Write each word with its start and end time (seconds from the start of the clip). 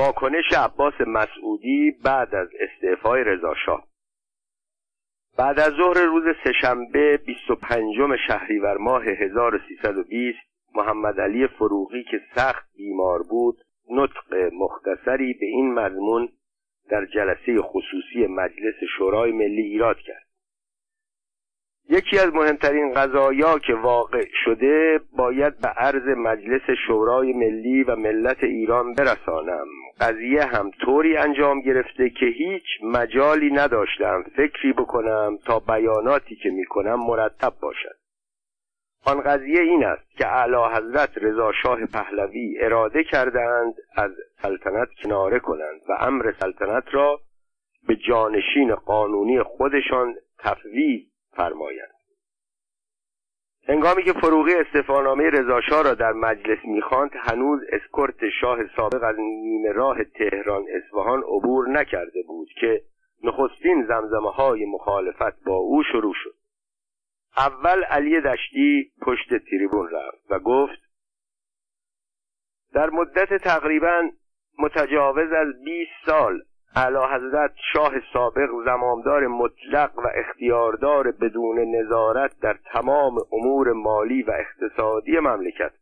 واکنش 0.00 0.44
عباس 0.56 0.94
مسعودی 1.06 1.90
بعد 2.04 2.34
از 2.34 2.48
استعفای 2.60 3.24
رضاشاه 3.24 3.86
بعد 5.38 5.60
از 5.60 5.72
ظهر 5.72 6.04
روز 6.04 6.24
سهشنبه 6.44 7.16
25 7.26 7.94
شهریور 8.26 8.76
ماه 8.76 9.04
1320 9.04 10.38
محمد 10.74 11.20
علی 11.20 11.46
فروغی 11.46 12.04
که 12.04 12.20
سخت 12.34 12.66
بیمار 12.76 13.22
بود 13.30 13.56
نطق 13.90 14.34
مختصری 14.52 15.32
به 15.32 15.46
این 15.46 15.74
مضمون 15.74 16.28
در 16.90 17.06
جلسه 17.06 17.62
خصوصی 17.62 18.26
مجلس 18.26 18.74
شورای 18.98 19.32
ملی 19.32 19.62
ایراد 19.62 19.96
کرد. 19.98 20.29
یکی 21.92 22.18
از 22.18 22.34
مهمترین 22.34 22.92
قضایا 22.92 23.58
که 23.58 23.74
واقع 23.74 24.24
شده 24.44 25.00
باید 25.16 25.58
به 25.58 25.68
عرض 25.68 26.08
مجلس 26.16 26.70
شورای 26.86 27.32
ملی 27.32 27.82
و 27.82 27.96
ملت 27.96 28.44
ایران 28.44 28.94
برسانم. 28.94 29.66
قضیه 30.00 30.44
هم 30.44 30.70
طوری 30.70 31.16
انجام 31.16 31.60
گرفته 31.60 32.10
که 32.10 32.26
هیچ 32.26 32.64
مجالی 32.82 33.50
نداشتم 33.50 34.24
فکری 34.36 34.72
بکنم 34.72 35.38
تا 35.46 35.58
بیاناتی 35.58 36.36
که 36.36 36.50
می‌کنم 36.50 37.06
مرتب 37.06 37.52
باشد. 37.62 37.96
آن 39.06 39.20
قضیه 39.20 39.60
این 39.60 39.84
است 39.84 40.10
که 40.18 40.26
اعلی 40.26 40.76
حضرت 40.76 41.10
رضا 41.16 41.52
شاه 41.62 41.86
پهلوی 41.86 42.58
اراده 42.60 43.04
کردند 43.04 43.74
از 43.96 44.10
سلطنت 44.42 44.88
کناره 45.02 45.38
کنند 45.38 45.80
و 45.88 45.92
امر 46.00 46.32
سلطنت 46.40 46.84
را 46.92 47.20
به 47.88 47.96
جانشین 47.96 48.74
قانونی 48.74 49.42
خودشان 49.42 50.14
تفویض 50.38 51.09
فرمایند 51.30 52.00
هنگامی 53.68 54.04
که 54.04 54.12
فروغی 54.12 54.54
استفانامه 54.54 55.30
رضاشاه 55.30 55.82
را 55.82 55.94
در 55.94 56.12
مجلس 56.12 56.58
می‌خواند 56.64 57.10
هنوز 57.14 57.60
اسکورت 57.72 58.28
شاه 58.40 58.58
سابق 58.76 59.02
از 59.02 59.16
نیمه 59.18 59.72
راه 59.72 60.04
تهران 60.04 60.64
اصفهان 60.68 61.18
عبور 61.18 61.68
نکرده 61.68 62.22
بود 62.26 62.48
که 62.60 62.82
نخستین 63.24 63.86
زمزمه 63.88 64.30
های 64.30 64.64
مخالفت 64.64 65.44
با 65.44 65.54
او 65.54 65.82
شروع 65.92 66.14
شد. 66.14 66.34
اول 67.36 67.84
علی 67.84 68.20
دشتی 68.20 68.92
پشت 69.02 69.28
تریبون 69.50 69.88
رفت 69.90 70.30
و 70.30 70.38
گفت 70.38 70.80
در 72.74 72.90
مدت 72.90 73.34
تقریبا 73.34 74.10
متجاوز 74.58 75.32
از 75.32 75.64
20 75.64 75.90
سال 76.06 76.42
اعلی 76.76 76.98
حضرت 77.14 77.54
شاه 77.72 77.92
سابق 78.12 78.48
زمامدار 78.64 79.26
مطلق 79.26 79.98
و 79.98 80.08
اختیاردار 80.14 81.10
بدون 81.10 81.58
نظارت 81.58 82.40
در 82.42 82.58
تمام 82.72 83.18
امور 83.32 83.72
مالی 83.72 84.22
و 84.22 84.30
اقتصادی 84.30 85.18
مملکت. 85.18 85.72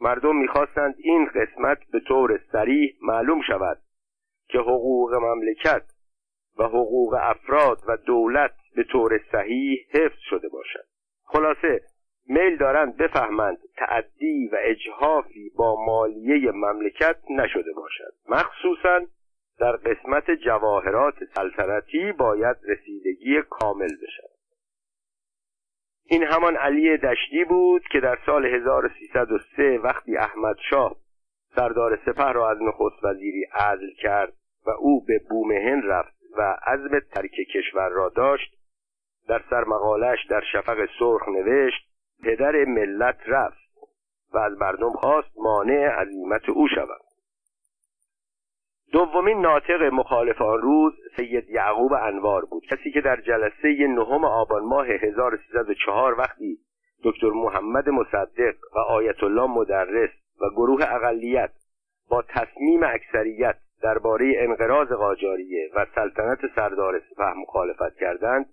مردم 0.00 0.36
می‌خواستند 0.36 0.94
این 0.98 1.24
قسمت 1.24 1.78
به 1.92 2.00
طور 2.00 2.40
سریح 2.52 2.94
معلوم 3.02 3.42
شود 3.42 3.78
که 4.48 4.58
حقوق 4.58 5.14
مملکت 5.14 5.82
و 6.58 6.64
حقوق 6.64 7.18
افراد 7.20 7.78
و 7.88 7.96
دولت 7.96 8.54
به 8.76 8.84
طور 8.84 9.20
صحیح 9.32 9.86
حفظ 9.90 10.18
شده 10.30 10.48
باشد. 10.48 10.84
خلاصه 11.24 11.80
میل 12.28 12.56
دارند 12.56 12.96
بفهمند 12.96 13.58
تعدی 13.76 14.48
و 14.52 14.56
اجهافی 14.60 15.50
با 15.56 15.84
مالیه 15.86 16.50
مملکت 16.50 17.16
نشده 17.30 17.72
باشد. 17.72 18.12
مخصوصا 18.28 19.00
در 19.58 19.72
قسمت 19.72 20.30
جواهرات 20.30 21.14
سلطنتی 21.34 22.12
باید 22.12 22.56
رسیدگی 22.68 23.42
کامل 23.50 23.96
بشد 24.02 24.34
این 26.06 26.24
همان 26.24 26.56
علی 26.56 26.96
دشتی 26.96 27.44
بود 27.44 27.82
که 27.92 28.00
در 28.00 28.18
سال 28.26 28.46
1303 28.46 29.78
وقتی 29.78 30.16
احمد 30.16 30.56
شاه 30.70 30.96
سردار 31.56 31.98
سپه 32.06 32.32
را 32.32 32.50
از 32.50 32.58
نخست 32.62 33.04
وزیری 33.04 33.44
عزل 33.44 33.90
کرد 34.02 34.32
و 34.66 34.70
او 34.70 35.04
به 35.04 35.20
بومهن 35.30 35.82
رفت 35.82 36.14
و 36.36 36.56
عزم 36.66 36.98
ترک 36.98 37.30
کشور 37.54 37.88
را 37.88 38.08
داشت 38.08 38.54
در 39.28 39.42
سرمقالش 39.50 40.18
در 40.30 40.42
شفق 40.52 40.88
سرخ 40.98 41.28
نوشت 41.28 41.88
پدر 42.22 42.64
ملت 42.64 43.18
رفت 43.26 43.64
و 44.34 44.38
از 44.38 44.52
مردم 44.60 44.92
خواست 44.92 45.30
مانع 45.36 45.88
عظیمت 45.88 46.48
او 46.48 46.68
شود. 46.68 47.00
دومین 48.94 49.40
ناطق 49.40 49.82
مخالف 49.82 50.42
آن 50.42 50.60
روز 50.60 50.92
سید 51.16 51.50
یعقوب 51.50 51.92
انوار 51.92 52.44
بود 52.44 52.62
کسی 52.66 52.90
که 52.90 53.00
در 53.00 53.20
جلسه 53.20 53.86
نهم 53.88 54.24
آبان 54.24 54.64
ماه 54.64 54.86
1304 54.86 56.14
وقتی 56.18 56.58
دکتر 57.04 57.30
محمد 57.30 57.88
مصدق 57.88 58.54
و 58.74 58.78
آیت 58.78 59.22
الله 59.22 59.46
مدرس 59.46 60.10
و 60.40 60.50
گروه 60.50 60.84
اقلیت 60.94 61.50
با 62.10 62.22
تصمیم 62.22 62.82
اکثریت 62.82 63.56
درباره 63.82 64.34
انقراض 64.38 64.88
قاجاریه 64.88 65.70
و 65.74 65.86
سلطنت 65.94 66.38
سردار 66.56 67.00
سپه 67.10 67.32
مخالفت 67.36 67.96
کردند 68.00 68.46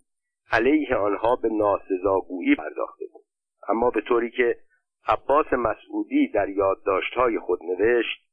علیه 0.51 0.96
آنها 0.96 1.35
به 1.35 1.50
ناسزاگویی 1.50 2.56
پرداخته 2.56 3.06
بود. 3.13 3.24
اما 3.69 3.90
به 3.90 4.01
طوری 4.01 4.30
که 4.30 4.56
عباس 5.07 5.53
مسعودی 5.53 6.28
در 6.28 6.50
یادداشتهای 6.50 7.40
خود 7.40 7.59
نوشت 7.63 8.31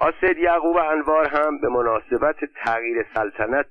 آسد 0.00 0.38
یعقوب 0.38 0.76
انوار 0.76 1.28
هم 1.28 1.60
به 1.60 1.68
مناسبت 1.68 2.36
تغییر 2.64 3.06
سلطنت 3.14 3.66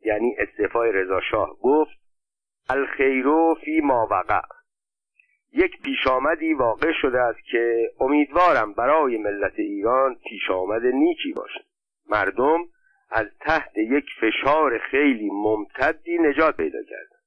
یعنی 0.00 0.36
استعفای 0.38 0.92
رضاشاه 0.92 1.58
گفت 1.62 1.98
الخیرو 2.68 3.54
فی 3.64 3.80
ما 3.80 4.08
وقع. 4.10 4.40
یک 5.52 5.82
پیشامدی 5.82 6.54
واقع 6.54 6.92
شده 7.00 7.20
است 7.20 7.38
که 7.50 7.90
امیدوارم 8.00 8.72
برای 8.72 9.18
ملت 9.18 9.52
ایران 9.58 10.16
پیشامد 10.28 10.82
نیکی 10.86 11.32
باشد. 11.32 11.64
مردم 12.10 12.58
از 13.10 13.26
تحت 13.40 13.78
یک 13.78 14.04
فشار 14.20 14.78
خیلی 14.78 15.30
ممتدی 15.32 16.18
نجات 16.18 16.56
پیدا 16.56 16.78
کردند 16.82 17.22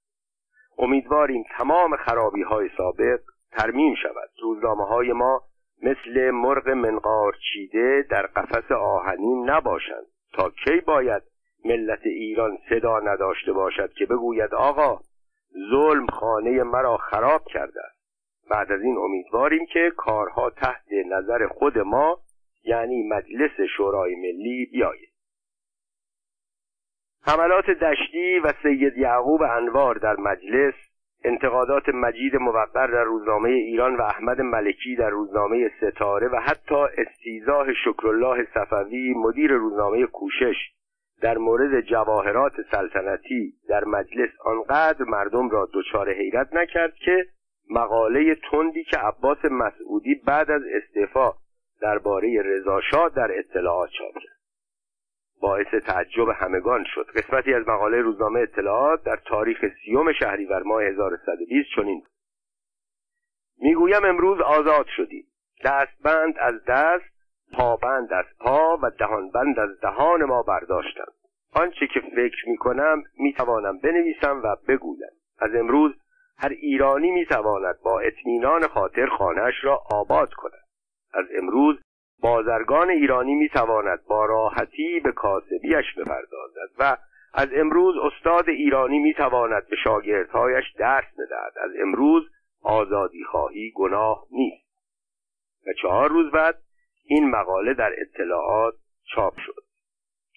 امیدواریم 0.77 1.43
تمام 1.57 1.95
خرابی 1.95 2.41
های 2.41 2.69
سابق 2.77 3.19
ترمیم 3.51 3.95
شود. 3.95 4.29
روزنامه 4.41 4.85
های 4.85 5.13
ما 5.13 5.48
مثل 5.83 6.31
مرغ 6.31 6.69
منقار 6.69 7.35
چیده 7.53 8.05
در 8.09 8.25
قفس 8.25 8.71
آهنین 8.71 9.49
نباشند. 9.49 10.05
تا 10.33 10.49
کی 10.49 10.79
باید 10.79 11.23
ملت 11.65 12.05
ایران 12.05 12.57
صدا 12.69 12.99
نداشته 12.99 13.53
باشد 13.53 13.93
که 13.93 14.05
بگوید 14.05 14.53
آقا 14.53 14.99
ظلم 15.71 16.07
خانه 16.07 16.63
مرا 16.63 16.97
خراب 16.97 17.45
کرده 17.45 17.81
است. 17.85 17.99
بعد 18.49 18.71
از 18.71 18.81
این 18.81 18.97
امیدواریم 18.97 19.65
که 19.73 19.91
کارها 19.97 20.49
تحت 20.49 20.87
نظر 21.11 21.47
خود 21.47 21.77
ما 21.77 22.19
یعنی 22.63 23.07
مجلس 23.07 23.61
شورای 23.77 24.15
ملی 24.15 24.65
بیاید 24.65 25.09
حملات 27.21 27.65
دشتی 27.65 28.39
و 28.39 28.53
سید 28.63 28.97
یعقوب 28.97 29.41
انوار 29.41 29.95
در 29.95 30.15
مجلس 30.15 30.73
انتقادات 31.23 31.89
مجید 31.89 32.35
موقر 32.35 32.65
در 32.65 33.03
روزنامه 33.03 33.49
ایران 33.49 33.95
و 33.95 34.01
احمد 34.01 34.41
ملکی 34.41 34.95
در 34.95 35.09
روزنامه 35.09 35.71
ستاره 35.77 36.27
و 36.27 36.35
حتی 36.35 36.75
استیزاه 36.75 37.73
شکرالله 37.73 38.47
صفوی 38.53 39.13
مدیر 39.13 39.51
روزنامه 39.51 40.05
کوشش 40.05 40.55
در 41.21 41.37
مورد 41.37 41.81
جواهرات 41.81 42.53
سلطنتی 42.71 43.53
در 43.69 43.83
مجلس 43.83 44.29
آنقدر 44.45 45.05
مردم 45.05 45.49
را 45.49 45.69
دچار 45.73 46.13
حیرت 46.13 46.53
نکرد 46.53 46.93
که 46.93 47.25
مقاله 47.69 48.35
تندی 48.51 48.83
که 48.83 48.97
عباس 48.97 49.45
مسعودی 49.45 50.15
بعد 50.25 50.51
از 50.51 50.61
استعفا 50.73 51.31
درباره 51.81 52.41
رضاشاه 52.45 53.09
در 53.15 53.39
اطلاعات 53.39 53.89
چاپ 53.89 54.13
کرد 54.13 54.38
باعث 55.41 55.67
تعجب 55.67 56.29
همگان 56.29 56.83
شد. 56.87 57.07
قسمتی 57.15 57.53
از 57.53 57.67
مقاله 57.67 58.01
روزنامه 58.01 58.39
اطلاعات 58.39 59.03
در 59.03 59.15
تاریخ 59.15 59.65
سیوم 59.83 60.13
شهریور 60.13 60.63
ماه 60.63 60.83
1120 60.83 61.69
چنین 61.75 62.03
می‌گویم 63.61 64.05
امروز 64.05 64.41
آزاد 64.41 64.85
شدیم. 64.97 65.25
دستبند 65.65 66.35
از 66.39 66.53
دست 66.67 67.19
پابند 67.53 68.13
از 68.13 68.25
پا 68.39 68.77
و 68.83 68.89
دهانبند 68.89 69.59
از 69.59 69.79
دهان 69.81 70.23
ما 70.23 70.43
برداشتند 70.43 71.13
آنچه 71.53 71.87
که 71.87 71.99
فکر 71.99 72.49
می‌کنم 72.49 73.03
می‌توانم 73.17 73.79
بنویسم 73.79 74.41
و 74.43 74.55
بگویم. 74.67 75.09
از 75.39 75.55
امروز 75.55 75.95
هر 76.37 76.49
ایرانی 76.49 77.11
می‌تواند 77.11 77.75
با 77.83 77.99
اطمینان 77.99 78.67
خاطر 78.67 79.07
خانهاش 79.07 79.55
را 79.63 79.79
آباد 79.91 80.33
کند. 80.33 80.67
از 81.13 81.25
امروز 81.37 81.77
بازرگان 82.21 82.89
ایرانی 82.89 83.35
می‌تواند 83.35 83.99
با 84.09 84.25
راحتی 84.25 84.99
به 84.99 85.11
کاسبیش 85.11 85.93
بپردازد 85.97 86.71
و 86.79 86.97
از 87.33 87.47
امروز 87.55 87.95
استاد 87.97 88.49
ایرانی 88.49 88.99
می‌تواند 88.99 89.67
به 89.67 89.75
شاگردهایش 89.83 90.65
درس 90.77 91.05
بدهد. 91.13 91.53
از 91.61 91.71
امروز 91.81 92.23
آزادی 92.63 93.23
خواهی 93.23 93.71
گناه 93.75 94.25
نیست. 94.31 94.69
و 95.67 95.73
چهار 95.81 96.09
روز 96.09 96.31
بعد 96.31 96.55
این 97.05 97.29
مقاله 97.29 97.73
در 97.73 97.91
اطلاعات 97.97 98.73
چاپ 99.15 99.33
شد. 99.45 99.63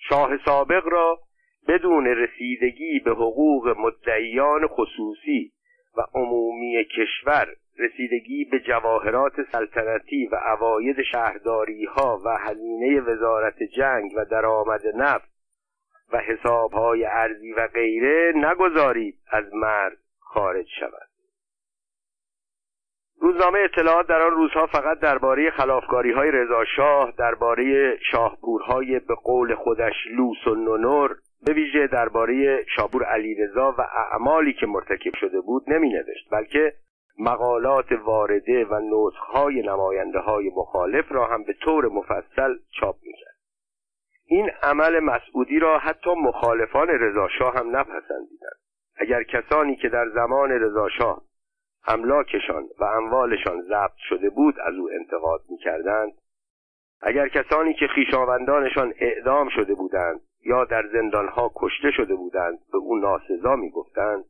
شاه 0.09 0.45
سابق 0.45 0.83
را 0.87 1.21
بدون 1.69 2.07
رسیدگی 2.07 3.01
به 3.05 3.11
حقوق 3.11 3.75
مدعیان 3.79 4.67
خصوصی 4.67 5.53
و 5.97 6.03
عمومی 6.15 6.85
کشور 6.85 7.49
رسیدگی 7.79 8.45
به 8.45 8.61
جواهرات 8.61 9.33
سلطنتی 9.53 10.27
و 10.27 10.37
عواید 10.37 11.03
شهرداری 11.13 11.85
ها 11.85 12.21
و 12.25 12.37
هزینه 12.41 13.01
وزارت 13.01 13.63
جنگ 13.63 14.13
و 14.17 14.25
درآمد 14.25 14.87
نفت 14.95 15.33
و 16.13 16.19
حسابهای 16.19 17.05
ارزی 17.05 17.53
و 17.53 17.67
غیره 17.67 18.33
نگذارید 18.37 19.19
از 19.31 19.55
مرد 19.55 19.99
خارج 20.19 20.67
شود. 20.81 21.09
روزنامه 23.21 23.59
اطلاعات 23.59 24.07
در 24.07 24.23
آن 24.23 24.31
روزها 24.31 24.67
فقط 24.67 24.99
درباره 24.99 25.51
خلافکاری 25.51 26.13
های 26.13 26.31
رضاشاه 26.31 27.13
درباره 27.19 27.97
شاهپورهای 28.13 28.99
به 28.99 29.15
قول 29.15 29.55
خودش 29.55 29.95
لوس 30.17 30.47
و 30.47 30.55
نونور 30.55 31.17
به 31.47 31.53
ویژه 31.53 31.87
درباره 31.87 32.65
شاپور 32.77 33.05
علیرضا 33.05 33.75
و 33.79 33.81
اعمالی 33.81 34.53
که 34.53 34.67
مرتکب 34.67 35.15
شده 35.21 35.41
بود 35.41 35.63
نمی 35.69 35.89
نوشت 35.89 36.29
بلکه 36.31 36.73
مقالات 37.19 37.93
وارده 38.05 38.65
و 38.65 38.81
نسخهای 38.81 39.63
نماینده 39.63 40.19
های 40.19 40.51
مخالف 40.57 41.13
را 41.13 41.27
هم 41.27 41.45
به 41.45 41.53
طور 41.53 41.89
مفصل 41.89 42.59
چاپ 42.81 42.97
می‌کرد. 43.03 43.37
این 44.27 44.51
عمل 44.63 45.01
مسعودی 45.01 45.59
را 45.59 45.79
حتی 45.79 46.11
مخالفان 46.11 46.89
رضاشاه 46.89 47.55
هم 47.55 47.77
نپسندیدند. 47.77 48.59
اگر 48.97 49.23
کسانی 49.23 49.77
که 49.77 49.89
در 49.89 50.09
زمان 50.09 50.51
رضاشاه 50.51 51.23
املاکشان 51.87 52.69
و 52.79 52.85
اموالشان 52.85 53.63
ضبط 53.63 53.97
شده 54.09 54.31
بود 54.31 54.55
از 54.61 54.75
او 54.75 54.91
انتقاد 54.93 55.41
می‌کردند 55.49 56.13
اگر 57.03 57.29
کسانی 57.29 57.75
که 57.75 57.87
خیشاوندانشان 57.87 58.95
اعدام 58.97 59.49
شده 59.49 59.75
بودند 59.75 60.21
یا 60.45 60.65
در 60.65 60.89
زندانها 60.93 61.51
کشته 61.57 61.91
شده 61.91 62.15
بودند 62.15 62.59
به 62.73 62.79
او 62.79 62.97
ناسزا 62.97 63.57
می‌گفتند 63.57 64.25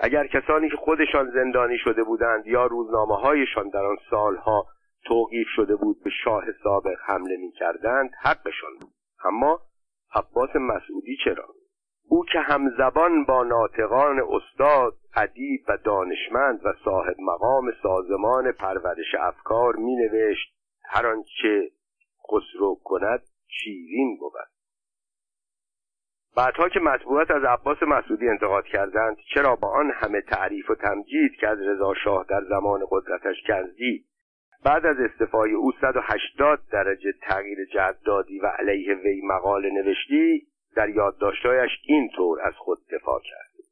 اگر 0.00 0.26
کسانی 0.26 0.70
که 0.70 0.76
خودشان 0.76 1.30
زندانی 1.30 1.78
شده 1.78 2.04
بودند 2.04 2.46
یا 2.46 2.66
روزنامه 2.66 3.16
هایشان 3.16 3.68
در 3.68 3.84
آن 3.84 3.96
سالها 4.10 4.66
توقیف 5.04 5.48
شده 5.56 5.76
بود 5.76 6.02
به 6.04 6.10
شاه 6.24 6.44
سابق 6.62 6.96
حمله 7.06 7.36
می 7.36 7.52
کردند 7.52 8.10
حقشان 8.22 8.70
بود. 8.80 8.92
اما 9.24 9.60
عباس 10.14 10.56
مسعودی 10.56 11.16
چرا؟ 11.24 11.44
او 12.08 12.24
که 12.24 12.40
همزبان 12.40 13.24
با 13.24 13.44
ناطقان 13.44 14.20
استاد 14.20 14.94
ادیب 15.16 15.60
و 15.68 15.76
دانشمند 15.84 16.60
و 16.66 16.72
صاحب 16.84 17.16
مقام 17.20 17.72
سازمان 17.82 18.52
پرورش 18.52 19.14
افکار 19.20 19.76
می 19.76 19.96
نوشت 19.96 20.54
هر 20.84 21.06
آنچه 21.06 21.70
خسرو 22.30 22.78
کند 22.84 23.22
شیرین 23.48 24.16
بود. 24.20 24.32
بعدها 26.38 26.68
که 26.68 26.80
مطبوعات 26.80 27.30
از 27.30 27.44
عباس 27.44 27.82
مسعودی 27.82 28.28
انتقاد 28.28 28.64
کردند 28.64 29.16
چرا 29.34 29.56
با 29.56 29.68
آن 29.68 29.90
همه 29.90 30.20
تعریف 30.20 30.70
و 30.70 30.74
تمجید 30.74 31.36
که 31.40 31.48
از 31.48 31.58
رضا 31.60 31.94
شاه 32.04 32.26
در 32.28 32.40
زمان 32.48 32.80
قدرتش 32.90 33.42
کردی 33.46 34.04
بعد 34.64 34.86
از 34.86 34.96
استفای 35.00 35.52
او 35.52 35.72
180 35.80 36.58
درجه 36.72 37.12
تغییر 37.22 37.58
دادی 38.06 38.38
و 38.38 38.46
علیه 38.46 38.94
وی 38.94 39.20
مقاله 39.24 39.70
نوشتی 39.70 40.46
در 40.76 40.88
یادداشتهایش 40.88 41.70
اینطور 41.86 42.40
از 42.42 42.54
خود 42.56 42.78
دفاع 42.92 43.20
کرد. 43.20 43.64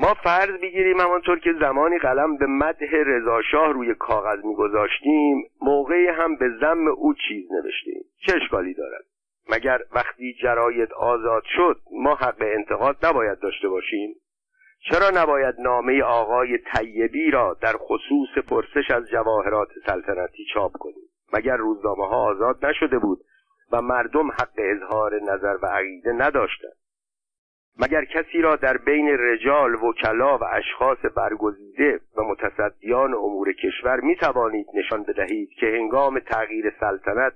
ما 0.00 0.14
فرض 0.14 0.60
بگیریم 0.60 1.00
همانطور 1.00 1.38
که 1.38 1.52
زمانی 1.60 1.98
قلم 1.98 2.36
به 2.36 2.46
مدح 2.46 2.90
رضاشاه 2.92 3.72
روی 3.72 3.94
کاغذ 3.94 4.44
میگذاشتیم 4.44 5.50
موقعی 5.60 6.06
هم 6.06 6.36
به 6.36 6.48
زم 6.60 6.88
او 6.88 7.14
چیز 7.28 7.52
نوشتیم. 7.52 8.02
چه 8.26 8.36
اشکالی 8.36 8.74
دارد؟ 8.74 9.04
مگر 9.50 9.78
وقتی 9.92 10.34
جراید 10.42 10.92
آزاد 10.92 11.42
شد 11.56 11.80
ما 11.92 12.14
حق 12.14 12.42
انتقاد 12.42 13.06
نباید 13.06 13.38
داشته 13.38 13.68
باشیم؟ 13.68 14.14
چرا 14.90 15.22
نباید 15.22 15.54
نامه 15.58 16.02
آقای 16.02 16.58
طیبی 16.58 17.30
را 17.30 17.56
در 17.60 17.76
خصوص 17.76 18.44
پرسش 18.48 18.90
از 18.90 19.08
جواهرات 19.08 19.68
سلطنتی 19.86 20.44
چاپ 20.54 20.72
کنیم؟ 20.72 21.08
مگر 21.32 21.56
روزنامه 21.56 22.08
ها 22.08 22.16
آزاد 22.16 22.66
نشده 22.66 22.98
بود 22.98 23.18
و 23.72 23.82
مردم 23.82 24.30
حق 24.30 24.58
اظهار 24.58 25.22
نظر 25.22 25.56
و 25.62 25.66
عقیده 25.66 26.12
نداشتند؟ 26.12 26.76
مگر 27.78 28.04
کسی 28.04 28.40
را 28.42 28.56
در 28.56 28.76
بین 28.76 29.08
رجال 29.08 29.74
وکلا 29.74 30.38
و 30.38 30.44
اشخاص 30.44 30.98
برگزیده 31.16 32.00
و 32.16 32.22
متصدیان 32.22 33.14
امور 33.14 33.52
کشور 33.52 34.00
می 34.00 34.16
توانید 34.16 34.66
نشان 34.74 35.02
بدهید 35.02 35.48
که 35.60 35.66
هنگام 35.66 36.18
تغییر 36.18 36.72
سلطنت 36.80 37.32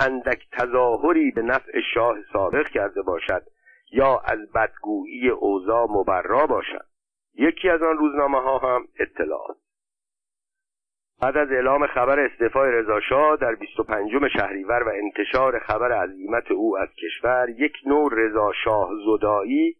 اندک 0.00 0.46
تظاهری 0.52 1.30
به 1.30 1.42
نفع 1.42 1.80
شاه 1.94 2.16
سابق 2.32 2.68
کرده 2.68 3.02
باشد 3.02 3.42
یا 3.92 4.18
از 4.18 4.38
بدگویی 4.52 5.28
اوضاع 5.28 5.86
مبرا 5.90 6.46
باشد. 6.46 6.86
یکی 7.34 7.68
از 7.68 7.82
آن 7.82 7.98
روزنامه 7.98 8.40
ها 8.40 8.58
هم 8.58 8.88
اطلاعات. 8.98 9.56
بعد 11.22 11.36
از 11.36 11.48
اعلام 11.52 11.86
خبر 11.86 12.20
استعفای 12.20 12.72
رضاشاه 12.72 13.36
در 13.36 13.54
25 13.54 14.10
شهریور 14.32 14.82
و 14.82 14.88
انتشار 14.88 15.58
خبر 15.58 15.92
عظیمت 15.92 16.50
او 16.50 16.78
از 16.78 16.88
کشور 16.88 17.48
یک 17.58 17.72
نوع 17.86 18.10
رضاشاه 18.12 18.90
زدایی 19.06 19.76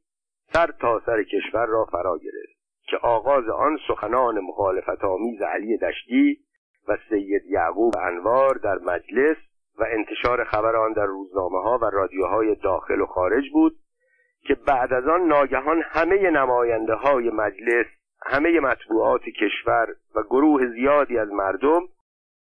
سر 0.52 0.70
تا 0.80 1.02
سر 1.06 1.22
کشور 1.22 1.66
را 1.66 1.84
فرا 1.84 2.18
گرفت 2.18 2.60
که 2.88 2.96
آغاز 2.96 3.48
آن 3.48 3.78
سخنان 3.88 4.40
مخالفت 4.40 5.04
آمیز 5.04 5.42
علی 5.42 5.78
دشتی 5.78 6.38
و 6.88 6.96
سید 7.08 7.46
یعقوب 7.46 7.94
انوار 7.98 8.54
در 8.54 8.78
مجلس 8.78 9.36
و 9.80 9.84
انتشار 9.88 10.44
خبر 10.44 10.76
آن 10.76 10.92
در 10.92 11.06
روزنامه 11.06 11.62
ها 11.62 11.78
و 11.82 11.84
رادیوهای 11.84 12.54
داخل 12.54 13.00
و 13.00 13.06
خارج 13.06 13.44
بود 13.52 13.76
که 14.46 14.54
بعد 14.54 14.92
از 14.92 15.08
آن 15.08 15.20
ناگهان 15.20 15.82
همه 15.82 16.30
نماینده 16.30 16.94
های 16.94 17.30
مجلس 17.30 17.86
همه 18.26 18.60
مطبوعات 18.60 19.22
کشور 19.22 19.88
و 20.14 20.22
گروه 20.22 20.66
زیادی 20.66 21.18
از 21.18 21.28
مردم 21.28 21.80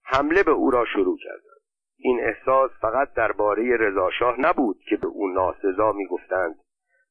حمله 0.04 0.42
به 0.42 0.50
او 0.50 0.70
را 0.70 0.84
شروع 0.84 1.18
کردند. 1.24 1.60
این 1.98 2.20
احساس 2.20 2.70
فقط 2.80 3.12
درباره 3.12 3.76
رضاشاه 3.76 4.40
نبود 4.40 4.76
که 4.88 4.96
به 4.96 5.06
او 5.06 5.28
ناسزا 5.28 5.92
می‌گفتند 5.92 6.54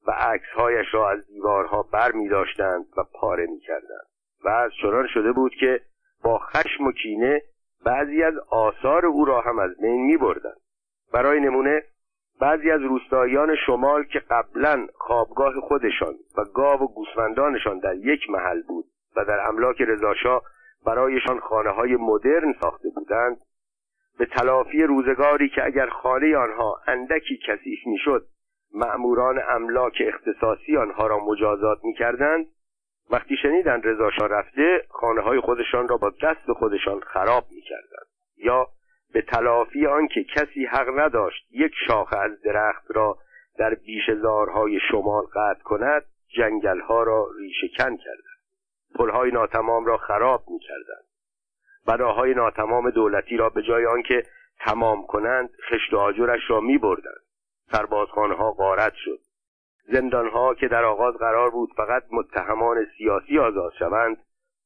و 0.07 0.12
عکسهایش 0.12 0.88
را 0.94 1.12
از 1.12 1.27
دیوارها 1.27 1.83
بر 1.83 2.12
می 2.12 2.30
داشتند 2.30 2.86
و 2.98 3.04
پاره 3.13 3.45
می 3.45 3.60
کردند 3.60 4.07
و 4.45 4.50
از 4.50 4.72
چنان 4.81 5.07
شده 5.13 5.31
بود 5.31 5.51
که 5.60 5.81
با 6.24 6.39
خشم 6.39 6.83
و 6.83 6.92
کینه 6.92 7.42
بعضی 7.86 8.24
از 8.24 8.34
آثار 8.50 9.06
او 9.06 9.26
را 9.26 9.42
هم 9.42 9.60
از 9.60 9.78
بین 9.82 10.06
می 10.06 10.18
بردن. 10.18 10.54
برای 11.14 11.40
نمونه 11.40 11.84
بعضی 12.42 12.72
از 12.72 12.82
روستاییان 12.82 13.56
شمال 13.66 14.04
که 14.04 14.20
قبلا 14.20 14.88
خوابگاه 14.96 15.54
خودشان 15.62 16.14
و 16.38 16.44
گاو 16.54 16.82
و 16.82 16.88
گوسفندانشان 16.88 17.80
در 17.80 17.96
یک 17.96 18.30
محل 18.30 18.62
بود 18.62 18.86
و 19.16 19.26
در 19.26 19.48
املاک 19.48 19.82
رضاشاه 19.82 20.42
برایشان 20.86 21.40
خانه 21.40 21.70
های 21.70 21.96
مدرن 21.96 22.54
ساخته 22.62 22.90
بودند 22.96 23.38
به 24.18 24.26
تلافی 24.26 24.84
روزگاری 24.84 25.50
که 25.50 25.66
اگر 25.66 25.90
خانه 25.90 26.38
آنها 26.38 26.82
اندکی 26.88 27.39
کثیف 27.48 27.80
می‌شد 27.86 28.25
مأموران 28.74 29.42
املاک 29.50 30.01
اختصاصی 30.08 30.77
آنها 30.77 31.08
را 31.08 31.20
مجازات 31.20 31.77
می‌کردند 31.84 32.46
وقتی 33.12 33.38
شنیدند 33.41 33.88
رضاشاه 33.88 34.27
رفته 34.27 34.85
خانه 34.89 35.21
های 35.21 35.39
خودشان 35.39 35.88
را 35.88 35.97
با 35.97 36.12
دست 36.24 36.51
خودشان 36.51 37.00
خراب 37.00 37.45
می‌کردند. 37.51 38.07
یا 38.38 38.67
به 39.13 39.21
تلافی 39.21 39.85
آنکه 39.85 40.24
کسی 40.24 40.65
حق 40.65 41.00
نداشت 41.00 41.47
یک 41.51 41.71
شاخه 41.88 42.17
از 42.17 42.41
درخت 42.41 42.85
را 42.88 43.17
در 43.57 43.74
بیشزارهای 43.74 44.79
شمال 44.91 45.24
قطع 45.25 45.63
کند 45.63 46.05
جنگلها 46.38 47.03
را 47.03 47.27
ریشهکن 47.39 47.97
کردند. 47.97 48.39
پلهای 48.95 49.31
ناتمام 49.31 49.85
را 49.85 49.97
خراب 49.97 50.43
می‌کردند. 50.50 51.05
بناهای 51.88 52.33
ناتمام 52.33 52.89
دولتی 52.89 53.38
را 53.38 53.50
به 53.50 53.62
جای 53.62 53.85
آنکه 53.85 54.24
تمام 54.59 55.05
کنند 55.07 55.50
خشت 55.69 55.93
و 55.93 55.97
آجرش 55.97 56.41
را 56.47 56.59
میبردند. 56.59 57.21
سربازخانه 57.71 58.35
ها 58.35 58.51
غارت 58.51 58.93
شد. 58.95 59.19
زندانها 59.88 60.54
که 60.54 60.68
در 60.68 60.86
آغاز 60.86 61.15
قرار 61.15 61.50
بود 61.50 61.74
فقط 61.77 62.04
متهمان 62.12 62.86
سیاسی 62.98 63.39
آزاد 63.39 63.74
شوند 63.80 64.18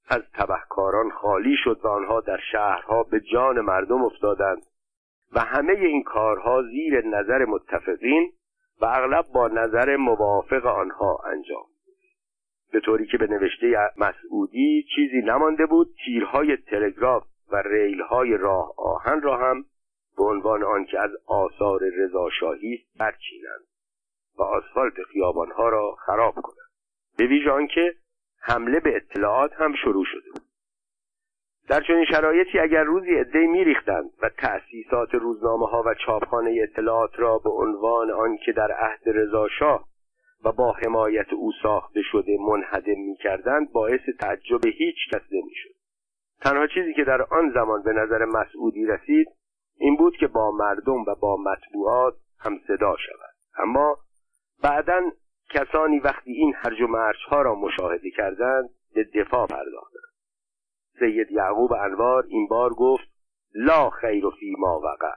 از 0.09 0.21
تبهکاران 0.33 1.11
خالی 1.11 1.55
شد 1.63 1.79
و 1.83 1.87
آنها 1.87 2.21
در 2.21 2.39
شهرها 2.51 3.03
به 3.03 3.19
جان 3.19 3.61
مردم 3.61 4.03
افتادند 4.03 4.61
و 5.33 5.39
همه 5.39 5.73
این 5.73 6.03
کارها 6.03 6.63
زیر 6.63 7.05
نظر 7.05 7.45
متفقین 7.45 8.31
و 8.81 8.85
اغلب 8.85 9.25
با 9.33 9.47
نظر 9.47 9.95
موافق 9.95 10.65
آنها 10.65 11.19
انجام 11.25 11.65
به 12.71 12.79
طوری 12.79 13.05
که 13.05 13.17
به 13.17 13.27
نوشته 13.27 13.91
مسعودی 13.97 14.85
چیزی 14.95 15.21
نمانده 15.21 15.65
بود 15.65 15.95
تیرهای 16.05 16.57
تلگراف 16.57 17.23
و 17.51 17.61
ریلهای 17.65 18.37
راه 18.37 18.73
آهن 18.77 19.21
را 19.21 19.37
هم 19.37 19.65
به 20.17 20.23
عنوان 20.23 20.63
آنکه 20.63 20.99
از 20.99 21.11
آثار 21.27 21.81
رضاشاهی 21.97 22.85
برچینند. 22.99 23.68
و 24.39 24.43
آسفالت 24.43 24.93
خیابانها 25.13 25.69
را 25.69 25.95
خراب 26.05 26.35
کنند 26.35 26.69
به 27.17 27.25
ویژه 27.25 27.51
آنکه 27.51 27.93
حمله 28.41 28.79
به 28.79 28.95
اطلاعات 28.95 29.53
هم 29.53 29.75
شروع 29.75 30.05
شده 30.05 30.31
بود. 30.33 30.49
در 31.69 31.81
چنین 31.81 32.05
شرایطی 32.05 32.59
اگر 32.59 32.83
روزی 32.83 33.15
عدهای 33.15 33.47
میریختند 33.47 34.09
و 34.21 34.29
تأسیسات 34.29 35.13
روزنامه 35.13 35.67
ها 35.67 35.83
و 35.85 35.93
چاپخانه 36.05 36.59
اطلاعات 36.63 37.19
را 37.19 37.37
به 37.37 37.49
عنوان 37.49 38.11
آنکه 38.11 38.51
در 38.51 38.71
عهد 38.71 39.01
رضاشاه 39.05 39.87
و 40.43 40.51
با 40.51 40.71
حمایت 40.71 41.33
او 41.33 41.51
ساخته 41.63 42.01
شده 42.11 42.37
منهدم 42.49 42.99
می‌کردند 43.09 43.71
باعث 43.71 44.01
تعجب 44.19 44.65
هیچ 44.65 44.95
کس 45.11 45.21
نمی‌شد. 45.31 45.69
تنها 46.41 46.67
چیزی 46.67 46.93
که 46.93 47.03
در 47.03 47.21
آن 47.21 47.51
زمان 47.53 47.83
به 47.83 47.93
نظر 47.93 48.25
مسعودی 48.25 48.85
رسید 48.85 49.27
این 49.77 49.95
بود 49.95 50.17
که 50.17 50.27
با 50.27 50.51
مردم 50.51 51.01
و 51.07 51.15
با 51.15 51.37
مطبوعات 51.37 52.13
هم 52.39 52.59
صدا 52.67 52.95
شود. 52.97 53.35
اما 53.57 53.97
بعدا 54.61 55.11
کسانی 55.49 55.99
وقتی 55.99 56.31
این 56.31 56.53
هرج 56.55 56.81
و 56.81 56.87
مرج 56.87 57.17
ها 57.27 57.41
را 57.41 57.55
مشاهده 57.55 58.11
کردند 58.11 58.69
به 58.95 59.03
دفاع 59.03 59.47
پرداختند. 59.47 60.13
سید 60.99 61.31
یعقوب 61.31 61.73
انوار 61.73 62.23
این 62.27 62.47
بار 62.47 62.73
گفت 62.73 63.09
لا 63.55 63.89
خیر 63.89 64.23
فی 64.39 64.55
ما 64.57 64.79
وقع. 64.79 65.13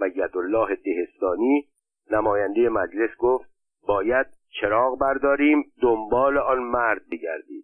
و 0.00 0.08
یدالله 0.08 0.76
دهستانی 0.76 1.68
نماینده 2.10 2.68
مجلس 2.68 3.10
گفت 3.18 3.50
باید 3.86 4.26
چراغ 4.60 4.98
برداریم 4.98 5.72
دنبال 5.82 6.38
آن 6.38 6.58
مرد 6.58 7.08
بگردیم. 7.10 7.62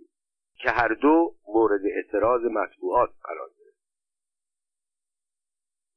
که 0.62 0.70
هر 0.70 0.88
دو 0.88 1.34
مورد 1.48 1.80
اعتراض 1.86 2.44
مطبوعات 2.44 3.10
قرار 3.24 3.48
گرفت. 3.58 3.80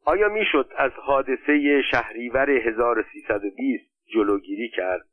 آیا 0.05 0.29
می‌شد 0.29 0.71
از 0.77 0.91
حادثه 0.91 1.81
شهریور 1.91 2.49
1320 2.49 3.83
جلوگیری 4.13 4.69
کرد؟ 4.69 5.12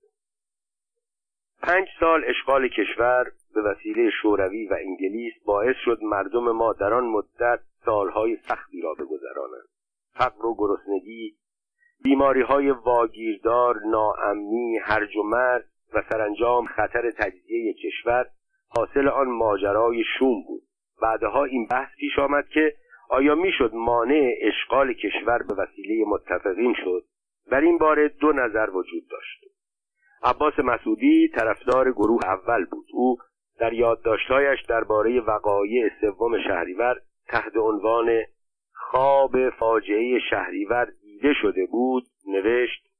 پنج 1.62 1.88
سال 2.00 2.24
اشغال 2.26 2.68
کشور 2.68 3.32
به 3.54 3.62
وسیله 3.62 4.10
شوروی 4.22 4.66
و 4.66 4.76
انگلیس 4.80 5.32
باعث 5.44 5.76
شد 5.84 5.98
مردم 6.02 6.52
ما 6.52 6.72
در 6.72 6.94
آن 6.94 7.04
مدت 7.04 7.60
سالهای 7.84 8.36
سختی 8.36 8.80
را 8.80 8.94
بگذرانند. 8.94 9.68
فقر 10.14 10.46
و 10.46 10.54
گرسنگی 10.58 11.36
بیماری 12.04 12.42
های 12.42 12.70
واگیردار 12.70 13.76
ناامنی 13.86 14.78
هرج 14.82 15.16
و 15.16 15.22
مرگ 15.22 15.64
و 15.94 16.02
سرانجام 16.10 16.66
خطر 16.66 17.10
تجزیه 17.10 17.74
کشور 17.74 18.26
حاصل 18.68 19.08
آن 19.08 19.28
ماجرای 19.28 20.04
شوم 20.18 20.42
بود. 20.46 20.62
بعدها 21.02 21.44
این 21.44 21.66
بحث 21.66 21.96
پیش 21.96 22.18
آمد 22.18 22.48
که 22.48 22.74
آیا 23.10 23.34
می‌شد 23.34 23.70
مانع 23.74 24.34
اشغال 24.40 24.92
کشور 24.92 25.42
به 25.42 25.54
وسیله 25.54 26.04
متفقین 26.06 26.74
شد؟ 26.84 27.04
در 27.50 27.60
این 27.60 27.78
باره 27.78 28.08
دو 28.08 28.32
نظر 28.32 28.70
وجود 28.70 29.08
داشت. 29.10 29.39
عباس 30.22 30.58
مسعودی 30.58 31.28
طرفدار 31.28 31.92
گروه 31.92 32.24
اول 32.24 32.64
بود. 32.64 32.86
او 32.92 33.18
در 33.58 33.72
یادداشتهایش 33.72 34.62
درباره 34.68 35.20
وقایع 35.20 35.90
سوم 36.00 36.42
شهریور 36.42 37.00
تحت 37.28 37.56
عنوان 37.56 38.22
خواب 38.72 39.50
فاجعه 39.50 40.18
شهریور 40.30 40.92
دیده 41.02 41.32
شده 41.42 41.66
بود 41.66 42.04
نوشت 42.26 42.90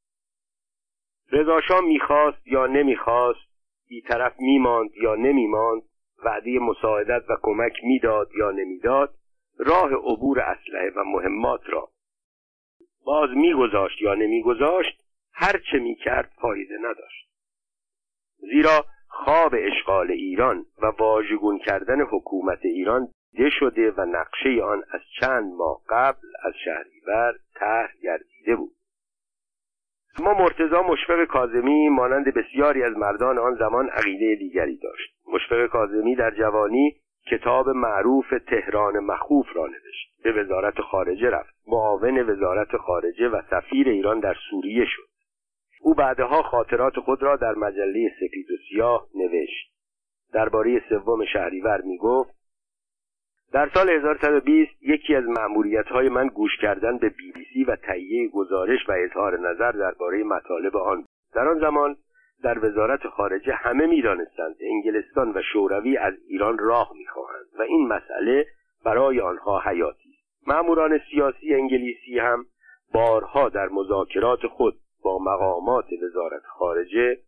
رضاشاه 1.32 1.80
می‌خواست 1.80 2.46
یا 2.46 2.66
نمی‌خواست 2.66 3.50
بیطرف 3.88 4.32
میماند 4.38 4.90
یا 5.02 5.14
نمیماند 5.14 5.82
وعده 6.24 6.58
مساعدت 6.58 7.30
و 7.30 7.36
کمک 7.42 7.72
می‌داد 7.84 8.30
یا 8.38 8.50
نمی‌داد 8.50 9.14
راه 9.58 9.92
عبور 9.92 10.40
اسلحه 10.40 10.90
و 10.96 11.04
مهمات 11.04 11.60
را 11.66 11.88
باز 13.04 13.30
میگذاشت 13.30 14.02
یا 14.02 14.14
نمیگذاشت؟ 14.14 15.00
هر 15.32 15.60
چه 15.70 15.78
می‌کرد 15.78 16.32
فایده 16.40 16.78
نداشت. 16.78 17.30
زیرا 18.38 18.84
خواب 19.08 19.54
اشغال 19.58 20.10
ایران 20.10 20.66
و 20.82 20.86
واژگون 20.86 21.58
کردن 21.58 22.00
حکومت 22.00 22.58
ایران 22.64 23.08
ده 23.38 23.50
شده 23.50 23.90
و 23.90 24.04
نقشه 24.04 24.62
آن 24.62 24.82
از 24.90 25.00
چند 25.20 25.52
ماه 25.54 25.80
قبل 25.88 26.28
از 26.42 26.52
شهریور 26.64 27.34
طرح 27.54 27.92
گردیده 28.02 28.56
بود. 28.56 28.72
اما 30.18 30.34
مرتزا 30.34 30.82
مشفق 30.82 31.24
کازمی 31.24 31.88
مانند 31.88 32.34
بسیاری 32.34 32.82
از 32.82 32.96
مردان 32.96 33.38
آن 33.38 33.54
زمان 33.54 33.88
عقیده 33.88 34.34
دیگری 34.34 34.76
داشت. 34.76 35.14
مشفق 35.32 35.66
کازمی 35.66 36.16
در 36.16 36.30
جوانی 36.30 36.96
کتاب 37.30 37.68
معروف 37.68 38.34
تهران 38.46 38.98
مخوف 38.98 39.46
را 39.54 39.66
نوشت. 39.66 40.22
به 40.24 40.32
وزارت 40.32 40.80
خارجه 40.80 41.30
رفت. 41.30 41.54
معاون 41.66 42.30
وزارت 42.30 42.76
خارجه 42.76 43.28
و 43.28 43.42
سفیر 43.50 43.88
ایران 43.88 44.20
در 44.20 44.36
سوریه 44.50 44.84
شد. 44.84 45.08
او 45.82 45.94
بعدها 45.94 46.42
خاطرات 46.42 47.00
خود 47.00 47.22
را 47.22 47.36
در 47.36 47.54
مجله 47.54 48.10
سپید 48.20 48.50
و 48.50 48.54
سیاه 48.68 49.06
نوشت. 49.14 49.70
درباره 50.32 50.82
سوم 50.88 51.24
شهریور 51.24 51.80
می 51.80 51.98
گفت 51.98 52.40
در 53.52 53.70
سال 53.74 53.90
1120 53.90 54.70
یکی 54.82 55.14
از 55.14 55.24
های 55.86 56.08
من 56.08 56.26
گوش 56.28 56.56
کردن 56.62 56.98
به 56.98 57.08
بی 57.08 57.32
بی 57.32 57.46
سی 57.52 57.64
و 57.64 57.76
تهیه 57.76 58.28
گزارش 58.28 58.88
و 58.88 58.92
اظهار 58.92 59.38
نظر 59.38 59.72
درباره 59.72 60.24
مطالب 60.24 60.76
آن 60.76 61.04
در 61.34 61.48
آن 61.48 61.58
زمان 61.58 61.96
در 62.42 62.64
وزارت 62.64 63.06
خارجه 63.06 63.54
همه 63.54 63.86
می‌دانستند 63.86 64.56
انگلستان 64.60 65.32
و 65.32 65.42
شوروی 65.52 65.96
از 65.96 66.14
ایران 66.28 66.58
راه 66.58 66.92
می‌خواهند 66.98 67.46
و 67.58 67.62
این 67.62 67.88
مسئله 67.88 68.46
برای 68.84 69.20
آنها 69.20 69.60
حیاتی 69.60 70.14
مأموران 70.46 71.00
سیاسی 71.10 71.54
انگلیسی 71.54 72.18
هم 72.18 72.46
بارها 72.94 73.48
در 73.48 73.68
مذاکرات 73.68 74.46
خود 74.46 74.74
با 75.02 75.18
مقامات 75.18 75.86
وزارت 76.02 76.42
خارجه 76.42 77.18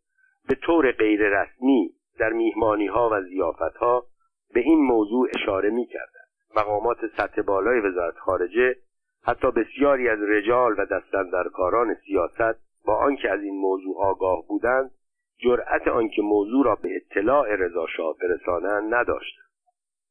به 0.48 0.54
طور 0.54 0.92
غیررسمی 0.92 1.90
در 2.18 2.30
میهمانی 2.32 2.86
ها 2.86 3.10
و 3.12 3.22
زیافت 3.22 3.76
ها 3.76 4.06
به 4.54 4.60
این 4.60 4.78
موضوع 4.78 5.28
اشاره 5.34 5.70
می 5.70 5.86
کردن. 5.86 6.22
مقامات 6.56 6.98
سطح 7.16 7.42
بالای 7.42 7.80
وزارت 7.80 8.18
خارجه 8.18 8.76
حتی 9.24 9.50
بسیاری 9.50 10.08
از 10.08 10.18
رجال 10.22 10.74
و 10.78 10.86
دستندرکاران 10.86 11.94
سیاست 11.94 12.60
با 12.84 12.96
آنکه 12.96 13.30
از 13.30 13.40
این 13.42 13.60
موضوع 13.60 13.96
آگاه 14.04 14.46
بودند 14.48 14.90
جرأت 15.38 15.88
آنکه 15.88 16.22
موضوع 16.22 16.64
را 16.64 16.74
به 16.74 16.96
اطلاع 16.96 17.54
رضاشاه 17.54 18.16
برسانند 18.22 18.94
نداشتند 18.94 19.44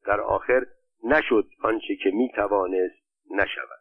در 0.06 0.22
آخر 0.22 0.66
نشد 1.04 1.48
آنچه 1.64 1.96
که 1.96 2.12
می 2.12 2.30
توانست 2.36 3.02
نشود 3.32 3.81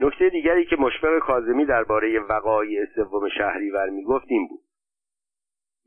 نکته 0.00 0.28
دیگری 0.28 0.64
که 0.64 0.76
مشفق 0.76 1.18
کاظمی 1.18 1.64
درباره 1.64 2.20
وقایع 2.20 2.84
سوم 2.94 3.28
شهریور 3.28 3.88
می‌گفت 3.88 4.26
این 4.28 4.48
بود. 4.48 4.60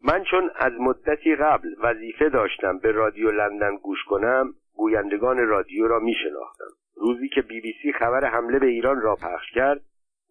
من 0.03 0.23
چون 0.23 0.51
از 0.55 0.73
مدتی 0.79 1.35
قبل 1.35 1.75
وظیفه 1.79 2.29
داشتم 2.29 2.77
به 2.77 2.91
رادیو 2.91 3.31
لندن 3.31 3.75
گوش 3.75 4.03
کنم 4.03 4.53
گویندگان 4.75 5.47
رادیو 5.47 5.87
را 5.87 5.99
می 5.99 6.13
شناختم 6.13 6.71
روزی 6.95 7.29
که 7.29 7.41
بی 7.41 7.61
بی 7.61 7.73
سی 7.81 7.93
خبر 7.93 8.25
حمله 8.25 8.59
به 8.59 8.67
ایران 8.67 9.01
را 9.01 9.15
پخش 9.15 9.51
کرد 9.51 9.81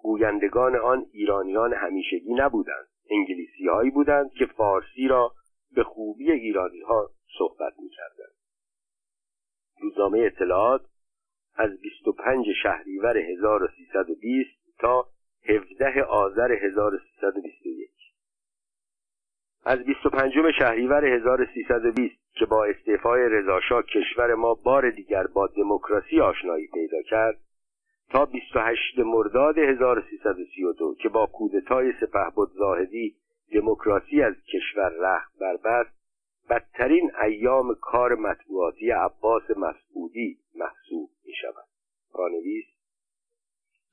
گویندگان 0.03 0.77
آن 0.77 1.07
ایرانیان 1.13 1.73
همیشگی 1.73 2.35
نبودند. 2.35 2.87
انگلیسی 3.11 3.67
هایی 3.67 3.91
بودند 3.91 4.31
که 4.33 4.47
فارسی 4.47 5.09
را 5.09 5.33
به 5.75 5.83
خوبی 5.83 6.33
ایرانی 6.33 6.81
ها 6.81 7.11
صحبت 7.39 7.73
می 7.79 7.89
کردند. 7.89 8.35
روزنامه 9.81 10.19
اطلاعات 10.19 10.83
از 11.61 11.81
25 11.81 12.47
شهریور 12.63 13.17
1320 13.17 14.51
تا 14.79 15.07
17 15.49 16.03
آذر 16.03 16.53
1321 16.53 17.91
از 19.65 19.79
25 19.85 20.33
شهریور 20.59 21.05
1320 21.05 22.15
که 22.35 22.47
با 22.47 22.65
استعفای 22.65 23.29
رضاشاه 23.29 23.83
کشور 23.83 24.35
ما 24.35 24.55
بار 24.55 24.91
دیگر 24.91 25.27
با 25.27 25.47
دموکراسی 25.47 26.21
آشنایی 26.21 26.67
پیدا 26.67 27.03
کرد 27.03 27.39
تا 28.11 28.27
28 28.27 28.99
مرداد 28.99 29.59
1332 29.59 30.95
که 30.95 31.09
با 31.09 31.27
کودتای 31.27 31.93
سپهبد 32.01 32.49
زاهدی 32.59 33.15
دموکراسی 33.53 34.23
از 34.23 34.35
کشور 34.53 34.91
رخت 35.01 35.39
بربست 35.41 36.01
بدترین 36.51 37.11
ایام 37.23 37.75
کار 37.75 38.15
مطبوعاتی 38.15 38.91
عباس 38.91 39.43
مسعودی 39.51 40.39
محسوب 40.61 41.11
می 41.25 41.33
شود 41.35 41.65
پانویس 42.13 42.65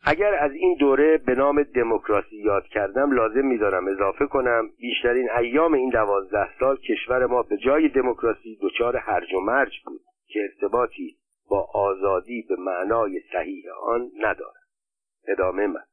اگر 0.04 0.34
از 0.34 0.52
این 0.52 0.76
دوره 0.80 1.18
به 1.18 1.36
نام 1.36 1.64
دموکراسی 1.64 2.36
یاد 2.36 2.64
کردم 2.64 3.12
لازم 3.12 3.46
میدارم 3.46 3.88
اضافه 3.88 4.26
کنم 4.26 4.70
بیشترین 4.80 5.30
ایام 5.32 5.74
این 5.74 5.90
دوازده 5.90 6.60
سال 6.60 6.78
کشور 6.78 7.26
ما 7.26 7.44
به 7.44 7.58
جای 7.58 7.90
دموکراسی 7.90 8.60
دچار 8.62 8.98
هرج 8.98 9.34
و 9.34 9.40
مرج 9.40 9.74
بود 9.86 10.02
که 10.28 10.40
ارتباطی 10.40 11.18
با 11.50 11.68
آزادی 11.74 12.46
به 12.50 12.56
معنای 12.56 13.22
صحیح 13.34 13.64
آن 13.84 14.12
ندارد. 14.20 14.68
ادامه 15.28 15.68
من. 15.68 15.84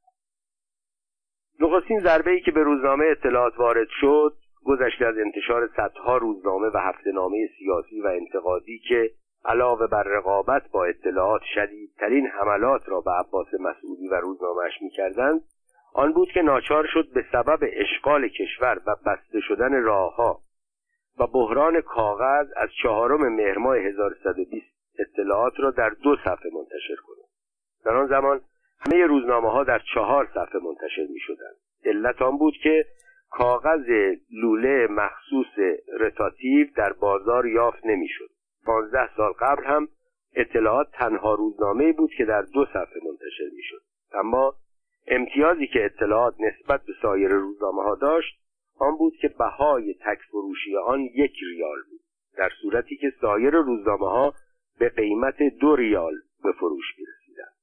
نخستین 1.60 2.00
ضربه 2.00 2.30
ای 2.30 2.40
که 2.40 2.50
به 2.50 2.62
روزنامه 2.62 3.04
اطلاعات 3.04 3.58
وارد 3.58 3.88
شد 4.00 4.36
گذشته 4.64 5.06
از 5.06 5.18
انتشار 5.18 5.70
صدها 5.76 6.16
روزنامه 6.16 6.68
و 6.68 6.76
هفته 6.76 7.12
نامه 7.12 7.48
سیاسی 7.58 8.00
و 8.00 8.06
انتقادی 8.06 8.78
که 8.88 9.10
علاوه 9.44 9.86
بر 9.86 10.02
رقابت 10.02 10.62
با 10.72 10.84
اطلاعات 10.84 11.42
شدیدترین 11.54 12.26
حملات 12.26 12.88
را 12.88 13.00
به 13.00 13.10
عباس 13.10 13.46
مسعودی 13.60 14.08
و 14.08 14.14
روزنامهش 14.14 14.82
می‌کردند 14.82 15.40
آن 15.94 16.12
بود 16.12 16.28
که 16.28 16.42
ناچار 16.42 16.86
شد 16.92 17.12
به 17.14 17.24
سبب 17.32 17.58
اشغال 17.62 18.28
کشور 18.28 18.80
و 18.86 18.96
بسته 19.06 19.40
شدن 19.40 19.82
راهها 19.82 20.40
و 21.18 21.26
بحران 21.26 21.80
کاغذ 21.80 22.46
از 22.56 22.68
چهارم 22.82 23.34
مهر 23.34 23.58
ماه 23.58 23.76
1120 23.76 24.66
اطلاعات 24.98 25.52
را 25.56 25.70
در 25.70 25.88
دو 25.88 26.16
صفحه 26.16 26.50
منتشر 26.54 26.96
کند 27.06 27.24
در 27.84 27.96
آن 27.96 28.06
زمان 28.06 28.40
همه 28.78 29.06
روزنامه 29.06 29.50
ها 29.50 29.64
در 29.64 29.80
چهار 29.94 30.28
صفحه 30.34 30.60
منتشر 30.60 31.06
می 31.10 31.20
شدند 31.20 31.56
علت 31.84 32.22
آن 32.22 32.38
بود 32.38 32.54
که 32.62 32.86
کاغذ 33.30 33.88
لوله 34.30 34.86
مخصوص 34.90 35.78
رتاتیو 36.00 36.66
در 36.76 36.92
بازار 36.92 37.46
یافت 37.46 37.86
نمی‌شد. 37.86 38.33
پانزده 38.66 39.16
سال 39.16 39.32
قبل 39.32 39.64
هم 39.64 39.88
اطلاعات 40.34 40.90
تنها 40.92 41.34
روزنامه 41.34 41.92
بود 41.92 42.10
که 42.18 42.24
در 42.24 42.42
دو 42.42 42.64
صفحه 42.64 43.00
منتشر 43.04 43.54
می‌شد. 43.56 43.82
اما 44.12 44.54
امتیازی 45.06 45.66
که 45.66 45.84
اطلاعات 45.84 46.34
نسبت 46.40 46.80
به 46.84 46.92
سایر 47.02 47.28
روزنامه 47.28 47.82
ها 47.82 47.94
داشت 47.94 48.40
آن 48.78 48.96
بود 48.96 49.16
که 49.20 49.28
بهای 49.28 49.94
تک 49.94 50.18
فروشی 50.30 50.76
آن 50.76 51.00
یک 51.00 51.32
ریال 51.42 51.78
بود. 51.90 52.00
در 52.36 52.50
صورتی 52.62 52.96
که 52.96 53.12
سایر 53.20 53.50
روزنامه 53.50 54.10
ها 54.10 54.34
به 54.78 54.88
قیمت 54.88 55.42
دو 55.42 55.76
ریال 55.76 56.14
به 56.44 56.52
فروش 56.52 56.84
می‌رسیدند. 56.98 57.54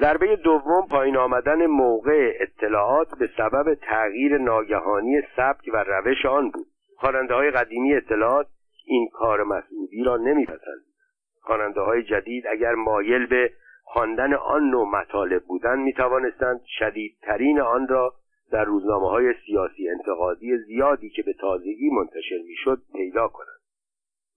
ضربه 0.00 0.36
دوم 0.36 0.88
پایین 0.90 1.16
آمدن 1.16 1.66
موقع 1.66 2.32
اطلاعات 2.40 3.18
به 3.18 3.30
سبب 3.36 3.74
تغییر 3.74 4.38
ناگهانی 4.38 5.22
سبک 5.36 5.70
و 5.72 5.84
روش 5.88 6.26
آن 6.26 6.50
بود. 6.50 6.66
خواننده 6.96 7.34
های 7.34 7.50
قدیمی 7.50 7.94
اطلاعات 7.94 8.46
این 8.84 9.08
کار 9.12 9.44
مسعودی 9.44 10.04
را 10.04 10.16
نمیپسندید 10.16 10.94
خواننده 11.40 11.80
های 11.80 12.02
جدید 12.02 12.46
اگر 12.46 12.74
مایل 12.74 13.26
به 13.26 13.52
خواندن 13.84 14.34
آن 14.34 14.70
نوع 14.70 14.88
مطالب 14.88 15.44
بودند 15.44 15.78
می 15.78 15.92
توانستند 15.92 16.60
شدیدترین 16.78 17.60
آن 17.60 17.88
را 17.88 18.14
در 18.50 18.64
روزنامه 18.64 19.08
های 19.08 19.34
سیاسی 19.46 19.88
انتقادی 19.88 20.58
زیادی 20.58 21.10
که 21.10 21.22
به 21.22 21.32
تازگی 21.32 21.90
منتشر 21.90 22.38
می‌شد 22.46 22.82
پیدا 22.92 23.28
کنند. 23.28 23.60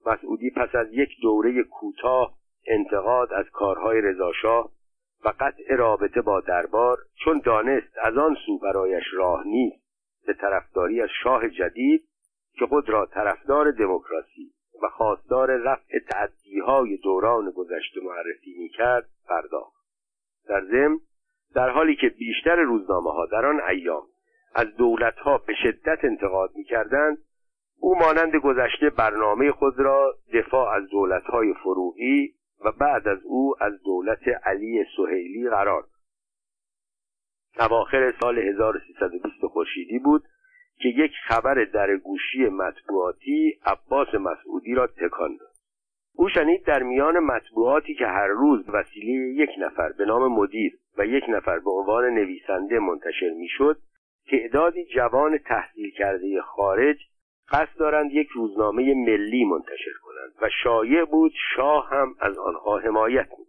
مسعودی 0.06 0.50
پس 0.50 0.76
از 0.76 0.88
یک 0.92 1.10
دوره 1.22 1.64
کوتاه 1.64 2.38
انتقاد 2.68 3.34
از 3.34 3.46
کارهای 3.50 4.02
رضاشاه 4.02 4.72
و 5.26 5.34
قطع 5.40 5.76
رابطه 5.76 6.22
با 6.22 6.42
دربار 6.42 6.98
چون 7.24 7.42
دانست 7.46 7.98
از 8.04 8.18
آن 8.18 8.36
سو 8.46 8.58
برایش 8.60 9.04
راه 9.14 9.48
نیست 9.48 9.84
به 10.28 10.34
طرفداری 10.34 11.02
از 11.02 11.10
شاه 11.24 11.50
جدید 11.50 12.08
که 12.60 12.66
خود 12.66 12.90
را 12.90 13.06
طرفدار 13.06 13.72
دموکراسی 13.72 14.52
و 14.84 14.90
خواستار 14.90 15.56
رفع 15.56 16.00
تعدیهای 16.00 16.98
دوران 16.98 17.52
گذشته 17.52 18.02
معرفی 18.04 18.56
می‌کرد 18.58 19.10
پرداخت. 19.30 19.78
در 20.48 20.66
ضمن 20.66 21.00
در 21.56 21.70
حالی 21.70 21.96
که 21.96 22.10
بیشتر 22.10 22.56
روزنامه 22.56 23.12
ها 23.12 23.26
در 23.26 23.46
آن 23.46 23.62
ایام 23.70 24.04
از 24.56 24.76
دولت 24.76 25.16
ها 25.16 25.38
به 25.38 25.54
شدت 25.64 26.00
انتقاد 26.04 26.52
می‌کردند 26.56 27.18
او 27.80 27.98
مانند 27.98 28.36
گذشته 28.36 28.90
برنامه 28.90 29.52
خود 29.52 29.80
را 29.80 30.18
دفاع 30.34 30.76
از 30.76 30.90
دولت 30.90 31.24
های 31.24 31.54
فروغی 31.54 32.34
و 32.66 32.72
بعد 32.72 33.08
از 33.08 33.20
او 33.24 33.56
از 33.60 33.74
دولت 33.84 34.28
علی 34.44 34.86
سهیلی 34.98 35.50
قرار 35.50 35.84
اواخر 37.60 38.14
سال 38.20 38.40
1320 38.40 39.46
خورشیدی 39.46 40.00
بود 40.00 40.24
که 40.80 40.90
یک 40.90 41.12
خبر 41.28 41.64
در 41.74 41.96
گوشی 41.96 42.46
مطبوعاتی 42.46 43.60
عباس 43.66 44.08
مسعودی 44.16 44.74
را 44.74 44.88
تکان 44.88 45.38
داد. 45.40 45.58
او 46.16 46.30
شنید 46.30 46.64
در 46.66 46.84
میان 46.84 47.20
مطبوعاتی 47.20 47.96
که 47.96 48.06
هر 48.06 48.28
روز 48.28 48.70
وسیله 48.70 49.34
یک 49.44 49.50
نفر 49.60 49.92
به 49.92 50.06
نام 50.06 50.32
مدیر 50.32 50.78
و 50.98 51.06
یک 51.06 51.24
نفر 51.30 51.60
به 51.60 51.72
عنوان 51.72 52.06
نویسنده 52.06 52.80
منتشر 52.80 53.30
می‌شد 53.30 53.78
تعدادی 54.32 54.86
جوان 54.86 55.38
تحصیل 55.38 55.92
کرده 55.92 56.42
خارج 56.42 56.98
قصد 57.52 57.78
دارند 57.80 58.12
یک 58.12 58.28
روزنامه 58.28 58.94
ملی 58.94 59.46
منتشر 59.46 59.92
کنند 60.04 60.34
و 60.42 60.50
شایع 60.64 61.06
بود 61.06 61.32
شاه 61.56 61.90
هم 61.90 62.16
از 62.20 62.38
آنها 62.38 62.78
حمایت 62.78 63.28
می‌کند. 63.30 63.48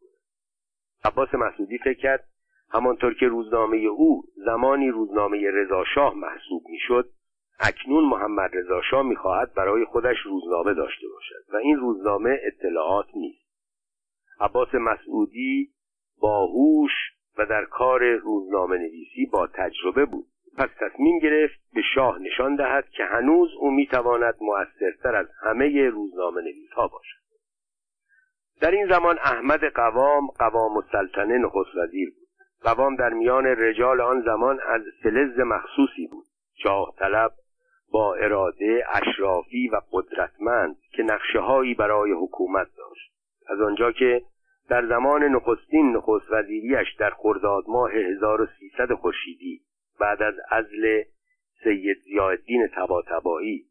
عباس 1.04 1.35
مسعودی 1.35 1.78
فکر 1.78 2.00
کرد 2.00 2.25
همانطور 2.70 3.14
که 3.14 3.26
روزنامه 3.26 3.76
او 3.76 4.23
زمانی 4.37 4.88
روزنامه 4.88 5.50
رضا 5.50 5.85
شاه 5.94 6.14
محسوب 6.14 6.62
می‌شد 6.70 7.11
اکنون 7.61 8.05
محمد 8.05 8.50
رضا 8.57 8.83
شاه 8.91 9.03
می‌خواهد 9.03 9.55
برای 9.55 9.85
خودش 9.85 10.17
روزنامه 10.25 10.75
داشته 10.75 11.07
باشد 11.09 11.55
و 11.55 11.57
این 11.57 11.77
روزنامه 11.77 12.38
اطلاعات 12.43 13.07
نیست. 13.15 13.49
عباس 14.41 14.75
مسعودی 14.75 15.71
باهوش 16.21 16.93
و 17.38 17.47
در 17.47 17.65
کار 17.65 18.05
روزنامه 18.05 18.79
نویسی 18.79 19.27
با 19.33 19.47
تجربه 19.47 20.05
بود. 20.05 20.27
پس 20.59 20.69
تصمیم 20.81 21.19
گرفت 21.19 21.61
به 21.75 21.83
شاه 21.94 22.18
نشان 22.18 22.57
دهد 22.57 22.88
که 22.88 23.05
هنوز 23.05 23.51
او 23.61 23.71
می‌تواند 23.71 24.35
موثرتر 24.40 25.16
از 25.16 25.27
همه 25.42 25.88
روزنامه 25.88 26.40
نویس 26.40 26.71
ها 26.73 26.88
باشد. 26.88 27.18
در 28.61 28.71
این 28.71 28.88
زمان 28.88 29.18
احمد 29.18 29.64
قوام 29.64 30.27
قوام 30.27 30.77
السلطنه 30.77 31.38
نخست 31.38 31.77
وزیر 31.77 32.11
بود. 32.11 32.29
قوام 32.62 32.97
در 32.97 33.09
میان 33.09 33.47
رجال 33.47 34.01
آن 34.01 34.23
زمان 34.23 34.61
از 34.66 34.83
فلز 35.03 35.38
مخصوصی 35.38 36.07
بود. 36.07 36.25
شاه 36.62 36.94
طلب 36.99 37.33
با 37.92 38.14
اراده 38.14 38.85
اشرافی 38.88 39.68
و 39.68 39.81
قدرتمند 39.92 40.77
که 40.92 41.03
نقشه 41.03 41.40
هایی 41.40 41.74
برای 41.74 42.12
حکومت 42.12 42.68
داشت. 42.77 43.12
از 43.48 43.61
آنجا 43.61 43.92
که 43.92 44.22
در 44.68 44.87
زمان 44.87 45.22
نخستین 45.22 45.96
نخست 45.96 46.31
وزیریش 46.31 46.94
در 46.98 47.11
خرداد 47.11 47.64
ماه 47.68 47.92
1300 47.92 48.92
خورشیدی 48.92 49.61
بعد 50.01 50.22
از 50.22 50.35
ازل 50.51 51.03
سید 51.64 51.96
زیادین 52.05 52.68
تباتبایی 52.77 53.64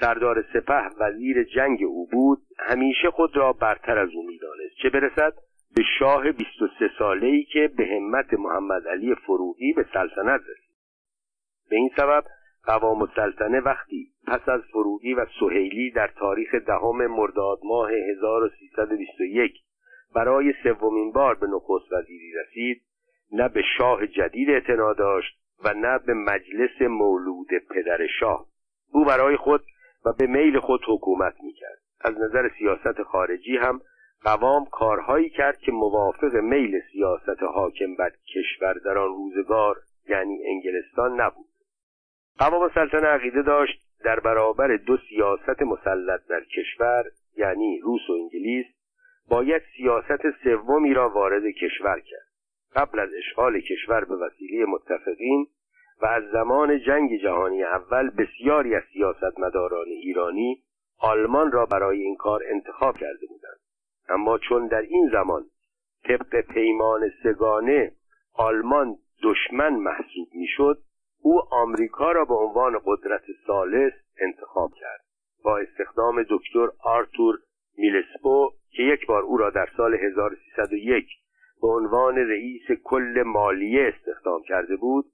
سردار 0.00 0.44
سپه 0.52 0.82
وزیر 0.98 1.44
جنگ 1.44 1.78
او 1.82 2.06
بود 2.06 2.38
همیشه 2.58 3.10
خود 3.10 3.36
را 3.36 3.52
برتر 3.52 3.98
از 3.98 4.08
او 4.14 4.26
می‌دانست 4.26 4.74
چه 4.82 4.90
برسد 4.90 5.34
به 5.76 5.82
شاه 5.98 6.32
23 6.32 6.90
ساله 6.98 7.26
ای 7.26 7.44
که 7.44 7.70
به 7.76 7.86
همت 7.86 8.34
محمد 8.34 8.88
علی 8.88 9.14
فروغی 9.14 9.72
به 9.72 9.86
سلطنت 9.92 10.40
رسید. 10.40 10.76
به 11.70 11.76
این 11.76 11.90
سبب 11.96 12.24
قوام 12.64 13.02
السلطنه 13.02 13.60
وقتی 13.60 14.08
پس 14.26 14.48
از 14.48 14.60
فروغی 14.72 15.14
و 15.14 15.26
سهیلی 15.40 15.90
در 15.90 16.08
تاریخ 16.18 16.54
دهم 16.54 17.06
مرداد 17.06 17.58
ماه 17.64 17.90
1321 17.92 19.54
برای 20.14 20.54
سومین 20.62 21.12
بار 21.12 21.34
به 21.34 21.46
نخست 21.46 21.92
وزیری 21.92 22.32
رسید 22.32 22.82
نه 23.32 23.48
به 23.48 23.62
شاه 23.78 24.06
جدید 24.06 24.50
اعتنا 24.50 24.92
داشت 24.92 25.40
و 25.64 25.74
نه 25.74 25.98
به 25.98 26.14
مجلس 26.14 26.82
مولود 26.82 27.48
پدر 27.70 28.06
شاه. 28.20 28.46
او 28.92 29.04
برای 29.04 29.36
خود 29.36 29.62
و 30.04 30.12
به 30.18 30.26
میل 30.26 30.58
خود 30.58 30.80
حکومت 30.86 31.34
می‌کرد. 31.42 31.78
از 32.00 32.14
نظر 32.18 32.50
سیاست 32.58 33.02
خارجی 33.02 33.56
هم 33.56 33.80
قوام 34.22 34.64
کارهایی 34.64 35.30
کرد 35.30 35.58
که 35.58 35.72
موافق 35.72 36.36
میل 36.36 36.80
سیاست 36.92 37.42
حاکم 37.42 37.94
بر 37.98 38.10
کشور 38.34 38.74
در 38.84 38.98
آن 38.98 39.08
روزگار 39.08 39.76
یعنی 40.08 40.38
انگلستان 40.46 41.20
نبود. 41.20 41.49
قوام 42.40 42.70
سلطنه 42.74 43.06
عقیده 43.06 43.42
داشت 43.42 43.80
در 44.04 44.20
برابر 44.20 44.76
دو 44.76 44.96
سیاست 45.08 45.62
مسلط 45.62 46.20
در 46.28 46.44
کشور 46.44 47.04
یعنی 47.36 47.80
روس 47.80 48.00
و 48.08 48.12
انگلیس 48.12 48.66
باید 49.28 49.62
سیاست 49.76 50.30
سومی 50.44 50.94
را 50.94 51.08
وارد 51.08 51.42
کشور 51.46 52.00
کرد. 52.00 52.26
قبل 52.74 52.98
از 52.98 53.08
اشغال 53.18 53.60
کشور 53.60 54.04
به 54.04 54.16
وسیله 54.16 54.64
متفقین 54.64 55.46
و 56.02 56.06
از 56.06 56.22
زمان 56.32 56.80
جنگ 56.80 57.20
جهانی 57.22 57.62
اول 57.62 58.10
بسیاری 58.10 58.74
از 58.74 58.82
سیاستمداران 58.92 59.86
ایرانی 59.86 60.62
آلمان 60.98 61.52
را 61.52 61.66
برای 61.66 62.00
این 62.02 62.16
کار 62.16 62.42
انتخاب 62.50 62.96
کرده 62.96 63.26
بودند. 63.28 63.60
اما 64.08 64.38
چون 64.38 64.66
در 64.66 64.82
این 64.82 65.10
زمان 65.12 65.44
طبق 66.08 66.40
پیمان 66.40 67.10
سگانه 67.22 67.92
آلمان 68.34 68.96
دشمن 69.22 69.72
محسوب 69.72 70.28
می‌شد 70.34 70.78
او 71.22 71.40
آمریکا 71.50 72.12
را 72.12 72.24
به 72.24 72.34
عنوان 72.34 72.80
قدرت 72.84 73.22
ثالث 73.46 73.92
انتخاب 74.20 74.70
کرد 74.80 75.00
با 75.44 75.58
استخدام 75.58 76.22
دکتر 76.30 76.68
آرتور 76.84 77.38
میلسپو 77.78 78.50
که 78.70 78.82
یک 78.82 79.06
بار 79.06 79.22
او 79.22 79.36
را 79.36 79.50
در 79.50 79.68
سال 79.76 79.94
1301 79.94 81.06
به 81.62 81.68
عنوان 81.68 82.16
رئیس 82.16 82.70
کل 82.84 83.22
مالیه 83.26 83.94
استخدام 83.94 84.42
کرده 84.42 84.76
بود 84.76 85.04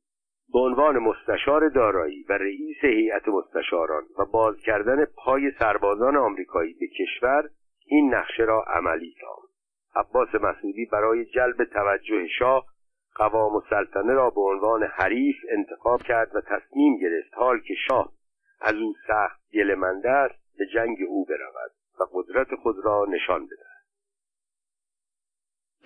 به 0.53 0.59
عنوان 0.59 0.99
مستشار 0.99 1.69
دارایی 1.69 2.25
و 2.29 2.33
رئیس 2.33 2.77
هیئت 2.81 3.29
مستشاران 3.29 4.03
و 4.19 4.25
باز 4.25 4.57
کردن 4.61 5.05
پای 5.05 5.53
سربازان 5.59 6.17
آمریکایی 6.17 6.75
به 6.81 6.87
کشور 6.87 7.49
این 7.87 8.15
نقشه 8.15 8.43
را 8.43 8.63
عملی 8.63 9.15
ساخت 9.21 9.53
عباس 9.97 10.35
مسعودی 10.35 10.87
برای 10.93 11.25
جلب 11.25 11.65
توجه 11.65 12.27
شاه 12.39 12.67
قوام 13.17 13.55
السلطنه 13.55 14.13
را 14.13 14.31
به 14.31 14.41
عنوان 14.41 14.83
حریف 14.83 15.37
انتخاب 15.49 16.03
کرد 16.03 16.37
و 16.37 16.41
تصمیم 16.41 16.99
گرفت 16.99 17.35
حال 17.35 17.61
که 17.61 17.75
شاه 17.89 18.13
از 18.61 18.75
او 18.75 18.95
سخت 19.07 19.41
گلمنده 19.55 20.11
است 20.11 20.35
به 20.59 20.67
جنگ 20.67 20.99
او 21.09 21.25
برود 21.25 21.71
و 22.01 22.05
قدرت 22.13 22.55
خود 22.55 22.77
را 22.85 23.07
نشان 23.09 23.47
بدهد. 23.47 23.67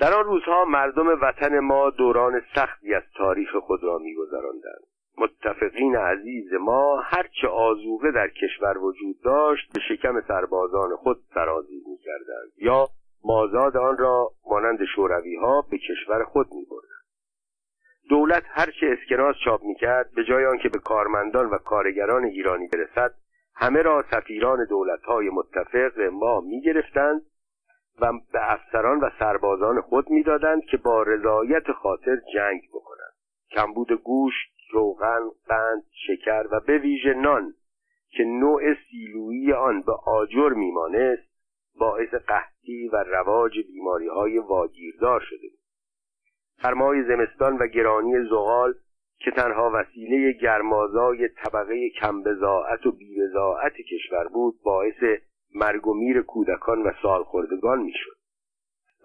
در 0.00 0.14
آن 0.14 0.24
روزها 0.24 0.64
مردم 0.64 1.06
وطن 1.22 1.58
ما 1.58 1.90
دوران 1.90 2.42
سختی 2.54 2.94
از 2.94 3.02
تاریخ 3.16 3.56
خود 3.56 3.84
را 3.84 3.98
میگذراندند. 3.98 4.86
متفقین 5.18 5.96
عزیز 5.96 6.52
ما 6.52 7.00
هرچه 7.00 7.48
آزوقه 7.48 8.10
در 8.10 8.28
کشور 8.28 8.78
وجود 8.78 9.20
داشت 9.24 9.72
به 9.74 9.80
شکم 9.88 10.20
سربازان 10.28 10.96
خود 10.96 11.16
سرازیر 11.34 11.82
می‌کردند 11.86 12.52
یا 12.56 12.88
مازاد 13.24 13.76
آن 13.76 13.98
را 13.98 14.30
مانند 14.46 14.78
شوروی 14.94 15.36
ها 15.36 15.64
به 15.70 15.78
کشور 15.78 16.24
خود 16.24 16.46
میبردند. 16.52 16.99
دولت 18.10 18.42
هرچه 18.46 18.96
اسکناس 18.98 19.36
چاپ 19.44 19.64
می‌کرد 19.64 20.10
به 20.14 20.24
جای 20.24 20.46
آنکه 20.46 20.68
به 20.68 20.78
کارمندان 20.78 21.46
و 21.46 21.58
کارگران 21.58 22.24
ایرانی 22.24 22.66
برسد 22.66 23.14
همه 23.54 23.82
را 23.82 24.04
سفیران 24.10 24.64
دولتهای 24.64 25.30
متفق 25.30 26.00
ما 26.12 26.40
می‌گرفتند 26.40 27.22
و 28.00 28.12
به 28.32 28.52
افسران 28.52 29.00
و 29.00 29.10
سربازان 29.18 29.80
خود 29.80 30.10
می‌دادند 30.10 30.64
که 30.64 30.76
با 30.76 31.02
رضایت 31.02 31.72
خاطر 31.72 32.16
جنگ 32.34 32.60
بکنند. 32.74 33.12
کمبود 33.50 33.92
گوشت 33.92 34.52
روغن 34.72 35.20
قند 35.48 35.82
شکر 36.06 36.44
و 36.50 36.60
به 36.60 36.78
ویژه 36.78 37.14
نان 37.14 37.54
که 38.10 38.24
نوع 38.24 38.62
سیلویی 38.90 39.52
آن 39.52 39.82
به 39.82 39.92
آجر 40.06 40.48
میمانست 40.48 41.30
باعث 41.74 42.14
قحطی 42.14 42.88
و 42.92 42.96
رواج 42.96 43.52
بیماری 43.66 44.08
های 44.08 44.38
واگیردار 44.38 45.20
شده 45.20 45.48
بود. 45.50 45.59
سرمای 46.62 47.02
زمستان 47.02 47.56
و 47.56 47.66
گرانی 47.66 48.24
زغال 48.30 48.74
که 49.18 49.30
تنها 49.30 49.70
وسیله 49.74 50.32
گرمازای 50.32 51.28
طبقه 51.28 51.90
کمبزاعت 51.90 52.86
و 52.86 52.92
بیبزاعت 52.92 53.72
کشور 53.72 54.28
بود 54.28 54.54
باعث 54.64 55.20
مرگ 55.54 55.86
و 55.86 55.94
میر 55.94 56.22
کودکان 56.22 56.82
و 56.82 56.90
سالخوردگان 57.02 57.82
می‌شد. 57.82 58.16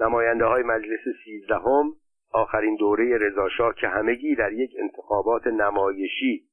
نماینده 0.02 0.46
های 0.46 0.63
مجلس 0.63 1.00
سیزدهم 1.24 1.94
آخرین 2.34 2.76
دوره 2.76 3.18
رضاشاه 3.18 3.76
که 3.76 3.88
همگی 3.88 4.36
در 4.36 4.54
یک 4.54 4.72
انتخابات 4.80 5.48
نمایشی 5.48 6.44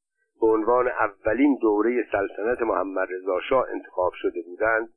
به 0.40 0.46
عنوان 0.46 0.88
اولین 0.88 1.58
دوره 1.62 2.06
سلطنت 2.12 2.62
محمد 2.62 3.08
رضاشاه 3.10 3.66
انتخاب 3.72 4.12
شده 4.14 4.42
بودند 4.42 4.88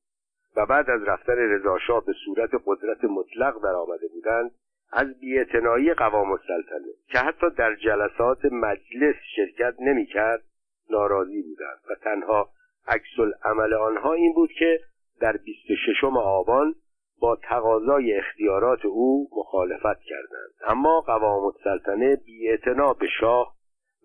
و 0.57 0.65
بعد 0.65 0.89
از 0.89 1.03
رفتن 1.03 1.37
رضاشاه 1.37 2.05
به 2.05 2.13
صورت 2.25 2.49
قدرت 2.65 3.03
مطلق 3.03 3.63
در 3.63 3.75
آمده 3.75 4.07
بودند 4.07 4.51
از 4.97 5.19
بیاعتنایی 5.19 5.93
قوام 5.93 6.31
السلطنه 6.31 6.91
که 7.07 7.19
حتی 7.19 7.45
در 7.57 7.75
جلسات 7.75 8.45
مجلس 8.45 9.15
شرکت 9.35 9.75
نمی‌کرد 9.79 10.43
ناراضی 10.89 11.41
بودند 11.41 11.79
و 11.89 11.95
تنها 11.95 12.49
عکس 12.87 13.35
عمل 13.43 13.73
آنها 13.73 14.13
این 14.13 14.33
بود 14.33 14.49
که 14.59 14.79
در 15.19 15.37
26 15.37 16.03
آبان 16.17 16.75
با 17.19 17.35
تقاضای 17.35 18.17
اختیارات 18.17 18.85
او 18.85 19.29
مخالفت 19.37 20.01
کردند. 20.01 20.51
اما 20.67 21.01
قوام 21.01 21.43
السلطنه 21.43 22.15
بی 22.15 22.57
به 22.99 23.07
شاه 23.19 23.55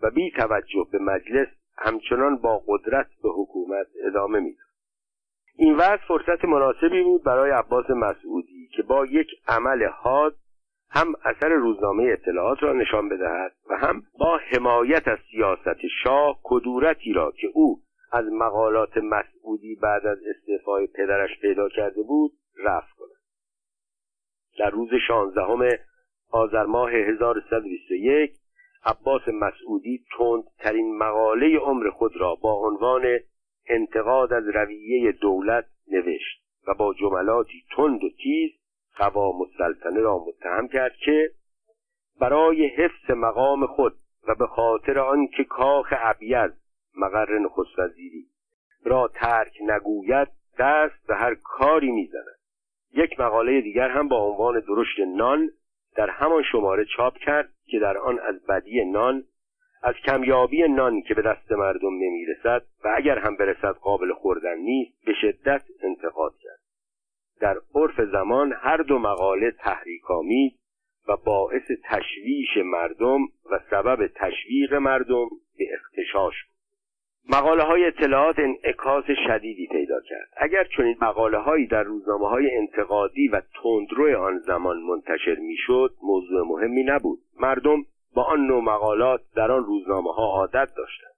و 0.02 0.10
بی 0.10 0.30
توجه 0.30 0.86
به 0.92 0.98
مجلس 0.98 1.48
همچنان 1.78 2.36
با 2.36 2.62
قدرت 2.66 3.06
به 3.22 3.28
حکومت 3.28 3.86
ادامه 4.06 4.40
می‌داد. 4.40 4.66
این 5.56 5.74
وضع 5.74 5.96
فرصت 6.08 6.44
مناسبی 6.44 7.02
بود 7.02 7.24
برای 7.24 7.50
عباس 7.50 7.90
مسعودی 7.90 8.68
که 8.76 8.82
با 8.82 9.06
یک 9.06 9.28
عمل 9.48 9.84
حاد 9.84 10.34
هم 10.90 11.14
اثر 11.24 11.48
روزنامه 11.48 12.04
اطلاعات 12.12 12.62
را 12.62 12.72
نشان 12.72 13.08
بدهد 13.08 13.52
و 13.70 13.76
هم 13.76 14.02
با 14.18 14.38
حمایت 14.38 15.08
از 15.08 15.18
سیاست 15.30 15.80
شاه 16.04 16.40
کدورتی 16.42 17.12
را 17.12 17.32
که 17.40 17.48
او 17.54 17.80
از 18.12 18.24
مقالات 18.32 18.96
مسعودی 18.96 19.74
بعد 19.82 20.06
از 20.06 20.18
استعفای 20.26 20.86
پدرش 20.86 21.30
پیدا 21.40 21.68
کرده 21.68 22.02
بود 22.02 22.32
رفت 22.64 22.96
کند. 22.96 23.20
در 24.58 24.70
روز 24.70 24.90
شانزدهم 25.08 25.68
آذر 26.30 26.64
ماه 26.64 26.90
1321 26.92 28.32
عباس 28.84 29.22
مسعودی 29.28 30.04
تندترین 30.18 30.98
مقاله 30.98 31.58
عمر 31.58 31.90
خود 31.90 32.16
را 32.16 32.34
با 32.34 32.52
عنوان 32.52 33.18
انتقاد 33.68 34.32
از 34.32 34.44
رویه 34.54 35.12
دولت 35.12 35.66
نوشت 35.88 36.42
و 36.66 36.74
با 36.74 36.94
جملاتی 36.94 37.64
تند 37.76 38.04
و 38.04 38.08
تیز 38.22 38.59
قوام 38.96 39.40
السلطنه 39.40 40.00
را 40.00 40.24
متهم 40.28 40.68
کرد 40.68 40.92
که 41.04 41.30
برای 42.20 42.66
حفظ 42.66 43.10
مقام 43.10 43.66
خود 43.66 43.94
و 44.28 44.34
به 44.34 44.46
خاطر 44.46 44.98
آنکه 44.98 45.44
کاخ 45.44 45.94
ابیض 45.98 46.50
مقر 46.96 47.38
نخست 47.38 47.78
وزیری 47.78 48.26
را 48.84 49.10
ترک 49.14 49.52
نگوید 49.60 50.28
دست 50.58 51.06
به 51.06 51.16
هر 51.16 51.34
کاری 51.34 51.90
می‌زند. 51.90 52.40
یک 52.94 53.20
مقاله 53.20 53.60
دیگر 53.60 53.88
هم 53.88 54.08
با 54.08 54.16
عنوان 54.16 54.60
درشت 54.60 55.00
نان 55.16 55.50
در 55.96 56.10
همان 56.10 56.42
شماره 56.52 56.84
چاپ 56.96 57.16
کرد 57.16 57.48
که 57.66 57.78
در 57.78 57.98
آن 57.98 58.18
از 58.18 58.46
بدی 58.46 58.84
نان 58.84 59.24
از 59.82 59.94
کمیابی 59.94 60.68
نان 60.68 61.02
که 61.02 61.14
به 61.14 61.22
دست 61.22 61.52
مردم 61.52 61.94
نمی‌رسد 61.94 62.62
و 62.84 62.94
اگر 62.96 63.18
هم 63.18 63.36
برسد 63.36 63.74
قابل 63.74 64.12
خوردن 64.12 64.56
نیست 64.58 65.04
به 65.06 65.12
شدت 65.20 65.62
انتقاد 65.82 66.32
کرد. 66.42 66.59
در 67.40 67.56
عرف 67.74 68.00
زمان 68.12 68.52
هر 68.52 68.76
دو 68.76 68.98
مقاله 68.98 69.50
تحریکآمیز 69.50 70.52
و 71.08 71.16
باعث 71.16 71.70
تشویش 71.84 72.56
مردم 72.64 73.22
و 73.22 73.60
سبب 73.70 74.10
تشویق 74.14 74.74
مردم 74.74 75.28
به 75.58 75.64
اختشاش 75.74 76.34
بود. 76.44 76.50
مقاله 77.28 77.62
های 77.62 77.84
اطلاعات 77.84 78.38
انعکاس 78.38 79.04
شدیدی 79.26 79.66
پیدا 79.66 80.00
کرد. 80.00 80.28
اگر 80.36 80.64
چنین 80.76 80.96
مقاله 81.00 81.38
هایی 81.38 81.66
در 81.66 81.82
روزنامه 81.82 82.28
های 82.28 82.56
انتقادی 82.56 83.28
و 83.28 83.42
تندرو 83.62 84.22
آن 84.22 84.38
زمان 84.38 84.82
منتشر 84.82 85.34
می‌شد 85.34 85.94
موضوع 86.02 86.46
مهمی 86.46 86.82
نبود. 86.82 87.18
مردم 87.40 87.84
با 88.14 88.22
آن 88.22 88.46
نوع 88.46 88.62
مقالات 88.62 89.20
در 89.36 89.52
آن 89.52 89.64
روزنامه 89.64 90.12
ها 90.12 90.22
عادت 90.22 90.74
داشتند. 90.76 91.14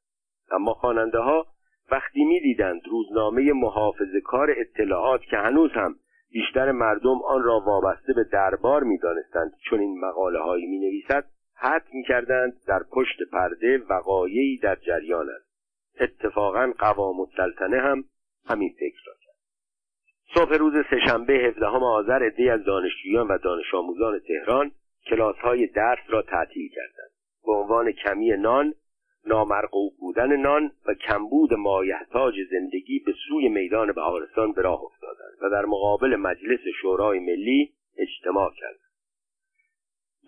اما 0.50 0.74
خواننده 0.74 1.18
ها 1.18 1.46
وقتی 1.90 2.24
می‌دیدند 2.24 2.80
روزنامه 2.90 3.52
محافظه 3.52 4.20
کار 4.20 4.54
اطلاعات 4.56 5.20
که 5.22 5.36
هنوز 5.36 5.70
هم 5.72 5.94
بیشتر 6.32 6.72
مردم 6.72 7.22
آن 7.22 7.42
را 7.42 7.60
وابسته 7.60 8.12
به 8.12 8.24
دربار 8.24 8.82
می‌دانستند. 8.82 9.52
چون 9.70 9.80
این 9.80 10.00
مقاله 10.00 10.38
هایی 10.38 10.66
می 10.66 10.78
نویسد 10.78 11.24
حد 11.54 11.86
می 11.92 12.04
کردند 12.04 12.52
در 12.66 12.82
پشت 12.82 13.22
پرده 13.32 13.78
وقایعی 13.90 14.58
در 14.58 14.74
جریان 14.74 15.26
است. 15.30 15.52
اتفاقا 16.00 16.72
قوام 16.78 17.20
السلطنه 17.20 17.80
هم 17.80 18.04
همین 18.46 18.74
فکر 18.78 19.00
را 19.06 19.12
کرد. 19.24 19.34
صبح 20.34 20.56
روز 20.56 20.74
سهشنبه 20.90 21.32
هفدهم 21.32 21.82
آذر 21.82 22.22
عدهای 22.22 22.48
از 22.48 22.64
دانشجویان 22.64 23.28
و 23.28 23.38
دانش 23.38 23.74
آموزان 23.74 24.20
تهران 24.28 24.70
کلاس 25.10 25.36
های 25.36 25.66
درس 25.66 26.04
را 26.08 26.22
تعطیل 26.22 26.68
کردند. 26.68 27.10
به 27.46 27.52
عنوان 27.52 27.92
کمی 27.92 28.36
نان 28.36 28.74
نامرغوب 29.26 29.92
بودن 30.00 30.36
نان 30.36 30.72
و 30.86 30.94
کمبود 30.94 31.54
مایحتاج 31.54 32.34
زندگی 32.50 32.98
به 32.98 33.12
سوی 33.28 33.48
میدان 33.48 33.92
بهارستان 33.92 34.52
به 34.52 34.62
راه 34.62 34.84
افتادند 34.84 35.38
و 35.42 35.50
در 35.50 35.64
مقابل 35.64 36.16
مجلس 36.16 36.60
شورای 36.82 37.18
ملی 37.18 37.72
اجتماع 37.98 38.50
کردند 38.56 38.92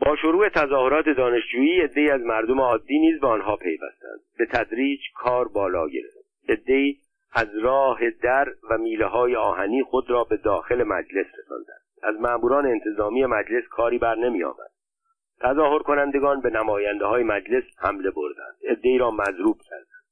با 0.00 0.16
شروع 0.16 0.48
تظاهرات 0.48 1.08
دانشجویی 1.08 1.80
عدهای 1.80 2.10
از 2.10 2.20
مردم 2.20 2.60
عادی 2.60 2.98
نیز 2.98 3.20
به 3.20 3.26
آنها 3.26 3.56
پیوستند. 3.56 4.20
به 4.38 4.46
تدریج 4.46 5.00
کار 5.14 5.48
بالا 5.48 5.88
گرفت. 5.88 6.16
عدهای 6.48 6.96
از 7.32 7.48
راه 7.62 8.10
در 8.22 8.48
و 8.70 8.78
میله 8.78 9.06
های 9.06 9.36
آهنی 9.36 9.82
خود 9.82 10.10
را 10.10 10.24
به 10.24 10.36
داخل 10.36 10.82
مجلس 10.82 11.26
رساندند. 11.38 11.84
از 12.02 12.20
مأموران 12.20 12.66
انتظامی 12.66 13.26
مجلس 13.26 13.64
کاری 13.68 13.98
بر 13.98 14.14
نمی 14.14 14.44
آمد 14.44 14.73
تظاهر 15.40 15.78
کنندگان 15.78 16.40
به 16.40 16.50
نماینده 16.50 17.06
های 17.06 17.22
مجلس 17.22 17.64
حمله 17.78 18.10
بردند. 18.10 18.56
عدهای 18.68 18.98
را 18.98 19.10
مضروب 19.10 19.60
کردند. 19.70 20.04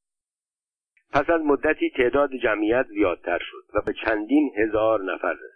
پس 1.13 1.31
از 1.31 1.41
مدتی 1.41 1.91
تعداد 1.91 2.31
جمعیت 2.37 2.87
زیادتر 2.87 3.39
شد 3.39 3.65
و 3.75 3.81
به 3.81 3.93
چندین 3.93 4.51
هزار 4.57 5.03
نفر 5.03 5.33
رسید. 5.33 5.53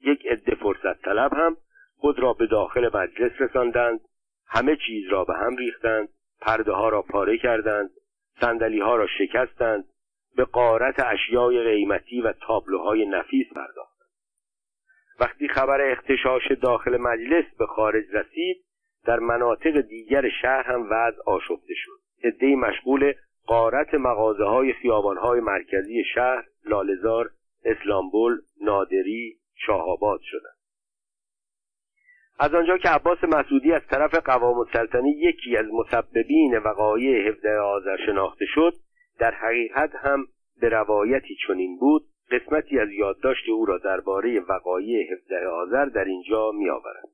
یک 0.00 0.26
عده 0.26 0.54
فرصت 0.54 1.02
طلب 1.02 1.34
هم 1.34 1.56
خود 1.96 2.18
را 2.18 2.32
به 2.32 2.46
داخل 2.46 2.90
مجلس 2.96 3.32
رساندند. 3.40 4.00
همه 4.46 4.76
چیز 4.86 5.08
را 5.08 5.24
به 5.24 5.34
هم 5.34 5.56
ریختند. 5.56 6.08
پرده 6.40 6.72
ها 6.72 6.88
را 6.88 7.02
پاره 7.02 7.38
کردند. 7.38 7.90
صندلی 8.40 8.80
ها 8.80 8.96
را 8.96 9.06
شکستند. 9.18 9.84
به 10.36 10.44
قارت 10.44 11.00
اشیای 11.06 11.62
قیمتی 11.62 12.20
و 12.20 12.32
تابلوهای 12.32 13.06
نفیس 13.06 13.46
پرداختند. 13.54 14.08
وقتی 15.20 15.48
خبر 15.48 15.80
اختشاش 15.80 16.52
داخل 16.62 16.96
مجلس 16.96 17.44
به 17.58 17.66
خارج 17.66 18.04
رسید 18.12 18.64
در 19.04 19.18
مناطق 19.18 19.80
دیگر 19.80 20.28
شهر 20.42 20.62
هم 20.62 20.86
وضع 20.90 21.22
آشفته 21.26 21.74
شد. 21.76 22.00
عدهای 22.24 22.54
مشغول 22.54 23.12
قارت 23.46 23.94
مغازه 23.94 24.44
های 24.44 24.72
خیابان 24.72 25.16
های 25.16 25.40
مرکزی 25.40 26.04
شهر 26.14 26.44
لالزار 26.64 27.30
اسلامبول 27.64 28.40
نادری 28.60 29.36
شاهآباد 29.66 30.20
شدند. 30.22 30.60
از 32.38 32.54
آنجا 32.54 32.78
که 32.78 32.88
عباس 32.88 33.24
مسعودی 33.24 33.72
از 33.72 33.82
طرف 33.90 34.14
قوام 34.14 34.58
السلطنه 34.58 35.10
یکی 35.10 35.56
از 35.56 35.66
مسببین 35.72 36.58
وقایع 36.58 37.28
17 37.28 37.58
آذر 37.58 37.96
شناخته 38.06 38.44
شد 38.54 38.72
در 39.18 39.34
حقیقت 39.34 39.90
هم 39.94 40.26
به 40.60 40.68
روایتی 40.68 41.36
چنین 41.46 41.78
بود 41.78 42.02
قسمتی 42.30 42.78
از 42.78 42.88
یادداشت 42.90 43.48
او 43.48 43.66
را 43.66 43.78
درباره 43.78 44.40
وقایع 44.40 45.12
17 45.12 45.46
آذر 45.46 45.84
در 45.84 46.04
اینجا 46.04 46.50
میآورد 46.52 47.08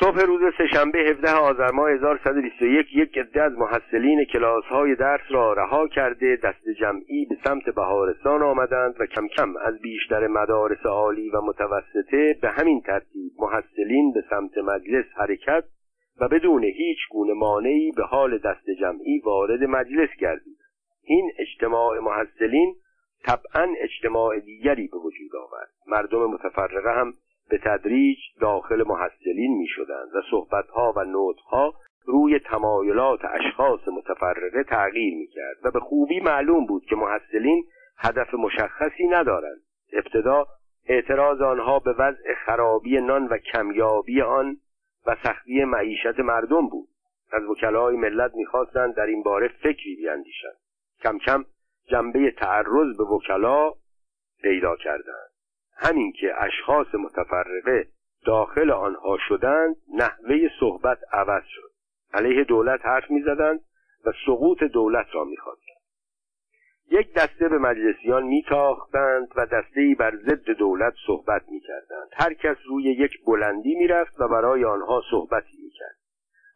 صبح 0.00 0.20
روز 0.20 0.40
سهشنبه 0.58 0.98
17 0.98 1.30
آذر 1.30 1.70
ماه 1.70 1.90
1121 1.90 2.86
یک 2.92 3.18
عده 3.18 3.42
از 3.42 3.52
محصلین 3.52 4.24
کلاس 4.32 4.64
های 4.64 4.94
درس 4.94 5.20
را 5.30 5.52
رها 5.52 5.88
کرده 5.88 6.38
دست 6.42 6.68
جمعی 6.80 7.26
به 7.26 7.36
سمت 7.44 7.64
بهارستان 7.64 8.42
آمدند 8.42 8.94
و 9.00 9.06
کم 9.06 9.28
کم 9.28 9.56
از 9.56 9.80
بیشتر 9.80 10.26
مدارس 10.26 10.86
عالی 10.86 11.30
و 11.30 11.40
متوسطه 11.40 12.36
به 12.42 12.48
همین 12.50 12.80
ترتیب 12.80 13.32
محصلین 13.38 14.12
به 14.12 14.24
سمت 14.30 14.58
مجلس 14.58 15.04
حرکت 15.16 15.64
و 16.20 16.28
بدون 16.28 16.64
هیچ 16.64 16.98
گونه 17.10 17.32
مانعی 17.32 17.92
به 17.96 18.02
حال 18.02 18.38
دست 18.38 18.70
جمعی 18.80 19.18
وارد 19.24 19.64
مجلس 19.64 20.10
گردید. 20.20 20.58
این 21.02 21.30
اجتماع 21.38 21.98
محصلین 21.98 22.74
طبعا 23.24 23.74
اجتماع 23.80 24.38
دیگری 24.40 24.88
به 24.88 24.98
وجود 24.98 25.36
آورد. 25.36 25.70
مردم 25.86 26.26
متفرقه 26.26 26.90
هم 27.00 27.12
به 27.50 27.58
تدریج 27.58 28.18
داخل 28.40 28.84
محصلین 28.86 29.58
می 29.58 29.66
شدند 29.68 30.14
و 30.14 30.22
صحبتها 30.30 30.92
و 30.96 31.04
نوتها 31.04 31.74
روی 32.04 32.38
تمایلات 32.38 33.20
اشخاص 33.24 33.80
متفرقه 33.88 34.64
تغییر 34.64 35.14
می 35.14 35.26
کرد 35.26 35.56
و 35.64 35.70
به 35.70 35.80
خوبی 35.80 36.20
معلوم 36.20 36.66
بود 36.66 36.84
که 36.84 36.96
محصلین 36.96 37.64
هدف 37.98 38.34
مشخصی 38.34 39.06
ندارند. 39.06 39.60
ابتدا 39.92 40.46
اعتراض 40.86 41.40
آنها 41.40 41.78
به 41.78 41.92
وضع 41.92 42.34
خرابی 42.46 43.00
نان 43.00 43.26
و 43.26 43.38
کمیابی 43.38 44.22
آن 44.22 44.56
و 45.06 45.16
سختی 45.24 45.64
معیشت 45.64 46.20
مردم 46.20 46.68
بود. 46.68 46.88
از 47.32 47.42
وکلای 47.44 47.96
ملت 47.96 48.34
می‌خواستند 48.34 48.94
در 48.94 49.06
این 49.06 49.22
باره 49.22 49.48
فکری 49.48 49.96
بیاندیشند. 49.96 50.56
کم 51.02 51.18
کم 51.18 51.44
جنبه 51.88 52.30
تعرض 52.30 52.96
به 52.96 53.04
وکلا 53.04 53.72
پیدا 54.42 54.76
کردند. 54.76 55.33
همین 55.76 56.12
که 56.12 56.34
اشخاص 56.38 56.94
متفرقه 56.94 57.88
داخل 58.26 58.70
آنها 58.70 59.18
شدند 59.28 59.76
نحوه 59.94 60.48
صحبت 60.60 60.98
عوض 61.12 61.42
شد. 61.46 61.70
علیه 62.14 62.44
دولت 62.44 62.86
حرف 62.86 63.10
می‌زدند 63.10 63.60
و 64.06 64.12
سقوط 64.26 64.62
دولت 64.62 65.06
را 65.12 65.24
می‌خواستند. 65.24 65.74
یک 66.90 67.14
دسته 67.14 67.48
به 67.48 67.58
مجلسیان 67.58 68.22
میتاختند 68.22 69.28
و 69.36 69.46
دستهای 69.46 69.94
بر 69.94 70.16
ضد 70.16 70.50
دولت 70.50 70.94
صحبت 71.06 71.42
می‌کردند. 71.48 72.08
هر 72.12 72.34
کس 72.34 72.56
روی 72.68 72.84
یک 72.84 73.24
بلندی 73.26 73.74
می‌رفت 73.74 74.20
و 74.20 74.28
برای 74.28 74.64
آنها 74.64 75.02
صحبتی 75.10 75.58
می‌کرد. 75.62 75.96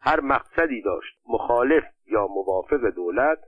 هر 0.00 0.20
مقصدی 0.20 0.82
داشت 0.82 1.18
مخالف 1.28 1.84
یا 2.06 2.26
موافق 2.26 2.90
دولت 2.96 3.38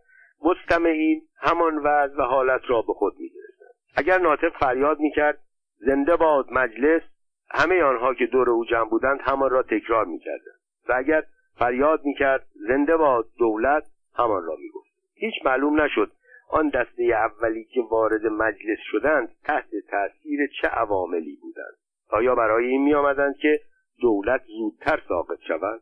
مستمعین 0.42 1.22
همان 1.36 1.78
وضع 1.78 2.18
و 2.18 2.22
حالت 2.22 2.60
را 2.68 2.82
به 2.82 2.92
خود 2.92 3.12
می‌گرفتند. 3.18 3.74
اگر 3.96 4.18
ناطق 4.18 4.58
فریاد 4.60 5.00
می‌کرد 5.00 5.38
زنده 5.80 6.16
باد 6.16 6.52
مجلس 6.52 7.02
همه 7.50 7.82
آنها 7.82 8.14
که 8.14 8.26
دور 8.26 8.50
او 8.50 8.64
جمع 8.64 8.88
بودند 8.88 9.20
همان 9.22 9.50
را 9.50 9.62
تکرار 9.62 10.04
می‌کردند. 10.04 10.60
و 10.88 10.92
اگر 10.96 11.24
فریاد 11.58 12.04
می‌کرد 12.04 12.46
زنده 12.68 12.96
باد 12.96 13.26
دولت 13.38 13.84
همان 14.14 14.44
را 14.44 14.56
می‌گفت. 14.56 14.90
هیچ 15.14 15.34
معلوم 15.44 15.80
نشد 15.80 16.12
آن 16.50 16.68
دسته 16.68 17.02
اولی 17.02 17.64
که 17.64 17.80
وارد 17.90 18.26
مجلس 18.26 18.78
شدند 18.90 19.28
تحت 19.44 19.70
تاثیر 19.90 20.40
چه 20.60 20.68
عواملی 20.68 21.38
بودند. 21.42 21.76
آیا 22.08 22.34
برای 22.34 22.66
این 22.66 22.82
می 22.82 22.94
آمدند 22.94 23.36
که 23.36 23.60
دولت 24.00 24.42
زودتر 24.58 25.02
ساقط 25.08 25.38
شود؟ 25.48 25.80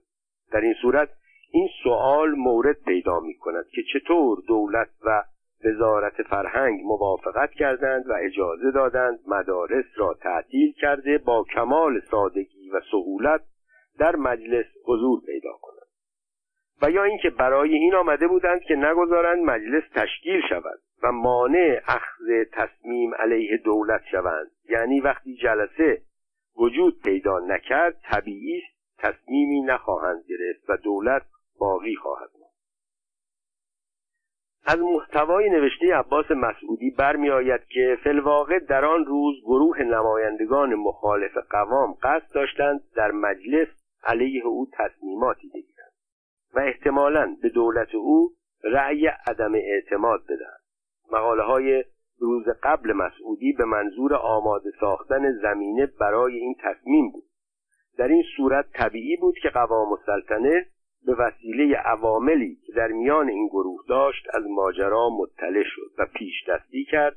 در 0.52 0.60
این 0.60 0.74
صورت 0.82 1.08
این 1.50 1.68
سوال 1.82 2.30
مورد 2.30 2.76
پیدا 2.86 3.20
می 3.20 3.34
کند 3.34 3.66
که 3.68 3.82
چطور 3.92 4.38
دولت 4.48 4.88
و 5.04 5.22
وزارت 5.64 6.22
فرهنگ 6.22 6.80
موافقت 6.84 7.50
کردند 7.50 8.08
و 8.08 8.12
اجازه 8.20 8.70
دادند 8.70 9.18
مدارس 9.26 9.84
را 9.96 10.14
تعطیل 10.14 10.72
کرده 10.72 11.18
با 11.18 11.44
کمال 11.54 12.00
سادگی 12.00 12.70
و 12.70 12.80
سهولت 12.90 13.40
در 13.98 14.16
مجلس 14.16 14.66
حضور 14.84 15.20
پیدا 15.26 15.52
کنند. 15.62 15.78
و 16.82 16.90
یا 16.90 17.04
اینکه 17.04 17.30
برای 17.30 17.74
این 17.74 17.94
آمده 17.94 18.28
بودند 18.28 18.60
که 18.60 18.74
نگذارند 18.74 19.44
مجلس 19.44 19.82
تشکیل 19.94 20.40
شود 20.48 20.80
و 21.02 21.12
مانع 21.12 21.80
اخذ 21.86 22.44
تصمیم 22.52 23.14
علیه 23.14 23.56
دولت 23.56 24.00
شوند. 24.10 24.50
یعنی 24.70 25.00
وقتی 25.00 25.36
جلسه 25.36 26.02
وجود 26.58 27.02
پیدا 27.02 27.38
نکرد 27.38 28.00
طبیعی 28.10 28.62
تصمیمی 28.98 29.60
نخواهند 29.60 30.24
گرفت 30.28 30.70
و 30.70 30.76
دولت 30.76 31.22
باقی 31.58 31.96
خواهد 31.96 32.30
از 34.66 34.78
محتوای 34.78 35.50
نوشته 35.50 35.94
عباس 35.94 36.30
مسعودی 36.30 36.90
برمیآید 36.90 37.64
که 37.64 37.98
فلواقع 38.04 38.58
در 38.58 38.84
آن 38.84 39.04
روز 39.04 39.34
گروه 39.44 39.82
نمایندگان 39.82 40.74
مخالف 40.74 41.36
قوام 41.50 41.94
قصد 42.02 42.34
داشتند 42.34 42.80
در 42.96 43.10
مجلس 43.10 43.68
علیه 44.04 44.46
او 44.46 44.68
تصمیماتی 44.72 45.48
بگیرند 45.48 45.92
و 46.54 46.58
احتمالا 46.60 47.36
به 47.42 47.48
دولت 47.48 47.94
او 47.94 48.30
رأی 48.64 49.06
عدم 49.06 49.54
اعتماد 49.54 50.24
بدهد 50.24 50.60
مقاله 51.12 51.42
های 51.42 51.84
روز 52.20 52.44
قبل 52.62 52.92
مسعودی 52.92 53.52
به 53.52 53.64
منظور 53.64 54.14
آماده 54.14 54.70
ساختن 54.80 55.32
زمینه 55.32 55.86
برای 55.86 56.38
این 56.38 56.54
تصمیم 56.62 57.10
بود. 57.10 57.24
در 57.98 58.08
این 58.08 58.24
صورت 58.36 58.66
طبیعی 58.72 59.16
بود 59.16 59.34
که 59.42 59.48
قوام 59.48 59.92
السلطنه 59.92 60.66
به 61.08 61.14
وسیله 61.14 61.76
عواملی 61.76 62.58
که 62.66 62.72
در 62.72 62.88
میان 62.88 63.28
این 63.28 63.46
گروه 63.46 63.80
داشت 63.88 64.26
از 64.34 64.42
ماجرا 64.50 65.10
مطلع 65.10 65.62
شد 65.64 65.90
و 65.98 66.06
پیش 66.14 66.48
دستی 66.48 66.84
کرد 66.84 67.16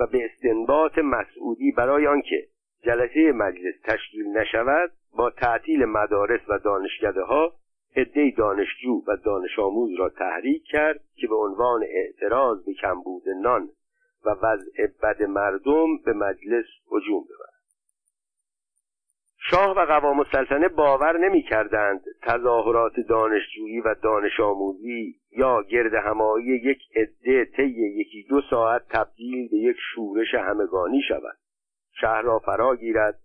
و 0.00 0.06
به 0.06 0.24
استنباط 0.24 0.98
مسعودی 0.98 1.72
برای 1.72 2.06
آنکه 2.06 2.46
جلسه 2.82 3.32
مجلس 3.32 3.74
تشکیل 3.84 4.26
نشود 4.26 4.90
با 5.16 5.30
تعطیل 5.30 5.84
مدارس 5.84 6.40
و 6.48 6.58
دانشکده 6.58 7.22
ها 7.22 7.52
عده 7.96 8.30
دانشجو 8.36 9.02
و 9.06 9.16
دانش 9.16 9.58
آموز 9.58 9.90
را 9.98 10.08
تحریک 10.08 10.62
کرد 10.64 11.00
که 11.16 11.26
به 11.26 11.36
عنوان 11.36 11.84
اعتراض 11.88 12.64
به 12.64 12.72
کمبود 12.72 13.28
نان 13.42 13.68
و 14.24 14.30
وضع 14.30 14.86
بد 15.02 15.22
مردم 15.22 15.98
به 16.04 16.12
مجلس 16.12 16.66
هجوم 16.92 17.24
ببرد 17.24 17.47
شاه 19.50 19.76
و 19.76 19.84
قوام 19.86 20.18
السلطنه 20.18 20.68
باور 20.68 21.18
نمی 21.18 21.42
کردند 21.42 22.00
تظاهرات 22.22 22.92
دانشجویی 23.08 23.80
و 23.80 23.94
دانش 24.02 24.40
آموزی 24.40 25.14
یا 25.36 25.62
گرد 25.62 25.94
همایی 25.94 26.46
یک 26.46 26.78
عده 26.96 27.44
طی 27.44 27.62
یکی 27.96 28.26
دو 28.30 28.40
ساعت 28.50 28.82
تبدیل 28.88 29.48
به 29.48 29.56
یک 29.56 29.76
شورش 29.94 30.34
همگانی 30.34 31.02
شود. 31.08 31.36
شهر 32.00 32.22
را 32.22 32.38
فرا 32.38 32.76
گیرد 32.76 33.18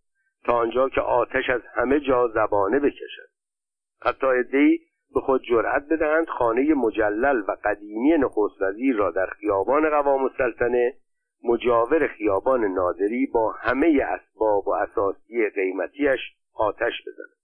تا 0.45 0.53
آنجا 0.53 0.89
که 0.89 1.01
آتش 1.01 1.49
از 1.49 1.61
همه 1.75 1.99
جا 1.99 2.27
زبانه 2.27 2.79
بکشد. 2.79 3.29
حتی 4.01 4.27
ادهی 4.27 4.79
به 5.13 5.21
خود 5.21 5.41
جرأت 5.49 5.83
بدهند 5.91 6.27
خانه 6.27 6.73
مجلل 6.73 7.43
و 7.47 7.55
قدیمی 7.63 8.17
نخست 8.17 8.61
وزیر 8.61 8.95
را 8.95 9.11
در 9.11 9.25
خیابان 9.25 9.89
قوام 9.89 10.23
السلطنه 10.23 10.93
مجاور 11.43 12.07
خیابان 12.07 12.65
نادری 12.65 13.25
با 13.25 13.51
همه 13.51 14.01
اسباب 14.03 14.67
و 14.67 14.71
اساسی 14.71 15.49
قیمتیش 15.49 16.19
آتش 16.53 16.93
بزند. 17.07 17.37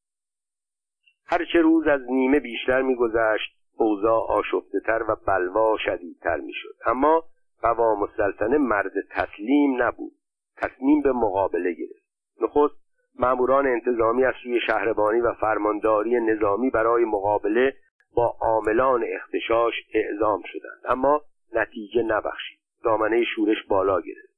هرچه 1.25 1.61
روز 1.61 1.87
از 1.87 2.01
نیمه 2.09 2.39
بیشتر 2.39 2.81
میگذشت 2.81 3.59
اوضاع 3.77 4.21
آشفته 4.29 4.79
تر 4.79 5.03
و 5.07 5.15
بلوا 5.27 5.77
شدیدتر 5.85 6.37
می‌شد. 6.37 6.75
اما 6.85 7.23
قوام 7.61 8.03
السلطنه 8.03 8.57
مرد 8.57 8.91
تسلیم 9.09 9.83
نبود. 9.83 10.11
تصمیم 10.57 11.01
به 11.01 11.11
مقابله 11.11 11.73
گرفت. 11.73 12.05
نخست 12.41 12.75
ماموران 13.19 13.67
انتظامی 13.67 14.25
از 14.25 14.33
سوی 14.43 14.59
شهربانی 14.67 15.19
و 15.19 15.33
فرمانداری 15.33 16.19
نظامی 16.19 16.69
برای 16.69 17.05
مقابله 17.05 17.73
با 18.15 18.35
عاملان 18.41 19.05
اختشاش 19.15 19.73
اعزام 19.93 20.41
شدند. 20.45 20.81
اما 20.85 21.21
نتیجه 21.53 22.03
نبخشید. 22.03 22.58
دامنه 22.83 23.23
شورش 23.35 23.63
بالا 23.67 24.01
گرفت. 24.01 24.29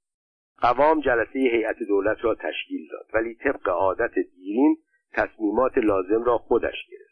قوام 0.58 1.02
جلسه 1.02 1.40
هیئت 1.40 1.84
دولت 1.88 2.18
را 2.22 2.36
تشکیل 2.36 2.88
داد 2.92 3.06
ولی 3.14 3.36
طبق 3.36 3.70
عادت 3.70 4.14
دیرین 4.36 4.78
تصمیمات 5.14 5.78
لازم 5.78 6.24
را 6.24 6.38
خودش 6.38 6.86
گرفت. 6.92 7.12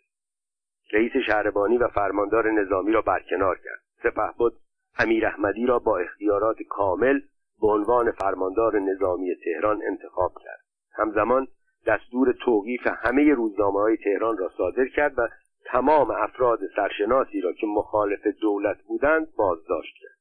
رئیس 0.93 1.11
شهربانی 1.25 1.77
و 1.77 1.87
فرماندار 1.87 2.51
نظامی 2.51 2.91
را 2.91 3.01
برکنار 3.01 3.59
کرد. 3.63 3.81
سپهبد 4.03 4.51
امیر 4.97 5.25
احمدی 5.25 5.65
را 5.65 5.79
با 5.79 5.97
اختیارات 5.97 6.57
کامل 6.69 7.19
به 7.61 7.67
عنوان 7.67 8.11
فرماندار 8.11 8.79
نظامی 8.79 9.35
تهران 9.43 9.81
انتخاب 9.87 10.33
کرد. 10.43 10.63
همزمان 10.93 11.47
دستور 11.87 12.35
توقیف 12.45 12.87
همه 12.87 13.33
روزنامه 13.33 13.79
های 13.79 13.97
تهران 13.97 14.37
را 14.37 14.51
صادر 14.57 14.87
کرد 14.87 15.19
و 15.19 15.27
تمام 15.65 16.11
افراد 16.11 16.59
سرشناسی 16.75 17.41
را 17.41 17.53
که 17.53 17.67
مخالف 17.67 18.27
دولت 18.41 18.77
بودند 18.87 19.35
بازداشت 19.35 19.95
کرد. 20.01 20.18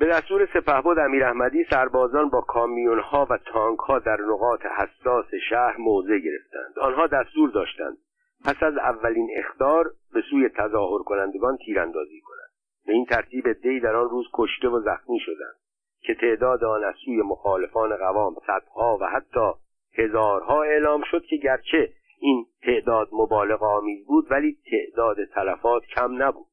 به 0.00 0.06
دستور 0.06 0.48
سپهبد 0.54 0.98
امیر 0.98 1.24
احمدی 1.24 1.64
سربازان 1.70 2.28
با 2.28 2.40
کامیون 2.40 2.98
ها 2.98 3.26
و 3.30 3.38
تانک 3.38 3.78
ها 3.78 3.98
در 3.98 4.20
نقاط 4.20 4.60
حساس 4.66 5.26
شهر 5.48 5.76
موضع 5.76 6.18
گرفتند. 6.18 6.78
آنها 6.78 7.06
دستور 7.06 7.50
داشتند 7.50 7.96
پس 8.44 8.62
از 8.62 8.76
اولین 8.76 9.30
اخدار 9.36 9.90
به 10.12 10.22
سوی 10.30 10.48
تظاهر 10.48 11.02
کنندگان 11.02 11.56
تیراندازی 11.56 12.20
کنند. 12.20 12.50
به 12.86 12.92
این 12.92 13.04
ترتیب 13.04 13.52
دی 13.52 13.80
در 13.80 13.96
آن 13.96 14.08
روز 14.10 14.26
کشته 14.34 14.68
و 14.68 14.80
زخمی 14.80 15.18
شدند 15.20 15.56
که 16.00 16.14
تعداد 16.14 16.64
آن 16.64 16.84
از 16.84 16.94
سوی 17.04 17.22
مخالفان 17.22 17.96
قوام 17.96 18.34
صدها 18.46 18.98
و 19.00 19.04
حتی 19.04 19.52
هزارها 19.98 20.62
اعلام 20.62 21.02
شد 21.10 21.24
که 21.24 21.36
گرچه 21.36 21.92
این 22.20 22.46
تعداد 22.62 23.08
مبالغ 23.12 23.62
آمیز 23.62 24.06
بود 24.06 24.26
ولی 24.30 24.56
تعداد 24.70 25.16
تلفات 25.24 25.82
کم 25.84 26.22
نبود. 26.22 26.46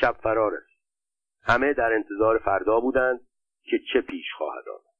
شب 0.00 0.12
فرار 0.22 0.54
است. 0.54 0.69
همه 1.42 1.72
در 1.72 1.92
انتظار 1.92 2.38
فردا 2.38 2.80
بودند 2.80 3.20
که 3.62 3.78
چه 3.92 4.00
پیش 4.00 4.26
خواهد 4.38 4.64
آمد. 4.68 4.90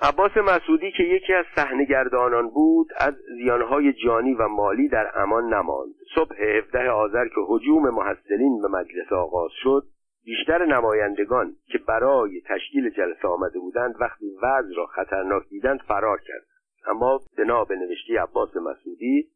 عباس 0.00 0.36
مسعودی 0.36 0.92
که 0.92 1.02
یکی 1.02 1.34
از 1.34 1.44
صحنهگردانان 1.56 2.50
بود 2.50 2.88
از 2.96 3.14
زیانهای 3.36 3.92
جانی 3.92 4.34
و 4.34 4.48
مالی 4.48 4.88
در 4.88 5.10
امان 5.14 5.54
نماند. 5.54 5.94
صبح 6.14 6.42
17 6.42 6.90
آذر 6.90 7.28
که 7.28 7.40
حجوم 7.48 7.90
محصلین 7.90 8.62
به 8.62 8.68
مجلس 8.68 9.12
آغاز 9.12 9.50
شد 9.62 9.82
بیشتر 10.24 10.64
نمایندگان 10.64 11.56
که 11.66 11.78
برای 11.78 12.40
تشکیل 12.40 12.90
جلسه 12.90 13.28
آمده 13.28 13.58
بودند 13.58 13.94
وقتی 14.00 14.36
وضع 14.42 14.74
را 14.76 14.86
خطرناک 14.86 15.48
دیدند 15.48 15.80
فرار 15.80 16.20
کرد 16.20 16.46
اما 16.86 17.20
بنا 17.38 17.64
به 17.64 17.76
نوشته 17.76 18.20
عباس 18.20 18.56
مسعودی 18.56 19.28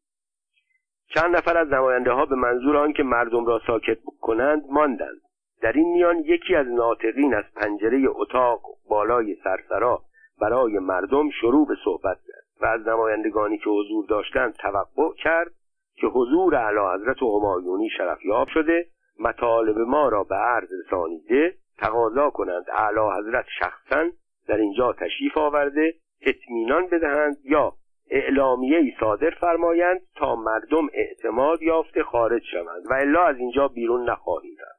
چند 1.13 1.35
نفر 1.35 1.57
از 1.57 1.67
نماینده 1.67 2.11
ها 2.11 2.25
به 2.25 2.35
منظور 2.35 2.77
آنکه 2.77 3.03
مردم 3.03 3.45
را 3.45 3.61
ساکت 3.67 3.97
کنند 4.21 4.63
ماندند. 4.69 5.21
در 5.61 5.71
این 5.71 5.93
میان 5.93 6.19
یکی 6.19 6.55
از 6.55 6.67
ناطقین 6.67 7.33
از 7.33 7.43
پنجره 7.55 8.05
اتاق 8.09 8.61
بالای 8.89 9.37
سرسرا 9.43 10.01
برای 10.41 10.79
مردم 10.79 11.29
شروع 11.29 11.67
به 11.67 11.75
صحبت 11.83 12.17
کرد 12.27 12.43
و 12.61 12.65
از 12.65 12.87
نمایندگانی 12.87 13.57
که 13.57 13.69
حضور 13.69 14.05
داشتند 14.05 14.53
توقع 14.53 15.13
کرد 15.23 15.51
که 15.95 16.07
حضور 16.07 16.55
اعلی 16.55 16.79
حضرت 16.79 17.17
همایونی 17.21 17.89
شرفیاب 17.97 18.47
شده 18.47 18.87
مطالب 19.19 19.77
ما 19.77 20.09
را 20.09 20.23
به 20.23 20.35
عرض 20.35 20.69
رسانیده 20.85 21.55
تقاضا 21.77 22.29
کنند 22.29 22.65
اعلی 22.73 22.99
حضرت 23.19 23.45
شخصا 23.59 24.09
در 24.47 24.57
اینجا 24.57 24.93
تشریف 24.93 25.37
آورده 25.37 25.93
اطمینان 26.21 26.87
بدهند 26.87 27.37
یا 27.43 27.73
اعلامیه 28.11 28.77
ای 28.77 28.93
صادر 28.99 29.29
فرمایند 29.29 30.01
تا 30.15 30.35
مردم 30.35 30.87
اعتماد 30.93 31.61
یافته 31.61 32.03
خارج 32.03 32.43
شوند 32.51 32.85
و 32.89 32.93
الا 32.93 33.23
از 33.23 33.37
اینجا 33.37 33.67
بیرون 33.67 34.09
نخواهیم 34.09 34.55
رفت. 34.61 34.76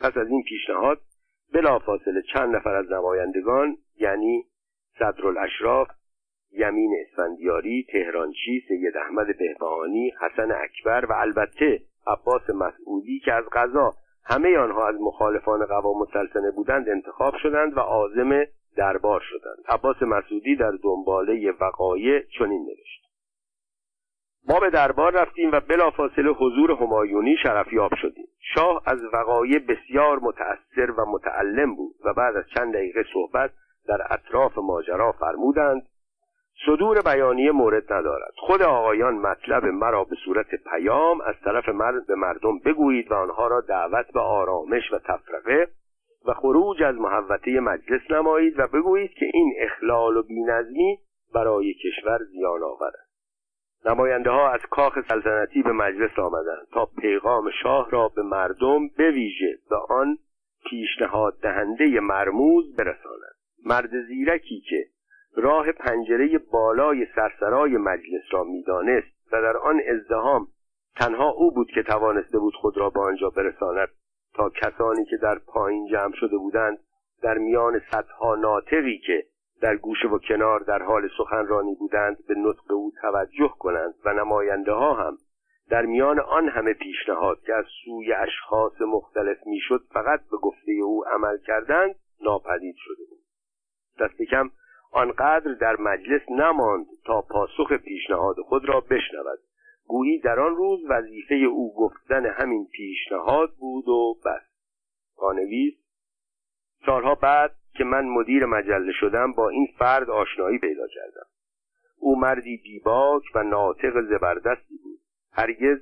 پس 0.00 0.16
از 0.16 0.28
این 0.28 0.42
پیشنهاد 0.42 1.00
بلافاصله 1.54 2.22
چند 2.34 2.56
نفر 2.56 2.74
از 2.74 2.92
نمایندگان 2.92 3.76
یعنی 3.96 4.44
صدرالاشراف 4.98 5.88
یمین 6.52 6.96
اسفندیاری 7.00 7.86
تهرانچی 7.92 8.64
سید 8.68 8.96
احمد 8.96 9.26
بهبهانی 9.38 10.12
حسن 10.20 10.52
اکبر 10.52 11.04
و 11.04 11.12
البته 11.12 11.80
عباس 12.06 12.50
مسعودی 12.50 13.20
که 13.24 13.32
از 13.32 13.44
غذا 13.52 13.94
همه 14.24 14.58
آنها 14.58 14.88
از 14.88 14.94
مخالفان 15.00 15.66
قوام 15.66 16.00
السلطنه 16.00 16.50
بودند 16.50 16.88
انتخاب 16.88 17.34
شدند 17.42 17.76
و 17.76 17.80
عازم 17.80 18.44
دربار 18.76 19.20
شدند. 19.20 19.64
عباس 19.68 20.02
مسعودی 20.02 20.56
در 20.56 20.72
دنباله 20.82 21.52
وقایع 21.60 22.20
چنین 22.38 22.62
نوشت. 22.62 23.07
ما 24.48 24.60
به 24.60 24.70
دربار 24.70 25.12
رفتیم 25.12 25.52
و 25.52 25.60
بلافاصله 25.60 26.30
حضور 26.30 26.70
همایونی 26.70 27.36
شرفیاب 27.42 27.94
شدیم. 27.94 28.26
شاه 28.54 28.82
از 28.86 28.98
وقایع 29.12 29.58
بسیار 29.58 30.18
متأثر 30.18 30.90
و 30.90 31.06
متعلم 31.06 31.74
بود 31.74 31.94
و 32.04 32.14
بعد 32.14 32.36
از 32.36 32.44
چند 32.54 32.74
دقیقه 32.74 33.04
صحبت 33.12 33.50
در 33.88 33.98
اطراف 34.10 34.58
ماجرا 34.58 35.12
فرمودند 35.12 35.82
صدور 36.66 37.02
بیانیه 37.02 37.52
مورد 37.52 37.92
ندارد. 37.92 38.32
خود 38.36 38.62
آقایان 38.62 39.14
مطلب 39.14 39.64
مرا 39.64 40.04
به 40.04 40.16
صورت 40.24 40.46
پیام 40.54 41.20
از 41.20 41.34
طرف 41.44 41.68
مرد 41.68 42.06
به 42.06 42.14
مردم 42.14 42.58
بگویید 42.58 43.10
و 43.10 43.14
آنها 43.14 43.46
را 43.46 43.60
دعوت 43.60 44.06
به 44.12 44.20
آرامش 44.20 44.92
و 44.92 44.98
تفرقه 44.98 45.68
و 46.26 46.34
خروج 46.34 46.82
از 46.82 46.94
محوطه 46.94 47.60
مجلس 47.60 48.10
نمایید 48.10 48.58
و 48.58 48.66
بگویید 48.66 49.10
که 49.10 49.26
این 49.34 49.54
اخلال 49.60 50.16
و 50.16 50.22
بینظمی 50.22 50.98
برای 51.34 51.74
کشور 51.74 52.18
زیان 52.24 52.62
آور 52.62 52.88
است 52.88 53.07
نماینده 53.84 54.30
ها 54.30 54.50
از 54.52 54.60
کاخ 54.70 54.98
سلطنتی 55.08 55.62
به 55.62 55.72
مجلس 55.72 56.18
آمدند 56.18 56.66
تا 56.72 56.86
پیغام 56.86 57.50
شاه 57.62 57.90
را 57.90 58.08
به 58.08 58.22
مردم 58.22 58.88
به 58.88 59.10
ویژه 59.10 59.58
به 59.70 59.76
آن 59.76 60.18
پیشنهاد 60.70 61.40
دهنده 61.42 62.00
مرموز 62.00 62.76
برسانند. 62.76 63.34
مرد 63.64 64.06
زیرکی 64.06 64.60
که 64.60 64.84
راه 65.36 65.72
پنجره 65.72 66.38
بالای 66.38 67.06
سرسرای 67.14 67.76
مجلس 67.76 68.22
را 68.30 68.44
می‌دانست 68.44 69.32
و 69.32 69.42
در 69.42 69.56
آن 69.56 69.80
ازدهام 69.88 70.48
تنها 70.96 71.28
او 71.28 71.50
بود 71.50 71.70
که 71.70 71.82
توانسته 71.82 72.38
بود 72.38 72.54
خود 72.54 72.78
را 72.78 72.90
به 72.90 73.00
آنجا 73.00 73.30
برساند 73.30 73.88
تا 74.34 74.50
کسانی 74.50 75.04
که 75.04 75.16
در 75.16 75.38
پایین 75.38 75.86
جمع 75.92 76.12
شده 76.14 76.36
بودند 76.36 76.78
در 77.22 77.38
میان 77.38 77.80
صدها 77.90 78.34
ناطقی 78.34 78.98
که 78.98 79.24
در 79.60 79.76
گوشه 79.76 80.08
و 80.08 80.18
کنار 80.18 80.60
در 80.60 80.82
حال 80.82 81.08
سخنرانی 81.18 81.74
بودند 81.74 82.26
به 82.26 82.34
نطق 82.34 82.72
او 82.72 82.92
توجه 83.02 83.54
کنند 83.58 83.94
و 84.04 84.12
نماینده 84.12 84.72
ها 84.72 84.94
هم 84.94 85.18
در 85.70 85.86
میان 85.86 86.20
آن 86.20 86.48
همه 86.48 86.72
پیشنهاد 86.72 87.40
که 87.40 87.54
از 87.54 87.64
سوی 87.84 88.12
اشخاص 88.12 88.80
مختلف 88.80 89.46
می‌شد 89.46 89.82
فقط 89.92 90.20
به 90.30 90.36
گفته 90.36 90.72
او 90.72 91.04
عمل 91.04 91.38
کردند 91.38 91.94
ناپدید 92.20 92.74
شده 92.78 93.04
بود. 93.10 93.18
دست 94.00 94.22
کم 94.22 94.50
آنقدر 94.92 95.54
در 95.54 95.76
مجلس 95.76 96.22
نماند 96.30 96.86
تا 97.04 97.22
پاسخ 97.22 97.72
پیشنهاد 97.72 98.36
خود 98.36 98.68
را 98.68 98.80
بشنود. 98.80 99.38
گویی 99.86 100.18
در 100.18 100.40
آن 100.40 100.56
روز 100.56 100.80
وظیفه 100.88 101.34
او 101.34 101.74
گفتن 101.74 102.26
همین 102.26 102.66
پیشنهاد 102.72 103.50
بود 103.58 103.88
و 103.88 104.14
بس. 104.24 104.42
پانویس 105.16 105.74
سالها 106.86 107.14
بعد 107.14 107.50
که 107.78 107.84
من 107.84 108.04
مدیر 108.04 108.44
مجله 108.46 108.92
شدم 108.92 109.32
با 109.32 109.48
این 109.48 109.68
فرد 109.78 110.10
آشنایی 110.10 110.58
پیدا 110.58 110.86
کردم. 110.86 111.26
او 112.00 112.18
مردی 112.20 112.56
بیباک 112.56 113.22
و 113.34 113.42
ناطق 113.42 114.00
زبردستی 114.02 114.78
بود. 114.84 114.98
هرگز 115.32 115.78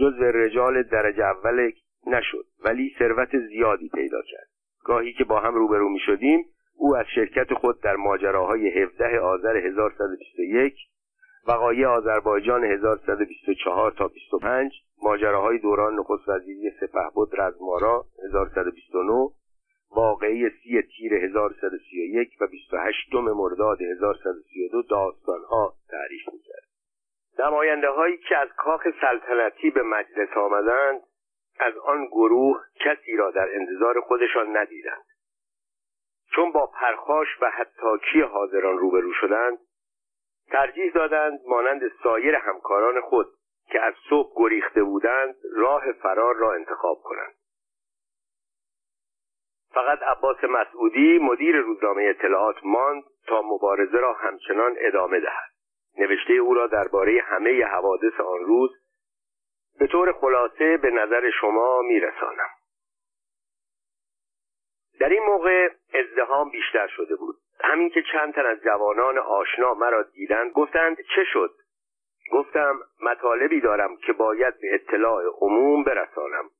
جزو 0.00 0.24
رجال 0.24 0.82
درجه 0.82 1.24
اول 1.24 1.70
نشد 2.06 2.44
ولی 2.64 2.94
ثروت 2.98 3.38
زیادی 3.48 3.88
پیدا 3.88 4.22
کرد. 4.22 4.48
گاهی 4.84 5.12
که 5.12 5.24
با 5.24 5.40
هم 5.40 5.54
روبرو 5.54 5.88
می 5.88 6.00
شدیم 6.06 6.44
او 6.76 6.96
از 6.96 7.06
شرکت 7.14 7.54
خود 7.54 7.80
در 7.80 7.96
ماجراهای 7.96 8.82
17 8.82 9.20
آذر 9.20 9.56
1121 9.56 10.74
وقایع 11.48 11.86
آذربایجان 11.86 12.64
1124 12.64 13.90
تا 13.90 14.08
25 14.08 14.72
ماجراهای 15.02 15.58
دوران 15.58 15.94
نخست 15.94 16.28
وزیری 16.28 16.70
سپهبد 16.80 17.40
رزمارا 17.40 18.04
1129 18.24 19.28
واقعی 19.90 20.50
سی 20.50 20.82
تیر 20.82 21.14
1131 21.14 22.36
و 22.40 22.46
28 22.46 23.14
مرداد 23.14 23.82
1132 23.82 24.82
داستانها 24.82 25.74
تعریف 25.90 26.28
می‌کرد. 26.32 26.68
نماینده 27.38 27.88
هایی 27.88 28.16
که 28.16 28.36
از 28.36 28.48
کاخ 28.56 28.82
سلطنتی 29.00 29.70
به 29.70 29.82
مجلس 29.82 30.36
آمدند 30.36 31.00
از 31.60 31.76
آن 31.76 32.06
گروه 32.06 32.64
کسی 32.80 33.16
را 33.16 33.30
در 33.30 33.48
انتظار 33.54 34.00
خودشان 34.00 34.56
ندیدند. 34.56 35.04
چون 36.34 36.52
با 36.52 36.66
پرخاش 36.66 37.28
و 37.40 37.50
حتاکی 37.50 38.20
حاضران 38.20 38.78
روبرو 38.78 39.12
شدند 39.12 39.58
ترجیح 40.50 40.92
دادند 40.92 41.40
مانند 41.46 41.82
سایر 42.02 42.34
همکاران 42.34 43.00
خود 43.00 43.26
که 43.70 43.80
از 43.80 43.94
صبح 44.10 44.32
گریخته 44.36 44.82
بودند 44.82 45.34
راه 45.56 45.92
فرار 45.92 46.36
را 46.36 46.54
انتخاب 46.54 46.98
کنند. 47.02 47.34
فقط 49.78 50.02
عباس 50.02 50.44
مسعودی 50.44 51.18
مدیر 51.18 51.56
روزنامه 51.56 52.02
اطلاعات 52.02 52.56
ماند 52.64 53.04
تا 53.26 53.42
مبارزه 53.42 53.98
را 53.98 54.12
همچنان 54.12 54.76
ادامه 54.78 55.20
دهد. 55.20 55.50
نوشته 55.98 56.32
او 56.32 56.54
را 56.54 56.66
درباره 56.66 57.22
همه 57.26 57.64
حوادث 57.64 58.20
آن 58.20 58.44
روز 58.44 58.70
به 59.78 59.86
طور 59.86 60.12
خلاصه 60.12 60.76
به 60.76 60.90
نظر 60.90 61.30
شما 61.40 61.82
میرسانم. 61.82 62.48
در 65.00 65.08
این 65.08 65.22
موقع 65.22 65.68
ازدهام 65.94 66.50
بیشتر 66.50 66.86
شده 66.86 67.16
بود. 67.16 67.36
همین 67.60 67.90
که 67.90 68.02
چند 68.12 68.34
تن 68.34 68.46
از 68.46 68.62
جوانان 68.62 69.18
آشنا 69.18 69.74
مرا 69.74 70.02
دیدند 70.02 70.52
گفتند 70.52 70.96
چه 70.96 71.24
شد؟ 71.32 71.50
گفتم 72.32 72.80
مطالبی 73.02 73.60
دارم 73.60 73.96
که 73.96 74.12
باید 74.12 74.60
به 74.60 74.74
اطلاع 74.74 75.22
عموم 75.40 75.84
برسانم. 75.84 76.50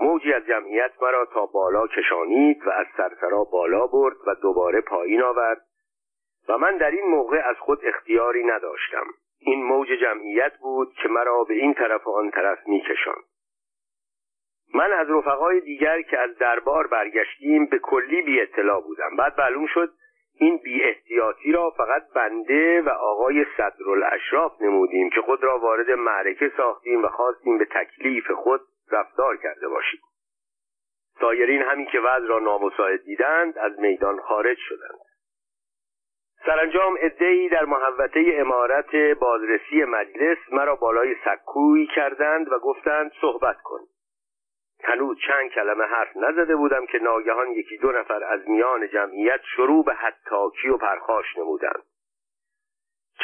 موجی 0.00 0.32
از 0.32 0.46
جمعیت 0.46 0.92
مرا 1.02 1.24
تا 1.24 1.46
بالا 1.46 1.86
کشانید 1.86 2.66
و 2.66 2.70
از 2.70 2.86
سرسرا 2.96 3.44
بالا 3.44 3.86
برد 3.86 4.16
و 4.26 4.34
دوباره 4.34 4.80
پایین 4.80 5.22
آورد 5.22 5.60
و 6.48 6.58
من 6.58 6.76
در 6.76 6.90
این 6.90 7.06
موقع 7.06 7.42
از 7.48 7.56
خود 7.56 7.78
اختیاری 7.82 8.44
نداشتم. 8.44 9.06
این 9.40 9.64
موج 9.64 9.88
جمعیت 9.88 10.52
بود 10.58 10.92
که 11.02 11.08
مرا 11.08 11.44
به 11.44 11.54
این 11.54 11.74
طرف 11.74 12.06
و 12.06 12.10
آن 12.10 12.30
طرف 12.30 12.58
میکشاند. 12.66 13.24
من 14.74 14.92
از 14.92 15.10
رفقای 15.10 15.60
دیگر 15.60 16.02
که 16.02 16.18
از 16.18 16.38
دربار 16.38 16.86
برگشتیم 16.86 17.66
به 17.66 17.78
کلی 17.78 18.22
بی 18.22 18.40
اطلاع 18.40 18.80
بودم. 18.82 19.16
بعد 19.18 19.40
معلوم 19.40 19.66
شد 19.66 19.92
این 20.40 20.56
بی 20.56 20.82
احتیاطی 20.84 21.52
را 21.52 21.70
فقط 21.70 22.02
بنده 22.14 22.82
و 22.82 22.88
آقای 22.88 23.46
صدرالاشراف 23.56 24.62
نمودیم 24.62 25.10
که 25.10 25.20
خود 25.20 25.42
را 25.42 25.58
وارد 25.58 25.90
معرکه 25.90 26.52
ساختیم 26.56 27.04
و 27.04 27.08
خواستیم 27.08 27.58
به 27.58 27.64
تکلیف 27.64 28.30
خود 28.30 28.60
رفتار 28.92 29.36
کرده 29.36 29.68
باشیم. 29.68 30.00
سایرین 31.20 31.62
همین 31.62 31.86
که 31.86 32.00
وضع 32.00 32.26
را 32.26 32.38
نامساعد 32.38 33.04
دیدند 33.04 33.58
از 33.58 33.78
میدان 33.78 34.20
خارج 34.20 34.58
شدند. 34.58 35.00
سرانجام 36.46 36.96
ادهی 37.00 37.48
در 37.48 37.64
محوطه 37.64 38.20
امارت 38.34 38.96
بازرسی 38.96 39.84
مجلس 39.84 40.38
مرا 40.52 40.76
بالای 40.76 41.16
سکوی 41.24 41.86
کردند 41.86 42.52
و 42.52 42.58
گفتند 42.58 43.12
صحبت 43.20 43.56
کن. 43.62 43.80
هنوز 44.84 45.18
چند 45.26 45.50
کلمه 45.50 45.84
حرف 45.84 46.16
نزده 46.16 46.56
بودم 46.56 46.86
که 46.86 46.98
ناگهان 46.98 47.48
یکی 47.48 47.76
دو 47.76 47.92
نفر 47.92 48.24
از 48.24 48.48
میان 48.48 48.88
جمعیت 48.88 49.40
شروع 49.56 49.84
به 49.84 49.94
حتاکی 49.94 50.68
و 50.68 50.76
پرخاش 50.76 51.38
نمودند. 51.38 51.82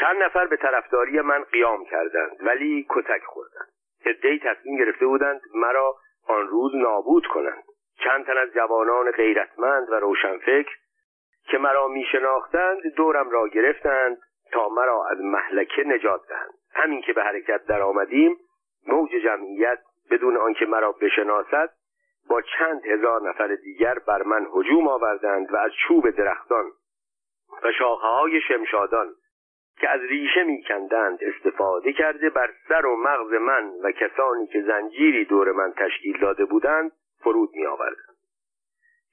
چند 0.00 0.22
نفر 0.22 0.46
به 0.46 0.56
طرفداری 0.56 1.20
من 1.20 1.42
قیام 1.42 1.84
کردند 1.84 2.36
ولی 2.40 2.86
کتک 2.90 3.22
خوردند. 3.24 3.71
عدهای 4.06 4.38
تصمیم 4.38 4.76
گرفته 4.78 5.06
بودند 5.06 5.40
مرا 5.54 5.94
آن 6.28 6.48
روز 6.48 6.72
نابود 6.74 7.26
کنند. 7.26 7.64
چند 8.04 8.26
تن 8.26 8.36
از 8.36 8.52
جوانان 8.54 9.10
غیرتمند 9.10 9.90
و 9.90 9.94
روشنفکر 9.94 10.76
که 11.44 11.58
مرا 11.58 11.88
میشناختند 11.88 12.82
دورم 12.96 13.30
را 13.30 13.48
گرفتند 13.48 14.18
تا 14.52 14.68
مرا 14.68 15.06
از 15.10 15.18
محلکه 15.20 15.84
نجات 15.84 16.20
دهند. 16.28 16.52
همین 16.74 17.00
که 17.00 17.12
به 17.12 17.22
حرکت 17.22 17.66
در 17.66 17.82
آمدیم 17.82 18.36
موج 18.86 19.10
جمعیت 19.10 19.78
بدون 20.10 20.36
آنکه 20.36 20.66
مرا 20.66 20.92
بشناسد 20.92 21.70
با 22.28 22.42
چند 22.42 22.86
هزار 22.86 23.28
نفر 23.28 23.54
دیگر 23.54 23.98
بر 23.98 24.22
من 24.22 24.46
هجوم 24.54 24.88
آوردند 24.88 25.52
و 25.52 25.56
از 25.56 25.70
چوب 25.88 26.10
درختان 26.10 26.64
و 27.62 27.72
شاخه 27.78 28.06
های 28.06 28.40
شمشادان 28.40 29.14
که 29.80 29.88
از 29.88 30.00
ریشه 30.00 30.42
میکندند 30.42 31.18
استفاده 31.22 31.92
کرده 31.92 32.30
بر 32.30 32.50
سر 32.68 32.86
و 32.86 32.96
مغز 32.96 33.32
من 33.32 33.70
و 33.82 33.92
کسانی 33.92 34.46
که 34.46 34.62
زنجیری 34.62 35.24
دور 35.24 35.52
من 35.52 35.72
تشکیل 35.72 36.20
داده 36.20 36.44
بودند 36.44 36.92
فرود 37.20 37.50
می 37.54 37.66
آوردند. 37.66 38.12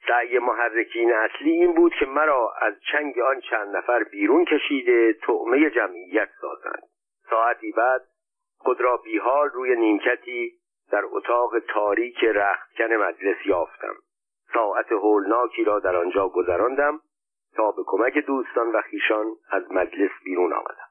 سعی 0.08 0.40
محرکین 0.40 1.14
اصلی 1.14 1.52
این 1.52 1.74
بود 1.74 1.94
که 2.00 2.06
مرا 2.06 2.54
از 2.62 2.74
چنگ 2.92 3.20
آن 3.20 3.40
چند 3.40 3.76
نفر 3.76 4.04
بیرون 4.04 4.46
کشیده 4.46 5.14
تعمه 5.14 5.70
جمعیت 5.70 6.30
سازند 6.42 6.84
ساعتی 7.30 7.72
بعد 7.72 8.02
خود 8.58 8.82
را 8.82 8.98
بیحال 8.98 9.50
روی 9.50 9.76
نیمکتی 9.76 10.54
در 10.92 11.02
اتاق 11.12 11.60
تاریک 11.60 12.24
رختکن 12.24 12.94
مجلس 12.94 13.46
یافتم 13.46 13.96
ساعت 14.54 14.92
هولناکی 14.92 15.64
را 15.64 15.80
در 15.80 15.96
آنجا 15.96 16.28
گذراندم 16.28 17.00
تا 17.56 17.72
به 17.72 17.84
کمک 17.86 18.18
دوستان 18.18 18.72
و 18.72 18.82
خیشان 18.82 19.26
از 19.52 19.72
مجلس 19.72 20.12
بیرون 20.24 20.54
آمدم. 20.54 20.90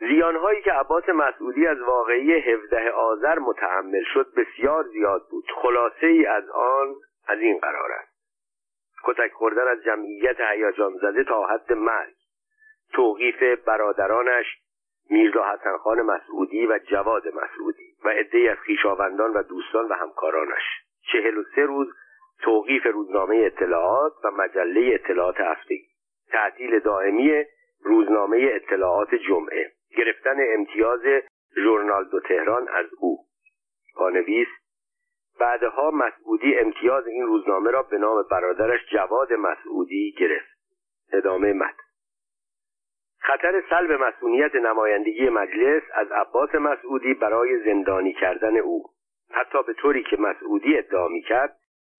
زیانهایی 0.00 0.62
که 0.62 0.72
عباس 0.72 1.08
مسعودی 1.08 1.66
از 1.66 1.80
واقعی 1.80 2.32
17 2.32 2.90
آذر 2.90 3.38
متحمل 3.38 4.04
شد 4.14 4.34
بسیار 4.36 4.84
زیاد 4.84 5.28
بود. 5.30 5.44
خلاصه 5.54 6.06
ای 6.06 6.26
از 6.26 6.50
آن 6.50 6.94
از 7.28 7.38
این 7.38 7.58
قرار 7.58 7.92
است. 7.92 8.18
کتک 9.04 9.32
خوردن 9.32 9.68
از 9.68 9.82
جمعیت 9.82 10.40
هیجان 10.40 10.92
زده 10.96 11.24
تا 11.24 11.46
حد 11.46 11.72
مرگ 11.72 12.14
توقیف 12.92 13.42
برادرانش 13.64 14.46
میرزا 15.10 15.44
حسن 15.44 15.76
خان 15.76 16.02
مسعودی 16.02 16.66
و 16.66 16.78
جواد 16.78 17.22
مسعودی 17.28 17.94
و 18.04 18.08
عدهای 18.08 18.48
از 18.48 18.58
خویشاوندان 18.66 19.32
و 19.32 19.42
دوستان 19.42 19.88
و 19.88 19.92
همکارانش. 19.92 20.62
چهل 21.12 21.38
و 21.38 21.42
سه 21.54 21.62
روز 21.62 21.88
توقیف 22.42 22.86
روزنامه 22.86 23.36
اطلاعات 23.36 24.12
و 24.24 24.30
مجله 24.30 24.94
اطلاعات 24.94 25.40
هفتگی. 25.40 25.88
تعطیل 26.32 26.78
دائمی 26.78 27.44
روزنامه 27.84 28.50
اطلاعات 28.52 29.14
جمعه. 29.14 29.72
گرفتن 29.96 30.36
امتیاز 30.54 31.00
ژورنال 31.54 32.04
دو 32.08 32.20
تهران 32.20 32.68
از 32.68 32.86
او. 32.98 33.18
پانویس 33.94 34.48
بعدها 35.40 35.90
مسعودی 35.90 36.58
امتیاز 36.58 37.06
این 37.06 37.26
روزنامه 37.26 37.70
را 37.70 37.82
به 37.82 37.98
نام 37.98 38.24
برادرش 38.30 38.80
جواد 38.92 39.32
مسعودی 39.32 40.14
گرفت. 40.18 40.58
ادامه 41.12 41.52
متن 41.52 41.82
خطر 43.20 43.62
سلب 43.70 43.92
مسئولیت 43.92 44.54
نمایندگی 44.54 45.28
مجلس 45.28 45.82
از 45.94 46.12
عباس 46.12 46.54
مسعودی 46.54 47.14
برای 47.14 47.64
زندانی 47.64 48.12
کردن 48.12 48.56
او. 48.56 48.84
حتی 49.30 49.62
به 49.66 49.72
طوری 49.72 50.02
که 50.02 50.16
مسعودی 50.16 50.78
ادعا 50.78 51.08
کرد 51.28 51.57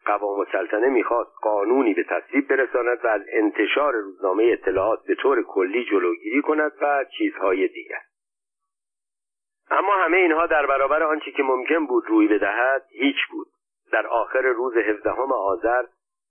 قوام 0.09 0.39
السلطنه 0.39 0.89
می‌خواست 0.89 1.31
قانونی 1.41 1.93
به 1.93 2.03
تصویب 2.03 2.47
برساند 2.47 2.99
و 3.03 3.07
از 3.07 3.21
انتشار 3.31 3.93
روزنامه 3.93 4.43
اطلاعات 4.43 4.99
به 5.07 5.15
طور 5.15 5.43
کلی 5.43 5.85
جلوگیری 5.85 6.41
کند 6.41 6.71
و 6.81 7.05
چیزهای 7.17 7.67
دیگر. 7.67 8.01
اما 9.71 9.95
همه 9.95 10.17
اینها 10.17 10.45
در 10.45 10.65
برابر 10.65 11.03
آنچه 11.03 11.31
که 11.31 11.43
ممکن 11.43 11.85
بود 11.85 12.03
روی 12.07 12.27
بدهد 12.27 12.85
هیچ 12.91 13.17
بود. 13.31 13.47
در 13.91 14.07
آخر 14.07 14.41
روز 14.41 14.77
هفدهم 14.77 15.31
آذر 15.31 15.83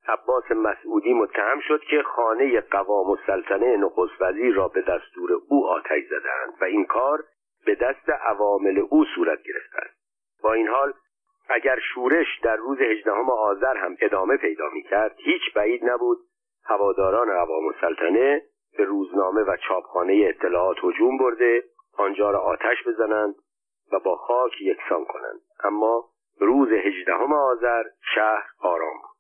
عباس 0.09 0.51
مسعودی 0.51 1.15
متهم 1.15 1.61
شد 1.61 1.81
که 1.81 2.03
خانه 2.03 2.61
قوام 2.61 3.11
السلطنه 3.11 3.77
نخست 3.77 4.23
وزیر 4.23 4.55
را 4.55 4.69
به 4.69 4.81
دستور 4.81 5.31
او 5.49 5.67
آتش 5.67 6.03
زدند 6.11 6.55
و 6.61 6.65
این 6.65 6.85
کار 6.85 7.25
به 7.67 7.75
دست 7.75 8.11
عوامل 8.11 8.79
او 8.91 9.05
صورت 9.15 9.43
گرفته 9.43 9.79
است. 9.79 9.99
با 10.43 10.53
این 10.53 10.69
حال 10.69 10.93
اگر 11.49 11.79
شورش 11.95 12.41
در 12.43 12.57
روز 12.57 12.81
هجدهم 12.81 13.31
آذر 13.31 13.77
هم 13.77 13.97
ادامه 14.01 14.37
پیدا 14.37 14.71
کرد 14.91 15.15
هیچ 15.19 15.55
بعید 15.55 15.85
نبود. 15.85 16.19
هواداران 16.65 17.45
قوام 17.45 17.67
السلطنه 17.67 18.43
به 18.79 18.85
روزنامه 18.85 19.43
و 19.43 19.57
چاپخانه 19.69 20.27
اطلاعات 20.29 20.77
هجوم 20.85 21.19
برده 21.19 21.63
آنجا 21.99 22.31
را 22.31 22.39
آتش 22.39 22.85
بزنند 22.87 23.35
و 23.93 23.99
با 23.99 24.17
خاک 24.17 24.53
یکسان 24.61 25.05
کنند. 25.05 25.41
اما 25.65 26.05
روز 26.41 26.69
هجدهم 26.73 27.33
آذر 27.33 27.83
شهر 28.15 28.47
آرام 28.61 28.97
بود. 29.03 29.19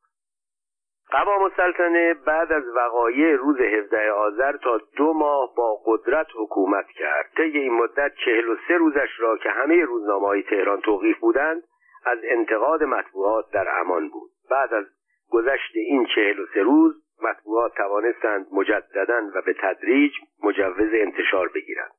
قوام 1.10 1.42
السلطنه 1.42 2.14
بعد 2.14 2.52
از 2.52 2.64
وقایع 2.74 3.36
روز 3.36 3.60
17 3.60 4.10
آذر 4.10 4.56
تا 4.56 4.80
دو 4.96 5.12
ماه 5.12 5.54
با 5.56 5.80
قدرت 5.86 6.26
حکومت 6.34 6.86
کرد. 6.86 7.30
طی 7.36 7.58
این 7.58 7.72
مدت 7.72 8.12
چهل 8.24 8.48
و 8.48 8.56
سه 8.68 8.74
روزش 8.74 9.08
را 9.18 9.36
که 9.36 9.50
همه 9.50 9.84
روزنامه 9.84 10.26
های 10.26 10.42
تهران 10.42 10.80
توقیف 10.80 11.18
بودند 11.18 11.62
از 12.04 12.18
انتقاد 12.22 12.82
مطبوعات 12.82 13.50
در 13.52 13.80
امان 13.80 14.08
بود. 14.08 14.30
بعد 14.50 14.74
از 14.74 14.84
گذشت 15.30 15.72
این 15.74 16.06
چهل 16.14 16.40
و 16.40 16.46
سه 16.54 16.62
روز 16.62 16.94
مطبوعات 17.22 17.74
توانستند 17.74 18.46
مجددا 18.52 19.30
و 19.34 19.42
به 19.42 19.54
تدریج 19.60 20.12
مجوز 20.42 20.90
انتشار 20.92 21.48
بگیرند. 21.48 21.90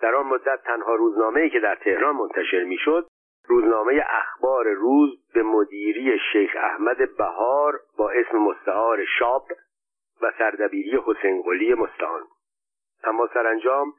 در 0.00 0.14
آن 0.14 0.26
مدت 0.26 0.62
تنها 0.64 0.94
روزنامه‌ای 0.94 1.50
که 1.50 1.60
در 1.60 1.74
تهران 1.74 2.16
منتشر 2.16 2.64
می‌شد 2.64 3.06
روزنامه 3.48 4.04
اخبار 4.08 4.68
روز 4.68 5.32
به 5.34 5.42
مدیری 5.42 6.18
شیخ 6.32 6.50
احمد 6.56 7.16
بهار 7.16 7.80
با 7.98 8.10
اسم 8.10 8.38
مستعار 8.38 9.04
شاب 9.18 9.46
و 10.22 10.32
سردبیری 10.38 10.98
حسین 11.06 11.42
قلی 11.42 11.74
مستعان 11.74 12.22
اما 13.04 13.28
سرانجام 13.34 13.92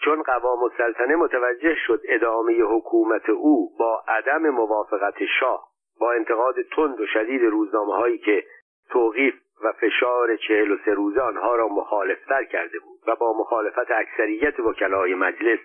چون 0.00 0.22
قوام 0.22 0.62
السلطنه 0.62 1.16
متوجه 1.16 1.74
شد 1.86 2.00
ادامه 2.08 2.62
حکومت 2.62 3.28
او 3.28 3.76
با 3.78 4.02
عدم 4.08 4.48
موافقت 4.48 5.24
شاه 5.40 5.68
با 6.00 6.12
انتقاد 6.12 6.54
تند 6.76 7.00
و 7.00 7.06
شدید 7.06 7.42
روزنامه 7.42 7.94
هایی 7.94 8.18
که 8.18 8.44
توقیف 8.90 9.34
و 9.64 9.72
فشار 9.72 10.36
چهل 10.36 10.70
و 10.70 10.76
سه 10.84 10.94
روزه 10.94 11.20
آنها 11.20 11.56
را 11.56 11.68
مخالفتر 11.68 12.44
کرده 12.44 12.78
بود 12.78 13.00
و 13.06 13.16
با 13.16 13.38
مخالفت 13.40 13.90
اکثریت 13.90 14.60
وکلای 14.60 15.14
مجلس 15.14 15.58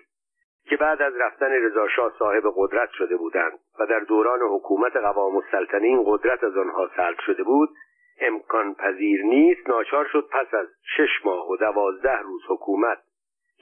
که 0.64 0.76
بعد 0.76 1.02
از 1.02 1.16
رفتن 1.16 1.50
رضاشاه 1.50 2.12
صاحب 2.18 2.42
قدرت 2.56 2.90
شده 2.90 3.16
بودند 3.16 3.58
و 3.78 3.86
در 3.86 4.00
دوران 4.00 4.40
حکومت 4.42 4.96
قوام 4.96 5.36
السلطنه 5.36 5.86
این 5.86 6.02
قدرت 6.06 6.44
از 6.44 6.56
آنها 6.56 6.90
سلب 6.96 7.18
شده 7.26 7.42
بود 7.42 7.68
امکان 8.20 8.74
پذیر 8.74 9.22
نیست 9.22 9.68
ناچار 9.68 10.06
شد 10.12 10.28
پس 10.32 10.54
از 10.54 10.66
شش 10.96 11.24
ماه 11.24 11.50
و 11.50 11.56
دوازده 11.56 12.18
روز 12.18 12.42
حکومت 12.48 12.98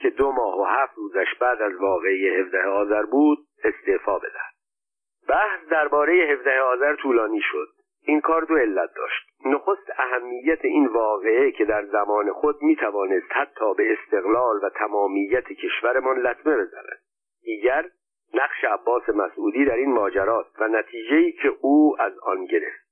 که 0.01 0.09
دو 0.09 0.31
ماه 0.31 0.59
و 0.59 0.63
هفت 0.63 0.93
روزش 0.95 1.35
بعد 1.39 1.61
از 1.61 1.75
واقعی 1.75 2.29
هفده 2.29 2.63
آذر 2.63 3.03
بود 3.03 3.37
استعفا 3.63 4.19
بدهد 4.19 4.53
بحث 5.29 5.59
درباره 5.69 6.13
هفده 6.13 6.59
آذر 6.59 6.95
طولانی 6.95 7.41
شد. 7.41 7.67
این 8.03 8.21
کار 8.21 8.41
دو 8.41 8.55
علت 8.55 8.89
داشت. 8.95 9.29
نخست 9.45 9.91
اهمیت 9.97 10.65
این 10.65 10.87
واقعه 10.87 11.51
که 11.51 11.65
در 11.65 11.85
زمان 11.85 12.31
خود 12.31 12.61
می 12.61 12.75
توانست 12.75 13.31
حتی 13.31 13.73
به 13.77 13.93
استقلال 13.93 14.59
و 14.63 14.69
تمامیت 14.69 15.43
کشورمان 15.43 16.19
لطمه 16.19 16.57
بزند. 16.57 16.99
دیگر 17.43 17.85
نقش 18.33 18.63
عباس 18.63 19.09
مسعودی 19.09 19.65
در 19.65 19.75
این 19.75 19.93
ماجراست 19.93 20.61
و 20.61 20.67
نتیجه‌ای 20.67 21.31
که 21.31 21.51
او 21.61 21.95
از 21.99 22.19
آن 22.19 22.45
گرفت. 22.45 22.89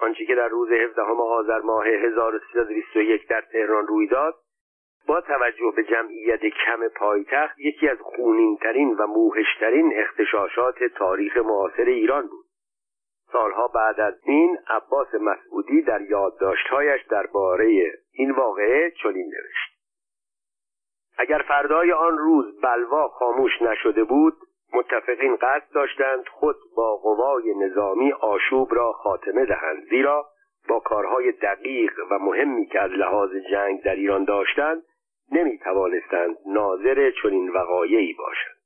آنچه 0.00 0.24
که 0.24 0.34
در 0.34 0.48
روز 0.48 0.72
17 0.72 1.02
آذر 1.02 1.60
ماه 1.60 1.86
1321 1.86 3.28
در 3.28 3.40
تهران 3.40 3.86
روی 3.86 4.06
داد 4.06 4.34
با 5.06 5.20
توجه 5.20 5.72
به 5.76 5.84
جمعیت 5.84 6.40
کم 6.40 6.88
پایتخت 6.88 7.58
یکی 7.58 7.88
از 7.88 7.98
خونینترین 8.00 8.94
و 8.94 9.06
موهشترین 9.06 9.92
اختشاشات 9.96 10.84
تاریخ 10.84 11.36
معاصر 11.36 11.84
ایران 11.84 12.26
بود. 12.26 12.46
سالها 13.32 13.68
بعد 13.68 14.00
از 14.00 14.14
این 14.24 14.58
عباس 14.68 15.14
مسعودی 15.14 15.82
در 15.82 16.00
یادداشتهایش 16.00 17.02
درباره 17.02 17.92
این 18.12 18.30
واقعه 18.30 18.92
چنین 19.02 19.26
نوشت. 19.26 19.76
اگر 21.18 21.44
فردای 21.48 21.92
آن 21.92 22.18
روز 22.18 22.60
بلوا 22.60 23.08
خاموش 23.08 23.62
نشده 23.62 24.04
بود 24.04 24.34
متفقین 24.72 25.36
قصد 25.36 25.72
داشتند 25.74 26.28
خود 26.28 26.56
با 26.76 26.96
قوای 26.96 27.54
نظامی 27.54 28.12
آشوب 28.12 28.74
را 28.74 28.92
خاتمه 28.92 29.44
دهند 29.44 29.88
زیرا 29.90 30.26
با 30.68 30.80
کارهای 30.80 31.32
دقیق 31.32 31.92
و 32.10 32.18
مهمی 32.18 32.66
که 32.66 32.80
از 32.80 32.90
لحاظ 32.90 33.30
جنگ 33.50 33.82
در 33.82 33.94
ایران 33.94 34.24
داشتند 34.24 34.82
نمی 35.32 35.58
توانستند 35.58 36.36
ناظر 36.46 37.10
چنین 37.22 37.50
وقایعی 37.50 38.12
باشند. 38.12 38.56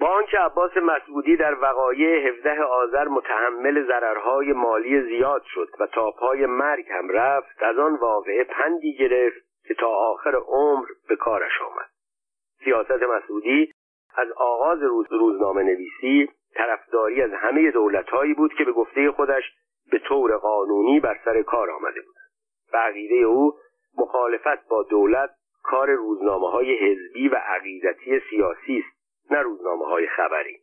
با 0.00 0.08
آنکه 0.08 0.38
عباس 0.38 0.76
مسعودی 0.76 1.36
در 1.36 1.54
وقایع 1.60 2.28
17 2.28 2.62
آذر 2.62 3.08
متحمل 3.08 3.86
ضررهای 3.86 4.52
مالی 4.52 5.02
زیاد 5.02 5.42
شد 5.54 5.68
و 5.80 5.86
تا 5.86 6.10
پای 6.10 6.46
مرگ 6.46 6.84
هم 6.90 7.08
رفت 7.08 7.62
از 7.62 7.78
آن 7.78 7.94
واقعه 7.94 8.44
پندی 8.44 8.96
گرفت 8.96 9.44
که 9.68 9.74
تا 9.74 9.88
آخر 9.88 10.34
عمر 10.34 10.86
به 11.08 11.16
کارش 11.16 11.62
آمد. 11.62 11.90
سیاست 12.64 13.02
مسعودی 13.02 13.72
از 14.16 14.32
آغاز 14.36 14.82
روز 14.82 15.06
روزنامه 15.12 15.62
نویسی 15.62 16.28
طرفداری 16.54 17.22
از 17.22 17.30
همه 17.32 17.70
دولتهایی 17.70 18.34
بود 18.34 18.54
که 18.54 18.64
به 18.64 18.72
گفته 18.72 19.10
خودش 19.10 19.42
به 19.90 19.98
طور 19.98 20.36
قانونی 20.36 21.00
بر 21.00 21.18
سر 21.24 21.42
کار 21.42 21.70
آمده 21.70 22.00
بودند. 22.00 22.24
و 22.72 23.26
او 23.26 23.54
مخالفت 23.98 24.68
با 24.68 24.82
دولت 24.82 25.30
کار 25.62 25.90
روزنامه 25.90 26.50
های 26.50 26.74
حزبی 26.74 27.28
و 27.28 27.34
عقیدتی 27.34 28.20
سیاسی 28.30 28.84
است 28.86 28.94
نه 29.32 29.42
روزنامه 29.42 29.86
های 29.86 30.06
خبری. 30.06 30.60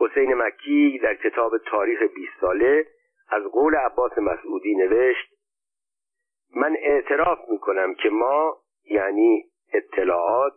حسین 0.00 0.34
مکی 0.34 0.98
در 1.02 1.14
کتاب 1.14 1.58
تاریخ 1.58 2.02
20 2.02 2.32
ساله 2.40 2.86
از 3.28 3.42
قول 3.42 3.74
عباس 3.74 4.18
مسعودی 4.18 4.74
نوشت 4.74 5.34
من 6.56 6.76
اعتراف 6.78 7.38
می 7.48 7.58
کنم 7.58 7.94
که 7.94 8.08
ما 8.08 8.56
یعنی 8.90 9.44
اطلاعات 9.72 10.52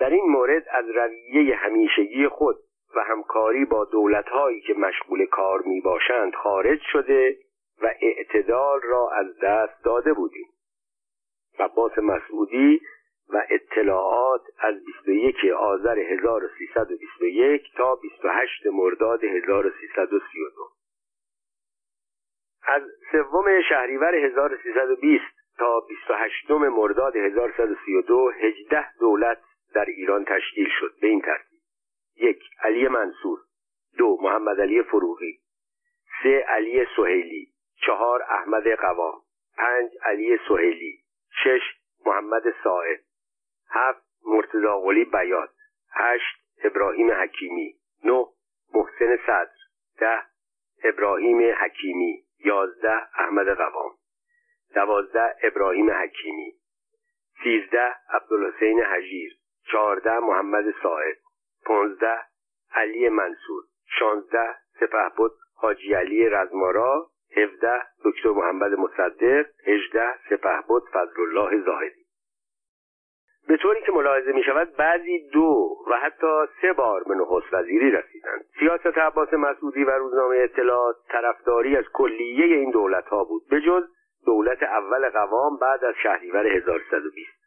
در 0.00 0.10
این 0.10 0.24
مورد 0.24 0.64
از 0.70 0.84
رویه 0.88 1.56
همیشگی 1.56 2.28
خود 2.28 2.56
و 2.96 3.00
همکاری 3.04 3.64
با 3.64 3.84
دولتهایی 3.84 4.60
که 4.60 4.74
مشغول 4.74 5.26
کار 5.26 5.62
می 5.62 5.80
باشند 5.80 6.34
خارج 6.34 6.80
شده 6.92 7.36
و 7.82 7.94
اعتدال 8.00 8.80
را 8.82 9.10
از 9.10 9.26
دست 9.42 9.84
داده 9.84 10.12
بودیم. 10.12 10.46
عباس 11.58 11.98
مسعودی 11.98 12.80
و 13.28 13.42
اطلاعات 13.50 14.42
از 14.58 14.84
21 14.84 15.36
آذر 15.56 15.98
1321 15.98 17.62
تا 17.76 17.94
28 17.94 18.66
مرداد 18.66 19.24
1332 19.24 20.68
از 22.64 22.82
سوم 23.12 23.62
شهریور 23.68 24.14
1320 24.14 25.24
تا 25.58 25.80
28 25.80 26.50
مرداد 26.50 27.16
1132 27.16 28.30
هجده 28.40 28.98
دولت 28.98 29.38
در 29.74 29.84
ایران 29.84 30.24
تشکیل 30.24 30.68
شد. 30.80 30.94
به 31.00 31.06
این 31.06 31.20
ترتیب 31.20 31.58
یک 32.16 32.42
علی 32.62 32.88
منصور 32.88 33.38
دو 33.98 34.18
محمد 34.22 34.60
علی 34.60 34.82
فروغی 34.82 35.38
سه 36.22 36.44
علی 36.48 36.86
سهیلی 36.96 37.48
چهار 37.86 38.22
احمد 38.22 38.68
قوام 38.68 39.20
پنج 39.56 39.90
علی 40.02 40.38
سهیلی. 40.48 41.01
شش 41.44 41.60
محمد 42.06 42.42
ساعد 42.64 43.00
هفت 43.70 44.02
مرتضا 44.26 44.80
قلی 44.80 45.04
بیات 45.04 45.50
هشت 45.90 46.36
ابراهیم 46.64 47.10
حکیمی. 47.10 47.76
نه 48.04 48.26
محسن 48.74 49.16
صدر. 49.26 49.50
ده 49.98 50.22
ابراهیم 50.84 51.54
حکیمی. 51.60 52.24
یازده 52.44 53.20
احمد 53.20 53.48
قوام. 53.48 53.90
دوازده 54.74 55.36
ابراهیم 55.42 55.90
حکیمی. 55.90 56.52
سیزده 57.42 57.94
عبدالحسین 58.08 58.82
حجیر. 58.82 59.38
چهارده 59.72 60.18
محمد 60.18 60.64
ساعد 60.82 61.16
پانزده 61.64 62.18
علی 62.70 63.08
منصور. 63.08 63.64
شانزده 63.98 64.56
سپهبد 64.80 65.30
حاجی 65.54 65.94
علی 65.94 66.28
رزمارا. 66.28 67.10
هفده 67.36 67.82
دکتر 68.04 68.28
محمد 68.28 68.72
مصدق 68.72 69.46
هجده 69.66 70.14
سپهبد 70.30 70.82
فضلالله 70.92 71.60
زاهدی. 71.64 72.02
به 73.48 73.56
طوری 73.56 73.80
که 73.80 73.92
ملاحظه 73.92 74.32
می 74.32 74.42
شود 74.42 74.76
بعضی 74.76 75.28
دو 75.32 75.76
و 75.90 75.98
حتی 75.98 76.46
سه 76.60 76.72
بار 76.72 77.04
به 77.04 77.14
نخست 77.14 77.54
وزیری 77.54 77.90
رسیدند. 77.90 78.44
سیاست 78.58 78.98
عباس 78.98 79.34
مسعودی 79.34 79.84
و 79.84 79.90
روزنامه 79.90 80.36
اطلاعات 80.36 80.96
طرفداری 81.08 81.76
از 81.76 81.84
کلیه 81.92 82.56
این 82.56 82.70
دولت 82.70 83.04
ها 83.04 83.24
بود 83.24 83.42
به 83.50 83.60
جز 83.60 83.82
دولت 84.26 84.62
اول 84.62 85.10
قوام 85.10 85.56
بعد 85.56 85.84
از 85.84 85.94
شهریور 86.02 86.46
1120 86.46 87.41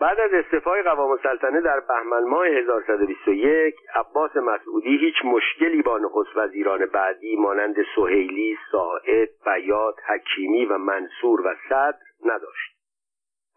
بعد 0.00 0.20
از 0.20 0.32
استعفای 0.32 0.82
قوام 0.82 1.10
السلطنه 1.10 1.60
در 1.60 1.80
بهمن 1.80 2.24
ماه 2.24 2.46
1121 2.46 3.74
عباس 3.94 4.36
مسعودی 4.36 4.96
هیچ 4.98 5.14
مشکلی 5.24 5.82
با 5.82 5.98
نخست 5.98 6.36
وزیران 6.36 6.86
بعدی 6.86 7.36
مانند 7.36 7.76
سهیلی، 7.96 8.58
ساعد، 8.72 9.28
بیات، 9.44 9.94
حکیمی 10.06 10.66
و 10.66 10.78
منصور 10.78 11.40
و 11.40 11.54
صدر 11.68 11.98
نداشت. 12.24 12.76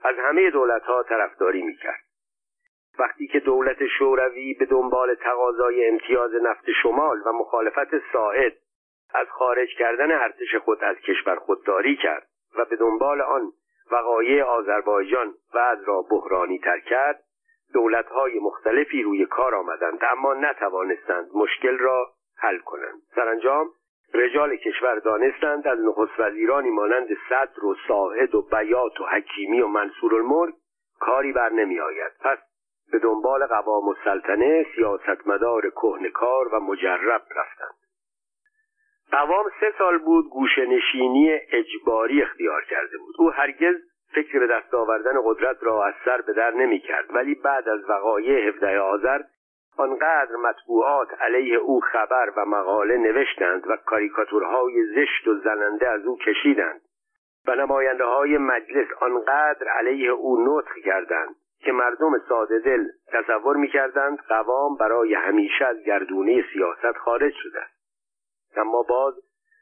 از 0.03 0.15
همه 0.19 0.49
دولتها 0.49 1.03
طرفداری 1.03 1.61
می‌کرد. 1.61 2.03
وقتی 2.99 3.27
که 3.27 3.39
دولت 3.39 3.87
شوروی 3.87 4.53
به 4.53 4.65
دنبال 4.65 5.15
تقاضای 5.15 5.87
امتیاز 5.87 6.31
نفت 6.35 6.65
شمال 6.83 7.17
و 7.25 7.31
مخالفت 7.31 8.11
ساعد 8.13 8.53
از 9.13 9.27
خارج 9.29 9.69
کردن 9.77 10.11
ارتش 10.11 10.55
خود 10.55 10.83
از 10.83 10.95
کشور 10.95 11.35
خودداری 11.35 11.95
کرد 11.95 12.27
و 12.57 12.65
به 12.65 12.75
دنبال 12.75 13.21
آن 13.21 13.51
وقایع 13.91 14.43
آذربایجان 14.43 15.33
بعد 15.53 15.79
را 15.85 16.01
بحرانی 16.01 16.59
تر 16.59 16.79
کرد 16.79 17.23
دولتهای 17.73 18.39
مختلفی 18.39 19.03
روی 19.03 19.25
کار 19.25 19.55
آمدند 19.55 19.99
اما 20.11 20.33
نتوانستند 20.33 21.29
مشکل 21.35 21.77
را 21.77 22.07
حل 22.37 22.57
کنند. 22.57 23.01
سرانجام 23.15 23.69
رجال 24.13 24.55
کشور 24.55 24.99
دانستند 24.99 25.67
از 25.67 25.79
نخست 25.79 26.19
وزیرانی 26.19 26.69
مانند 26.69 27.07
صدر 27.29 27.65
و 27.65 27.75
ساعد 27.87 28.35
و 28.35 28.41
بیات 28.41 29.01
و 29.01 29.05
حکیمی 29.05 29.61
و 29.61 29.67
منصور 29.67 30.15
الملک 30.15 30.55
کاری 30.99 31.33
بر 31.33 31.49
نمی 31.49 31.79
آید. 31.79 32.11
پس 32.19 32.37
به 32.91 32.99
دنبال 32.99 33.45
قوام 33.45 33.87
السلطنه 33.87 34.65
سیاستمدار 34.75 35.69
کهنکار 35.69 36.47
و 36.47 36.59
مجرب 36.59 37.21
رفتند. 37.35 37.82
قوام 39.13 39.45
سه 39.59 39.73
سال 39.77 39.97
بود 39.97 40.29
گوشنشینی 40.29 41.39
اجباری 41.51 42.21
اختیار 42.21 42.63
کرده 42.63 42.97
بود. 42.97 43.15
او 43.19 43.29
هرگز 43.29 43.75
فکر 44.15 44.39
به 44.39 44.47
دست 44.47 44.73
آوردن 44.73 45.13
قدرت 45.23 45.57
را 45.63 45.85
از 45.85 45.93
سر 46.05 46.21
به 46.21 46.33
در 46.33 46.51
نمی 46.51 46.79
کرد 46.79 47.05
ولی 47.15 47.35
بعد 47.35 47.69
از 47.69 47.89
وقایع 47.89 48.47
هفته 48.47 48.79
آذر 48.79 49.21
آنقدر 49.77 50.35
مطبوعات 50.35 51.21
علیه 51.21 51.57
او 51.57 51.79
خبر 51.79 52.29
و 52.37 52.45
مقاله 52.45 52.97
نوشتند 52.97 53.67
و 53.67 53.77
کاریکاتورهای 53.85 54.85
زشت 54.95 55.27
و 55.27 55.35
زننده 55.35 55.89
از 55.89 56.05
او 56.05 56.17
کشیدند 56.17 56.81
و 57.47 57.55
نماینده 57.55 58.03
های 58.03 58.37
مجلس 58.37 58.87
آنقدر 59.01 59.67
علیه 59.67 60.09
او 60.09 60.45
نطق 60.47 60.73
کردند 60.85 61.35
که 61.59 61.71
مردم 61.71 62.19
ساده 62.29 62.59
دل 62.59 62.85
تصور 63.11 63.57
می 63.57 63.67
کردند 63.67 64.19
قوام 64.29 64.77
برای 64.77 65.13
همیشه 65.13 65.65
از 65.65 65.83
گردونه 65.85 66.45
سیاست 66.53 66.97
خارج 66.97 67.33
شده 67.33 67.72
اما 68.57 68.83
باز 68.83 69.13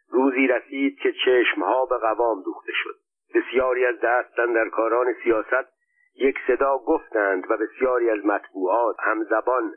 روزی 0.10 0.48
رسید 0.48 1.00
که 1.00 1.14
چشمها 1.26 1.86
به 1.86 1.98
قوام 1.98 2.44
دوخته 2.44 2.72
شد. 2.76 2.96
بسیاری 3.36 3.86
از 3.86 4.00
دستن 4.04 4.54
در 4.54 4.70
کاران 4.70 5.14
سیاست 5.24 5.68
یک 6.16 6.36
صدا 6.48 6.78
گفتند 6.78 7.52
و 7.52 7.58
بسیاری 7.58 8.10
از 8.10 8.26
مطبوعات 8.26 8.96
همزبان 9.00 9.74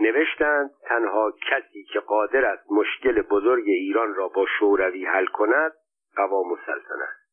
نوشتند. 0.00 0.70
تنها 0.82 1.30
کسی 1.30 1.84
که 1.84 2.00
قادر 2.00 2.44
است 2.44 2.72
مشکل 2.72 3.22
بزرگ 3.22 3.64
ایران 3.66 4.14
را 4.14 4.28
با 4.28 4.46
شوروی 4.58 5.04
حل 5.04 5.26
کند 5.26 5.72
قوام 6.16 6.52
السلطنه 6.52 7.04
است. 7.04 7.27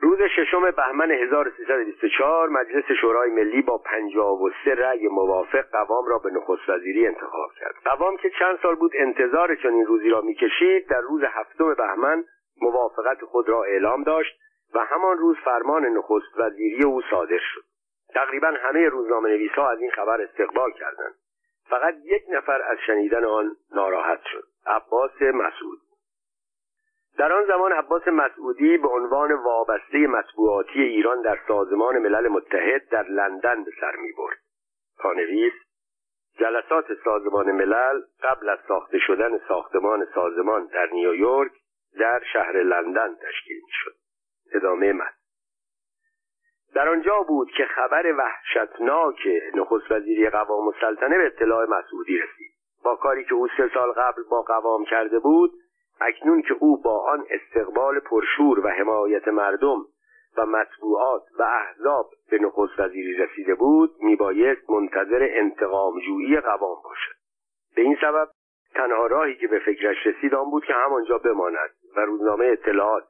روز 0.00 0.18
ششم 0.36 0.70
بهمن 0.70 1.10
1324 1.10 2.48
مجلس 2.48 2.84
شورای 3.00 3.30
ملی 3.30 3.62
با 3.62 3.78
53 3.78 4.74
رأی 4.74 5.08
موافق 5.08 5.64
قوام 5.72 6.06
را 6.06 6.18
به 6.18 6.30
نخست 6.30 6.68
وزیری 6.68 7.06
انتخاب 7.06 7.50
کرد. 7.60 7.74
قوام 7.84 8.16
که 8.16 8.30
چند 8.38 8.58
سال 8.62 8.74
بود 8.74 8.92
انتظار 8.94 9.54
چنین 9.54 9.86
روزی 9.86 10.08
را 10.08 10.20
می‌کشید 10.20 10.88
در 10.88 11.00
روز 11.00 11.22
هفتم 11.24 11.74
بهمن 11.74 12.24
موافقت 12.60 13.24
خود 13.24 13.48
را 13.48 13.64
اعلام 13.64 14.02
داشت 14.02 14.38
و 14.74 14.78
همان 14.78 15.18
روز 15.18 15.36
فرمان 15.44 15.86
نخست 15.86 16.38
وزیری 16.38 16.84
او 16.84 17.02
صادر 17.10 17.38
شد. 17.54 17.64
تقریبا 18.14 18.54
همه 18.62 18.88
روزنامه 18.88 19.28
نویس 19.28 19.52
ها 19.52 19.70
از 19.70 19.80
این 19.80 19.90
خبر 19.90 20.20
استقبال 20.20 20.72
کردند. 20.72 21.14
فقط 21.70 21.94
یک 22.04 22.22
نفر 22.28 22.62
از 22.62 22.78
شنیدن 22.86 23.24
آن 23.24 23.56
ناراحت 23.74 24.20
شد. 24.32 24.44
عباس 24.66 25.22
مسعود. 25.22 25.78
در 27.18 27.32
آن 27.32 27.44
زمان 27.46 27.72
عباس 27.72 28.08
مسعودی 28.08 28.76
به 28.76 28.88
عنوان 28.88 29.32
وابسته 29.32 29.98
مطبوعاتی 29.98 30.82
ایران 30.82 31.22
در 31.22 31.38
سازمان 31.48 31.98
ملل 31.98 32.28
متحد 32.28 32.88
در 32.88 33.02
لندن 33.02 33.64
به 33.64 33.70
سر 33.80 33.96
می 33.96 34.12
برد. 34.12 34.38
پانویس 34.98 35.52
جلسات 36.38 36.86
سازمان 37.04 37.52
ملل 37.52 38.00
قبل 38.22 38.48
از 38.48 38.58
ساخته 38.68 38.98
شدن 38.98 39.38
ساختمان 39.48 40.06
سازمان 40.14 40.66
در 40.66 40.88
نیویورک 40.92 41.52
در 41.98 42.22
شهر 42.32 42.62
لندن 42.62 43.14
تشکیل 43.14 43.56
می 43.56 43.72
شد. 43.72 43.94
ادامه 44.54 44.92
مد 44.92 45.14
در 46.74 46.88
آنجا 46.88 47.22
بود 47.22 47.50
که 47.56 47.64
خبر 47.64 48.14
وحشتناک 48.18 49.28
نخست 49.54 49.90
وزیری 49.90 50.30
قوام 50.30 50.68
السلطنه 50.68 51.18
به 51.18 51.26
اطلاع 51.26 51.66
مسعودی 51.66 52.18
رسید 52.18 52.52
با 52.84 52.96
کاری 52.96 53.24
که 53.24 53.34
او 53.34 53.48
سه 53.56 53.70
سال 53.74 53.92
قبل 53.92 54.22
با 54.30 54.42
قوام 54.42 54.84
کرده 54.84 55.18
بود 55.18 55.50
اکنون 56.00 56.42
که 56.42 56.54
او 56.60 56.82
با 56.82 56.98
آن 56.98 57.26
استقبال 57.30 58.00
پرشور 58.00 58.66
و 58.66 58.68
حمایت 58.68 59.28
مردم 59.28 59.86
و 60.36 60.46
مطبوعات 60.46 61.22
و 61.38 61.42
احزاب 61.42 62.10
به 62.30 62.38
نخست 62.38 62.80
وزیری 62.80 63.16
رسیده 63.16 63.54
بود 63.54 63.90
میبایست 64.00 64.70
منتظر 64.70 65.28
انتقام 65.30 66.00
جویی 66.00 66.40
قوام 66.40 66.82
باشد. 66.84 67.14
به 67.76 67.82
این 67.82 67.96
سبب 68.00 68.28
تنها 68.74 69.06
راهی 69.06 69.34
که 69.34 69.48
به 69.48 69.58
فکرش 69.58 70.06
رسید 70.06 70.34
آن 70.34 70.50
بود 70.50 70.64
که 70.64 70.74
همانجا 70.74 71.18
بماند 71.18 71.70
و 71.96 72.00
روزنامه 72.00 72.46
اطلاعات 72.46 73.04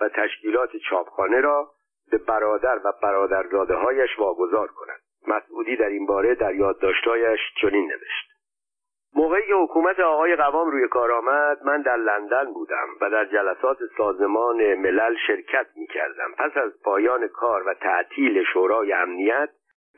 و 0.00 0.08
تشکیلات 0.08 0.70
چاپخانه 0.90 1.40
را 1.40 1.70
به 2.10 2.18
برادر 2.18 2.80
و 2.84 2.92
برادرزاده 3.02 3.74
هایش 3.74 4.18
واگذار 4.18 4.68
کند. 4.68 5.00
مسعودی 5.26 5.76
در 5.76 5.88
این 5.88 6.06
باره 6.06 6.34
در 6.34 6.54
یادداشتهایش 6.54 7.40
چنین 7.60 7.86
نوشت. 7.86 8.37
موقعی 9.14 9.46
که 9.46 9.54
حکومت 9.54 10.00
آقای 10.00 10.36
قوام 10.36 10.70
روی 10.70 10.88
کار 10.88 11.12
آمد 11.12 11.58
من 11.64 11.82
در 11.82 11.96
لندن 11.96 12.52
بودم 12.52 12.86
و 13.00 13.10
در 13.10 13.24
جلسات 13.24 13.78
سازمان 13.98 14.74
ملل 14.74 15.16
شرکت 15.26 15.66
می 15.76 15.86
کردم 15.86 16.32
پس 16.38 16.56
از 16.56 16.72
پایان 16.84 17.28
کار 17.28 17.68
و 17.68 17.74
تعطیل 17.74 18.44
شورای 18.52 18.92
امنیت 18.92 19.48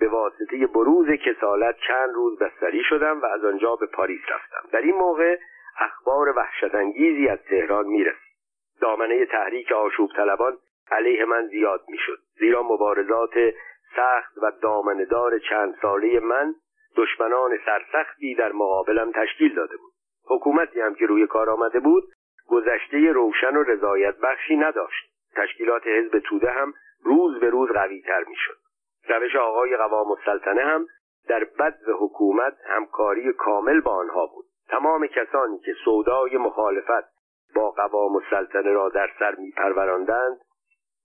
به 0.00 0.08
واسطه 0.08 0.66
بروز 0.66 1.06
کسالت 1.10 1.76
چند 1.88 2.10
روز 2.14 2.38
بستری 2.38 2.82
شدم 2.84 3.20
و 3.20 3.26
از 3.26 3.44
آنجا 3.44 3.76
به 3.76 3.86
پاریس 3.86 4.20
رفتم. 4.28 4.68
در 4.72 4.80
این 4.80 4.94
موقع 4.94 5.38
اخبار 5.80 6.28
وحشتانگیزی 6.36 7.28
از 7.28 7.38
تهران 7.38 7.86
می‌رسید. 7.86 8.36
دامنه 8.80 9.26
تحریک 9.26 9.72
آشوب 9.72 10.10
طلبان 10.16 10.56
علیه 10.90 11.24
من 11.24 11.46
زیاد 11.46 11.80
می‌شد. 11.88 12.18
زیرا 12.38 12.62
مبارزات 12.62 13.34
سخت 13.96 14.38
و 14.42 14.52
دامندار 14.62 15.38
چند 15.38 15.74
ساله 15.82 16.20
من 16.20 16.54
دشمنان 16.96 17.58
سرسختی 17.66 18.34
در 18.34 18.52
مقابلم 18.52 19.12
تشکیل 19.12 19.54
داده 19.54 19.76
بود. 19.76 19.92
حکومتی 20.26 20.80
هم 20.80 20.94
که 20.94 21.06
روی 21.06 21.26
کار 21.26 21.50
آمده 21.50 21.80
بود 21.80 22.04
گذشته 22.48 23.12
روشن 23.12 23.56
و 23.56 23.62
رضایت 23.62 24.16
بخشی 24.16 24.56
نداشت. 24.56 25.10
تشکیلات 25.36 25.86
حزب 25.86 26.18
توده 26.18 26.50
هم 26.50 26.74
روز 27.04 27.40
به 27.40 27.50
روز 27.50 27.70
قوی 27.70 28.00
تر 28.00 28.24
می 28.24 28.36
شد 28.36 28.56
روش 29.08 29.36
آقای 29.36 29.76
قوام 29.76 30.10
السلطنه 30.10 30.62
هم 30.62 30.86
در 31.28 31.44
بد 31.44 31.78
حکومت 31.98 32.56
همکاری 32.66 33.32
کامل 33.32 33.80
با 33.80 33.94
آنها 33.94 34.26
بود. 34.26 34.44
تمام 34.68 35.06
کسانی 35.06 35.58
که 35.58 35.74
سودای 35.84 36.36
مخالفت 36.36 37.04
با 37.54 37.70
قوام 37.70 38.16
السلطنه 38.16 38.72
را 38.72 38.88
در 38.88 39.10
سر 39.18 39.34
می 39.34 39.52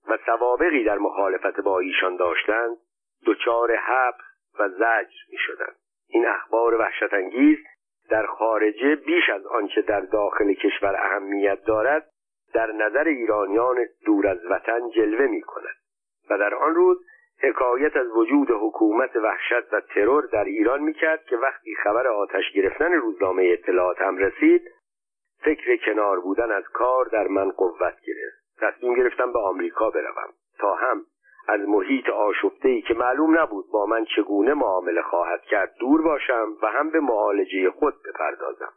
و 0.07 0.17
سوابقی 0.25 0.83
در 0.83 0.97
مخالفت 0.97 1.59
با 1.59 1.79
ایشان 1.79 2.15
داشتند 2.15 2.77
دچار 3.25 3.75
حبس 3.75 4.34
و 4.59 4.69
زجر 4.69 5.21
می 5.31 5.37
شدند. 5.37 5.75
این 6.09 6.27
اخبار 6.27 6.75
وحشت 6.75 7.13
انگیز 7.13 7.57
در 8.09 8.25
خارجه 8.25 8.95
بیش 8.95 9.29
از 9.29 9.45
آنچه 9.45 9.81
در 9.81 10.01
داخل 10.01 10.53
کشور 10.53 10.95
اهمیت 10.95 11.63
دارد 11.63 12.09
در 12.53 12.71
نظر 12.71 13.03
ایرانیان 13.03 13.85
دور 14.05 14.27
از 14.27 14.45
وطن 14.49 14.89
جلوه 14.89 15.25
می 15.25 15.41
کند 15.41 15.75
و 16.29 16.37
در 16.37 16.55
آن 16.55 16.75
روز 16.75 16.97
حکایت 17.39 17.97
از 17.97 18.07
وجود 18.07 18.47
حکومت 18.51 19.15
وحشت 19.15 19.73
و 19.73 19.81
ترور 19.81 20.25
در 20.25 20.43
ایران 20.43 20.81
می 20.81 20.93
کرد 20.93 21.23
که 21.23 21.37
وقتی 21.37 21.75
خبر 21.83 22.07
آتش 22.07 22.51
گرفتن 22.55 22.91
روزنامه 22.91 23.43
اطلاعات 23.53 24.01
هم 24.01 24.17
رسید 24.17 24.61
فکر 25.43 25.77
کنار 25.85 26.19
بودن 26.19 26.51
از 26.51 26.63
کار 26.73 27.05
در 27.05 27.27
من 27.27 27.51
قوت 27.51 27.95
گرفت 28.07 28.45
تصمیم 28.57 28.95
گرفتم 28.95 29.31
به 29.31 29.39
آمریکا 29.39 29.89
بروم 29.89 30.33
تا 30.59 30.73
هم 30.73 31.05
از 31.47 31.61
محیط 31.61 32.09
آشفته 32.09 32.69
ای 32.69 32.81
که 32.81 32.93
معلوم 32.93 33.39
نبود 33.39 33.65
با 33.71 33.85
من 33.85 34.05
چگونه 34.15 34.53
معامله 34.53 35.01
خواهد 35.01 35.41
کرد 35.41 35.73
دور 35.79 36.01
باشم 36.01 36.57
و 36.61 36.67
هم 36.67 36.89
به 36.89 36.99
معالجه 36.99 37.71
خود 37.71 37.93
بپردازم 38.05 38.73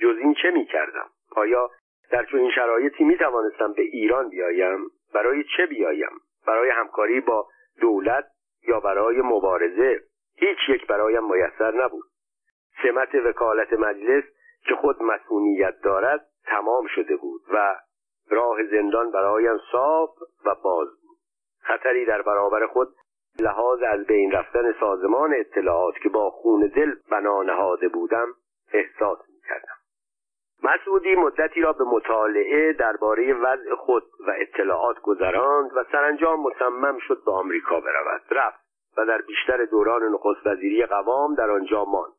جز 0.00 0.16
این 0.18 0.34
چه 0.42 0.50
می 0.50 0.66
کردم؟ 0.66 1.06
آیا 1.36 1.70
در 2.10 2.24
چنین 2.24 2.50
شرایطی 2.50 3.04
می 3.04 3.16
توانستم 3.16 3.72
به 3.72 3.82
ایران 3.82 4.28
بیایم؟ 4.28 4.78
برای 5.14 5.44
چه 5.56 5.66
بیایم؟ 5.66 6.10
برای 6.46 6.70
همکاری 6.70 7.20
با 7.20 7.48
دولت 7.80 8.24
یا 8.68 8.80
برای 8.80 9.22
مبارزه؟ 9.22 10.00
هیچ 10.36 10.58
یک 10.68 10.86
برایم 10.86 11.24
میسر 11.24 11.84
نبود 11.84 12.04
سمت 12.82 13.14
وکالت 13.14 13.72
مجلس 13.72 14.24
که 14.68 14.74
خود 14.74 15.02
مسئولیت 15.02 15.74
دارد 15.84 16.26
تمام 16.44 16.86
شده 16.86 17.16
بود 17.16 17.40
و 17.52 17.76
راه 18.30 18.64
زندان 18.70 19.10
برایم 19.10 19.58
صاف 19.72 20.10
و 20.44 20.54
باز 20.64 20.88
خطری 21.70 22.04
در 22.04 22.22
برابر 22.22 22.66
خود 22.66 22.88
لحاظ 23.40 23.82
از 23.82 24.06
بین 24.06 24.32
رفتن 24.32 24.74
سازمان 24.80 25.34
اطلاعات 25.34 25.94
که 26.02 26.08
با 26.08 26.30
خون 26.30 26.66
دل 26.66 26.94
بنا 27.10 27.42
نهاده 27.42 27.88
بودم 27.88 28.26
احساس 28.72 29.18
می‌کردم. 29.34 29.74
مسعودی 30.62 31.14
مدتی 31.14 31.60
را 31.60 31.72
به 31.72 31.84
مطالعه 31.84 32.72
درباره 32.72 33.34
وضع 33.34 33.74
خود 33.74 34.02
و 34.26 34.32
اطلاعات 34.38 35.00
گذراند 35.00 35.70
و 35.76 35.84
سرانجام 35.92 36.42
مصمم 36.42 36.98
شد 36.98 37.22
به 37.26 37.32
آمریکا 37.32 37.80
برود. 37.80 38.22
رفت 38.30 38.60
و 38.96 39.06
در 39.06 39.20
بیشتر 39.20 39.64
دوران 39.64 40.02
نخست 40.02 40.46
وزیری 40.46 40.86
قوام 40.86 41.34
در 41.34 41.50
آنجا 41.50 41.84
ماند. 41.84 42.12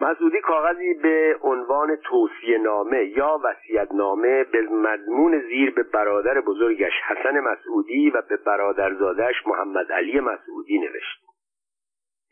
مسعودی 0.00 0.40
کاغذی 0.40 0.94
به 0.94 1.36
عنوان 1.42 1.96
توصیه 1.96 2.58
نامه 2.58 3.04
یا 3.04 3.40
وسیعت 3.44 3.92
نامه 3.92 4.44
به 4.44 4.62
مضمون 4.62 5.40
زیر 5.40 5.70
به 5.70 5.82
برادر 5.82 6.40
بزرگش 6.40 6.92
حسن 7.06 7.40
مسعودی 7.40 8.10
و 8.10 8.22
به 8.22 8.36
برادرزادش 8.36 9.34
محمد 9.46 9.92
علی 9.92 10.20
مسعودی 10.20 10.78
نوشت. 10.78 11.24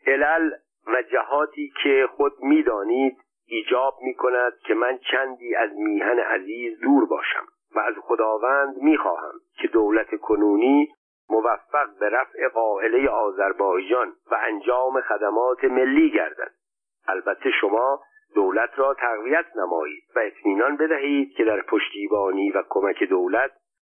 علل 0.07 0.51
و 0.87 1.01
جهاتی 1.01 1.73
که 1.83 2.07
خود 2.15 2.33
می‌دانید 2.41 3.17
ایجاب 3.47 3.97
می 4.01 4.13
کند 4.13 4.53
که 4.65 4.73
من 4.73 4.97
چندی 5.11 5.55
از 5.55 5.69
میهن 5.77 6.19
عزیز 6.19 6.79
دور 6.79 7.05
باشم 7.05 7.45
و 7.75 7.79
از 7.79 7.93
خداوند 8.01 8.77
می‌خواهم 8.77 9.33
که 9.61 9.67
دولت 9.67 10.15
کنونی 10.15 10.89
موفق 11.29 11.99
به 11.99 12.09
رفع 12.09 12.47
قائله 12.47 13.09
آذربایجان 13.09 14.13
و 14.31 14.35
انجام 14.47 15.01
خدمات 15.01 15.63
ملی 15.63 16.11
گردد. 16.11 16.51
البته 17.07 17.51
شما 17.61 18.01
دولت 18.35 18.69
را 18.75 18.93
تقویت 18.93 19.45
نمایید 19.55 20.03
و 20.15 20.19
اطمینان 20.19 20.77
بدهید 20.77 21.33
که 21.35 21.43
در 21.43 21.61
پشتیبانی 21.61 22.51
و 22.51 22.63
کمک 22.69 23.03
دولت 23.03 23.51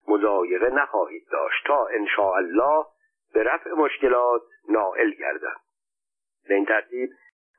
مزایقه 0.08 0.70
نخواهید 0.70 1.26
داشت 1.32 1.66
تا 1.66 1.88
الله 2.36 2.84
به 3.34 3.42
رفع 3.42 3.70
مشکلات 3.70 4.42
نائل 4.68 5.10
گردند 5.10 5.60
به 6.48 6.54
این 6.54 6.64
ترتیب 6.64 7.10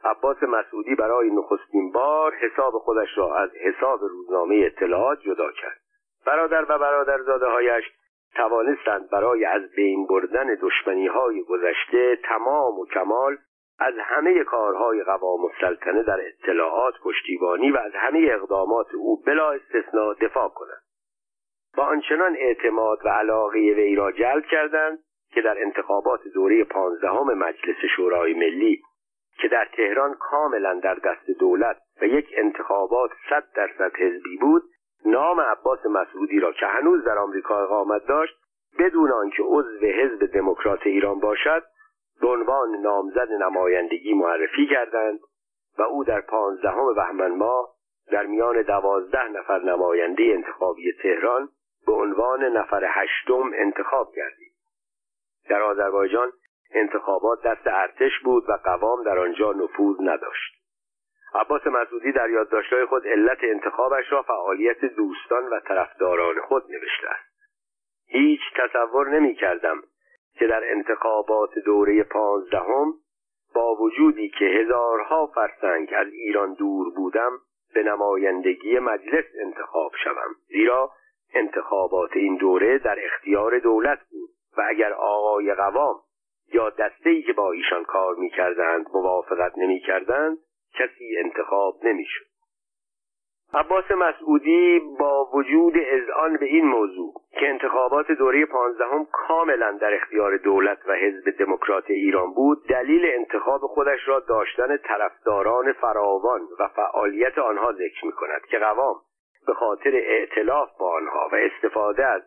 عباس 0.03 0.43
مسعودی 0.43 0.95
برای 0.95 1.29
نخستین 1.29 1.91
بار 1.91 2.35
حساب 2.35 2.73
خودش 2.73 3.17
را 3.17 3.35
از 3.35 3.49
حساب 3.55 3.99
روزنامه 4.01 4.55
اطلاعات 4.65 5.21
جدا 5.21 5.51
کرد. 5.51 5.79
برادر 6.25 6.61
و 6.61 6.77
برادرزاده 6.79 7.45
هایش 7.45 7.83
توانستند 8.35 9.09
برای 9.09 9.45
از 9.45 9.61
بین 9.75 10.07
بردن 10.07 10.55
دشمنی 10.61 11.07
های 11.07 11.43
گذشته 11.43 12.19
تمام 12.23 12.79
و 12.79 12.85
کمال 12.85 13.37
از 13.81 13.93
همه 13.97 14.43
کارهای 14.43 15.03
قوام 15.03 15.45
السلطنه 15.45 16.03
در 16.03 16.19
اطلاعات 16.27 16.93
پشتیبانی 17.03 17.71
و 17.71 17.77
از 17.77 17.91
همه 17.95 18.27
اقدامات 18.31 18.93
او 18.95 19.21
بلا 19.25 19.51
استثنا 19.51 20.13
دفاع 20.13 20.49
کنند. 20.49 20.81
با 21.77 21.83
آنچنان 21.83 22.35
اعتماد 22.39 23.05
و 23.05 23.09
علاقه 23.09 23.59
وی 23.59 23.95
را 23.95 24.11
جلب 24.11 24.45
کردند 24.45 24.99
که 25.33 25.41
در 25.41 25.61
انتخابات 25.61 26.21
دوره 26.33 26.63
پانزدهم 26.63 27.37
مجلس 27.37 27.77
شورای 27.95 28.33
ملی 28.33 28.81
که 29.41 29.47
در 29.47 29.67
تهران 29.77 30.13
کاملا 30.13 30.79
در 30.83 30.95
دست 30.95 31.39
دولت 31.39 31.77
و 32.01 32.05
یک 32.05 32.27
انتخابات 32.37 33.11
صد 33.29 33.43
درصد 33.55 33.95
حزبی 33.95 34.37
بود 34.37 34.63
نام 35.05 35.39
عباس 35.39 35.85
مسعودی 35.85 36.39
را 36.39 36.51
که 36.53 36.65
هنوز 36.65 37.03
در 37.03 37.17
آمریکا 37.17 37.63
اقامت 37.63 38.07
داشت 38.07 38.33
بدون 38.79 39.11
آنکه 39.11 39.43
عضو 39.43 39.85
حزب 39.85 40.25
دموکرات 40.25 40.87
ایران 40.87 41.19
باشد 41.19 41.63
به 42.21 42.27
عنوان 42.27 42.75
نامزد 42.75 43.31
نمایندگی 43.31 44.13
معرفی 44.13 44.67
کردند 44.67 45.19
و 45.77 45.81
او 45.81 46.03
در 46.03 46.21
پانزدهم 46.21 46.93
بهمن 46.93 47.35
ماه 47.35 47.69
در 48.11 48.25
میان 48.25 48.61
دوازده 48.61 49.27
نفر 49.27 49.59
نماینده 49.59 50.23
انتخابی 50.23 50.93
تهران 51.03 51.49
به 51.85 51.93
عنوان 51.93 52.43
نفر 52.43 52.85
هشتم 52.89 53.51
انتخاب 53.53 54.13
گردید 54.15 54.51
در 55.49 55.61
آذربایجان 55.61 56.31
انتخابات 56.73 57.43
دست 57.43 57.67
ارتش 57.67 58.19
بود 58.23 58.49
و 58.49 58.53
قوام 58.63 59.03
در 59.03 59.19
آنجا 59.19 59.51
نفوذ 59.51 59.97
نداشت. 60.01 60.61
عباس 61.33 61.67
مسعودی 61.67 62.11
در 62.11 62.29
یادداشتهای 62.29 62.85
خود 62.85 63.07
علت 63.07 63.37
انتخابش 63.43 64.11
را 64.11 64.21
فعالیت 64.21 64.85
دوستان 64.85 65.47
و 65.47 65.59
طرفداران 65.59 66.41
خود 66.41 66.63
نوشته 66.69 67.09
است. 67.09 67.31
هیچ 68.07 68.41
تصور 68.55 69.09
نمی 69.09 69.35
کردم 69.35 69.83
که 70.39 70.47
در 70.47 70.71
انتخابات 70.71 71.59
دوره 71.65 72.03
پانزدهم 72.03 72.93
با 73.55 73.75
وجودی 73.75 74.29
که 74.29 74.45
هزارها 74.45 75.27
فرسنگ 75.27 75.93
از 75.97 76.07
ایران 76.07 76.53
دور 76.53 76.93
بودم 76.95 77.31
به 77.73 77.83
نمایندگی 77.83 78.79
مجلس 78.79 79.25
انتخاب 79.45 79.91
شوم. 80.03 80.35
زیرا 80.47 80.91
انتخابات 81.33 82.09
این 82.15 82.35
دوره 82.35 82.77
در 82.77 82.97
اختیار 83.05 83.59
دولت 83.59 83.99
بود 84.11 84.29
و 84.57 84.61
اگر 84.69 84.93
آقای 84.93 85.53
قوام 85.53 85.95
یا 86.53 86.69
دسته‌ای 86.69 87.23
که 87.23 87.33
با 87.33 87.51
ایشان 87.51 87.83
کار 87.83 88.15
می‌کردند 88.15 88.85
موافقت 88.93 89.57
نمی‌کردند 89.57 90.37
کسی 90.73 91.17
انتخاب 91.17 91.85
نمی‌شد. 91.85 92.30
عباس 93.53 93.91
مسعودی 93.91 94.79
با 94.99 95.25
وجود 95.33 95.73
اذعان 95.77 96.37
به 96.37 96.45
این 96.45 96.65
موضوع 96.65 97.13
که 97.39 97.49
انتخابات 97.49 98.11
دوره 98.11 98.45
پانزدهم 98.45 99.07
کاملا 99.11 99.77
در 99.81 99.93
اختیار 99.93 100.37
دولت 100.37 100.77
و 100.87 100.93
حزب 100.93 101.29
دموکرات 101.39 101.89
ایران 101.89 102.33
بود 102.33 102.67
دلیل 102.67 103.05
انتخاب 103.05 103.61
خودش 103.61 104.07
را 104.07 104.19
داشتن 104.19 104.77
طرفداران 104.77 105.73
فراوان 105.73 106.41
و 106.59 106.67
فعالیت 106.67 107.37
آنها 107.37 107.71
ذکر 107.71 108.05
می 108.05 108.11
کند 108.11 108.41
که 108.41 108.59
قوام 108.59 108.95
به 109.47 109.53
خاطر 109.53 109.91
ائتلاف 109.93 110.69
با 110.79 110.95
آنها 110.95 111.29
و 111.31 111.35
استفاده 111.35 112.05
از 112.05 112.21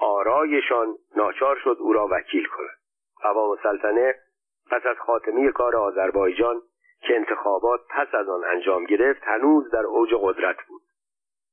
آرایشان 0.00 0.94
ناچار 1.16 1.56
شد 1.56 1.76
او 1.80 1.92
را 1.92 2.08
وکیل 2.10 2.46
کند. 2.46 2.78
قوام 3.22 3.56
سلطنه 3.62 4.14
پس 4.70 4.86
از 4.86 4.96
خاتمه 4.96 5.52
کار 5.52 5.76
آذربایجان 5.76 6.60
که 7.00 7.16
انتخابات 7.16 7.80
پس 7.90 8.14
از 8.14 8.28
آن 8.28 8.44
انجام 8.44 8.84
گرفت 8.84 9.22
هنوز 9.24 9.70
در 9.70 9.86
اوج 9.86 10.14
قدرت 10.22 10.56
بود 10.68 10.82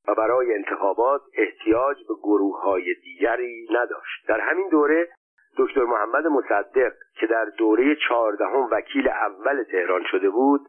و 0.08 0.16
برای 0.16 0.54
انتخابات 0.54 1.22
احتیاج 1.38 1.98
به 2.08 2.14
گروه 2.24 2.62
های 2.62 2.94
دیگری 2.94 3.68
نداشت. 3.72 4.28
در 4.28 4.40
همین 4.40 4.70
دوره 4.70 5.10
دکتر 5.58 5.84
محمد 5.84 6.28
مصدق 6.28 6.94
که 7.20 7.28
در 7.28 7.46
دوره 7.46 7.96
چهاردهم 7.96 8.68
وکیل 8.72 9.10
اول 9.10 9.64
تهران 9.64 10.04
شده 10.12 10.30
بود 10.30 10.62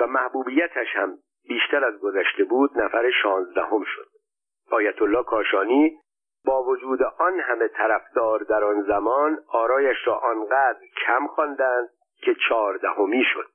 و 0.00 0.06
محبوبیتش 0.06 0.96
هم 0.96 1.18
بیشتر 1.48 1.84
از 1.84 2.00
گذشته 2.00 2.44
بود 2.44 2.78
نفر 2.78 3.10
شانزدهم 3.22 3.84
شد. 3.84 4.06
آیت 4.70 5.02
الله 5.02 5.22
کاشانی 5.22 5.98
با 6.44 6.62
وجود 6.62 7.02
آن 7.02 7.40
همه 7.40 7.68
طرفدار 7.68 8.40
در 8.42 8.64
آن 8.64 8.82
زمان 8.82 9.38
آرایش 9.48 9.96
را 10.04 10.18
آنقدر 10.18 10.78
کم 11.06 11.26
خواندند 11.26 11.88
که 12.22 12.34
چهاردهمی 12.48 13.24
شد. 13.34 13.46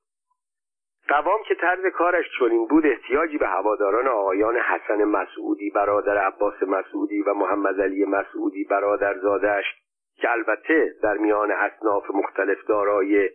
قوام 1.07 1.39
که 1.47 1.55
طرز 1.55 1.85
کارش 1.93 2.25
چنین 2.39 2.67
بود 2.67 2.85
احتیاجی 2.85 3.37
به 3.37 3.47
هواداران 3.47 4.07
آقایان 4.07 4.57
حسن 4.57 5.03
مسعودی 5.03 5.69
برادر 5.69 6.17
عباس 6.17 6.63
مسعودی 6.63 7.21
و 7.21 7.33
محمد 7.33 7.81
علی 7.81 8.05
مسعودی 8.05 8.63
برادر 8.63 9.17
زادش 9.17 9.65
که 10.15 10.31
البته 10.31 10.93
در 11.03 11.17
میان 11.17 11.51
اصناف 11.51 12.03
مختلف 12.13 12.57
دارای 12.67 13.29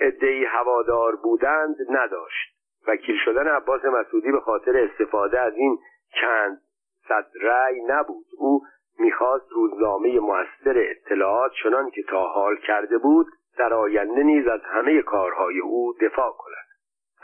عدهای 0.00 0.44
هوادار 0.44 1.16
بودند 1.16 1.76
نداشت. 1.90 2.56
وکیل 2.88 3.16
شدن 3.24 3.48
عباس 3.48 3.84
مسعودی 3.84 4.32
به 4.32 4.40
خاطر 4.40 4.76
استفاده 4.76 5.40
از 5.40 5.54
این 5.56 5.78
چند 6.20 6.60
صد 7.08 7.26
رأی 7.42 7.80
نبود. 7.88 8.26
او 8.38 8.62
می‌خواست 8.98 9.52
روزنامه 9.52 10.20
موثر 10.20 10.74
اطلاعات 10.90 11.52
چنان 11.62 11.90
که 11.90 12.02
تا 12.02 12.26
حال 12.26 12.56
کرده 12.56 12.98
بود 12.98 13.26
در 13.58 13.74
آینده 13.74 14.22
نیز 14.22 14.46
از 14.46 14.60
همه 14.64 15.02
کارهای 15.02 15.58
او 15.60 15.94
دفاع 16.00 16.32
کند. 16.38 16.69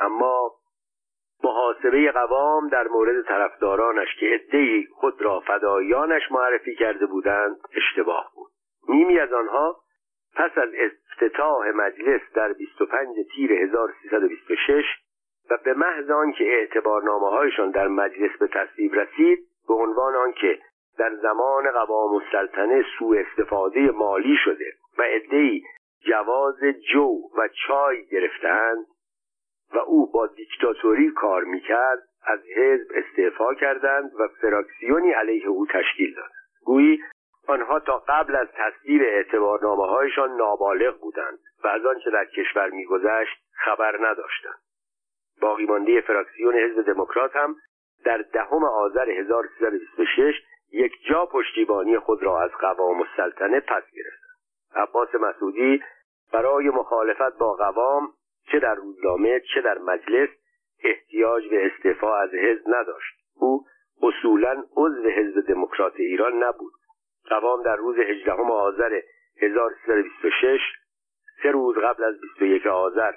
اما 0.01 0.51
محاسبه 1.44 2.12
قوام 2.12 2.68
در 2.68 2.88
مورد 2.88 3.22
طرفدارانش 3.26 4.09
که 4.20 4.26
عدهای 4.26 4.86
خود 4.94 5.22
را 5.22 5.40
فدایانش 5.40 6.32
معرفی 6.32 6.74
کرده 6.74 7.07
بودند 7.07 7.57
اشتباه 7.76 8.32
بود. 8.34 8.51
نیمی 8.88 9.18
از 9.18 9.32
آنها 9.32 9.76
پس 10.34 10.59
از 10.59 10.68
افتتاح 10.74 11.70
مجلس 11.70 12.20
در 12.34 12.53
25 12.53 13.16
تیر 13.34 13.53
1326 13.53 14.84
و 15.51 15.59
به 15.64 15.74
محض 15.74 16.11
آنکه 16.11 16.44
اعتبارنامه 16.44 17.30
هایشان 17.30 17.70
در 17.70 17.88
مجلس 17.88 18.38
به 18.38 18.47
تصویب 18.47 18.94
رسید 18.94 19.38
به 19.68 19.74
عنوان 19.74 20.14
آنکه 20.14 20.59
در 20.99 21.14
زمان 21.14 21.70
قوام 21.70 22.14
السلطنه 22.14 22.84
سوء 22.99 23.20
استفاده 23.20 23.90
مالی 23.90 24.36
شده 24.44 24.72
و 24.99 25.03
عدهای 25.03 25.62
جواز 26.09 26.61
جو 26.92 27.11
و 27.38 27.49
چای 27.66 28.07
گرفتند 28.07 28.86
و 29.74 29.78
او 29.78 30.10
با 30.12 30.26
دیکتاتوری 30.26 31.10
کار 31.10 31.44
می‌کرد 31.44 32.02
از 32.26 32.40
حزب 32.56 32.86
استعفا 32.94 33.54
کردند 33.54 34.10
و 34.18 34.28
فراکسیونی 34.40 35.12
علیه 35.12 35.46
او 35.48 35.66
تشکیل 35.66 36.14
دادند 36.14 36.30
گویی 36.64 37.02
آنها 37.48 37.80
تا 37.80 38.04
قبل 38.08 38.36
از 38.36 38.48
تصویب 38.54 39.02
اعتبارنامه 39.02 39.86
هایشان 39.86 40.36
نابالغ 40.36 41.00
بودند 41.00 41.38
و 41.64 41.66
از 41.66 41.86
آنچه 41.86 42.10
در 42.10 42.24
کشور 42.24 42.70
میگذشت 42.70 43.36
خبر 43.64 43.96
نداشتند. 44.00 44.58
باقی 45.40 45.66
مانده 45.66 46.00
فراکسیون 46.00 46.54
حزب 46.54 46.92
دموکرات 46.92 47.36
هم 47.36 47.56
در 48.04 48.24
دهم 48.32 48.64
آذر 48.64 49.10
1326 49.10 50.34
یک 50.72 50.92
جا 51.08 51.26
پشتیبانی 51.26 51.98
خود 51.98 52.22
را 52.22 52.42
از 52.42 52.50
قوام 52.50 53.00
السلطنه 53.00 53.60
پس 53.60 53.82
گرفتند. 53.92 54.36
عباس 54.74 55.14
مسعودی 55.14 55.82
برای 56.32 56.70
مخالفت 56.70 57.38
با 57.38 57.54
قوام 57.54 58.08
چه 58.53 58.59
در 58.59 58.74
روزنامه 58.74 59.40
چه 59.55 59.61
در 59.61 59.78
مجلس 59.78 60.28
احتیاج 60.84 61.49
به 61.49 61.66
استعفا 61.66 62.16
از 62.16 62.30
حزب 62.30 62.62
نداشت. 62.66 63.14
او 63.34 63.64
اصولا 64.03 64.64
عضو 64.76 65.09
حزب 65.09 65.40
دموکرات 65.40 65.92
ایران 65.97 66.44
نبود. 66.44 66.72
قوام 67.28 67.62
در 67.62 67.76
روز 67.76 67.99
18 67.99 68.32
آذر 68.32 69.01
1326 69.42 70.61
سه 71.42 71.51
روز 71.51 71.76
قبل 71.76 72.05
از 72.05 72.20
21 72.20 72.66
آذر 72.66 73.12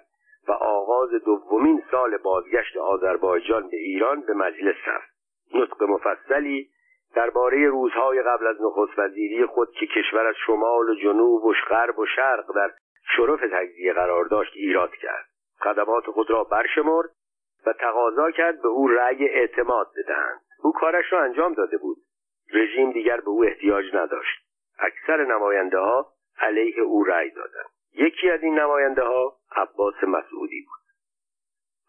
و 0.47 0.51
آغاز 0.51 1.09
دومین 1.09 1.83
سال 1.91 2.17
بازگشت 2.17 2.77
آذربایجان 2.77 3.69
به 3.69 3.77
ایران 3.77 4.21
به 4.21 4.33
مجلس 4.33 4.75
رفت. 4.87 5.09
نطق 5.53 5.83
مفصلی 5.83 6.69
درباره 7.15 7.67
روزهای 7.67 8.21
قبل 8.21 8.47
از 8.47 8.55
نخست 8.61 8.99
وزیری 8.99 9.45
خود 9.45 9.71
که 9.71 9.85
کشور 9.85 10.25
از 10.25 10.35
شمال 10.45 10.89
و 10.89 10.95
جنوب 10.95 11.45
و 11.45 11.53
غرب 11.69 11.99
و 11.99 12.05
شرق 12.05 12.55
در 12.55 12.71
شرف 13.17 13.39
تجزیه 13.39 13.93
قرار 13.93 14.25
داشت 14.25 14.51
ایراد 14.55 14.95
کرد. 14.95 15.25
خدمات 15.59 16.05
خود 16.05 16.29
را 16.29 16.43
برشمرد 16.43 17.09
و 17.65 17.73
تقاضا 17.73 18.31
کرد 18.31 18.61
به 18.61 18.67
او 18.67 18.87
رأی 18.87 19.29
اعتماد 19.29 19.87
بدهند. 19.97 20.41
او 20.63 20.71
کارش 20.71 21.13
را 21.13 21.23
انجام 21.23 21.53
داده 21.53 21.77
بود. 21.77 21.97
رژیم 22.53 22.91
دیگر 22.91 23.17
به 23.17 23.29
او 23.29 23.45
احتیاج 23.45 23.85
نداشت. 23.95 24.39
اکثر 24.79 25.25
نماینده 25.25 25.77
ها 25.77 26.07
علیه 26.39 26.79
او 26.81 27.03
رأی 27.03 27.29
دادند. 27.29 27.69
یکی 27.93 28.29
از 28.29 28.43
این 28.43 28.59
نماینده 28.59 29.01
ها 29.01 29.35
عباس 29.55 30.03
مسعودی 30.03 30.61
بود. 30.61 30.79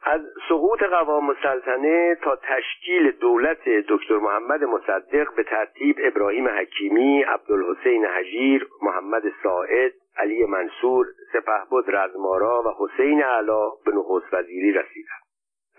از 0.03 0.21
سقوط 0.49 0.83
قوام 0.83 1.29
السلطنه 1.29 2.15
تا 2.15 2.37
تشکیل 2.37 3.11
دولت 3.11 3.69
دکتر 3.69 4.19
محمد 4.19 4.65
مصدق 4.65 5.35
به 5.35 5.43
ترتیب 5.43 5.97
ابراهیم 6.03 6.49
حکیمی، 6.49 7.23
عبدالحسین 7.23 8.07
حجیر، 8.07 8.69
محمد 8.83 9.23
ساعد، 9.43 9.93
علی 10.17 10.45
منصور، 10.45 11.07
سپهبد 11.33 11.97
رزمارا 11.97 12.63
و 12.63 12.75
حسین 12.79 13.23
علا 13.23 13.71
به 13.71 13.93
نخست 13.95 14.35
وزیری 14.35 14.73
رسیدند. 14.73 15.23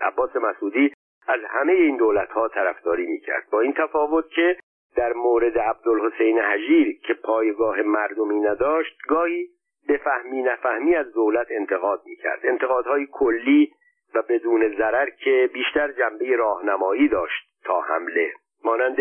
عباس 0.00 0.36
مسعودی 0.36 0.92
از 1.26 1.40
همه 1.48 1.72
این 1.72 1.96
دولتها 1.96 2.48
طرفداری 2.48 3.06
می‌کرد 3.06 3.46
با 3.52 3.60
این 3.60 3.72
تفاوت 3.72 4.30
که 4.30 4.56
در 4.96 5.12
مورد 5.12 5.58
عبدالحسین 5.58 6.38
حجیر 6.38 7.00
که 7.00 7.14
پایگاه 7.14 7.82
مردمی 7.82 8.40
نداشت 8.40 8.98
گاهی 9.08 9.48
به 9.88 9.96
فهمی 9.96 10.42
نفهمی 10.42 10.94
از 10.94 11.12
دولت 11.12 11.46
انتقاد 11.50 12.02
می‌کرد 12.06 12.40
انتقادهای 12.44 13.06
کلی 13.12 13.72
و 14.14 14.22
بدون 14.22 14.76
ضرر 14.76 15.10
که 15.10 15.50
بیشتر 15.52 15.92
جنبه 15.92 16.36
راهنمایی 16.36 17.08
داشت 17.08 17.48
تا 17.64 17.80
حمله 17.80 18.32
مانند 18.64 18.98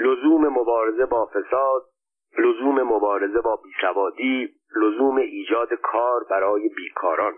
لزوم 0.00 0.48
مبارزه 0.48 1.06
با 1.06 1.26
فساد 1.26 1.82
لزوم 2.38 2.82
مبارزه 2.82 3.40
با 3.40 3.56
بیسوادی 3.56 4.54
لزوم 4.76 5.16
ایجاد 5.16 5.74
کار 5.74 6.24
برای 6.30 6.68
بیکاران. 6.68 7.34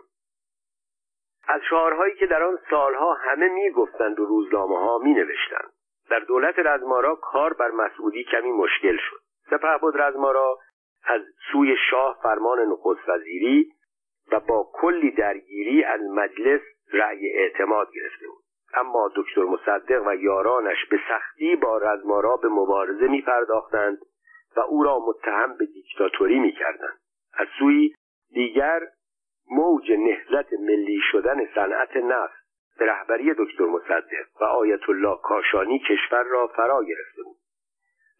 از 1.48 1.60
شعارهایی 1.70 2.14
که 2.14 2.26
در 2.26 2.42
آن 2.42 2.58
سالها 2.70 3.14
همه 3.14 3.48
می‌گفتند 3.48 4.20
و 4.20 4.24
روزنامه 4.24 4.78
ها 4.78 4.98
می 4.98 5.14
نوشتند 5.14 5.72
در 6.10 6.18
دولت 6.18 6.58
رزمارا 6.58 7.14
کار 7.14 7.52
بر 7.52 7.70
مسعودی 7.70 8.24
کمی 8.24 8.52
مشکل 8.52 8.96
شد. 8.96 9.20
سپهبد 9.50 10.02
رزمارا 10.02 10.58
از 11.04 11.22
سوی 11.52 11.76
شاه 11.90 12.18
فرمان 12.22 12.60
نخست 12.60 13.08
وزیری 13.08 13.72
و 14.32 14.40
با 14.40 14.70
کلی 14.72 15.10
درگیری 15.10 15.84
از 15.84 16.00
مجلس 16.00 16.60
رأی 16.92 17.32
اعتماد 17.32 17.88
گرفته 17.94 18.26
بود. 18.26 18.44
اما 18.74 19.12
دکتر 19.16 19.42
مصدق 19.42 20.06
و 20.06 20.14
یارانش 20.14 20.86
به 20.90 21.00
سختی 21.08 21.56
با 21.56 21.78
رزمارا 21.78 22.36
به 22.36 22.48
مبارزه 22.48 23.08
می 23.08 23.22
پرداختند 23.22 23.98
و 24.58 24.60
او 24.60 24.82
را 24.82 24.98
متهم 24.98 25.56
به 25.56 25.66
دیکتاتوری 25.66 26.38
می 26.38 26.52
کردند. 26.52 26.98
از 27.32 27.46
سوی 27.58 27.94
دیگر 28.30 28.80
موج 29.50 29.92
نهزت 29.92 30.52
ملی 30.52 31.00
شدن 31.12 31.46
صنعت 31.54 31.96
نفت 31.96 32.48
به 32.78 32.86
رهبری 32.86 33.34
دکتر 33.38 33.64
مصدق 33.64 34.26
و 34.40 34.44
آیت 34.44 34.88
الله 34.88 35.18
کاشانی 35.22 35.78
کشور 35.78 36.22
را 36.22 36.46
فرا 36.46 36.84
گرفته 36.84 37.22
بود. 37.22 37.36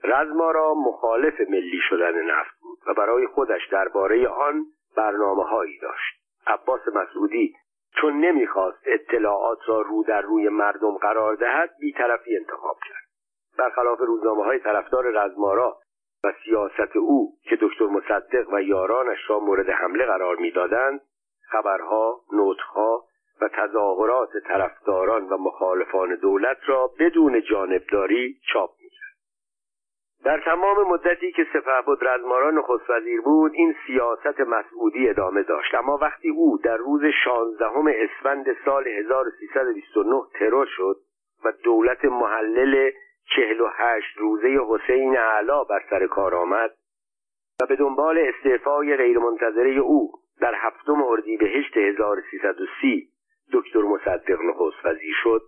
رزمارا 0.04 0.74
مخالف 0.74 1.40
ملی 1.40 1.80
شدن 1.90 2.22
نفت 2.22 2.60
بود 2.60 2.78
و 2.86 2.94
برای 2.94 3.26
خودش 3.26 3.68
درباره 3.70 4.28
آن 4.28 4.64
برنامه 4.96 5.44
هایی 5.44 5.78
داشت. 5.78 6.18
عباس 6.46 6.80
مسعودی 6.94 7.54
چون 8.00 8.20
نمی‌خواست 8.20 8.78
اطلاعات 8.86 9.58
را 9.66 9.80
رو 9.80 10.04
در 10.04 10.20
روی 10.20 10.48
مردم 10.48 10.96
قرار 10.96 11.34
دهد 11.34 11.70
بیطرفی 11.80 12.36
انتخاب 12.36 12.76
کرد. 12.88 13.08
برخلاف 13.58 13.98
روزنامه 13.98 14.44
های 14.44 14.58
طرفدار 14.58 15.04
رزمارا 15.10 15.78
و 16.24 16.32
سیاست 16.44 16.96
او 16.96 17.32
که 17.42 17.58
دکتر 17.60 17.86
مصدق 17.86 18.52
و 18.52 18.62
یارانش 18.62 19.30
را 19.30 19.40
مورد 19.40 19.70
حمله 19.70 20.06
قرار 20.06 20.36
می‌دادند 20.36 21.00
خبرها 21.50 22.20
نوتها 22.32 23.04
و 23.40 23.48
تظاهرات 23.48 24.30
طرفداران 24.48 25.28
و 25.28 25.36
مخالفان 25.36 26.14
دولت 26.14 26.58
را 26.66 26.90
بدون 26.98 27.42
جانبداری 27.42 28.36
چاپ 28.52 28.70
می‌کرد. 28.82 28.98
در 30.24 30.40
تمام 30.40 30.88
مدتی 30.88 31.32
که 31.32 31.46
سپهبد 31.52 32.04
رزماران 32.08 32.54
نخست 32.54 32.90
وزیر 32.90 33.20
بود 33.20 33.52
این 33.54 33.74
سیاست 33.86 34.40
مسعودی 34.40 35.08
ادامه 35.08 35.42
داشت. 35.42 35.74
اما 35.74 35.96
وقتی 35.96 36.28
او 36.28 36.58
در 36.58 36.76
روز 36.76 37.02
16 37.24 37.66
اسفند 37.88 38.46
سال 38.64 38.88
1329 38.88 40.22
ترور 40.38 40.66
شد 40.66 40.96
و 41.44 41.52
دولت 41.64 42.04
محلل 42.04 42.90
48 43.36 44.16
روزه 44.16 44.58
حسین 44.68 45.18
اعلا 45.18 45.64
بر 45.64 45.82
سر 45.90 46.06
کار 46.06 46.34
آمد 46.34 46.70
و 47.60 47.66
به 47.66 47.76
دنبال 47.76 48.18
استعفای 48.18 48.96
غیرمنتظره 48.96 49.70
او 49.70 50.12
در 50.40 50.54
هفتم 50.54 51.02
اردیبهشت 51.02 51.76
1330 51.76 53.08
دکتر 53.52 53.82
مصدق 53.82 54.40
نخست 54.40 54.84
وزیر 54.84 55.14
شد 55.22 55.42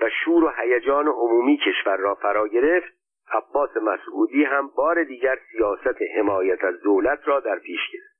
و 0.00 0.10
شور 0.24 0.44
و 0.44 0.52
هیجان 0.58 1.08
عمومی 1.08 1.56
کشور 1.56 1.96
را 1.96 2.14
فرا 2.14 2.48
گرفت. 2.48 3.02
عباس 3.32 3.76
مسعودی 3.76 4.44
هم 4.44 4.70
بار 4.76 5.04
دیگر 5.04 5.38
سیاست 5.52 6.02
حمایت 6.16 6.64
از 6.64 6.80
دولت 6.80 7.20
را 7.24 7.40
در 7.40 7.58
پیش 7.58 7.80
گرفت. 7.92 8.12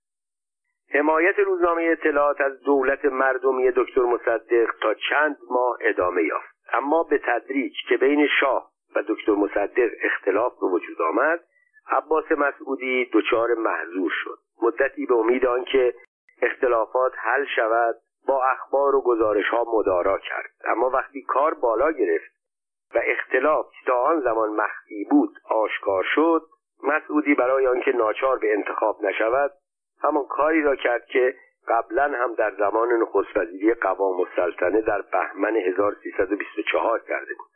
حمایت 0.95 1.39
روزنامه 1.39 1.83
اطلاعات 1.83 2.41
از 2.41 2.63
دولت 2.63 3.05
مردمی 3.05 3.71
دکتر 3.77 4.01
مصدق 4.01 4.71
تا 4.81 4.95
چند 4.95 5.37
ماه 5.51 5.79
ادامه 5.81 6.23
یافت 6.23 6.55
اما 6.73 7.03
به 7.03 7.21
تدریج 7.25 7.73
که 7.89 7.97
بین 7.97 8.29
شاه 8.41 8.72
و 8.97 9.03
دکتر 9.09 9.33
مصدق 9.33 9.91
اختلاف 10.03 10.53
به 10.61 10.67
وجود 10.67 11.03
آمد. 11.03 11.41
عباس 11.91 12.33
مسعودی 12.33 13.11
دچار 13.13 13.55
محضور 13.55 14.11
شد. 14.25 14.39
مدتی 14.63 15.07
به 15.07 15.15
امید 15.15 15.47
آنکه 15.47 15.95
اختلافات 16.43 17.13
حل 17.17 17.45
شود 17.57 17.95
با 18.27 18.45
اخبار 18.45 18.95
و 18.95 19.01
گزارش 19.01 19.49
ها 19.49 19.65
مدارا 19.75 20.19
کرد. 20.19 20.51
اما 20.65 20.91
وقتی 20.91 21.23
کار 21.23 21.55
بالا 21.55 21.93
گرفت 21.93 22.33
و 22.95 23.01
اختلاف 23.05 23.67
تا 23.87 24.03
آن 24.03 24.21
زمان 24.21 24.49
مخفی 24.49 25.05
بود 25.11 25.35
آشکار 25.51 26.05
شد. 26.15 26.43
مسعودی 26.83 27.35
برای 27.35 27.67
آنکه 27.67 27.93
ناچار 27.93 28.39
به 28.39 28.53
انتخاب 28.53 29.05
نشود 29.05 29.51
همان 30.03 30.25
کاری 30.25 30.63
را 30.63 30.77
کرد 30.77 31.07
که 31.07 31.35
قبلا 31.69 32.05
هم 32.05 32.35
در 32.35 32.55
زمان 32.59 32.89
نخست 32.93 33.37
وزیری 33.37 33.75
قوام 33.75 34.21
السلطنه 34.21 34.81
در 34.81 35.03
بهمن 35.03 35.57
1324 35.57 36.99
کرده 36.99 37.35
بود. 37.39 37.51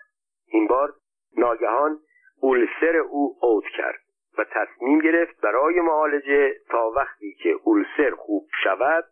این 0.49 0.66
بار 0.66 0.95
ناگهان 1.37 1.99
اولسر 2.41 2.97
او 2.97 3.37
اوت 3.43 3.64
کرد 3.76 4.01
و 4.39 4.45
تصمیم 4.45 4.99
گرفت 4.99 5.41
برای 5.41 5.80
معالجه 5.80 6.55
تا 6.70 6.91
وقتی 6.97 7.34
که 7.43 7.57
اولسر 7.64 8.14
خوب 8.16 8.49
شود 8.64 9.05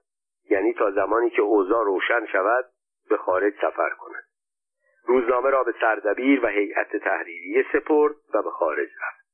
یعنی 0.51 0.73
تا 0.73 0.91
زمانی 0.91 1.31
که 1.31 1.43
اوضاع 1.43 1.85
روشن 1.85 2.27
شود 2.33 2.65
به 3.11 3.17
خارج 3.17 3.55
سفر 3.55 3.91
کند. 3.99 4.25
روزنامه 5.07 5.51
را 5.51 5.65
به 5.65 5.75
سردبیر 5.81 6.45
و 6.45 6.49
هیئت 6.49 6.97
تحریریه 6.97 7.65
سپرد 7.73 8.15
و 8.35 8.43
به 8.43 8.51
خارج 8.51 8.89
رفت. 8.89 9.25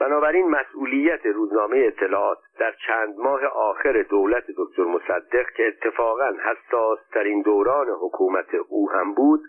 بنابراین 0.00 0.48
مسئولیت 0.48 1.26
روزنامه 1.26 1.78
اطلاعات 1.78 2.38
در 2.58 2.74
چند 2.86 3.18
ماه 3.18 3.44
آخر 3.44 4.02
دولت 4.02 4.44
دکتر 4.58 4.84
مصدق 4.84 5.50
که 5.56 5.66
اتفاقا 5.66 6.32
حساس 6.44 6.98
ترین 7.14 7.42
دوران 7.42 7.86
حکومت 7.88 8.54
او 8.68 8.90
هم 8.90 9.14
بود 9.14 9.40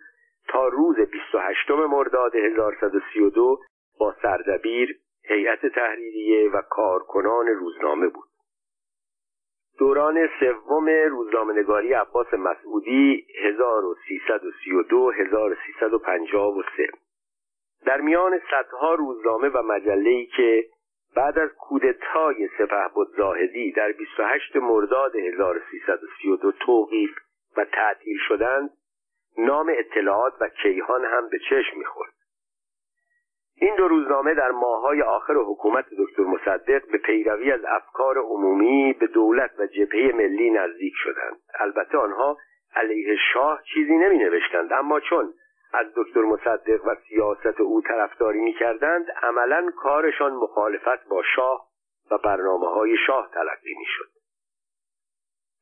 تا 0.48 0.68
روز 0.68 0.96
28 0.96 1.72
مرداد 1.72 2.36
1132 2.36 3.60
با 4.00 4.16
سردبیر 4.22 4.98
هیئت 5.24 5.66
تحریریه 5.66 6.50
و 6.52 6.62
کارکنان 6.62 7.48
روزنامه 7.48 8.08
بود. 8.08 8.28
دوران 9.80 10.30
سوم 10.39 10.89
روزنامه‌نگاری 10.89 11.94
عباس 11.94 12.34
مسعودی 12.34 13.26
1332 13.44 15.12
1353 15.12 16.88
در 17.86 18.02
میان 18.02 18.41
صدها 18.52 18.94
روزنامه 18.94 19.50
و 19.50 19.62
مجله‌ای 19.62 20.26
که 20.26 20.66
بعد 21.16 21.39
از 21.39 21.50
کودتای 21.60 22.50
سپهبد 22.58 23.08
زاهدی 23.18 23.72
در 23.72 23.91
28 23.91 24.56
مرداد 24.56 25.16
1332 25.16 26.52
توقیف 26.52 27.12
و 27.58 27.66
تعطیل 27.66 28.18
شدند 28.28 28.70
نام 29.38 29.73
اطلاعات 29.77 30.34
و 30.39 30.49
کیهان 30.49 31.05
هم 31.05 31.29
به 31.29 31.39
چشم 31.49 31.77
می‌خورد. 31.77 32.13
این 33.55 33.75
دو 33.75 33.88
روزنامه 33.88 34.34
در 34.34 34.51
ماههای 34.51 35.01
آخر 35.01 35.34
حکومت 35.34 35.86
دکتر 35.99 36.23
مصدق 36.23 36.91
به 36.91 36.97
پیروی 36.97 37.51
از 37.51 37.65
افکار 37.67 38.17
عمومی 38.17 38.93
به 38.93 39.07
دولت 39.07 39.51
و 39.59 39.67
جبهه 39.67 40.11
ملی 40.15 40.49
نزدیک 40.49 40.93
شدند. 40.95 41.39
البته 41.59 41.97
آنها 41.97 42.38
علیه 42.75 43.17
شاه 43.34 43.63
چیزی 43.73 43.97
نمی 43.97 44.17
نوشتند 44.17 44.73
اما 44.73 44.99
چون 44.99 45.34
از 45.73 45.88
دکتر 45.95 46.21
مصدق 46.21 46.86
و 46.86 46.95
سیاست 46.95 47.61
او 47.61 47.81
طرفداری 47.81 48.39
می 48.39 48.53
کردند 48.53 49.11
عملا 49.11 49.71
کارشان 49.77 50.34
مخالفت 50.34 51.07
با 51.07 51.23
شاه 51.36 51.67
و 52.11 52.17
برنامه 52.17 52.67
های 52.67 52.97
شاه 53.07 53.29
تلقی 53.34 53.73
می 53.77 53.86
شد 53.86 54.09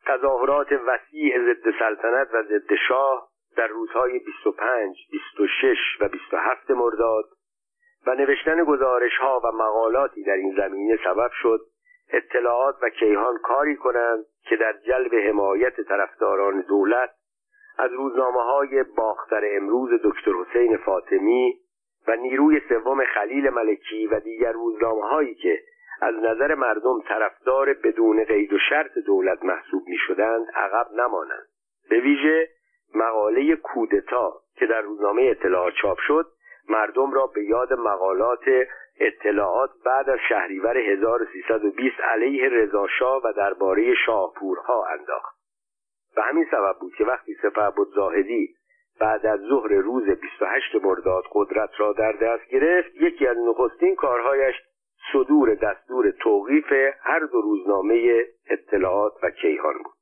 تظاهرات 0.05 0.67
وسیع 0.71 1.37
ضد 1.39 1.79
سلطنت 1.79 2.27
و 2.33 2.43
ضد 2.43 2.75
شاه 2.87 3.30
در 3.57 3.67
روزهای 3.67 4.19
25, 4.19 4.97
26 5.11 5.77
و 5.99 6.07
27 6.07 6.71
مرداد 6.71 7.25
و 8.07 8.15
نوشتن 8.15 8.63
گزارش 8.63 9.17
ها 9.17 9.41
و 9.43 9.51
مقالاتی 9.51 10.23
در 10.23 10.33
این 10.33 10.55
زمینه 10.57 10.99
سبب 11.03 11.31
شد 11.41 11.61
اطلاعات 12.09 12.75
و 12.81 12.89
کیهان 12.89 13.37
کاری 13.37 13.75
کنند 13.75 14.25
که 14.49 14.55
در 14.55 14.73
جلب 14.87 15.15
حمایت 15.15 15.81
طرفداران 15.81 16.61
دولت 16.61 17.09
از 17.77 17.91
روزنامه 17.91 18.41
های 18.41 18.83
باختر 18.83 19.41
امروز 19.57 19.89
دکتر 20.03 20.31
حسین 20.31 20.77
فاطمی 20.77 21.59
و 22.07 22.15
نیروی 22.15 22.61
سوم 22.69 23.03
خلیل 23.05 23.49
ملکی 23.49 24.07
و 24.07 24.19
دیگر 24.19 24.51
روزنامه 24.51 25.07
هایی 25.07 25.35
که 25.35 25.59
از 26.01 26.15
نظر 26.15 26.55
مردم 26.55 27.01
طرفدار 27.01 27.73
بدون 27.73 28.23
قید 28.23 28.53
و 28.53 28.57
شرط 28.69 28.97
دولت 28.97 29.43
محسوب 29.43 29.87
می 29.87 29.97
شدند 30.07 30.47
عقب 30.55 30.87
نمانند. 30.93 31.47
به 31.89 31.99
ویژه 31.99 32.49
مقاله 32.95 33.55
کودتا 33.55 34.33
که 34.55 34.65
در 34.65 34.81
روزنامه 34.81 35.21
اطلاعات 35.21 35.73
چاپ 35.81 35.97
شد 36.07 36.25
مردم 36.69 37.11
را 37.11 37.27
به 37.27 37.43
یاد 37.43 37.73
مقالات 37.73 38.43
اطلاعات 38.99 39.69
بعد 39.85 40.09
از 40.09 40.19
شهریور 40.29 40.77
1320 40.77 41.99
علیه 41.99 42.49
رضاشاه 42.49 43.21
و 43.23 43.33
درباره 43.33 43.93
شاهپورها 44.05 44.85
انداخت. 44.85 45.35
و 46.17 46.21
همین 46.21 46.45
سبب 46.51 46.75
بود 46.79 46.93
که 46.97 47.03
وقتی 47.03 47.33
سپهبد 47.41 47.87
زاهدی 47.95 48.55
بعد 48.99 49.25
از 49.25 49.39
ظهر 49.39 49.69
روز 49.69 50.03
28 50.03 50.75
مرداد 50.83 51.23
قدرت 51.31 51.69
را 51.77 51.93
در 51.93 52.11
دست 52.11 52.47
گرفت 52.49 52.95
یکی 52.95 53.27
از 53.27 53.37
نخستین 53.37 53.95
کارهایش 53.95 54.55
صدور 55.13 55.55
دستور 55.55 56.11
توقیف 56.11 56.71
هر 57.01 57.19
دو 57.19 57.41
روزنامه 57.41 58.25
اطلاعات 58.49 59.13
و 59.23 59.29
کیهان 59.29 59.73
بود. 59.73 60.00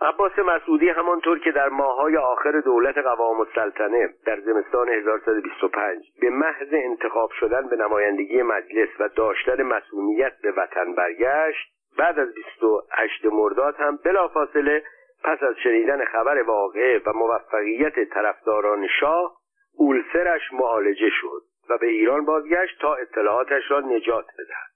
عباس 0.00 0.38
مسعودی 0.38 0.88
همانطور 0.88 1.38
که 1.38 1.50
در 1.52 1.68
ماهای 1.68 2.16
آخر 2.16 2.60
دولت 2.60 2.98
قوام 2.98 3.40
السلطنه 3.40 4.14
در 4.26 4.40
زمستان 4.40 4.88
1125 4.88 6.04
به 6.20 6.30
محض 6.30 6.68
انتخاب 6.72 7.30
شدن 7.40 7.68
به 7.68 7.76
نمایندگی 7.76 8.42
مجلس 8.42 8.88
و 9.00 9.08
داشتن 9.08 9.62
مسئولیت 9.62 10.32
به 10.42 10.52
وطن 10.52 10.94
برگشت 10.94 11.72
بعد 11.98 12.18
از 12.18 12.34
28 12.34 13.24
مرداد 13.24 13.76
هم 13.76 13.98
بلافاصله 14.04 14.82
پس 15.24 15.42
از 15.42 15.54
شنیدن 15.62 16.04
خبر 16.04 16.42
واقعه 16.42 17.02
و 17.06 17.12
موفقیت 17.12 18.04
طرفداران 18.04 18.86
شاه 19.00 19.36
اولسرش 19.76 20.52
معالجه 20.52 21.10
شد 21.20 21.42
و 21.70 21.78
به 21.78 21.86
ایران 21.86 22.24
بازگشت 22.24 22.80
تا 22.80 22.94
اطلاعاتش 22.94 23.70
را 23.70 23.80
نجات 23.80 24.26
بدهد. 24.26 24.70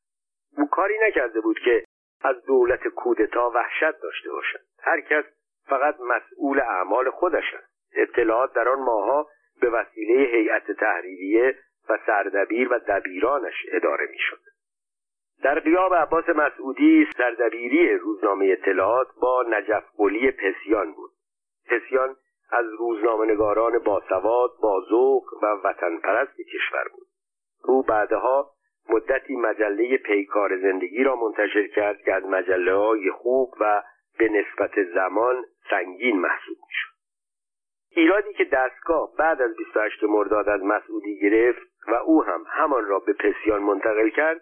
او 0.58 0.68
کاری 0.68 0.94
نکرده 1.08 1.40
بود 1.40 1.58
که 1.58 1.84
از 2.22 2.44
دولت 2.44 2.88
کودتا 2.88 3.50
وحشت 3.50 4.02
داشته 4.02 4.30
باشد. 4.30 4.60
هر 4.82 5.00
کس 5.00 5.24
فقط 5.66 5.96
مسئول 6.00 6.60
اعمال 6.60 7.10
خودش 7.10 7.54
است. 7.54 7.72
اطلاعات 7.94 8.52
در 8.52 8.68
آن 8.68 8.78
ماها 8.78 9.28
به 9.60 9.70
وسیله 9.70 10.14
هیئت 10.14 10.72
تحریریه 10.72 11.58
و 11.88 11.98
سردبیر 12.06 12.72
و 12.72 12.78
دبیرانش 12.78 13.66
اداره 13.72 14.06
می‌شد. 14.10 14.40
در 15.42 15.60
قیاب 15.60 15.94
عباس 15.94 16.28
مسعودی 16.28 17.08
سردبیری 17.16 17.98
روزنامه 17.98 18.56
اطلاعات 18.60 19.08
با 19.20 19.44
نجف 19.48 19.84
قلی 19.96 20.30
پسیان 20.30 20.92
بود. 20.92 21.10
پسیان 21.70 22.16
از 22.50 22.64
روزنامهنگاران 22.78 23.78
باسواد 23.78 24.50
بازوق 24.62 25.24
و 25.42 25.46
وطن 25.46 25.98
پرست 25.98 26.36
کشور 26.36 26.84
بود. 26.92 27.06
او 27.64 27.82
بعدها 27.82 28.50
مدتی 28.88 29.36
مجله 29.36 29.96
پیکار 29.96 30.58
زندگی 30.58 31.04
را 31.04 31.16
منتشر 31.16 31.66
کرد 31.66 32.02
که 32.02 32.12
از 32.12 32.24
مجله 32.24 32.74
های 32.74 33.10
خوب 33.10 33.54
و 33.60 33.82
به 34.18 34.28
نسبت 34.28 34.82
زمان 34.94 35.44
سنگین 35.70 36.20
محسوب 36.20 36.56
می‌شد 36.66 36.92
ایرادی 37.96 38.32
که 38.32 38.44
دستگاه 38.44 39.10
بعد 39.18 39.42
از 39.42 39.56
28 39.56 40.04
مرداد 40.04 40.48
از 40.48 40.62
مسعودی 40.62 41.20
گرفت 41.20 41.62
و 41.88 41.94
او 41.94 42.24
هم 42.24 42.44
همان 42.48 42.84
را 42.84 42.98
به 42.98 43.12
پسیان 43.12 43.62
منتقل 43.62 44.08
کرد 44.08 44.40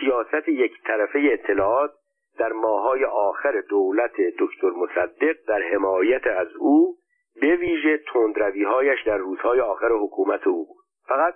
سیاست 0.00 0.48
یک 0.48 0.82
طرفه 0.84 1.18
اطلاعات 1.32 1.90
در 2.38 2.52
ماهای 2.52 3.04
آخر 3.04 3.60
دولت 3.60 4.12
دکتر 4.38 4.70
مصدق 4.70 5.36
در 5.48 5.62
حمایت 5.62 6.26
از 6.26 6.48
او 6.58 6.96
به 7.40 7.56
ویژه 7.56 8.00
تندرویهایش 8.12 9.02
در 9.06 9.16
روزهای 9.16 9.60
آخر 9.60 9.88
حکومت 9.92 10.46
او 10.46 10.66
بود. 10.66 10.84
فقط 11.08 11.34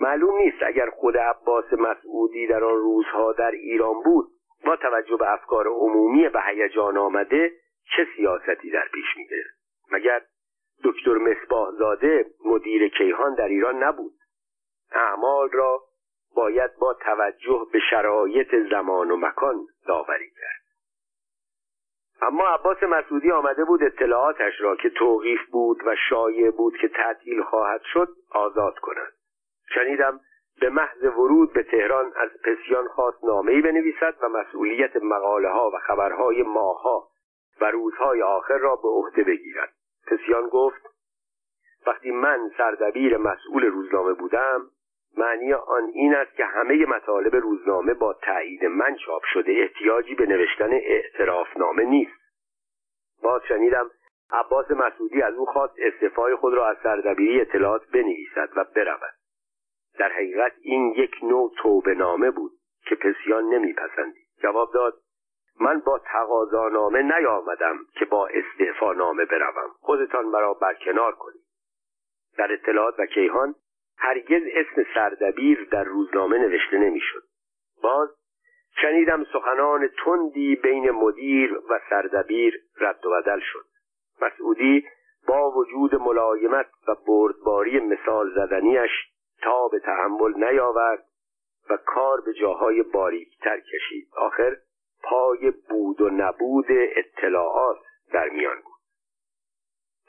معلوم 0.00 0.36
نیست 0.36 0.62
اگر 0.62 0.90
خود 0.90 1.16
عباس 1.16 1.72
مسعودی 1.72 2.46
در 2.46 2.64
آن 2.64 2.76
روزها 2.76 3.32
در 3.32 3.50
ایران 3.50 4.02
بود 4.04 4.26
با 4.66 4.76
توجه 4.76 5.16
به 5.16 5.32
افکار 5.32 5.66
عمومی 5.66 6.28
به 6.28 6.40
هیجان 6.42 6.98
آمده 6.98 7.52
چه 7.96 8.06
سیاستی 8.16 8.70
در 8.70 8.88
پیش 8.92 9.16
میده؟ 9.16 9.44
مگر 9.92 10.22
دکتر 10.84 11.14
مصباح 11.14 11.70
زاده 11.70 12.26
مدیر 12.44 12.88
کیهان 12.88 13.34
در 13.34 13.48
ایران 13.48 13.82
نبود؟ 13.82 14.12
اعمال 14.92 15.50
را 15.52 15.82
باید 16.36 16.70
با 16.80 16.94
توجه 16.94 17.66
به 17.72 17.78
شرایط 17.90 18.54
زمان 18.70 19.10
و 19.10 19.16
مکان 19.16 19.66
داوری 19.86 20.30
کرد. 20.30 20.66
اما 22.22 22.48
عباس 22.48 22.82
مسعودی 22.82 23.30
آمده 23.30 23.64
بود 23.64 23.82
اطلاعاتش 23.82 24.60
را 24.60 24.76
که 24.76 24.90
توقیف 24.90 25.40
بود 25.52 25.82
و 25.86 25.96
شایع 26.08 26.50
بود 26.50 26.76
که 26.76 26.88
تعطیل 26.88 27.42
خواهد 27.42 27.80
شد 27.92 28.08
آزاد 28.30 28.78
کند. 28.78 29.12
شنیدم 29.74 30.20
به 30.60 30.70
محض 30.70 31.02
ورود 31.02 31.52
به 31.52 31.62
تهران 31.62 32.12
از 32.16 32.30
پسیان 32.44 32.88
خواست 32.88 33.24
نامهای 33.24 33.62
بنویسد 33.62 34.14
و 34.22 34.28
مسئولیت 34.28 34.96
مقاله 34.96 35.48
ها 35.48 35.70
و 35.70 35.78
خبرهای 35.78 36.42
ماها 36.42 37.08
و 37.60 37.70
روزهای 37.70 38.22
آخر 38.22 38.58
را 38.58 38.76
به 38.76 38.88
عهده 38.88 39.24
بگیرد. 39.24 39.72
پسیان 40.06 40.48
گفت 40.48 40.82
وقتی 41.86 42.10
من 42.10 42.50
سردبیر 42.58 43.16
مسئول 43.16 43.64
روزنامه 43.64 44.12
بودم 44.12 44.70
معنی 45.16 45.52
آن 45.52 45.90
این 45.94 46.14
است 46.14 46.36
که 46.36 46.44
همه 46.44 46.86
مطالب 46.86 47.36
روزنامه 47.36 47.94
با 47.94 48.12
تایید 48.12 48.64
من 48.64 48.96
چاپ 48.96 49.22
شده 49.32 49.52
احتیاجی 49.52 50.14
به 50.14 50.26
نوشتن 50.26 50.72
اعترافنامه 50.72 51.84
نیست. 51.84 52.20
باز 53.22 53.42
شنیدم 53.48 53.90
عباس 54.30 54.70
مسعودی 54.70 55.22
از 55.22 55.34
او 55.34 55.46
خواست 55.46 55.74
استعفای 55.78 56.36
خود 56.36 56.54
را 56.54 56.68
از 56.68 56.76
سردبیری 56.82 57.40
اطلاعات 57.40 57.86
بنویسد 57.86 58.48
و 58.56 58.64
برود. 58.64 59.14
در 59.98 60.12
حقیقت 60.12 60.52
این 60.60 60.94
یک 60.96 61.16
نوع 61.22 61.52
توبه 61.56 61.94
نامه 61.94 62.30
بود 62.30 62.52
که 62.86 62.94
پسیان 62.94 63.44
نمیپسندید. 63.44 64.26
جواب 64.42 64.72
داد 64.74 64.94
من 65.60 65.82
با 65.86 65.98
تقاضانامه 65.98 67.02
نیامدم 67.02 67.78
که 67.94 68.04
با 68.04 68.28
استعفا 68.28 68.92
نامه 68.92 69.24
بروم. 69.24 69.70
خودتان 69.80 70.24
مرا 70.24 70.54
برکنار 70.54 71.12
کنید. 71.12 71.42
در 72.38 72.52
اطلاعات 72.52 72.94
و 72.98 73.06
کیهان 73.06 73.54
هرگز 73.98 74.42
اسم 74.52 74.86
سردبیر 74.94 75.68
در 75.70 75.84
روزنامه 75.84 76.38
نوشته 76.38 76.78
نمی‌شد. 76.78 77.22
باز 77.82 78.08
شنیدم 78.82 79.24
سخنان 79.24 79.88
تندی 80.04 80.56
بین 80.56 80.90
مدیر 80.90 81.54
و 81.70 81.80
سردبیر 81.90 82.60
رد 82.80 83.06
و 83.06 83.10
بدل 83.10 83.40
شد. 83.40 83.64
مسعودی 84.22 84.86
با 85.28 85.50
وجود 85.50 85.94
ملایمت 85.94 86.66
و 86.88 86.94
بردباری 87.06 87.80
مثال 87.80 88.34
زدنیش 88.34 88.90
تا 89.42 89.68
به 89.68 89.78
تحمل 89.78 90.44
نیاورد 90.44 91.04
و 91.70 91.76
کار 91.76 92.20
به 92.20 92.32
جاهای 92.32 92.82
باریکتر 92.82 93.60
کشید. 93.60 94.08
آخر 94.16 94.56
پای 95.02 95.50
بود 95.50 96.00
و 96.00 96.10
نبود 96.10 96.66
اطلاعات 96.70 97.78
در 98.12 98.28
میان 98.28 98.56
بود. 98.56 98.76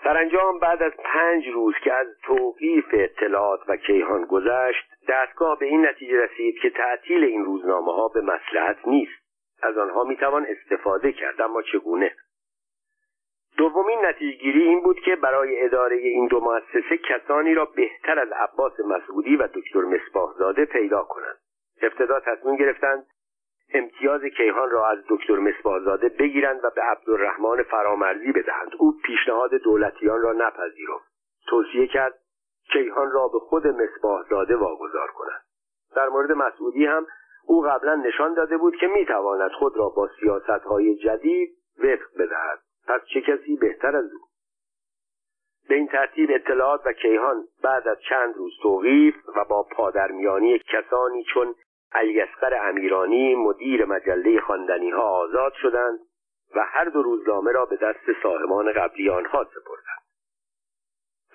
سرانجام 0.04 0.60
بعد 0.60 0.84
از 0.84 0.92
پنج 1.04 1.48
روز 1.48 1.76
که 1.84 1.94
از 1.94 2.08
توقیف 2.24 2.86
اطلاعات 2.94 3.60
و 3.68 3.78
کیهان 3.78 4.26
گذشت 4.26 4.84
دستگاه 5.08 5.60
به 5.60 5.66
این 5.66 5.86
نتیجه 5.86 6.24
رسید 6.24 6.60
که 6.62 6.70
تعطیل 6.70 7.24
این 7.24 7.46
روزنامه 7.46 7.94
ها 7.94 8.08
به 8.08 8.22
مسلحت 8.22 8.88
نیست. 8.88 9.28
از 9.62 9.78
آنها 9.78 10.04
می‌توان 10.04 10.46
استفاده 10.46 11.12
کرد 11.12 11.42
اما 11.42 11.62
چگونه؟ 11.62 12.16
دومین 13.58 14.05
نتیجهگیری 14.05 14.64
این 14.64 14.84
بود 14.84 14.99
که 14.99 15.16
برای 15.16 15.66
اداره 15.66 15.95
این 15.95 16.28
دو 16.28 16.39
مؤسسه 16.39 16.97
کسانی 16.97 17.53
را 17.53 17.66
بهتر 17.66 18.20
از 18.20 18.32
عباس 18.32 18.80
مسعودی 18.80 19.36
و 19.36 19.47
دکتر 19.47 19.82
مصباحزاده 19.82 20.66
پیدا 20.66 21.03
کنند. 21.03 21.38
ابتدا 21.82 22.20
تصمیم 22.20 22.55
گرفتند 22.55 23.05
امتیاز 23.74 24.22
کیهان 24.22 24.70
را 24.70 24.89
از 24.89 24.97
دکتر 25.10 25.36
مصباحزاده 25.36 26.10
بگیرند 26.10 26.64
و 26.64 26.70
به 26.76 26.82
عبدالرحمن 26.82 27.64
فرامرزی 27.64 28.32
بدهند. 28.32 28.72
او 28.80 28.93
پیشنهاد 29.05 29.53
دولتیان 29.53 30.22
را 30.22 30.34
نپذیرفت. 30.34 31.08
توصیه 31.47 31.88
کرد 31.88 32.14
کیهان 32.72 33.12
را 33.12 33.28
به 33.28 33.39
خود 33.39 33.68
مصباحزاده 33.68 34.55
واگذار 34.55 35.08
کنند 35.08 35.41
در 35.95 36.10
مورد 36.10 36.32
مسعودی 36.32 36.86
هم 36.86 37.08
او 37.45 37.62
قبلا 37.62 37.95
نشان 37.95 38.34
داده 38.34 38.58
بود 38.58 38.76
که 38.76 38.88
می‌تواند 38.88 39.51
خود 39.51 39.78
را 39.78 39.89
با 39.89 40.10
سیاستهای 40.20 40.95
جدید 40.95 41.49
وفق 41.80 42.18
بدهد. 42.20 42.60
پس 42.88 43.02
چه 43.14 43.22
کسی 43.22 43.56
بهتر 43.56 43.96
از 43.96 44.14
او؟ 44.14 44.20
به 45.70 45.76
این 45.76 45.88
ترتیب 45.88 46.30
اطلاعات 46.34 46.82
و 46.86 46.94
کیهان 46.94 47.44
بعد 47.64 47.88
از 47.88 47.98
چند 48.10 48.36
روز 48.36 48.54
توقیف 48.62 49.16
و 49.36 49.46
با 49.46 49.64
پادرمیانی 49.64 50.60
کسانی 50.60 51.24
چون 51.24 51.56
علیاصغر 51.92 52.70
امیرانی 52.70 53.36
مدیر 53.36 53.86
مجله 53.86 54.40
خواندنی 54.40 54.90
ها 54.90 55.10
آزاد 55.10 55.54
شدند 55.54 56.00
و 56.56 56.66
هر 56.66 56.86
دو 56.86 57.04
روزنامه 57.04 57.52
را 57.52 57.66
به 57.66 57.76
دست 57.76 58.22
صاحبان 58.24 58.74
قبلی 58.74 59.10
آنها 59.10 59.44
سپردند. 59.44 59.98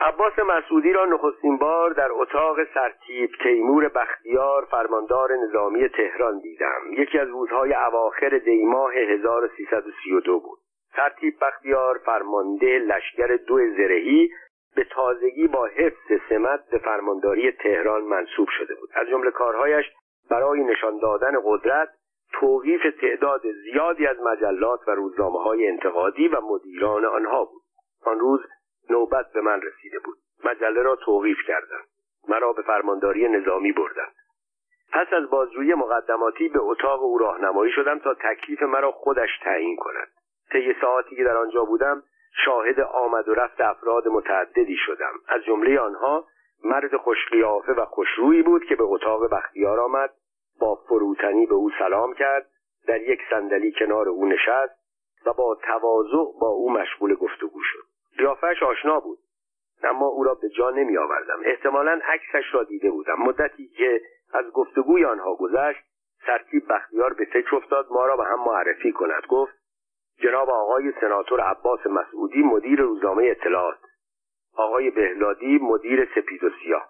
عباس 0.00 0.38
مسعودی 0.38 0.92
را 0.92 1.05
نخستین 1.05 1.57
بار 1.57 1.90
در 1.90 2.12
اتاق 2.12 2.57
سرتیب 2.74 3.30
تیمور 3.42 3.88
بختیار 3.88 4.64
فرماندار 4.64 5.36
نظامی 5.36 5.88
تهران 5.88 6.38
دیدم. 6.38 6.80
یکی 6.90 7.18
از 7.18 7.28
روزهای 7.28 7.74
اواخر 7.74 8.28
دیماه 8.28 8.94
1332 8.94 10.40
بود. 10.40 10.59
سرتیب 10.97 11.34
بختیار 11.40 11.99
فرمانده 11.99 12.78
لشکر 12.78 13.36
دو 13.47 13.59
زرهی 13.76 14.30
به 14.76 14.84
تازگی 14.84 15.49
با 15.49 15.66
حفظ 15.66 16.22
سمت 16.28 16.70
به 16.70 16.78
فرمانداری 16.78 17.53
تهران 17.53 18.03
منصوب 18.03 18.49
شده 18.59 18.74
بود. 18.74 18.90
از 18.95 19.09
جمله 19.09 19.30
کارهایش 19.30 19.86
برای 20.30 20.64
نشان 20.64 20.99
دادن 20.99 21.32
قدرت 21.45 21.88
توقیف 22.32 22.82
تعداد 23.01 23.43
زیادی 23.53 24.07
از 24.07 24.20
مجلات 24.20 24.88
و 24.88 24.90
روزنامه 24.90 25.43
های 25.43 25.68
انتقادی 25.68 26.28
و 26.28 26.40
مدیران 26.40 27.05
آنها 27.05 27.45
بود. 27.45 27.62
آن 28.05 28.18
روز 28.20 28.40
نوبت 28.90 29.32
به 29.32 29.40
من 29.40 29.61
رسیده 29.62 29.99
بود. 29.99 30.18
مجله 30.45 30.82
را 30.82 30.97
توقیف 30.97 31.38
کردند. 31.47 31.84
مرا 32.28 32.53
به 32.53 32.62
فرمانداری 32.62 33.28
نظامی 33.28 33.72
بردند. 33.72 34.14
پس 34.93 35.12
از 35.12 35.30
بازجویی 35.30 35.74
مقدماتی 35.74 36.49
به 36.49 36.59
اتاق 36.62 37.03
او 37.03 37.18
راهنمایی 37.18 37.72
شدم 37.72 37.99
تا 37.99 38.14
تکلیف 38.14 38.62
مرا 38.62 38.90
خودش 38.93 39.30
تعیین 39.45 39.76
کند. 39.76 40.09
طی 40.53 40.74
ساعتی 40.80 41.16
که 41.16 41.24
در 41.24 41.36
آنجا 41.36 41.64
بودم 41.64 42.03
شاهد 42.44 42.80
آمد 42.80 43.28
و 43.28 43.34
رفت 43.34 43.61
افراد 43.61 44.09
متعددی 44.09 44.76
شدم. 44.86 45.12
از 45.28 45.42
جمله 45.42 45.80
آنها 45.80 46.26
مرد 46.64 46.96
خوشقیافه 46.96 47.72
و 47.72 47.84
خوشرویی 47.84 48.42
بود 48.42 48.64
که 48.64 48.76
به 48.76 48.84
اتاق 48.84 49.30
بختیار 49.30 49.80
آمد 49.80 50.11
با 50.61 50.74
فروتنی 50.74 51.46
به 51.46 51.55
او 51.55 51.70
سلام 51.78 52.14
کرد 52.14 52.46
در 52.86 53.03
یک 53.03 53.20
صندلی 53.30 53.72
کنار 53.72 54.09
او 54.09 54.26
نشست 54.26 54.82
و 55.26 55.32
با 55.32 55.59
تواضع 55.62 56.38
با 56.40 56.48
او 56.48 56.72
مشغول 56.72 57.14
گفتگو 57.14 57.61
شد. 57.62 57.84
قیافهاش 58.18 58.62
آشنا 58.62 59.00
بود 59.00 59.18
اما 59.84 60.07
او 60.07 60.24
را 60.24 60.34
به 60.34 60.48
جا 60.48 60.70
نمی 60.70 60.98
آوردم 60.98 61.40
احتمالا 61.44 62.00
عکسش 62.05 62.55
را 62.55 62.64
دیده 62.64 62.90
بودم. 62.90 63.16
مدتی 63.18 63.68
که 63.68 64.00
از 64.34 64.50
گفتگوی 64.50 65.05
آنها 65.05 65.34
گذشت 65.34 65.80
سرتیب 66.26 66.62
بختیار 66.68 67.14
به 67.14 67.24
فکر 67.24 67.57
افتاد 67.57 67.86
ما 67.90 68.07
را 68.07 68.16
به 68.16 68.24
هم 68.24 68.44
معرفی 68.46 68.92
کند. 68.92 69.22
گفت 69.28 69.61
جناب 70.22 70.50
آقای 70.50 70.92
سناتور 71.00 71.40
عباس 71.40 71.86
مسعودی 71.86 72.42
مدیر 72.42 72.80
روزنامه 72.80 73.24
اطلاعات. 73.24 73.78
آقای 74.56 74.90
بهلادی 74.90 75.58
مدیر 75.58 76.08
سپید 76.14 76.44
و 76.44 76.50
سیاه. 76.62 76.88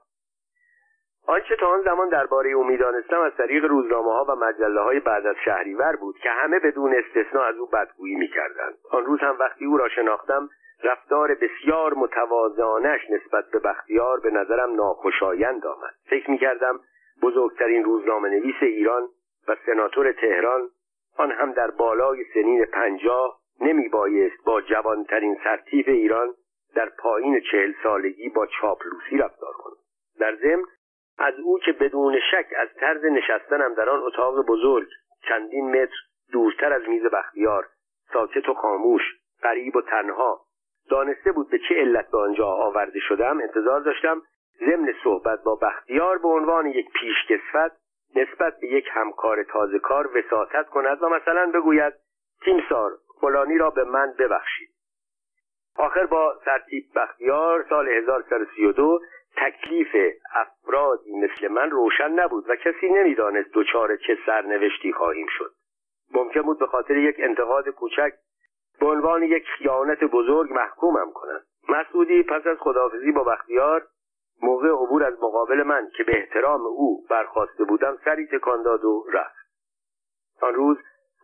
آنچه 1.27 1.57
تا 1.57 1.67
آن 1.67 1.83
زمان 1.83 2.09
درباره 2.09 2.51
او 2.51 2.65
می‌دانستم 2.65 3.21
از 3.21 3.33
طریق 3.37 3.65
روزنامه 3.65 4.13
ها 4.13 4.25
و 4.29 4.37
مجله 4.37 4.81
های 4.81 5.01
بعد 5.01 5.27
از 5.27 5.37
شهریور 5.45 5.97
بود 5.97 6.19
که 6.19 6.31
همه 6.31 6.59
بدون 6.59 6.95
استثنا 6.95 7.43
از 7.43 7.57
او 7.57 7.67
بدگویی 7.67 8.15
می‌کردند. 8.15 8.75
آن 8.91 9.05
روز 9.05 9.21
هم 9.21 9.37
وقتی 9.41 9.65
او 9.65 9.77
را 9.77 9.89
شناختم 9.89 10.49
رفتار 10.85 11.35
بسیار 11.35 11.95
متواضعانش 11.95 13.01
نسبت 13.11 13.45
به 13.53 13.59
بختیار 13.59 14.21
به 14.21 14.31
نظرم 14.31 14.75
ناخوشایند 14.75 15.67
آمد. 15.67 15.95
فکر 16.11 16.31
می‌کردم 16.31 16.81
بزرگترین 17.23 17.85
روزنامه 17.85 18.29
نویس 18.29 18.57
ایران 18.61 19.09
و 19.49 19.57
سناتور 19.67 20.13
تهران 20.13 20.69
آن 21.17 21.31
هم 21.31 21.53
در 21.53 21.71
بالای 21.71 22.25
سنین 22.35 22.65
پنجاه 22.65 23.41
نمی 23.61 23.89
بایست 23.89 24.45
با 24.45 24.61
جوانترین 24.61 25.37
سرتیف 25.45 25.89
ایران 25.89 26.35
در 26.75 26.89
پایین 26.89 27.41
چهل 27.51 27.73
سالگی 27.83 28.29
با 28.29 28.47
چاپلوسی 28.47 29.17
رفتار 29.17 29.53
کند. 29.53 29.77
در 30.21 30.37
ضمن 30.37 30.65
از 31.19 31.35
او 31.45 31.59
که 31.59 31.73
بدون 31.73 32.21
شک 32.31 32.47
از 32.57 32.69
طرز 32.81 33.05
نشستنم 33.05 33.75
در 33.75 33.89
آن 33.89 34.03
اتاق 34.03 34.47
بزرگ 34.47 34.89
چندین 35.29 35.71
متر 35.71 35.97
دورتر 36.33 36.73
از 36.73 36.83
میز 36.89 37.03
بختیار 37.03 37.67
ساکت 38.13 38.49
و 38.49 38.55
خاموش 38.55 39.03
غریب 39.43 39.77
و 39.77 39.83
تنها 39.83 40.41
دانسته 40.91 41.33
بود 41.33 41.51
به 41.51 41.59
چه 41.59 41.75
علت 41.75 42.11
به 42.11 42.19
آنجا 42.19 42.47
آورده 42.47 43.01
شدم 43.01 43.41
انتظار 43.41 43.81
داشتم 43.81 44.23
ضمن 44.61 44.95
صحبت 45.05 45.43
با 45.43 45.55
بختیار 45.55 46.19
به 46.19 46.29
عنوان 46.29 46.67
یک 46.67 46.87
پیشکسوت 46.93 47.73
نسبت 48.17 48.61
به 48.61 48.67
یک 48.67 48.85
همکار 48.91 49.43
تازه 49.43 49.79
کار 49.79 50.19
وساطت 50.19 50.69
کند 50.69 51.03
و 51.03 51.09
مثلا 51.09 51.51
بگوید 51.55 51.93
تیمسار 52.45 52.91
فلانی 53.21 53.59
را 53.59 53.71
به 53.71 53.85
من 53.85 54.15
ببخشید. 54.19 54.69
آخر 55.77 56.07
با 56.07 56.41
سرتیب 56.45 56.85
بختیار 56.95 57.67
سال 57.69 57.89
1332 57.89 59.01
تکلیف 59.37 59.97
افرادی 60.35 61.13
مثل 61.13 61.49
من 61.49 61.71
روشن 61.71 62.11
نبود 62.11 62.51
و 62.51 62.57
کسی 62.57 62.89
نمی‌دانست 62.89 63.51
دچار 63.55 63.97
چه 63.97 64.19
سرنوشتی 64.27 64.93
خواهیم 64.93 65.27
شد. 65.39 65.53
ممکن 66.15 66.43
بود 66.43 66.59
به 66.59 66.67
خاطر 66.67 66.97
یک 66.97 67.17
انتقاد 67.19 67.69
کوچک 67.69 68.13
به 68.81 68.87
عنوان 68.87 69.23
یک 69.23 69.45
خیانت 69.59 70.05
بزرگ 70.05 70.53
محکومم 70.53 71.13
کنند 71.13 71.43
مسعودی 71.69 72.23
پس 72.23 72.47
از 72.47 72.59
خداحافظی 72.61 73.13
با 73.13 73.25
بختیار 73.25 73.87
موقع 74.43 74.69
عبور 74.69 75.05
از 75.05 75.15
مقابل 75.23 75.63
من 75.63 75.89
که 75.97 76.05
به 76.05 76.13
احترام 76.19 76.61
او 76.67 77.07
برخواسته 77.11 77.65
بودم 77.65 77.99
سری 78.05 78.27
تکان 78.27 78.63
داد 78.63 78.85
و 78.85 79.05
رفت. 79.13 79.43
آن 80.41 80.55
روز 80.55 80.77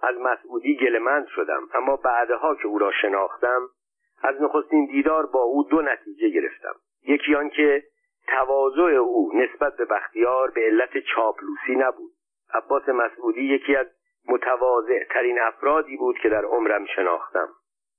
از 0.03 0.17
مسعودی 0.17 0.77
گلمند 0.77 1.27
شدم 1.27 1.69
اما 1.75 1.97
بعدها 1.97 2.55
که 2.55 2.67
او 2.67 2.79
را 2.79 2.93
شناختم 3.03 3.61
از 4.23 4.43
نخستین 4.43 4.87
دیدار 4.87 5.27
با 5.27 5.41
او 5.41 5.63
دو 5.63 5.83
نتیجه 5.83 6.29
گرفتم. 6.29 6.75
یکی 7.03 7.35
آنکه 7.35 7.83
تواضع 8.27 8.83
او 8.83 9.33
نسبت 9.35 9.77
به 9.77 9.85
بختیار 9.85 10.51
به 10.51 10.61
علت 10.61 10.99
چاپلوسی 11.15 11.75
نبود. 11.77 12.13
عباس 12.55 12.89
مسعودی 12.89 13.55
یکی 13.55 13.77
از 13.77 13.87
متواضع 14.29 15.05
ترین 15.11 15.41
افرادی 15.41 15.97
بود 15.97 16.19
که 16.19 16.29
در 16.29 16.45
عمرم 16.45 16.87
شناختم. 16.87 17.49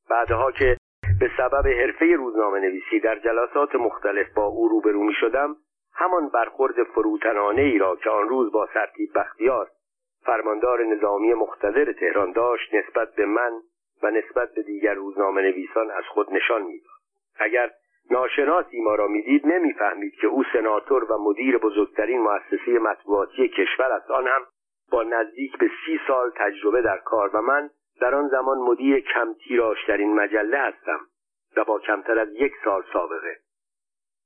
بعدها 0.09 0.51
که 0.51 0.77
به 1.19 1.31
سبب 1.37 1.67
حرفه 1.67 2.05
روزنامه 2.05 2.59
نویسی 2.59 2.99
در 2.99 3.19
جلسات 3.19 3.75
مختلف 3.75 4.33
با 4.35 4.45
او 4.45 4.67
روبرو 4.67 5.03
می 5.03 5.13
شدم 5.13 5.55
همان 5.93 6.29
برخورد 6.29 6.83
فروتنانه 6.83 7.61
ای 7.61 7.77
را 7.77 7.95
که 7.95 8.09
آن 8.09 8.29
روز 8.29 8.51
با 8.51 8.69
سرتیب 8.73 9.09
بختیار 9.15 9.69
فرماندار 10.25 10.83
نظامی 10.83 11.33
مقتدر 11.33 11.93
تهران 11.93 12.31
داشت 12.31 12.73
نسبت 12.73 13.15
به 13.15 13.25
من 13.25 13.51
و 14.03 14.11
نسبت 14.11 14.53
به 14.53 14.61
دیگر 14.61 14.93
روزنامه 14.93 15.41
نویسان 15.41 15.91
از 15.91 16.03
خود 16.03 16.33
نشان 16.33 16.61
می‌داد. 16.61 16.99
اگر 17.39 17.71
ناشناسی 18.11 18.81
ما 18.81 18.95
را 18.95 19.07
می‌دید 19.07 19.47
نمی‌فهمید 19.47 20.13
که 20.13 20.27
او 20.27 20.43
سناتور 20.53 21.11
و 21.11 21.17
مدیر 21.17 21.57
بزرگترین 21.57 22.21
مؤسسه 22.21 22.71
مطبوعاتی 22.71 23.47
کشور 23.47 23.91
است. 23.91 24.11
آن 24.11 24.27
هم 24.27 24.41
با 24.91 25.03
نزدیک 25.03 25.57
به 25.57 25.71
سی 25.85 25.99
سال 26.07 26.31
تجربه 26.35 26.81
در 26.81 26.97
کار 26.97 27.29
و 27.35 27.41
من 27.41 27.69
در 28.01 28.15
آن 28.15 28.27
زمان 28.27 28.57
مدیر 28.57 28.99
کم 28.99 29.33
تیراشترین 29.33 30.15
مجله 30.15 30.57
هستم. 30.57 30.99
و 31.57 31.63
با 31.63 31.79
کمتر 31.79 32.19
از 32.19 32.29
یک 32.33 32.53
سال 32.63 32.83
سابقه. 32.93 33.37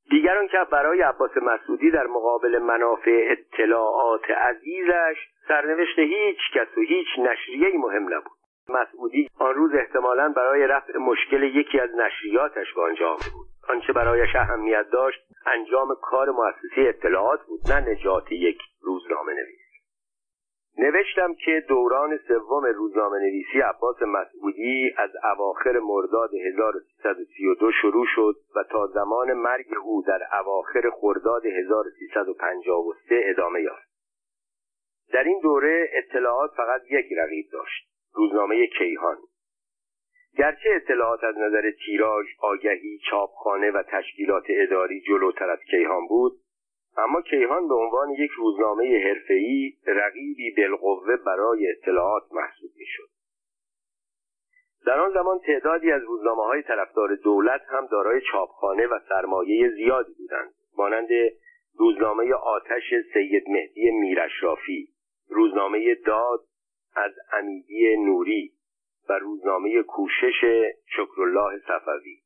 دیگران 0.09 0.47
که 0.47 0.57
برای 0.71 1.01
عباس 1.01 1.37
مسعودی 1.37 1.91
در 1.91 2.07
مقابل 2.07 2.59
منافع 2.59 3.27
اطلاعات 3.31 4.29
عزیزش 4.29 5.17
سرنوشت 5.47 5.99
هیچ 5.99 6.37
کس 6.53 6.77
و 6.77 6.81
هیچ 6.81 7.07
نشریه 7.19 7.77
مهم 7.77 8.13
نبود. 8.13 8.37
مسعودی 8.69 9.29
آن 9.39 9.53
روز 9.55 9.73
احتمالا 9.73 10.33
برای 10.35 10.67
رفع 10.67 10.97
مشکل 10.97 11.43
یکی 11.43 11.79
از 11.79 11.89
نشریاتش 11.95 12.73
به 12.73 12.81
آنجا 12.81 13.09
آمده 13.09 13.29
بود. 13.33 13.47
آنچه 13.69 13.93
برایش 13.93 14.35
اهمیت 14.35 14.85
داشت 14.91 15.19
انجام 15.45 15.95
کار 16.01 16.29
مؤسسه 16.29 16.81
اطلاعات 16.81 17.39
بود 17.47 17.59
نه 17.71 17.91
نجات 17.91 18.31
یک 18.31 18.59
روزنامه 18.81 19.33
نویس 19.33 19.62
نوشتم 20.77 21.33
که 21.33 21.63
دوران 21.67 22.17
سوم 22.27 22.65
روزنامه 22.65 23.19
نویسی 23.19 23.59
عباس 23.59 24.01
مسعودی 24.01 24.93
از 24.97 25.09
اواخر 25.35 25.79
مرداد 25.79 26.29
1332 26.33 27.71
شروع 27.81 28.05
شد 28.15 28.35
و 28.55 28.63
تا 28.63 28.87
زمان 28.87 29.33
مرگ 29.33 29.65
او 29.83 30.03
در 30.07 30.27
اواخر 30.39 30.89
خرداد 30.89 31.45
1353 31.45 33.21
ادامه 33.25 33.61
یافت. 33.61 33.93
در 35.13 35.23
این 35.23 35.39
دوره 35.39 35.89
اطلاعات 35.93 36.51
فقط 36.57 36.81
یک 36.89 37.05
رقیب 37.17 37.45
داشت 37.51 37.89
روزنامه 38.13 38.67
کیهان. 38.67 39.17
گرچه 40.37 40.69
اطلاعات 40.75 41.23
از 41.23 41.37
نظر 41.37 41.71
تیراژ 41.85 42.25
آگهی 42.39 42.99
چاپخانه 43.09 43.71
و 43.71 43.83
تشکیلات 43.83 44.43
اداری 44.49 45.01
جلوتر 45.01 45.49
از 45.49 45.59
کیهان 45.59 46.07
بود 46.07 46.42
اما 46.97 47.21
کیهان 47.21 47.67
به 47.67 47.75
عنوان 47.75 48.09
یک 48.11 48.31
روزنامه 48.31 49.03
حرفه‌ای 49.03 49.73
رقیبی 49.87 50.55
بالقوه 50.57 51.15
برای 51.15 51.71
اطلاعات 51.71 52.23
محسوب 52.31 52.71
می‌شد. 52.75 53.09
در 54.85 54.99
آن 54.99 55.13
زمان 55.13 55.39
تعدادی 55.39 55.91
از 55.91 56.01
روزنامه 56.03 56.43
های 56.43 56.61
طرفدار 56.61 57.15
دولت 57.15 57.61
هم 57.67 57.87
دارای 57.91 58.21
چاپخانه 58.31 58.87
و 58.87 58.99
سرمایه 59.09 59.69
زیادی 59.69 60.13
بودند 60.17 60.53
مانند 60.77 61.09
روزنامه 61.77 62.33
آتش 62.33 62.93
سید 63.13 63.43
مهدی 63.49 63.91
میرشرافی 63.91 64.87
روزنامه 65.29 65.95
داد 65.95 66.39
از 66.95 67.11
امیدی 67.33 67.97
نوری 67.97 68.51
و 69.09 69.13
روزنامه 69.13 69.83
کوشش 69.83 70.41
شکرالله 70.85 71.59
صفوی. 71.67 72.22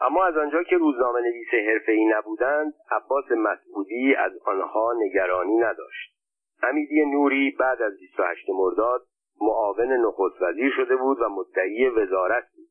اما 0.00 0.24
از 0.24 0.36
آنجا 0.36 0.62
که 0.62 0.76
روزنامه 0.76 1.20
نویس 1.20 1.48
ای 1.88 2.04
نبودند 2.04 2.74
عباس 2.90 3.24
مسعودی 3.30 4.14
از 4.14 4.32
آنها 4.44 4.92
نگرانی 4.96 5.56
نداشت. 5.56 6.16
امیدی 6.62 7.04
نوری 7.04 7.56
بعد 7.58 7.82
از 7.82 7.98
28 8.00 8.46
مرداد 8.50 9.06
معاون 9.40 9.92
نخست 9.92 10.42
وزیر 10.42 10.72
شده 10.76 10.96
بود 10.96 11.20
و 11.20 11.28
مدعی 11.28 11.88
وزارت 11.88 12.44
بود. 12.56 12.68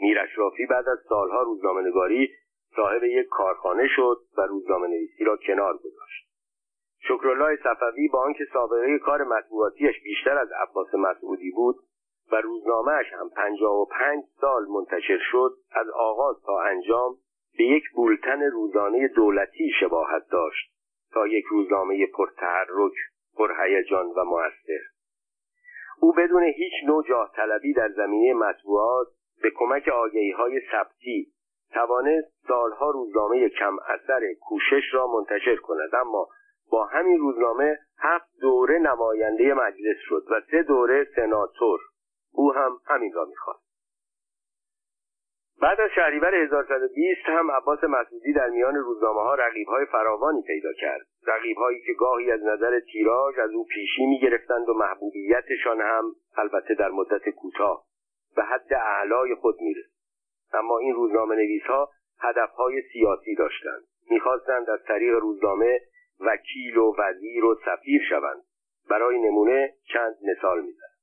میرشرافی 0.00 0.66
بعد 0.66 0.88
از 0.88 0.98
سالها 1.08 1.42
روزنامه 1.42 1.82
نگاری 1.88 2.28
صاحب 2.76 3.04
یک 3.04 3.26
کارخانه 3.28 3.88
شد 3.96 4.16
و 4.38 4.42
روزنامه 4.42 4.88
نویسی 4.88 5.24
را 5.24 5.36
کنار 5.36 5.74
گذاشت. 5.76 6.24
شکرالله 7.08 7.56
صفوی 7.56 8.08
با 8.08 8.22
آنکه 8.24 8.44
سابقه 8.52 8.98
کار 8.98 9.24
مطبوعاتیش 9.24 10.02
بیشتر 10.04 10.38
از 10.38 10.48
عباس 10.52 10.94
مسعودی 10.94 11.50
بود 11.50 11.76
و 12.32 12.36
روزنامهش 12.36 13.12
هم 13.12 13.28
پنجاه 13.28 13.80
و 13.80 13.84
پنج 13.84 14.24
سال 14.40 14.66
منتشر 14.66 15.18
شد 15.32 15.56
از 15.72 15.90
آغاز 15.90 16.36
تا 16.46 16.60
انجام 16.60 17.16
به 17.58 17.64
یک 17.64 17.84
بولتن 17.94 18.42
روزانه 18.42 19.08
دولتی 19.08 19.70
شباهت 19.80 20.28
داشت 20.30 20.70
تا 21.12 21.26
یک 21.26 21.44
روزنامه 21.44 22.06
پرتحرک 22.06 22.92
پرهیجان 23.36 24.06
و 24.06 24.24
موثر. 24.24 24.80
او 26.00 26.12
بدون 26.12 26.42
هیچ 26.42 26.72
نوع 26.86 27.04
جاه 27.08 27.32
طلبی 27.36 27.72
در 27.72 27.88
زمینه 27.88 28.34
مطبوعات 28.34 29.06
به 29.42 29.50
کمک 29.50 29.88
آگهی 29.88 30.30
های 30.30 30.60
ثبتی 30.72 31.32
توانست 31.72 32.28
سالها 32.48 32.90
روزنامه 32.90 33.48
کم 33.48 33.76
اثر 33.78 34.20
کوشش 34.40 34.82
را 34.92 35.06
منتشر 35.06 35.56
کند. 35.56 35.94
اما 35.94 36.28
با 36.70 36.84
همین 36.84 37.18
روزنامه 37.18 37.78
هفت 37.98 38.30
دوره 38.40 38.78
نماینده 38.78 39.54
مجلس 39.54 39.96
شد 40.08 40.22
و 40.30 40.40
سه 40.50 40.62
دوره 40.62 41.06
سناتور. 41.16 41.80
او 42.34 42.52
هم 42.52 42.80
همین 42.86 43.12
را 43.12 43.24
می‌خواست. 43.24 43.64
بعد 45.60 45.80
از 45.80 45.90
شهریور 45.94 46.34
1120 46.34 47.20
هم 47.26 47.50
عباس 47.50 47.84
مسعودی 47.84 48.32
در 48.32 48.48
میان 48.48 48.74
روزنامه 48.74 49.20
ها 49.20 49.34
رقیب 49.34 49.68
های 49.68 49.86
فراوانی 49.86 50.42
پیدا 50.42 50.72
کرد. 50.72 51.06
رقیب 51.26 51.56
هایی 51.56 51.80
که 51.80 51.92
گاهی 51.92 52.30
از 52.30 52.42
نظر 52.42 52.80
تیراژ 52.80 53.38
از 53.38 53.50
او 53.50 53.66
پیشی 53.66 54.06
می 54.06 54.20
گرفتند 54.20 54.68
و 54.68 54.74
محبوبیتشان 54.74 55.80
هم 55.80 56.04
البته 56.36 56.74
در 56.74 56.90
مدت 56.90 57.28
کوتاه 57.28 57.84
به 58.36 58.42
حد 58.42 58.74
اعلای 58.74 59.34
خود 59.34 59.60
می‌رسید. 59.60 59.94
اما 60.52 60.78
این 60.78 60.94
روزنامه 60.94 61.34
نویس 61.34 61.62
ها 61.62 61.90
هدف 62.20 62.50
های 62.50 62.82
سیاسی 62.92 63.34
داشتند. 63.34 63.82
می‌خواستند 64.10 64.70
از 64.70 64.80
طریق 64.88 65.14
روزنامه 65.14 65.80
وکیل 66.20 66.78
و 66.78 66.94
وزیر 66.98 67.44
و 67.44 67.54
سفیر 67.64 68.02
شوند. 68.08 68.42
برای 68.90 69.18
نمونه 69.18 69.74
چند 69.92 70.16
مثال 70.22 70.60
می‌زنم 70.60 70.93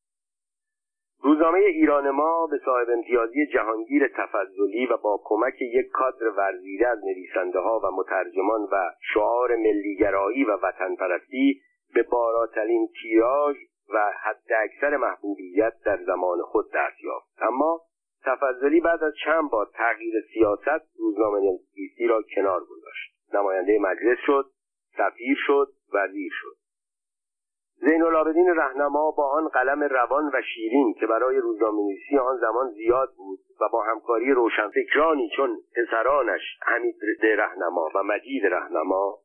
روزنامه 1.23 1.59
ایران 1.59 2.09
ما 2.09 2.47
به 2.47 2.59
صاحب 2.65 2.89
امتیازی 2.89 3.45
جهانگیر 3.45 4.07
تفضلی 4.07 4.85
و 4.85 4.97
با 4.97 5.21
کمک 5.23 5.61
یک 5.61 5.87
کادر 5.93 6.29
ورزیده 6.37 6.87
از 6.87 6.99
نویسنده 7.05 7.59
ها 7.59 7.79
و 7.83 7.91
مترجمان 7.95 8.61
و 8.61 8.91
شعار 9.13 9.55
ملیگرایی 9.55 10.43
و 10.43 10.57
وطن 10.63 10.95
پرستی 10.95 11.61
به 11.93 12.03
باراترین 12.03 12.89
تیراژ 13.01 13.55
و 13.93 14.11
حد 14.23 14.53
اکثر 14.63 14.97
محبوبیت 14.97 15.73
در 15.85 16.03
زمان 16.03 16.41
خود 16.41 16.65
دست 16.73 17.03
یافت. 17.03 17.27
اما 17.41 17.81
تفضلی 18.25 18.79
بعد 18.79 19.03
از 19.03 19.13
چند 19.25 19.49
بار 19.49 19.69
تغییر 19.73 20.13
سیاست 20.33 20.99
روزنامه 20.99 21.39
نویسی 21.39 22.07
را 22.07 22.21
کنار 22.35 22.59
گذاشت. 22.59 23.15
نماینده 23.33 23.79
مجلس 23.79 24.17
شد 24.25 24.45
سفیر 24.97 25.37
شد 25.47 25.67
وزیر 25.93 26.31
شد. 26.41 26.60
زین 27.81 28.03
العابدین 28.03 28.47
رهنما 28.47 29.11
با 29.11 29.29
آن 29.29 29.47
قلم 29.47 29.83
روان 29.83 30.27
و 30.33 30.41
شیرین 30.53 30.93
که 30.99 31.07
برای 31.07 31.37
روزنامه‌نویسی 31.37 32.17
آن 32.17 32.37
زمان 32.37 32.71
زیاد 32.71 33.09
بود 33.17 33.39
و 33.61 33.69
با 33.71 33.83
همکاری 33.83 34.31
روشنفکرانی 34.31 35.29
چون 35.35 35.57
پسرانش 35.75 36.41
حمید 36.61 36.95
رهنما 37.23 37.89
و 37.95 38.03
مجید 38.03 38.45
رهنما 38.45 39.17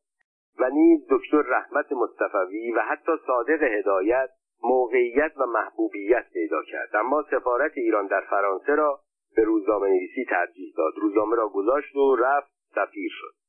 و 0.59 0.69
نیز 0.69 1.07
دکتر 1.09 1.41
رحمت 1.41 1.91
مصطفوی 1.91 2.71
و 2.71 2.79
حتی 2.79 3.11
صادق 3.27 3.63
هدایت 3.63 4.29
موقعیت 4.63 5.31
و 5.37 5.45
محبوبیت 5.45 6.25
پیدا 6.33 6.63
کرد. 6.63 6.95
اما 6.95 7.23
سفارت 7.31 7.71
ایران 7.75 8.07
در 8.07 8.21
فرانسه 8.29 8.75
را 8.75 8.99
به 9.35 9.43
روزنامه 9.43 9.87
نویسی 9.87 10.25
ترجیح 10.29 10.73
داد. 10.77 10.93
روزنامه 11.01 11.35
را 11.35 11.49
گذاشت 11.49 11.95
و 11.95 12.15
رفت 12.15 12.51
سفیر 12.75 13.11
شد. 13.11 13.46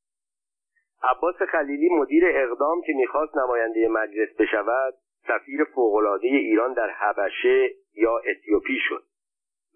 عباس 1.03 1.43
خلیلی 1.43 1.89
مدیر 1.89 2.25
اقدام 2.27 2.83
که 2.87 2.93
می‌خواست 2.93 3.37
نماینده 3.37 3.89
مجلس 3.89 4.29
بشود 4.39 4.95
سفیر 5.29 5.65
فوقالعاده 5.65 6.27
ایران 6.27 6.73
در 6.73 6.91
حبشه 6.91 7.71
یا 7.95 8.19
اتیوپی 8.19 8.79
شد. 8.89 9.03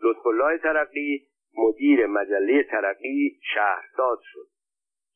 لطف 0.02 0.26
الله 0.26 0.58
ترقی 0.58 1.26
مدیر 1.58 2.06
مجله 2.06 2.62
ترقی 2.62 3.40
شهرساز 3.54 4.18
شد. 4.22 4.46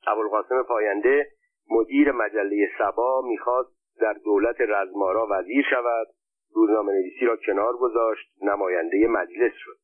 ابوالقاسم 0.06 0.62
پاینده 0.62 1.26
مدیر 1.70 2.12
مجله 2.12 2.68
سبا 2.78 3.22
می‌خواست 3.28 3.76
در 4.00 4.12
دولت 4.12 4.60
رزمارا 4.60 5.26
وزیر 5.30 5.64
شود 5.70 6.06
روزنامه 6.54 6.92
نویسی 6.92 7.24
را 7.26 7.36
کنار 7.36 7.72
گذاشت 7.76 8.32
نماینده 8.42 9.06
مجلس 9.08 9.52
شد. 9.54 9.76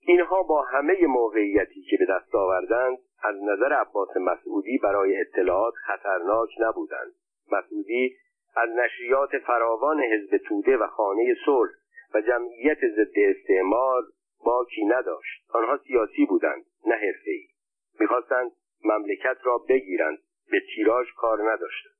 اینها 0.00 0.42
با 0.42 0.62
همه 0.62 1.06
موقعیتی 1.06 1.82
که 1.82 1.96
به 1.96 2.06
دست 2.06 2.34
آوردند 2.34 2.98
از 3.22 3.36
نظر 3.42 3.72
عباس 3.72 4.16
مسعودی 4.16 4.78
برای 4.78 5.20
اطلاعات 5.20 5.74
خطرناک 5.74 6.48
نبودند. 6.60 7.12
مسعودی 7.52 8.16
از 8.56 8.68
نشریات 8.70 9.38
فراوان 9.46 10.00
حزب 10.00 10.36
توده 10.36 10.76
و 10.76 10.86
خانه 10.86 11.34
صلح 11.46 11.70
و 12.14 12.20
جمعیت 12.20 12.78
ضد 12.96 13.14
استعمار 13.16 14.02
باکی 14.44 14.84
نداشت. 14.84 15.44
آنها 15.50 15.76
سیاسی 15.76 16.26
بودند 16.26 16.64
نه 16.86 16.94
حرفهای. 16.94 17.48
می‌خواستند 18.00 18.52
مملکت 18.84 19.36
را 19.42 19.58
بگیرند 19.58 20.18
به 20.50 20.60
تیراژ 20.74 21.06
کار 21.16 21.52
نداشتند. 21.52 21.98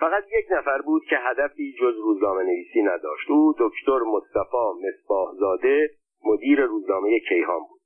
فقط 0.00 0.24
یک 0.32 0.46
نفر 0.50 0.82
بود 0.82 1.02
که 1.10 1.16
هدفی 1.18 1.72
جز 1.80 1.96
روزنامه 1.96 2.42
نویسی 2.42 2.82
نداشت. 2.82 3.30
او 3.30 3.54
دکتر 3.58 3.98
مصطفی 3.98 4.88
مصباحزاده 4.88 5.90
مدیر 6.24 6.64
روزنامه 6.64 7.20
کیهان 7.20 7.60
بود. 7.60 7.77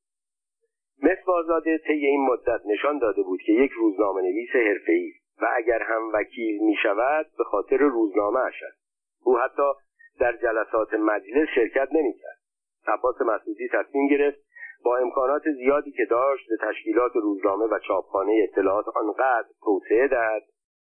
مصباحزاده 1.02 1.78
طی 1.78 2.06
این 2.06 2.26
مدت 2.26 2.60
نشان 2.66 2.98
داده 2.98 3.22
بود 3.22 3.40
که 3.46 3.52
یک 3.52 3.70
روزنامه 3.70 4.22
نویس 4.22 4.50
حرفه‌ای 4.54 5.12
و 5.42 5.48
اگر 5.56 5.82
هم 5.82 6.10
وکیل 6.12 6.62
می 6.62 6.76
شود 6.82 7.26
به 7.38 7.44
خاطر 7.44 7.76
روزنامه 7.76 8.40
است. 8.40 8.82
او 9.24 9.38
حتی 9.38 9.72
در 10.20 10.36
جلسات 10.36 10.94
مجلس 10.94 11.48
شرکت 11.54 11.88
نمی 11.92 12.12
کرد 12.12 12.38
عباس 12.86 13.20
مسعودی 13.20 13.68
تصمیم 13.72 14.08
گرفت 14.08 14.38
با 14.84 14.96
امکانات 14.96 15.42
زیادی 15.56 15.92
که 15.92 16.04
داشت 16.10 16.48
به 16.48 16.56
تشکیلات 16.66 17.12
روزنامه 17.14 17.64
و 17.64 17.78
چاپخانه 17.78 18.48
اطلاعات 18.48 18.88
آنقدر 18.88 19.48
توسعه 19.64 20.08
دهد 20.08 20.42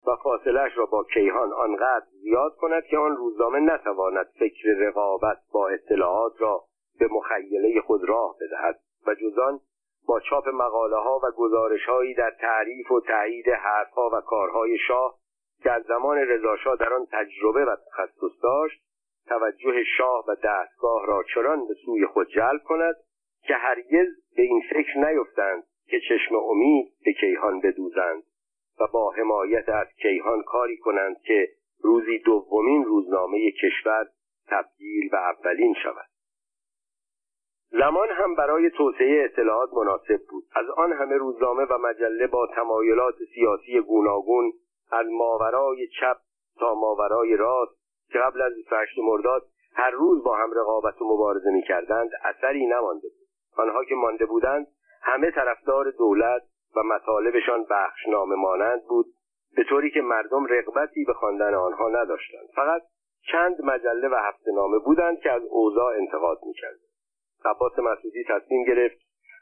و 0.07 0.15
فاصلش 0.15 0.77
را 0.77 0.85
با 0.85 1.03
کیهان 1.13 1.53
آنقدر 1.53 2.05
زیاد 2.21 2.55
کند 2.55 2.83
که 2.83 2.97
آن 2.97 3.15
روزنامه 3.17 3.59
نتواند 3.59 4.25
فکر 4.39 4.69
رقابت 4.69 5.37
با 5.53 5.69
اطلاعات 5.69 6.33
را 6.39 6.63
به 6.99 7.07
مخیله 7.11 7.81
خود 7.81 8.03
راه 8.03 8.35
بدهد 8.41 8.79
و 9.07 9.15
جزان 9.15 9.59
با 10.07 10.19
چاپ 10.19 10.47
مقاله 10.47 10.95
ها 10.95 11.19
و 11.23 11.31
گزارش 11.37 11.85
هایی 11.85 12.13
در 12.13 12.31
تعریف 12.31 12.91
و 12.91 13.01
تایید 13.01 13.49
حرفها 13.49 14.09
و 14.13 14.21
کارهای 14.21 14.77
شاه 14.87 15.17
که 15.63 15.71
از 15.71 15.83
زمان 15.83 16.17
رضاشاه 16.17 16.75
در 16.75 16.93
آن 16.93 17.07
تجربه 17.11 17.65
و 17.65 17.75
تخصص 17.75 18.43
داشت 18.43 18.81
توجه 19.27 19.83
شاه 19.97 20.25
و 20.27 20.35
دستگاه 20.43 21.05
را 21.07 21.23
چران 21.33 21.67
به 21.67 21.73
سوی 21.85 22.05
خود 22.05 22.27
جلب 22.27 22.63
کند 22.63 22.95
که 23.43 23.53
هرگز 23.53 24.07
به 24.35 24.41
این 24.43 24.61
فکر 24.69 24.97
نیفتند 24.97 25.63
که 25.87 25.99
چشم 26.09 26.35
امید 26.35 26.93
به 27.05 27.13
کیهان 27.13 27.61
بدوزند 27.61 28.23
و 28.79 28.87
با 28.87 29.11
حمایت 29.11 29.69
از 29.69 29.87
کیهان 30.01 30.43
کاری 30.43 30.77
کنند 30.77 31.15
که 31.21 31.47
روزی 31.83 32.17
دومین 32.17 32.85
روزنامه 32.85 33.51
کشور 33.51 34.07
تبدیل 34.47 35.09
به 35.09 35.17
اولین 35.17 35.73
شود. 35.83 36.10
زمان 37.71 38.09
هم 38.09 38.35
برای 38.35 38.69
توسعه 38.69 39.25
اطلاعات 39.25 39.73
مناسب 39.73 40.21
بود. 40.29 40.43
از 40.55 40.69
آن 40.69 40.93
همه 40.93 41.17
روزنامه 41.17 41.65
و 41.65 41.77
مجله 41.77 42.27
با 42.27 42.47
تمایلات 42.55 43.15
سیاسی 43.35 43.79
گوناگون 43.79 44.53
از 44.91 45.07
ماورای 45.09 45.87
چپ 45.87 46.17
تا 46.59 46.75
ماورای 46.75 47.37
راست 47.37 47.71
که 48.11 48.19
قبل 48.19 48.41
از 48.41 48.53
28 48.55 48.99
مرداد 48.99 49.41
هر 49.75 49.91
روز 49.91 50.23
با 50.23 50.35
هم 50.35 50.51
رقابت 50.55 51.01
و 51.01 51.05
مبارزه 51.13 51.51
می‌کردند 51.51 52.09
اثری 52.23 52.65
نمانده 52.65 53.07
بود. 53.07 53.27
آنها 53.57 53.83
که 53.83 53.95
مانده 53.95 54.25
بودند 54.25 54.67
همه 55.01 55.31
طرفدار 55.31 55.91
دولت 55.91 56.41
و 56.75 56.83
مطالبشان 56.83 57.65
بخشنامه 57.69 58.35
مانند 58.35 58.81
بود 58.87 59.05
به 59.55 59.63
طوری 59.63 59.91
که 59.91 60.01
مردم 60.01 60.45
رغبتی 60.45 61.05
به 61.05 61.13
خواندن 61.13 61.53
آنها 61.53 61.89
نداشتند. 61.89 62.47
فقط 62.55 62.81
چند 63.31 63.61
مجله 63.61 64.09
و 64.09 64.15
هفته 64.15 64.51
نامه 64.51 64.79
بودند 64.79 65.19
که 65.19 65.31
از 65.31 65.41
اوضاع 65.49 65.95
انتقاد 65.97 66.39
می‌کردند. 66.45 66.90
عباس 67.45 67.79
مسعودی 67.79 68.23
تصمیم 68.23 68.63
گرفت 68.63 68.97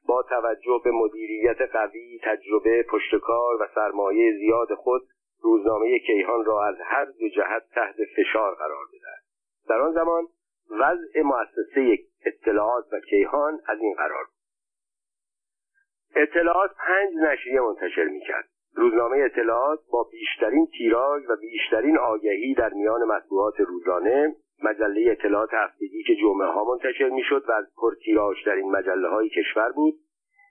با 0.07 0.23
توجه 0.23 0.81
به 0.83 0.91
مدیریت 0.91 1.61
قوی 1.61 2.19
تجربه 2.23 2.83
پشتکار 2.83 3.61
و 3.61 3.67
سرمایه 3.75 4.37
زیاد 4.37 4.73
خود 4.73 5.01
روزنامه 5.41 5.99
کیهان 5.99 6.45
را 6.45 6.67
از 6.67 6.75
هر 6.83 7.05
دو 7.05 7.29
جهت 7.29 7.63
تحت 7.75 7.95
فشار 8.17 8.55
قرار 8.55 8.85
بدهد. 8.93 9.23
در 9.69 9.81
آن 9.81 9.93
زمان 9.93 10.27
وضع 10.69 11.21
مؤسسه 11.21 11.97
اطلاعات 12.25 12.85
و 12.93 12.99
کیهان 12.99 13.59
از 13.67 13.79
این 13.79 13.93
قرار 13.93 14.23
بود. 14.23 14.39
اطلاعات 16.15 16.71
پنج 16.87 17.09
نشریه 17.23 17.61
منتشر 17.61 18.03
می‌کرد. 18.03 18.49
روزنامه 18.75 19.17
اطلاعات 19.17 19.79
با 19.91 20.09
بیشترین 20.11 20.67
تیراژ 20.77 21.23
و 21.29 21.35
بیشترین 21.35 21.97
آگهی 21.97 22.53
در 22.53 22.69
میان 22.73 23.03
مطبوعات 23.03 23.59
روزانه 23.59 24.35
مجله 24.63 25.11
اطلاعات 25.11 25.49
هفتگی 25.53 26.03
که 26.03 26.15
جمعه 26.15 26.47
ها 26.47 26.63
منتشر 26.63 27.09
می‌شد 27.09 27.43
و 27.47 27.51
از 27.51 27.65
پرتیراژترین 27.77 28.71
مجله 28.71 29.07
های 29.07 29.29
کشور 29.29 29.71
بود 29.71 29.93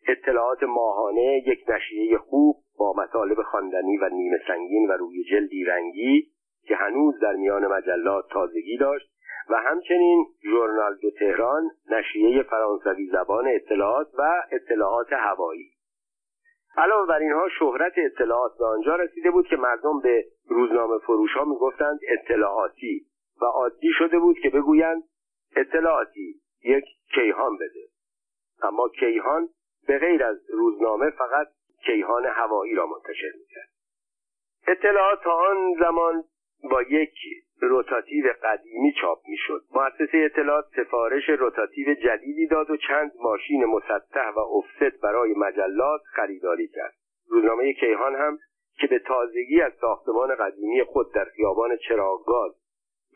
اطلاعات 0.09 0.63
ماهانه 0.63 1.43
یک 1.47 1.65
نشریه 1.69 2.19
خوب 2.19 2.57
با 2.79 2.95
مطالب 2.97 3.43
خواندنی 3.43 3.97
و 3.99 4.09
نیمه 4.09 4.39
سنگین 4.47 4.91
و 4.91 4.93
روی 4.93 5.25
جلدی 5.25 5.65
رنگی 5.65 6.27
که 6.63 6.77
هنوز 6.77 7.21
در 7.21 7.33
میان 7.33 7.67
مجلات 7.67 8.25
تازگی 8.31 8.77
داشت 8.77 9.11
و 9.51 9.57
همچنین 9.57 10.27
ژورنال 10.43 10.97
دو 11.03 11.11
تهران 11.11 11.71
نشریه 11.91 12.43
فرانسوی 12.43 13.07
زبان 13.07 13.49
اطلاعات 13.49 14.09
و 14.19 14.43
اطلاعات 14.53 15.13
هوایی. 15.13 15.71
علاوه 16.77 17.07
بر 17.09 17.19
اینها 17.19 17.49
شهرت 17.59 17.93
اطلاعات 17.97 18.53
به 18.59 18.65
آنجا 18.65 18.97
رسیده 18.97 19.31
بود 19.31 19.47
که 19.47 19.57
مردم 19.57 20.01
به 20.01 20.25
روزنامه 20.49 20.99
فروش 20.99 21.33
ها 21.33 21.45
می‌گفتند 21.45 21.99
اطلاعاتی. 22.09 23.07
و 23.43 23.45
عادی 23.45 23.91
شده 23.99 24.19
بود 24.19 24.39
که 24.39 24.51
بگویند 24.51 25.03
اطلاعاتی 25.57 26.41
یک 26.65 26.85
کیهان 27.15 27.57
بده. 27.57 27.89
اما 28.63 28.89
کیهان 28.89 29.49
به 29.87 29.99
غیر 29.99 30.25
از 30.25 30.51
روزنامه 30.51 31.11
فقط 31.11 31.49
کیهان 31.85 32.27
هوایی 32.27 32.75
را 32.75 32.87
منتشر 32.87 33.33
می‌کرد. 33.39 33.69
اطلاعات 34.67 35.27
آن 35.27 35.75
زمان 35.81 36.25
با 36.71 36.83
یک 36.83 37.15
روتاتیو 37.61 38.33
قدیمی 38.43 38.93
چاپ 39.01 39.19
می‌شد. 39.29 39.63
مؤسسه 39.75 40.19
اطلاعات 40.19 40.65
سفارش 40.77 41.29
روتاتیو 41.29 41.95
جدیدی 41.95 42.47
داد 42.47 42.71
و 42.71 42.77
چند 42.77 43.13
ماشین 43.21 43.65
مسطح 43.65 44.29
و 44.29 44.39
افست 44.39 45.01
برای 45.03 45.35
مجلات 45.35 46.01
خریداری 46.05 46.69
کرد. 46.69 46.95
روزنامه 47.29 47.73
کیهان 47.73 48.15
هم 48.15 48.39
که 48.81 48.87
به 48.87 48.99
تازگی 48.99 49.61
از 49.61 49.73
ساختمان 49.81 50.35
قدیمی 50.35 50.83
خود 50.83 51.13
در 51.15 51.25
خیابان 51.25 51.77
چراغگاز 51.77 52.53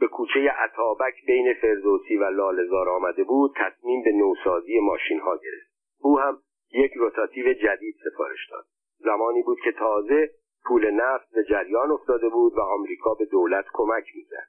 به 0.02 0.08
کوچه 0.08 0.50
عطابک 0.50 1.14
بین 1.26 1.54
فردوسی 1.54 2.16
و 2.16 2.24
لالزار 2.24 2.88
آمده 2.88 3.24
بود 3.24 3.54
تصمیم 3.56 4.02
به 4.04 4.12
نوسازی 4.12 4.80
ماشین 4.80 5.20
ها 5.20 5.36
گرفت. 5.36 5.72
او 6.00 6.18
هم 6.18 6.38
یک 6.74 6.92
روتاتیو 6.92 7.52
جدید 7.52 7.96
سفارش 8.04 8.50
داد. 8.50 8.64
زمانی 8.98 9.42
بود 9.42 9.58
که 9.64 9.72
تازه 9.72 10.30
پول 10.64 10.90
نفت 10.90 11.34
به 11.34 11.44
جریان 11.44 11.90
افتاده 11.90 12.28
بود 12.28 12.52
و 12.54 12.60
آمریکا 12.60 13.14
به 13.14 13.24
دولت 13.24 13.64
کمک 13.72 14.04
می‌زد. 14.14 14.48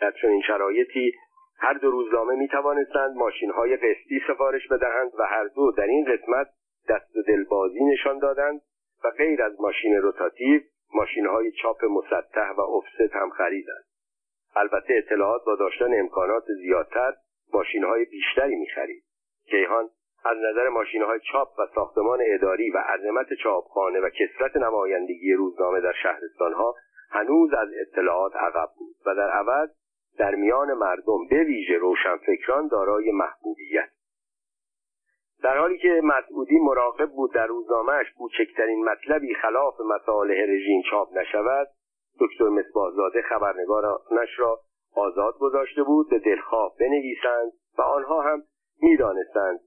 در 0.00 0.10
چنین 0.22 0.42
شرایطی 0.46 1.12
هر 1.58 1.72
دو 1.72 1.90
روزنامه 1.90 2.34
می 2.34 2.48
توانستند 2.48 3.16
ماشین 3.16 3.50
های 3.50 3.76
قسطی 3.76 4.20
سفارش 4.28 4.68
بدهند 4.68 5.12
و 5.18 5.22
هر 5.22 5.44
دو 5.44 5.72
در 5.72 5.86
این 5.86 6.04
قسمت 6.04 6.46
دست 6.88 7.16
و 7.16 7.22
دلبازی 7.22 7.84
نشان 7.84 8.18
دادند 8.18 8.60
و 9.04 9.10
غیر 9.10 9.42
از 9.42 9.60
ماشین 9.60 9.96
روتاتیو 9.96 10.60
ماشین 10.94 11.26
های 11.26 11.52
چاپ 11.52 11.84
مسطح 11.84 12.50
و 12.50 12.60
افست 12.60 13.14
هم 13.14 13.30
خریدند. 13.30 13.84
البته 14.56 14.94
اطلاعات 14.94 15.44
با 15.44 15.56
داشتن 15.56 15.98
امکانات 16.00 16.44
زیادتر 16.62 17.12
ماشین 17.52 17.84
های 17.84 18.04
بیشتری 18.04 18.56
می 18.56 18.66
خرید 18.66 19.04
کیهان 19.50 19.88
از 20.24 20.36
نظر 20.36 20.68
ماشین 20.68 21.02
های 21.02 21.20
چاپ 21.32 21.48
و 21.58 21.66
ساختمان 21.74 22.18
اداری 22.22 22.70
و 22.70 22.78
عظمت 22.78 23.26
چاپخانه 23.42 24.00
و 24.00 24.10
کسرت 24.10 24.56
نمایندگی 24.56 25.32
روزنامه 25.32 25.80
در 25.80 25.92
شهرستان 26.02 26.52
ها 26.52 26.74
هنوز 27.10 27.52
از 27.52 27.68
اطلاعات 27.80 28.36
عقب 28.36 28.68
بود 28.78 28.96
و 29.06 29.14
در 29.14 29.30
عوض 29.30 29.68
در 30.18 30.34
میان 30.34 30.72
مردم 30.72 31.26
به 31.30 31.44
ویژه 31.44 31.78
روشنفکران 31.78 32.68
دارای 32.68 33.12
محبوبیت. 33.12 33.88
در 35.42 35.58
حالی 35.58 35.78
که 35.78 36.00
مسعودی 36.04 36.58
مراقب 36.58 37.10
بود 37.10 37.34
در 37.34 37.46
روزنامهش 37.46 38.06
کوچکترین 38.18 38.84
مطلبی 38.84 39.34
خلاف 39.34 39.74
مصالح 39.80 40.34
رژیم 40.48 40.82
چاپ 40.90 41.18
نشود 41.18 41.68
دکتر 42.20 42.48
مصباحزاده 42.48 43.22
خبرنگارانش 43.22 44.38
را 44.38 44.60
آزاد 44.96 45.38
گذاشته 45.38 45.82
بود 45.82 46.10
به 46.10 46.18
دلخواه 46.18 46.76
بنویسند 46.80 47.52
و 47.78 47.82
آنها 47.82 48.22
هم 48.22 48.42
می‌دانستند 48.82 49.60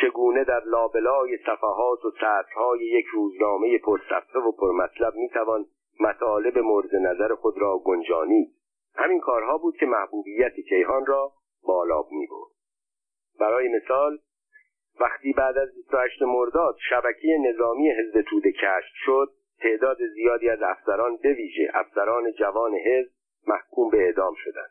چگونه 0.00 0.44
در 0.44 0.64
لابلای 0.64 1.38
صفحات 1.46 2.04
و 2.04 2.10
سطرهای 2.10 2.84
یک 2.84 3.06
روزنامه 3.06 3.78
پرصفحه 3.78 4.40
و 4.40 4.52
پرمطلب 4.52 5.14
می‌توان 5.14 5.66
مطالب 6.00 6.58
مورد 6.58 6.96
نظر 6.96 7.34
خود 7.34 7.58
را 7.58 7.78
گنجانی. 7.78 8.52
همین 8.94 9.20
کارها 9.20 9.58
بود 9.58 9.76
که 9.76 9.86
محبوبیت 9.86 10.54
کیهان 10.68 11.06
را 11.06 11.32
بالا 11.62 12.04
می 12.10 12.26
برد 12.26 12.50
برای 13.40 13.68
مثال 13.68 14.18
وقتی 15.00 15.32
بعد 15.32 15.58
از 15.58 15.68
28 15.74 16.22
مرداد 16.22 16.76
شبکه 16.90 17.38
نظامی 17.40 17.90
حزب 17.90 18.22
توده 18.22 18.52
کشف 18.52 18.92
شد 19.04 19.28
تعداد 19.62 19.96
زیادی 20.14 20.48
از 20.48 20.62
افسران 20.62 21.16
به 21.22 21.32
ویژه 21.32 21.70
افسران 21.74 22.32
جوان 22.32 22.74
حزب 22.74 23.10
محکوم 23.46 23.90
به 23.90 23.98
اعدام 23.98 24.34
شدند. 24.36 24.70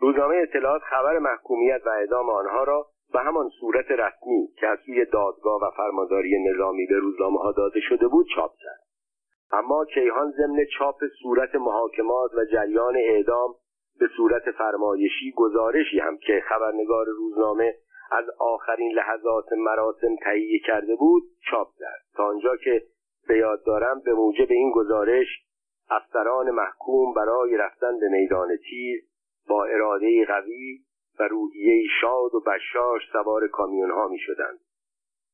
روزنامه 0.00 0.36
اطلاعات 0.36 0.82
خبر 0.82 1.18
محکومیت 1.18 1.80
و 1.86 1.88
اعدام 1.88 2.30
آنها 2.30 2.64
را 2.64 2.86
به 3.12 3.20
همان 3.20 3.48
صورت 3.60 3.90
رسمی 3.90 4.48
که 4.60 4.66
از 4.66 4.78
سوی 4.86 5.04
دادگاه 5.04 5.62
و 5.62 5.70
فرمانداری 5.76 6.50
نظامی 6.50 6.86
به 6.86 6.98
روزنامه 6.98 7.38
ها 7.38 7.52
داده 7.52 7.80
شده 7.80 8.08
بود 8.08 8.26
چاپ 8.34 8.50
کرد. 8.58 8.80
اما 9.50 9.84
کیهان 9.84 10.30
ضمن 10.30 10.64
چاپ 10.78 10.96
صورت 11.22 11.54
محاکمات 11.54 12.30
و 12.34 12.44
جریان 12.44 12.96
اعدام 12.96 13.54
به 14.00 14.08
صورت 14.16 14.50
فرمایشی 14.50 15.32
گزارشی 15.36 15.98
هم 15.98 16.18
که 16.18 16.42
خبرنگار 16.48 17.06
روزنامه 17.06 17.74
از 18.10 18.24
آخرین 18.38 18.92
لحظات 18.92 19.52
مراسم 19.52 20.16
تهیه 20.22 20.58
کرده 20.66 20.96
بود 20.96 21.22
چاپ 21.50 21.68
کرد. 21.78 22.02
تا 22.16 22.24
آنجا 22.24 22.56
که 22.56 22.82
به 23.28 23.36
یاد 23.38 23.64
دارم 23.64 24.00
به 24.00 24.14
موجب 24.14 24.50
این 24.50 24.70
گزارش 24.70 25.26
افسران 25.90 26.50
محکوم 26.50 27.14
برای 27.14 27.56
رفتن 27.56 27.98
به 28.00 28.08
میدان 28.08 28.56
تیر 28.56 29.04
با 29.48 29.64
اراده 29.64 30.24
قوی 30.24 30.78
و 31.20 31.28
روحیه 31.28 31.88
شاد 32.00 32.34
و 32.34 32.40
بشاش 32.40 33.02
سوار 33.12 33.48
کامیون 33.48 33.90
ها 33.90 34.08
می 34.08 34.18
شدند. 34.18 34.58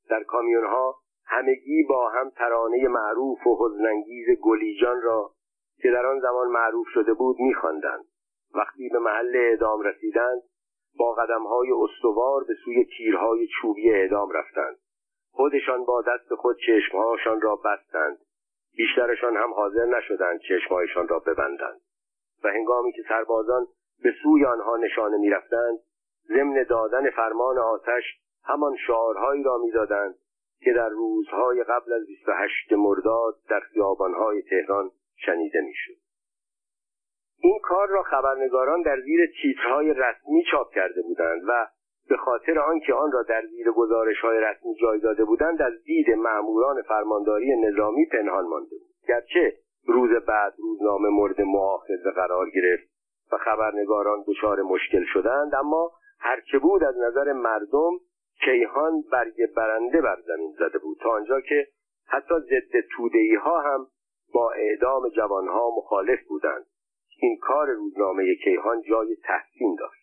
در 0.08 0.22
کامیون 0.22 0.64
ها 0.64 0.96
همگی 1.24 1.82
با 1.88 2.08
هم 2.08 2.30
ترانه 2.30 2.88
معروف 2.88 3.46
و 3.46 3.56
حزنانگیز 3.60 4.40
گلیجان 4.40 5.02
را 5.02 5.30
که 5.82 5.90
در 5.90 6.06
آن 6.06 6.20
زمان 6.20 6.48
معروف 6.48 6.86
شده 6.94 7.14
بود 7.14 7.36
میخواندند 7.40 8.04
وقتی 8.54 8.88
به 8.88 8.98
محل 8.98 9.36
اعدام 9.36 9.82
رسیدند 9.82 10.42
با 10.98 11.12
قدمهای 11.12 11.68
استوار 11.72 12.44
به 12.44 12.54
سوی 12.64 12.84
تیرهای 12.96 13.46
چوبی 13.46 13.90
اعدام 13.90 14.30
رفتند 14.30 14.76
خودشان 15.32 15.84
با 15.84 16.02
دست 16.02 16.34
خود 16.34 16.56
چشمهاشان 16.66 17.40
را 17.40 17.56
بستند. 17.56 18.18
بیشترشان 18.76 19.36
هم 19.36 19.52
حاضر 19.54 19.84
نشدند 19.84 20.40
چشمهایشان 20.40 21.08
را 21.08 21.18
ببندند. 21.18 21.80
و 22.44 22.48
هنگامی 22.48 22.92
که 22.92 23.02
سربازان 23.08 23.66
به 24.02 24.14
سوی 24.22 24.44
آنها 24.44 24.76
نشانه 24.76 25.16
می‌رفتند 25.16 25.78
ضمن 26.28 26.62
دادن 26.62 27.10
فرمان 27.10 27.58
آتش 27.58 28.02
همان 28.44 28.76
شعارهایی 28.86 29.42
را 29.42 29.58
می‌دادند 29.58 30.14
که 30.60 30.72
در 30.72 30.88
روزهای 30.88 31.64
قبل 31.64 31.92
از 31.92 32.06
28 32.06 32.72
مرداد 32.72 33.34
در 33.48 33.60
خیابانهای 33.60 34.42
تهران 34.42 34.90
شنیده 35.16 35.60
می‌شد. 35.60 36.02
این 37.38 37.58
کار 37.62 37.88
را 37.88 38.02
خبرنگاران 38.02 38.82
در 38.82 39.00
زیر 39.00 39.20
تیترهای 39.42 39.94
رسمی 39.94 40.44
چاپ 40.50 40.70
کرده 40.74 41.02
بودند 41.02 41.42
و 41.48 41.66
به 42.08 42.16
خاطر 42.16 42.58
آنکه 42.58 42.94
آن 42.94 43.12
را 43.12 43.22
در 43.22 43.42
زیر 43.46 43.70
گزارش 43.70 44.20
های 44.20 44.40
رسمی 44.40 44.74
جای 44.74 45.00
داده 45.00 45.24
بودند 45.24 45.62
از 45.62 45.72
دید 45.84 46.10
مأموران 46.10 46.82
فرمانداری 46.82 47.56
نظامی 47.56 48.06
پنهان 48.06 48.44
مانده 48.44 48.76
بود. 48.76 49.08
گرچه 49.08 49.52
روز 49.86 50.10
بعد 50.10 50.54
روزنامه 50.58 51.08
مورد 51.08 51.40
مؤاخذه 51.40 52.10
قرار 52.14 52.50
گرفت 52.50 52.88
و 53.32 53.36
خبرنگاران 53.36 54.24
دچار 54.28 54.62
مشکل 54.62 55.04
شدند 55.04 55.54
اما 55.54 55.90
هرچه 56.20 56.58
بود 56.58 56.84
از 56.84 56.94
نظر 56.98 57.32
مردم 57.32 57.90
کیهان 58.44 59.02
برگ 59.12 59.54
برنده 59.56 60.00
بر 60.00 60.16
زمین 60.26 60.52
زده 60.58 60.78
بود 60.78 60.98
تا 61.00 61.10
آنجا 61.10 61.40
که 61.40 61.66
حتی 62.06 62.34
ضد 62.40 62.80
تودهی 62.96 63.34
ها 63.34 63.60
هم 63.60 63.86
با 64.34 64.52
اعدام 64.52 65.08
جوانها 65.08 65.70
مخالف 65.76 66.18
بودند. 66.28 66.66
این 67.18 67.38
کار 67.38 67.70
روزنامه 67.70 68.34
کیهان 68.34 68.82
جای 68.82 69.16
تحسین 69.16 69.76
داشت. 69.78 70.01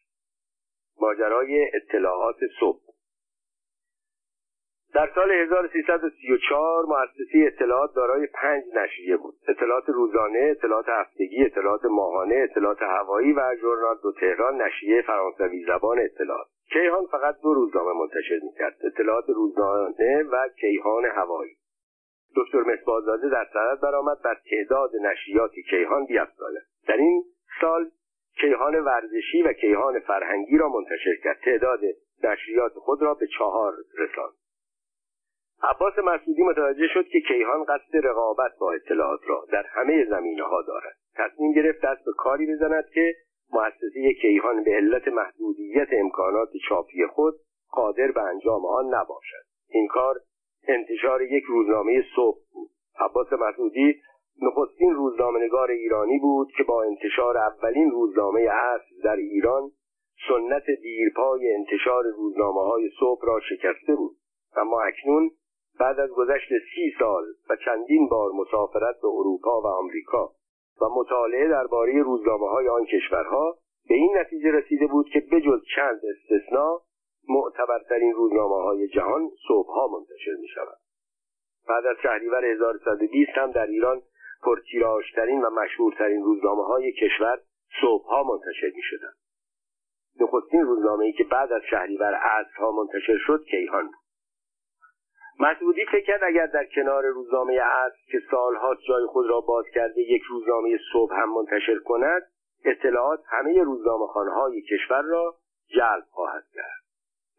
ماجرای 1.01 1.67
اطلاعات 1.73 2.38
صبح. 2.59 2.80
در 4.93 5.11
سال 5.15 5.31
1334 5.31 6.85
مؤسسه 6.85 7.43
اطلاعات 7.47 7.95
دارای 7.95 8.27
پنج 8.34 8.63
نشریه 8.76 9.17
بود. 9.17 9.35
اطلاعات 9.47 9.89
روزانه 9.89 10.39
اطلاعات 10.39 10.85
هفتگی 10.89 11.45
اطلاعات 11.45 11.85
ماهانه 11.85 12.35
اطلاعات 12.35 12.81
هوایی 12.81 13.34
و 13.34 13.55
ژورنال 13.61 13.97
دو 14.03 14.11
تهران 14.11 14.61
نشریه 14.61 15.01
فرانسوی 15.01 15.65
زبان 15.65 15.99
اطلاعات. 15.99 16.47
کیهان 16.73 17.05
فقط 17.05 17.35
دو 17.43 17.53
روزنامه 17.53 17.99
منتشر 17.99 18.39
می‌کرد 18.43 18.76
اطلاعات 18.84 19.26
روزانه 19.30 20.23
و 20.31 20.47
کیهان 20.59 21.05
هوایی. 21.05 21.55
دکتر 22.35 22.59
مصباحزاده 22.59 23.30
در 23.30 23.47
سند 23.53 23.81
برآمد 23.81 24.21
بر 24.23 24.38
تعداد 24.49 24.91
نشریات 25.01 25.51
کیهان 25.69 26.05
بیافزاید 26.05 26.63
در 26.88 26.97
این 26.97 27.23
سال 27.61 27.91
کیهان 28.41 28.80
ورزشی 28.80 29.41
و 29.41 29.53
کیهان 29.53 29.99
فرهنگی 29.99 30.57
را 30.57 30.70
منتشر 30.70 31.16
کرد. 31.24 31.40
تعداد 31.45 31.80
نشریات 32.24 32.74
خود 32.74 33.02
را 33.02 33.14
به 33.14 33.28
چهار 33.28 33.74
رساند. 33.98 34.34
عباس 35.64 35.94
مسعودی 35.99 36.44
متوجه 36.44 36.88
شد 36.94 37.07
که 37.07 37.20
کیهان 37.20 37.64
قصد 37.64 38.07
رقابت 38.07 38.52
با 38.60 38.74
اطلاعات 38.74 39.20
را 39.28 39.45
در 39.52 39.66
همه 39.68 40.06
زمینه 40.06 40.44
ها 40.44 40.61
دارد. 40.61 40.95
تصمیم 41.16 41.53
گرفت 41.53 41.82
دست 41.86 42.06
به 42.06 42.11
کاری 42.18 42.56
بزند 42.56 42.86
که 42.94 43.16
مؤسسه 43.53 44.14
کیهان 44.22 44.64
به 44.64 44.72
علت 44.72 45.07
محدودیت 45.07 45.88
امکانات 45.91 46.49
چاپی 46.70 47.06
خود 47.06 47.36
قادر 47.72 48.11
به 48.11 48.22
انجام 48.22 48.66
آن 48.66 48.86
نباشد. 48.86 49.45
این 49.70 49.88
کار 49.88 50.16
انتشار 50.68 51.22
یک 51.22 51.44
روزنامه 51.44 52.03
صبح 52.16 52.40
بود. 52.53 52.70
عباس 52.99 53.34
مسعودی 53.34 54.02
نخستین 54.41 54.94
روزنامهنگار 54.95 55.72
ایرانی 55.72 56.20
بود 56.20 56.48
که 56.57 56.64
با 56.64 56.84
انتشار 56.84 57.38
اولین 57.38 57.91
روزنامه 57.91 58.41
اصل 58.41 59.02
در 59.03 59.16
ایران 59.16 59.72
سنت 60.28 60.64
دیرپای 60.82 61.53
انتشار 61.56 62.03
روزنامه 62.18 62.61
های 62.61 62.90
صبح 62.99 63.22
را 63.28 63.40
شکسته 63.40 63.95
بود 63.95 64.16
اما 64.56 64.82
اکنون 64.82 65.32
بعد 65.80 65.99
از 65.99 66.10
گذشت 66.10 66.49
سی 66.49 66.94
سال 66.99 67.24
و 67.49 67.56
چندین 67.66 68.07
بار 68.07 68.32
مسافرت 68.32 68.95
به 69.02 69.07
اروپا 69.07 69.61
و 69.61 69.68
آمریکا 69.68 70.32
و 70.82 70.86
مطالعه 70.95 71.48
درباره 71.48 72.03
روزنامه 72.03 72.49
های 72.49 72.68
آن 72.68 72.86
کشورها 72.86 73.57
به 73.90 73.95
این 73.95 74.18
نتیجه 74.18 74.52
رسیده 74.52 74.88
بود 74.88 75.10
که 75.10 75.20
بجز 75.32 75.61
چند 75.76 76.02
استثنا 76.03 76.82
معتبرترین 77.30 78.14
روزنامه 78.14 78.64
های 78.64 78.88
جهان 78.88 79.30
صبحها 79.48 79.88
منتشر 79.88 80.36
می 80.41 80.48
شود. 80.48 80.78
بعد 81.70 81.86
از 81.86 81.95
شهریور 82.03 82.45
1120 82.45 83.30
هم 83.36 83.52
در 83.52 83.66
ایران 83.66 84.02
پرتیراژترین 84.41 85.41
و 85.41 85.49
مشهورترین 85.49 86.24
روزنامه 86.24 86.64
های 86.64 86.91
کشور 86.91 87.40
صبحها 87.82 88.24
منتشر 88.24 88.72
می 88.76 88.82
شدن. 88.82 89.14
نخستین 90.20 90.61
روزنامه 90.61 91.06
ای 91.06 91.14
که 91.14 91.24
بعد 91.24 91.53
از 91.53 91.61
شهریور 91.70 92.14
عصرها 92.14 92.72
منتشر 92.72 93.18
شد 93.18 93.45
کیهان 93.45 93.86
بود. 93.86 93.95
مسعودی 95.40 95.86
فکر 95.86 96.06
کرد 96.06 96.24
اگر 96.24 96.45
در 96.45 96.66
کنار 96.76 97.06
روزنامه 97.06 97.53
اصل 97.53 98.11
که 98.11 98.20
سالهاست 98.32 98.82
جای 98.88 99.06
خود 99.06 99.30
را 99.30 99.41
باز 99.41 99.66
کرده 99.74 100.02
یک 100.02 100.22
روزنامه 100.30 100.80
صبح 100.94 101.16
هم 101.16 101.34
منتشر 101.34 101.80
کند 101.86 102.22
اطلاعات 102.66 103.20
همه 103.28 103.64
روزنامه 103.64 104.07
خانهای 104.07 104.61
کشور 104.61 105.02
را 105.02 105.36
جلب 105.68 106.03
خواهد 106.10 106.44
کرد 106.53 106.84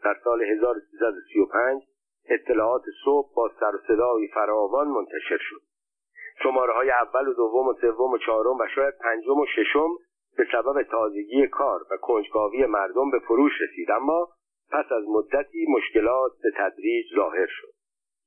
در 0.05 0.17
سال 0.25 0.43
1335 0.43 1.83
اطلاعات 2.29 2.83
صبح 3.05 3.35
با 3.35 3.51
سر 3.61 3.73
صدای 3.89 4.29
فراوان 4.29 4.89
منتشر 4.89 5.39
شد 5.41 5.63
شماره 6.43 6.73
های 6.73 6.91
اول 6.91 7.29
و 7.29 7.35
دوم 7.35 7.67
و 7.67 7.75
سوم 7.81 8.11
و 8.11 8.19
چهارم 8.19 8.57
و 8.61 8.67
شاید 8.75 8.95
پنجم 8.99 9.41
و 9.41 9.47
ششم 9.57 9.89
به 10.37 10.47
سبب 10.53 10.83
تازگی 10.83 11.47
کار 11.47 11.81
و 11.91 11.97
کنجکاوی 11.97 12.67
مردم 12.67 13.11
به 13.11 13.19
فروش 13.19 13.53
رسید. 13.61 13.91
اما 13.91 14.29
پس 14.73 14.93
از 14.93 15.05
مدتی 15.09 15.67
مشکلات 15.69 16.33
به 16.43 16.51
تدریج 16.57 17.07
ظاهر 17.15 17.47
شد. 17.47 17.73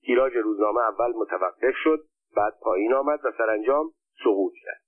تیراژ 0.06 0.35
روزنامه 0.35 0.81
اول 0.81 1.11
متوقف 1.15 1.76
شد 1.84 2.03
بعد 2.35 2.53
پایین 2.61 2.94
آمد 2.94 3.19
و 3.26 3.31
سرانجام 3.38 3.91
سقوط 4.23 4.53
کرد. 4.64 4.84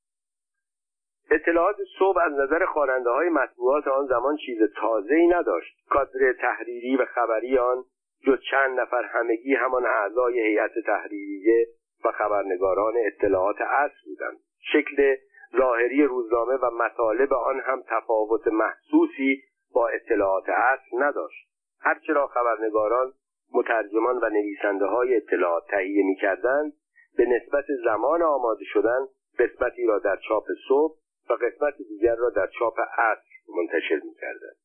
اطلاعات 1.32 1.76
صبح 2.00 2.22
از 2.22 2.34
نظر 2.34 2.66
خواننده 2.66 3.10
های 3.10 3.30
مطبوعات 3.30 3.88
آن 3.88 4.06
زمان 4.06 4.38
چیز 4.46 4.58
تازه 4.78 5.16
ای 5.16 5.28
نداشت. 5.28 5.88
کادر 5.90 6.34
تحریری 6.34 6.96
و 6.96 7.06
خبری 7.06 7.58
آن 7.58 7.84
جز 8.28 8.40
چند 8.52 8.80
نفر 8.80 9.04
همگی 9.04 9.56
همان 9.56 9.86
اعضای 9.86 10.40
هیئت 10.40 10.72
تحریریه 10.86 11.68
و 12.06 12.12
خبرنگاران 12.12 12.94
اطلاعات 13.06 13.62
اصل 13.62 13.96
بودند. 14.06 14.38
شکل 14.74 15.16
ظاهری 15.58 16.04
روزنامه 16.04 16.54
و 16.54 16.70
مطالب 16.70 17.34
آن 17.34 17.60
هم 17.60 17.84
تفاوت 17.88 18.48
محسوسی 18.48 19.44
با 19.74 19.88
اطلاعات 19.88 20.50
اصل 20.50 21.04
نداشت. 21.04 21.50
هرچرا 21.80 22.28
خبرنگاران 22.28 23.14
مترجمان 23.54 24.18
و 24.18 24.30
نویسنده 24.30 24.86
های 24.86 25.16
اطلاعات 25.16 25.68
تهیه 25.68 26.06
می 26.06 26.16
کردند 26.16 26.74
به 27.18 27.26
نسبت 27.26 27.66
زمان 27.86 28.22
آماده 28.22 28.66
شدن 28.66 29.08
قسمتی 29.40 29.86
را 29.86 30.00
در 30.00 30.16
چاپ 30.28 30.44
صبح 30.68 30.96
و 31.30 31.34
قسمت 31.34 31.78
دیگر 31.78 32.16
را 32.16 32.30
در 32.30 32.48
چاپ 32.60 32.80
عصر 32.80 33.22
منتشر 33.58 34.02
می 34.04 34.14
کردند 34.22 34.56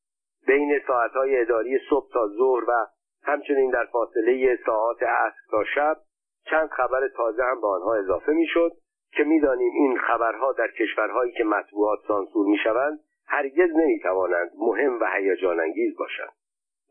بین 0.46 0.80
ساعتهای 0.86 1.40
اداری 1.40 1.78
صبح 1.90 2.12
تا 2.12 2.28
ظهر 2.28 2.70
و 2.70 2.86
همچنین 3.22 3.70
در 3.70 3.84
فاصله 3.84 4.58
ساعات 4.66 5.02
عصر 5.02 5.40
تا 5.50 5.64
شب 5.74 5.96
چند 6.44 6.68
خبر 6.68 7.08
تازه 7.08 7.42
هم 7.42 7.60
به 7.60 7.66
آنها 7.66 7.94
اضافه 7.94 8.32
می‌شد 8.32 8.72
که 9.12 9.24
می‌دانیم 9.24 9.72
این 9.74 9.98
خبرها 9.98 10.52
در 10.52 10.68
کشورهایی 10.68 11.32
که 11.32 11.44
مطبوعات 11.44 11.98
سانسور 12.08 12.46
می‌شوند 12.46 13.00
هرگز 13.26 13.70
نمی‌توانند 13.76 14.50
مهم 14.58 15.00
و 15.00 15.06
هیجان 15.16 15.60
انگیز 15.60 15.96
باشند. 15.98 16.32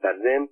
در 0.04 0.18
ضمن 0.18 0.48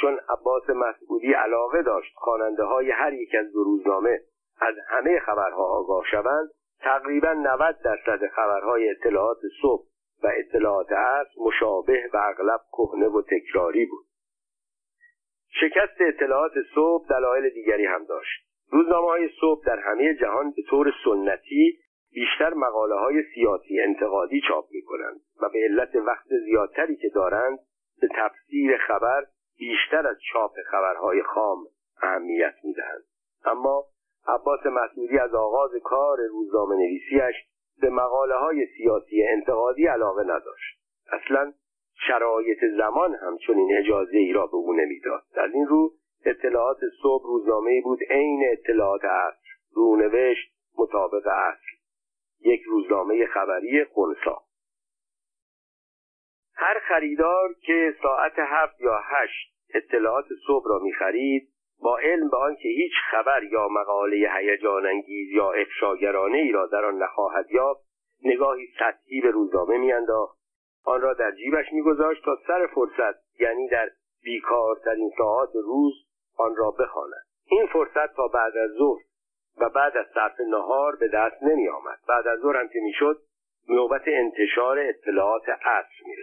چون 0.00 0.20
عباس 0.28 0.70
مسعودی 0.70 1.32
علاقه 1.32 1.82
داشت 1.82 2.12
خواننده 2.16 2.62
های 2.62 2.90
هر 2.90 3.12
یک 3.12 3.34
از 3.40 3.52
دو 3.52 3.64
روزنامه 3.64 4.20
از 4.60 4.74
همه 4.88 5.18
خبرها 5.18 5.64
آگاه 5.64 6.04
شوند 6.10 6.50
تقریبا 6.80 7.32
90 7.32 7.78
درصد 7.84 8.26
خبرهای 8.26 8.90
اطلاعات 8.90 9.38
صبح 9.62 9.86
و 10.22 10.28
اطلاعات 10.36 10.92
عصر 10.92 11.30
مشابه 11.46 12.10
و 12.12 12.16
اغلب 12.16 12.60
کهنه 12.72 13.08
و 13.08 13.22
تکراری 13.22 13.86
بود. 13.86 14.06
شکست 15.60 16.00
اطلاعات 16.00 16.52
صبح 16.74 17.08
دلایل 17.08 17.50
دیگری 17.50 17.86
هم 17.86 18.04
داشت 18.04 18.44
روزنامه 18.70 19.08
های 19.08 19.28
صبح 19.40 19.64
در 19.66 19.78
همه 19.78 20.14
جهان 20.14 20.50
به 20.50 20.62
طور 20.70 20.92
سنتی 21.04 21.78
بیشتر 22.12 22.54
مقاله 22.54 22.94
های 22.94 23.22
سیاسی 23.34 23.80
انتقادی 23.80 24.40
چاپ 24.48 24.64
می 24.70 24.82
کنند 24.82 25.20
و 25.42 25.48
به 25.48 25.58
علت 25.58 25.96
وقت 25.96 26.26
زیادتری 26.44 26.96
که 26.96 27.08
دارند 27.08 27.58
به 28.00 28.08
تفسیر 28.16 28.76
خبر 28.76 29.24
بیشتر 29.58 30.06
از 30.06 30.16
چاپ 30.32 30.52
خبرهای 30.70 31.22
خام 31.22 31.58
اهمیت 32.02 32.54
می 32.64 32.74
دهند. 32.74 33.04
اما 33.44 33.84
عباس 34.28 34.66
مسعودی 34.66 35.18
از 35.18 35.34
آغاز 35.34 35.70
کار 35.84 36.18
روزنامه 36.30 36.76
نویسیش 36.76 37.34
به 37.80 37.90
مقاله 37.90 38.34
های 38.34 38.66
سیاسی 38.76 39.22
انتقادی 39.22 39.86
علاقه 39.86 40.22
نداشت 40.22 40.78
اصلا 41.12 41.52
شرایط 42.06 42.58
زمان 42.76 43.14
همچون 43.14 43.58
این 43.58 43.76
اجازه 43.78 44.18
ای 44.18 44.32
را 44.32 44.46
به 44.46 44.54
او 44.54 44.72
نمی‌داد. 44.72 45.22
در 45.34 45.50
این 45.54 45.66
رو 45.66 45.92
اطلاعات 46.24 46.78
صبح 47.02 47.24
روزنامه 47.24 47.80
بود 47.84 47.98
عین 48.10 48.44
اطلاعات 48.52 49.04
عصر 49.04 49.48
رونوشت 49.74 50.52
مطابق 50.78 51.26
اصل 51.26 51.76
یک 52.40 52.62
روزنامه 52.62 53.26
خبری 53.26 53.84
خونسا. 53.84 54.42
هر 56.56 56.78
خریدار 56.88 57.54
که 57.62 57.94
ساعت 58.02 58.32
هفت 58.38 58.80
یا 58.80 59.00
هشت 59.04 59.54
اطلاعات 59.74 60.26
صبح 60.46 60.64
را 60.68 60.78
می‌خرید 60.78 61.48
با 61.82 61.98
علم 61.98 62.30
به 62.30 62.36
آنکه 62.36 62.68
هیچ 62.68 62.92
خبر 63.10 63.42
یا 63.42 63.68
مقاله 63.68 64.30
هیجان 64.36 64.86
انگیز 64.86 65.30
یا 65.30 65.52
افشاگرانه 65.52 66.38
ای 66.38 66.52
را 66.52 66.66
در 66.66 66.84
آن 66.84 67.02
نخواهد 67.02 67.50
یافت 67.50 67.84
نگاهی 68.24 68.66
سطحی 68.78 69.20
به 69.20 69.30
روزنامه 69.30 69.78
میانداخت 69.78 70.43
آن 70.84 71.00
را 71.00 71.14
در 71.14 71.30
جیبش 71.30 71.72
میگذاشت 71.72 72.24
تا 72.24 72.38
سر 72.46 72.66
فرصت 72.66 73.40
یعنی 73.40 73.68
در 73.68 73.90
بیکارترین 74.22 75.10
ساعات 75.18 75.50
روز 75.54 75.94
آن 76.36 76.56
را 76.56 76.70
بخواند. 76.70 77.24
این 77.46 77.66
فرصت 77.66 78.16
تا 78.16 78.28
بعد 78.28 78.56
از 78.56 78.70
ظهر 78.70 79.02
و 79.58 79.68
بعد 79.68 79.96
از 79.96 80.06
صرف 80.14 80.40
نهار 80.40 80.96
به 80.96 81.08
دست 81.08 81.42
نمی 81.42 81.68
آمد 81.68 81.98
بعد 82.08 82.26
از 82.26 82.38
ظهر 82.40 82.56
هم 82.56 82.68
که 82.68 82.80
می‌شد 82.82 83.22
نوبت 83.68 84.02
انتشار 84.06 84.78
اطلاعات 84.78 85.48
عصر 85.48 86.04
می 86.06 86.16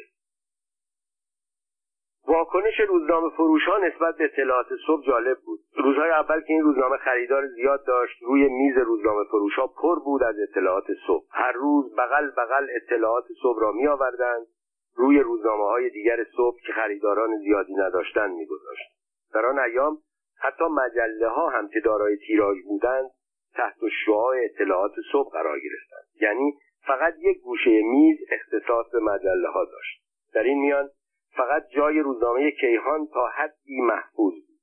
واکنش 2.28 2.80
روزنامه 2.80 3.30
فروش 3.30 3.62
نسبت 3.84 4.16
به 4.18 4.24
اطلاعات 4.24 4.68
صبح 4.88 5.06
جالب 5.06 5.38
بود. 5.46 5.60
روزهای 5.76 6.10
اول 6.10 6.42
که 6.42 6.54
این 6.54 6.64
روزنامه 6.64 6.98
خریدار 6.98 7.48
زیاد 7.48 7.86
داشت 7.86 8.24
روی 8.24 8.50
میز 8.50 8.78
روزنامه 8.78 9.24
فروش 9.24 9.56
ها 9.56 9.68
پر 9.68 10.00
بود 10.00 10.24
از 10.24 10.36
اطلاعات 10.40 10.86
صبح. 11.08 11.26
هر 11.32 11.52
روز 11.52 11.96
بغل 11.96 12.30
بغل 12.38 12.68
اطلاعات 12.76 13.26
صبح 13.42 13.62
را 13.62 13.72
می 13.72 13.88
آوردند 13.88 14.48
روی 14.96 15.20
روزنامه 15.20 15.64
های 15.64 15.90
دیگر 15.90 16.24
صبح 16.38 16.58
که 16.68 16.74
خریداران 16.74 17.38
زیادی 17.38 17.74
نداشتند 17.74 18.36
میگذاشت. 18.36 18.92
در 19.34 19.46
آن 19.46 19.60
ایام 19.60 19.98
حتی 20.40 20.64
مجله 20.64 21.28
ها 21.28 21.50
هم 21.50 21.68
که 21.68 21.80
دارای 21.80 22.18
تیراژ 22.18 22.58
بودند 22.68 23.10
تحت 23.54 23.78
شعاع 24.06 24.36
اطلاعات 24.44 24.92
صبح 25.12 25.32
قرار 25.32 25.60
گرفتند. 25.60 26.08
یعنی 26.22 26.54
فقط 26.88 27.14
یک 27.20 27.42
گوشه 27.42 27.82
میز 27.84 28.18
اختصاص 28.32 28.92
به 28.92 29.00
مجله 29.00 29.50
ها 29.50 29.66
داشت. 29.66 30.02
در 30.34 30.44
این 30.44 30.60
میان 30.60 30.90
فقط 31.38 31.64
جای 31.76 32.00
روزنامه 32.00 32.52
کیهان 32.52 33.08
تا 33.08 33.28
حدی 33.28 33.82
محفوظ 33.82 34.34
بود. 34.34 34.60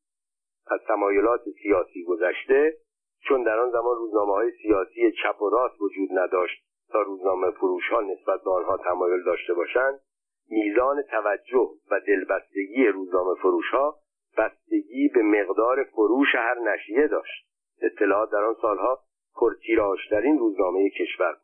از 0.71 0.81
تمایلات 0.89 1.41
سیاسی 1.63 2.05
گذشته 2.05 2.77
چون 3.29 3.43
در 3.43 3.59
آن 3.59 3.71
زمان 3.71 3.97
روزنامه 3.97 4.33
های 4.33 4.53
سیاسی 4.63 5.13
چپ 5.23 5.43
و 5.43 5.51
راست 5.51 5.81
وجود 5.81 6.09
نداشت 6.13 6.65
تا 6.93 7.03
روزنامه 7.03 7.51
فروش 7.51 7.89
ها 7.89 8.01
نسبت 8.01 8.43
به 8.45 8.51
آنها 8.51 8.77
تمایل 8.77 9.25
داشته 9.25 9.55
باشند 9.55 10.01
میزان 10.51 11.03
توجه 11.03 11.71
و 11.91 12.01
دلبستگی 12.07 12.87
روزنامه 12.87 13.35
فروش 13.35 13.71
ها 13.71 13.99
بستگی 14.39 15.09
به 15.15 15.23
مقدار 15.23 15.85
فروش 15.85 16.35
هر 16.35 16.59
نشریه 16.59 17.07
داشت. 17.07 17.49
اطلاعات 17.83 18.31
در 18.31 18.45
آن 18.45 18.55
سالها 18.63 18.99
پرتیراژترین 19.35 20.39
روزنامه 20.39 20.91
کشور 20.91 21.37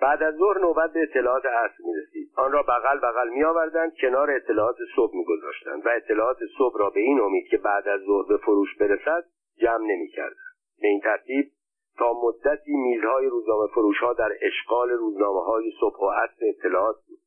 بعد 0.00 0.22
از 0.22 0.34
ظهر 0.34 0.58
نوبت 0.58 0.92
به 0.92 1.02
اطلاعات 1.02 1.42
اصل 1.46 1.84
می 1.84 1.92
رسید 2.02 2.30
آن 2.36 2.52
را 2.52 2.62
بغل 2.62 2.98
بغل 2.98 3.28
می 3.28 3.44
آوردند 3.44 3.92
کنار 4.00 4.30
اطلاعات 4.30 4.76
صبح 4.96 5.16
می 5.16 5.24
گذاشتند 5.24 5.86
و 5.86 5.88
اطلاعات 5.88 6.38
صبح 6.58 6.78
را 6.78 6.90
به 6.90 7.00
این 7.00 7.20
امید 7.20 7.46
که 7.48 7.56
بعد 7.56 7.88
از 7.88 8.00
ظهر 8.00 8.28
به 8.28 8.36
فروش 8.36 8.76
برسد 8.76 9.24
جمع 9.56 9.86
نمی 9.86 10.08
کردند 10.08 10.56
به 10.80 10.88
این 10.88 11.00
ترتیب 11.00 11.52
تا 11.98 12.12
مدتی 12.22 12.72
میزهای 12.76 13.26
روزنامه 13.26 13.66
فروش 13.74 13.98
ها 13.98 14.12
در 14.12 14.32
اشغال 14.42 14.90
روزنامه 14.90 15.44
های 15.44 15.72
صبح 15.80 15.98
و 15.98 16.10
عصر 16.10 16.46
اطلاعات 16.48 16.96
بود. 17.08 17.18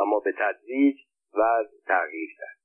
اما 0.00 0.20
به 0.20 0.32
تدریج 0.32 0.96
وضع 1.34 1.76
تغییر 1.86 2.28
کرد. 2.38 2.58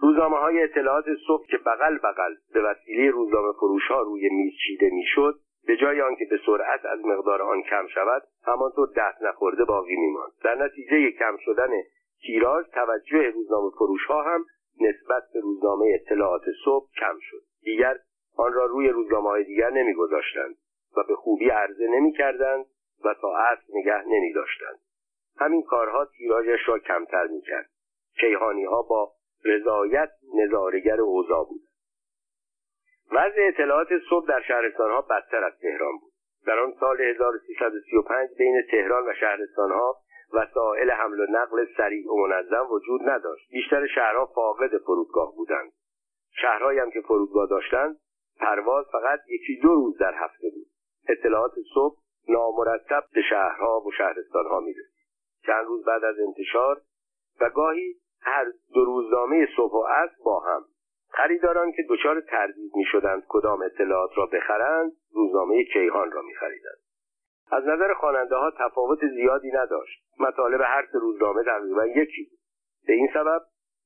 روزنامه 0.00 0.36
های 0.36 0.62
اطلاعات 0.62 1.04
صبح 1.26 1.46
که 1.46 1.58
بغل 1.58 1.98
بغل 1.98 2.34
به 2.54 2.62
وسیله 2.62 3.10
روزنامه 3.10 3.52
فروش 3.52 3.86
ها 3.88 4.02
روی 4.02 4.28
میز 4.28 4.52
چیده 4.66 4.90
می‌شد 4.92 5.40
به 5.66 5.76
جای 5.76 6.00
آنکه 6.00 6.24
به 6.30 6.40
سرعت 6.46 6.84
از 6.84 7.04
مقدار 7.04 7.42
آن 7.42 7.62
کم 7.62 7.86
شود 7.86 8.22
همانطور 8.44 8.88
دست 8.96 9.22
نخورده 9.22 9.64
باقی 9.64 9.96
میماند. 9.96 10.32
در 10.44 10.54
نتیجه 10.54 11.10
کم 11.10 11.36
شدن 11.40 11.70
تیراژ 12.26 12.66
توجه 12.66 13.30
روزنامه 13.30 13.70
فروش 13.70 14.06
ها 14.06 14.22
هم 14.22 14.44
نسبت 14.80 15.22
به 15.34 15.40
روزنامه 15.40 15.86
اطلاعات 15.94 16.42
صبح 16.64 16.88
کم 17.00 17.18
شد. 17.20 17.42
دیگر 17.62 17.98
آن 18.36 18.52
را 18.52 18.66
روی 18.66 18.88
روزنامه 18.88 19.28
های 19.28 19.44
دیگر 19.44 19.70
نمیگذاشتند 19.70 20.56
و 20.96 21.02
به 21.08 21.14
خوبی 21.16 21.50
عرضه 21.50 21.86
نمی‌کردند 21.86 22.66
و 23.04 23.14
تا 23.20 23.36
عصر 23.36 23.62
نگه 23.74 24.02
نمی 24.06 24.32
داشتند. 24.32 24.78
همین 25.38 25.62
کارها 25.62 26.04
تیراژش 26.04 26.68
را 26.68 26.78
کمتر 26.78 27.26
می‌کرد. 27.26 27.70
کیهانی 28.20 28.64
ها 28.64 28.82
با 28.82 29.12
رضایت 29.44 30.10
نظارگر 30.34 31.00
اوضاع 31.00 31.44
بود. 31.48 31.60
وضع 33.12 33.48
اطلاعات 33.48 33.88
صبح 34.10 34.26
در 34.28 34.42
شهرستان 34.42 34.90
ها 34.90 35.00
بدتر 35.00 35.44
از 35.44 35.52
تهران 35.62 35.98
بود. 35.98 36.12
در 36.46 36.58
آن 36.58 36.74
سال 36.80 37.00
1335 37.00 38.28
بین 38.38 38.62
تهران 38.70 39.08
و 39.08 39.12
شهرستان 39.20 39.70
ها 39.70 39.96
وسایل 40.32 40.90
حمل 40.90 41.20
و 41.20 41.26
نقل 41.30 41.66
سریع 41.76 42.12
و 42.12 42.16
منظم 42.16 42.66
وجود 42.70 43.00
نداشت. 43.08 43.50
بیشتر 43.50 43.86
شهرها 43.86 44.26
فاقد 44.26 44.78
فرودگاه 44.78 45.34
بودند. 45.36 45.72
شهرهایی 46.32 46.78
هم 46.78 46.90
که 46.90 47.00
فرودگاه 47.00 47.48
داشتند 47.48 47.96
پرواز 48.40 48.86
فقط 48.92 49.20
یکی 49.28 49.60
دو 49.62 49.74
روز 49.74 49.98
در 49.98 50.14
هفته 50.14 50.50
بود. 50.54 50.66
اطلاعات 51.08 51.52
صبح 51.74 51.96
نامرتب 52.28 53.04
به 53.14 53.22
شهرها 53.30 53.80
و 53.80 53.92
شهرستانها 53.92 54.60
می‌رسید. 54.60 55.06
چند 55.46 55.66
روز 55.66 55.84
بعد 55.84 56.04
از 56.04 56.16
انتشار 56.18 56.80
و 57.40 57.50
گاهی 57.50 57.94
هر 58.20 58.44
دو 58.74 58.84
روزنامه 58.84 59.48
صبح 59.56 59.72
و 59.72 59.82
عصر 59.82 60.16
با 60.24 60.40
هم 60.40 60.64
خریداران 61.16 61.72
که 61.72 61.82
دچار 61.88 62.20
تردید 62.20 62.72
می 62.76 62.84
شدند 62.84 63.22
کدام 63.28 63.62
اطلاعات 63.62 64.10
را 64.16 64.26
بخرند 64.26 64.92
روزنامه 65.14 65.64
کیهان 65.64 66.12
را 66.12 66.22
می 66.22 66.34
خریدند. 66.34 66.78
از 67.50 67.64
نظر 67.64 67.94
خواننده 67.94 68.36
ها 68.36 68.52
تفاوت 68.58 68.98
زیادی 69.06 69.50
نداشت 69.54 70.02
مطالب 70.20 70.60
هر 70.60 70.86
سه 70.92 70.98
روزنامه 70.98 71.42
تقریبا 71.44 71.86
یکی 71.86 72.24
بود 72.30 72.38
به 72.86 72.92
این 72.92 73.08
سبب 73.14 73.42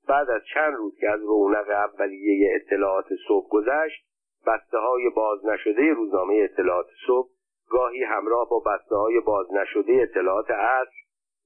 بعد 0.09 0.31
از 0.31 0.43
چند 0.55 0.75
روز 0.75 0.99
که 1.01 1.11
از 1.11 1.21
رونق 1.21 1.69
اولیه 1.69 2.55
اطلاعات 2.55 3.07
صبح 3.29 3.49
گذشت 3.49 4.07
بسته 4.47 4.79
های 4.79 5.11
باز 5.17 5.47
نشده 5.47 5.93
روزنامه 5.93 6.35
اطلاعات 6.35 6.87
صبح 7.07 7.29
گاهی 7.71 8.05
همراه 8.05 8.49
با 8.49 8.59
بسته 8.59 8.97
های 8.97 9.21
باز 9.21 9.47
نشده 9.53 9.93
اطلاعات 10.03 10.51
عصر 10.51 10.97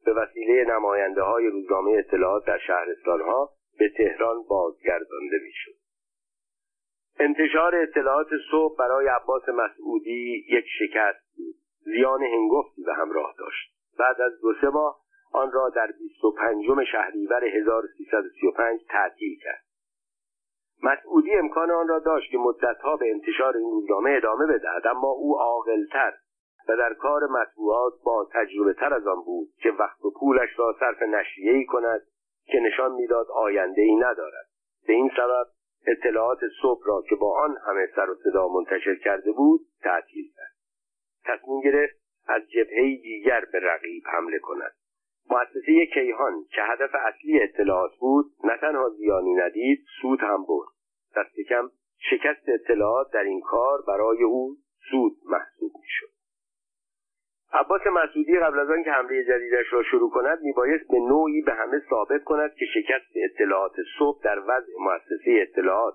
به 0.05 0.13
وسیله 0.13 0.65
نماینده 0.65 1.23
های 1.23 1.47
روزنامه 1.47 1.93
اطلاعات 1.93 2.47
در 2.47 2.59
شهرستان 2.59 3.21
ها 3.21 3.51
به 3.79 3.89
تهران 3.97 4.43
بازگردانده 4.49 5.39
می‌شد. 5.43 5.75
انتشار 7.19 7.77
اطلاعات 7.77 8.29
صبح 8.51 8.77
برای 8.79 9.07
عباس 9.07 9.49
مسعودی 9.49 10.47
یک 10.49 10.65
شکست 10.79 11.37
بود. 11.37 11.55
زیان 11.81 12.23
هنگفتی 12.23 12.83
به 12.83 12.95
همراه 12.95 13.35
داشت. 13.39 13.75
بعد 13.99 14.21
از 14.21 14.41
دو 14.41 14.55
سه 14.61 14.69
ماه 14.69 15.01
آن 15.33 15.53
را 15.53 15.69
در 15.69 15.87
25 15.99 16.65
شهریور 16.93 17.45
1335 17.45 18.81
تعطیل 18.89 19.39
کرد. 19.39 19.65
مسعودی 20.83 21.35
امکان 21.35 21.71
آن 21.71 21.89
را 21.89 21.99
داشت 21.99 22.31
که 22.31 22.39
مدتها 22.39 22.97
به 22.97 23.11
انتشار 23.11 23.57
این 23.57 23.71
روزنامه 23.71 24.11
ادامه 24.17 24.47
بدهد 24.47 24.87
اما 24.87 25.09
او 25.09 25.39
عاقلتر 25.39 26.13
و 26.69 26.77
در 26.77 26.95
کار 26.95 27.23
مطبوعات 27.27 27.93
با 28.05 28.29
تجربه 28.33 28.73
تر 28.73 28.95
از 28.95 29.07
آن 29.07 29.23
بود 29.23 29.49
که 29.63 29.71
وقت 29.71 30.05
و 30.05 30.11
پولش 30.21 30.59
را 30.59 30.77
صرف 30.81 31.03
نشریه 31.03 31.53
ای 31.53 31.65
کند 31.65 32.01
که 32.47 32.61
نشان 32.61 32.93
می‌داد 32.93 33.27
آینده 33.31 33.83
ای 33.83 33.97
ندارد. 33.97 34.47
به 34.87 34.93
این 34.93 35.11
سبب 35.17 35.47
اطلاعات 35.87 36.39
صبح 36.63 36.83
را 36.87 37.03
که 37.09 37.15
با 37.15 37.39
آن 37.41 37.57
همه 37.67 37.89
سر 37.97 38.11
و 38.11 38.15
صدا 38.15 38.49
منتشر 38.49 38.95
کرده 38.95 39.33
بود 39.33 39.61
تعطیل 39.83 40.25
کرد. 40.37 40.55
تصمیم 41.25 41.61
گرفت 41.61 41.95
از 42.27 42.43
جبهه 42.51 42.97
دیگر 43.03 43.45
به 43.53 43.61
رقیب 43.61 44.03
حمله 44.07 44.39
کند. 44.39 44.73
مؤسسه 45.31 45.87
کیهان 45.95 46.45
که 46.51 46.63
هدف 46.63 46.91
اصلی 46.95 47.43
اطلاعات 47.43 47.93
بود 48.01 48.27
نه 48.45 48.57
تنها 48.61 48.89
زیانی 48.89 49.35
ندید 49.35 49.85
سود 50.03 50.21
هم 50.21 50.45
برد. 50.49 50.69
دست 51.17 51.41
کم 51.49 51.71
شکست 52.11 52.49
اطلاعات 52.49 53.13
در 53.13 53.23
این 53.23 53.41
کار 53.41 53.83
برای 53.89 54.23
او 54.23 54.57
سود 54.91 55.13
محسوب 55.25 55.73
می‌شد. 55.81 56.14
عباس 57.55 57.81
مسعودی 57.87 58.39
قبل 58.39 58.59
از 58.59 58.71
آنکه 58.71 58.91
حمله 58.91 59.25
جدیدش 59.25 59.73
را 59.73 59.83
شروع 59.83 60.11
کند 60.11 60.41
میبایست 60.43 60.89
به 60.89 60.99
نوعی 60.99 61.43
به 61.43 61.53
همه 61.53 61.83
ثابت 61.91 62.25
کند 62.25 62.55
که 62.55 62.65
شکست 62.75 63.13
اطلاعات 63.25 63.73
صبح 63.99 64.23
در 64.25 64.39
وضع 64.39 64.73
مؤسسه 64.79 65.47
اطلاعات 65.49 65.95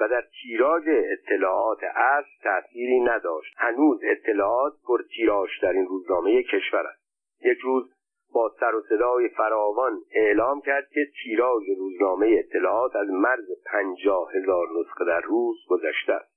و 0.00 0.08
در 0.08 0.24
تیراژ 0.42 0.82
اطلاعات 0.88 1.78
اصل 1.94 2.28
تأثیری 2.42 3.00
نداشت. 3.00 3.54
هنوز 3.56 4.00
اطلاعات 4.02 4.72
پر 4.86 5.02
در 5.62 5.72
این 5.72 5.86
روزنامه 5.86 6.42
کشور 6.42 6.86
است. 6.86 7.02
یک 7.44 7.58
روز 7.58 7.90
با 8.34 8.54
سر 8.60 8.74
و 8.74 8.82
صدای 8.88 9.28
فراوان 9.28 10.00
اعلام 10.14 10.60
کرد 10.60 10.88
که 10.88 11.06
تیراژ 11.22 11.62
روزنامه 11.78 12.36
اطلاعات 12.38 12.96
از 12.96 13.08
مرز 13.10 13.46
پنجاه 13.66 14.32
هزار 14.34 14.66
نسخه 14.80 15.04
در 15.04 15.20
روز 15.20 15.56
گذشته 15.68 16.12
است. 16.12 16.32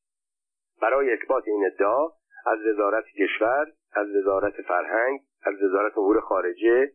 برای 0.81 1.13
اثبات 1.13 1.43
این 1.47 1.65
ادعا 1.65 2.05
از 2.45 2.59
وزارت 2.65 3.05
کشور 3.05 3.67
از 3.93 4.07
وزارت 4.15 4.61
فرهنگ 4.61 5.19
از 5.43 5.63
وزارت 5.63 5.97
امور 5.97 6.19
خارجه. 6.19 6.91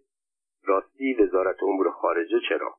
راستی 0.65 1.15
وزارت 1.15 1.63
امور 1.63 1.91
خارجه 1.91 2.41
چرا؟ 2.49 2.75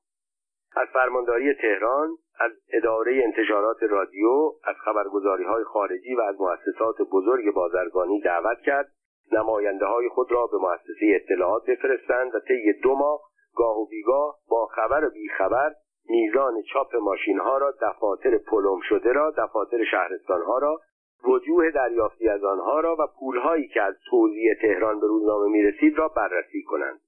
از 0.76 0.88
فرمانداری 0.94 1.54
تهران 1.54 2.10
از 2.40 2.52
اداره 2.74 3.24
انتشارات 3.24 3.84
رادیو 3.84 4.52
از 4.64 4.76
خبرگزاری 4.86 5.44
های 5.44 5.64
خارجی 5.64 6.16
و 6.16 6.22
از 6.22 6.36
مؤسسات 6.42 6.96
بزرگ 7.12 7.54
بازرگانی 7.54 8.22
دعوت 8.22 8.62
کرد. 8.62 8.92
نماینده 9.32 9.86
های 9.86 10.10
خود 10.10 10.32
را 10.32 10.48
به 10.48 10.58
مؤسسه 10.58 11.22
اطلاعات 11.22 11.66
بفرستند 11.66 12.36
و 12.36 12.40
طی 12.40 12.74
دو 12.84 12.96
ماه 12.96 13.20
گاه 13.56 13.78
و 13.78 13.86
بیگاه 13.86 14.36
با 14.50 14.66
خبر 14.66 15.06
و 15.06 15.10
بیخبر 15.10 15.74
میزان 16.10 16.62
چاپ 16.74 16.96
ماشین 16.96 17.40
ها 17.40 17.58
را 17.58 17.74
دفاتر 17.82 18.38
پلم 18.38 18.80
شده 18.90 19.14
را 19.14 19.34
دفاتر 19.38 19.84
شهرستان 19.92 20.42
ها 20.42 20.58
را 20.58 20.80
وجوه 21.24 21.72
دریافتی 21.72 22.30
از 22.30 22.44
آنها 22.44 22.80
را 22.80 22.96
و 23.00 23.08
پولهایی 23.20 23.68
که 23.68 23.82
از 23.82 23.96
توزیع 24.10 24.54
تهران 24.62 25.00
به 25.00 25.08
روزنامه 25.08 25.48
می‌رسید 25.50 25.98
را 25.98 26.08
بررسی 26.08 26.64
کنند. 26.64 27.00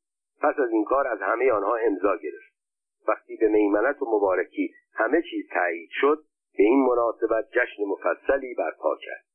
پس 0.41 0.60
از 0.60 0.72
این 0.72 0.84
کار 0.84 1.07
از 1.07 1.22
همه 1.22 1.52
آنها 1.52 1.76
امضا 1.76 2.15
گرفت. 2.15 2.53
وقتی 3.07 3.38
به 3.38 3.48
میمنت 3.48 4.02
و 4.02 4.06
مبارکی 4.15 4.73
همه 4.94 5.22
چیز 5.22 5.49
تایید 5.53 5.90
شد 5.91 6.23
به 6.57 6.64
این 6.64 6.86
مناسبت 6.86 7.45
جشن 7.52 7.84
مفصلی 7.88 8.53
برپا 8.53 8.98
کرد. 9.02 9.26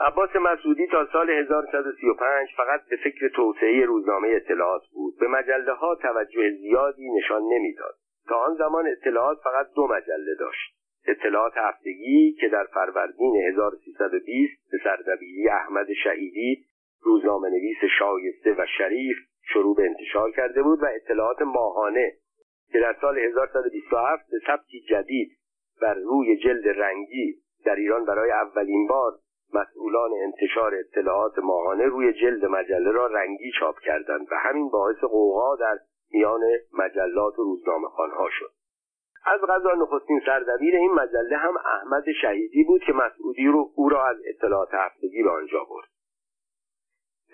عباس 0.00 0.36
مسعودی 0.36 0.86
تا 0.86 1.06
سال 1.12 1.30
1135 1.30 2.48
فقط 2.56 2.80
به 2.90 2.96
فکر 2.96 3.28
توسعه 3.28 3.84
روزنامه 3.84 4.28
اطلاعات 4.28 4.82
بود. 4.92 5.18
به 5.20 5.28
مجله 5.28 5.72
ها 5.72 5.94
توجه 5.94 6.50
زیادی 6.50 7.10
نشان 7.10 7.42
نمی‌داد. 7.42 7.94
تا 8.28 8.36
آن 8.36 8.54
زمان 8.54 8.86
اطلاعات 8.86 9.38
فقط 9.44 9.66
دو 9.76 9.86
مجله 9.86 10.34
داشت. 10.38 10.79
اطلاعات 11.06 11.52
هفتگی 11.56 12.32
که 12.40 12.48
در 12.48 12.64
فروردین 12.64 13.36
1320 13.36 14.70
به 14.72 14.78
سردبیری 14.84 15.48
احمد 15.48 15.86
شهیدی 16.04 16.64
روزنامه 17.02 17.48
نویس 17.48 17.78
شایسته 17.98 18.54
و 18.58 18.66
شریف 18.78 19.16
شروع 19.52 19.76
به 19.76 19.82
انتشار 19.82 20.30
کرده 20.30 20.62
بود 20.62 20.82
و 20.82 20.86
اطلاعات 20.94 21.42
ماهانه 21.42 22.12
که 22.72 22.80
در 22.80 22.96
سال 23.00 23.18
1127 23.18 24.30
به 24.30 24.38
سبکی 24.46 24.80
جدید 24.80 25.30
بر 25.82 25.94
روی 25.94 26.36
جلد 26.36 26.68
رنگی 26.68 27.34
در 27.64 27.74
ایران 27.74 28.04
برای 28.04 28.30
اولین 28.30 28.86
بار 28.86 29.12
مسئولان 29.54 30.10
انتشار 30.12 30.74
اطلاعات 30.74 31.38
ماهانه 31.38 31.84
روی 31.84 32.12
جلد 32.12 32.44
مجله 32.44 32.90
را 32.90 33.06
رنگی 33.06 33.50
چاپ 33.60 33.78
کردند 33.78 34.26
و 34.30 34.34
همین 34.34 34.68
باعث 34.68 34.96
قوقا 34.96 35.56
در 35.56 35.78
میان 36.12 36.40
مجلات 36.72 37.38
و 37.38 37.42
روزنامه 37.42 37.88
خانها 37.88 38.28
شد. 38.38 38.59
از 39.24 39.40
غذا 39.40 39.72
نخستین 39.72 40.20
سردبیر 40.26 40.76
این 40.76 40.92
مجله 40.92 41.36
هم 41.36 41.56
احمد 41.56 42.04
شهیدی 42.22 42.64
بود 42.64 42.82
که 42.82 42.92
مسعودی 42.92 43.46
رو 43.46 43.70
او 43.74 43.88
را 43.88 44.06
از 44.06 44.16
اطلاعات 44.24 44.68
هفتگی 44.72 45.22
به 45.22 45.30
آنجا 45.30 45.64
برد. 45.70 45.88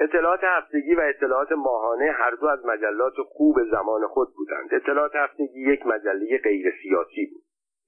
اطلاعات 0.00 0.40
هفتگی 0.42 0.94
و 0.94 1.00
اطلاعات 1.00 1.52
ماهانه 1.52 2.10
هر 2.12 2.30
دو 2.30 2.46
از 2.46 2.66
مجلات 2.66 3.14
خوب 3.26 3.56
زمان 3.70 4.06
خود 4.06 4.28
بودند. 4.36 4.74
اطلاعات 4.74 5.16
هفتگی 5.16 5.72
یک 5.72 5.86
مجله 5.86 6.38
غیر 6.38 6.74
سیاسی 6.82 7.26
بود. 7.32 7.42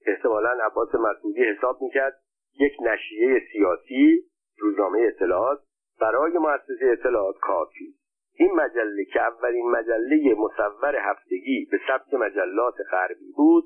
احتمالا 0.05 0.49
عباس 0.49 0.95
مسعودی 0.95 1.43
حساب 1.43 1.81
می‌کرد 1.81 2.19
یک 2.59 2.73
نشریه 2.81 3.41
سیاسی 3.51 4.23
روزنامه 4.59 4.99
اطلاعات 4.99 5.59
برای 6.01 6.37
مؤسسه 6.37 6.85
اطلاعات 6.85 7.35
کافی. 7.41 7.95
این 8.33 8.51
مجله 8.55 9.05
که 9.05 9.21
اولین 9.21 9.71
مجله 9.71 10.35
مصور 10.37 10.95
هفتگی 10.95 11.67
به 11.71 11.79
سبک 11.87 12.13
مجلات 12.13 12.75
غربی 12.91 13.33
بود 13.35 13.63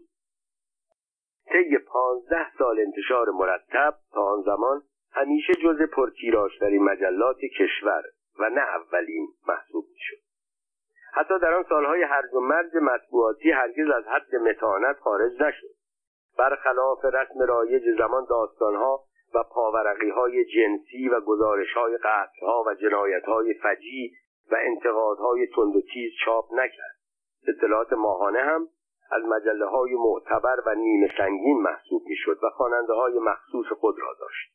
طی 1.45 1.77
پانزده 1.77 2.57
سال 2.57 2.79
انتشار 2.79 3.29
مرتب 3.29 3.95
تا 4.13 4.21
آن 4.21 4.41
زمان 4.41 4.81
همیشه 5.11 5.53
جز 5.53 5.81
پرتیراژترین 5.81 6.83
مجلات 6.83 7.37
کشور 7.59 8.03
و 8.39 8.49
نه 8.49 8.61
اولین 8.61 9.27
محسوب 9.47 9.85
می‌شد. 9.93 10.23
حتی 11.13 11.39
در 11.39 11.53
آن 11.53 11.65
سالهای 11.69 12.03
هرج 12.03 12.33
و 12.33 12.39
مرج 12.39 12.75
مطبوعاتی 12.75 13.51
هرگز 13.51 13.89
از 13.89 14.03
حد 14.07 14.35
متانت 14.35 14.99
خارج 14.99 15.41
نشد. 15.41 15.75
برخلاف 16.37 17.05
رسم 17.05 17.39
رایج 17.47 17.83
زمان 17.97 18.25
داستانها 18.29 19.03
و 19.35 19.43
پاورقی 19.43 20.09
های 20.09 20.45
جنسی 20.45 21.09
و 21.09 21.19
گزارش 21.21 21.73
های 21.73 21.97
قتل 21.97 22.45
ها 22.45 22.63
و 22.67 22.73
جنایت 22.73 23.25
های 23.25 23.53
فجی 23.53 24.13
و 24.51 24.55
انتقادهای 24.59 25.47
تند 25.55 25.75
و 25.75 25.81
تیز 25.93 26.11
چاپ 26.25 26.53
نکرد. 26.53 26.95
اطلاعات 27.47 27.93
ماهانه 27.93 28.39
هم 28.39 28.67
از 29.11 29.23
مجله 29.23 29.65
های 29.65 29.95
معتبر 29.95 30.57
و 30.65 30.75
نیمه 30.75 31.09
سنگین 31.17 31.61
محسوب 31.61 32.03
می‌شد 32.05 32.39
و 32.43 32.49
خواننده 32.49 32.93
های 32.93 33.19
مخصوص 33.19 33.65
خود 33.65 33.95
را 33.99 34.15
داشت. 34.19 34.53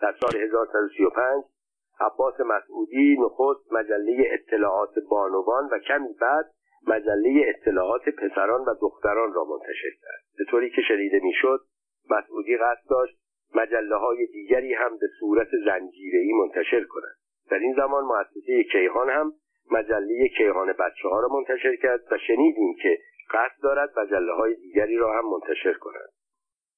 در 0.00 0.14
سال 0.20 0.42
1135 0.42 1.44
عباس 2.00 2.40
مسعودی 2.40 3.16
نخست 3.20 3.72
مجله 3.72 4.28
اطلاعات 4.30 4.98
بانوان 5.10 5.68
و 5.72 5.78
کمی 5.78 6.12
بعد 6.20 6.50
مجله 6.86 7.44
اطلاعات 7.48 8.08
پسران 8.08 8.60
و 8.64 8.74
دختران 8.80 9.32
را 9.32 9.44
منتشر 9.44 9.90
کرد. 10.02 10.24
به 10.38 10.44
طوری 10.44 10.70
که 10.70 10.82
شنیده 10.88 11.20
می‌شد 11.22 11.60
مسعودی 12.10 12.56
قصد 12.56 12.88
داشت 12.90 13.18
مجله 13.54 13.96
های 13.96 14.26
دیگری 14.26 14.74
هم 14.74 14.96
به 14.98 15.06
صورت 15.20 15.48
زنجیره‌ای 15.66 16.32
منتشر 16.32 16.84
کند 16.84 17.16
در 17.50 17.58
این 17.58 17.74
زمان 17.76 18.04
مؤسسه 18.04 18.64
کیهان 18.72 19.10
هم 19.10 19.32
مجله 19.70 20.28
کیهان 20.28 20.72
بچه 20.72 21.08
ها 21.08 21.20
را 21.20 21.28
منتشر 21.28 21.76
کرد 21.76 22.00
و 22.10 22.18
شنیدیم 22.26 22.74
که 22.82 22.98
قصد 23.30 23.62
دارد 23.62 23.98
مجله 23.98 24.32
های 24.32 24.54
دیگری 24.54 24.96
را 24.96 25.18
هم 25.18 25.24
منتشر 25.30 25.72
کند. 25.72 26.08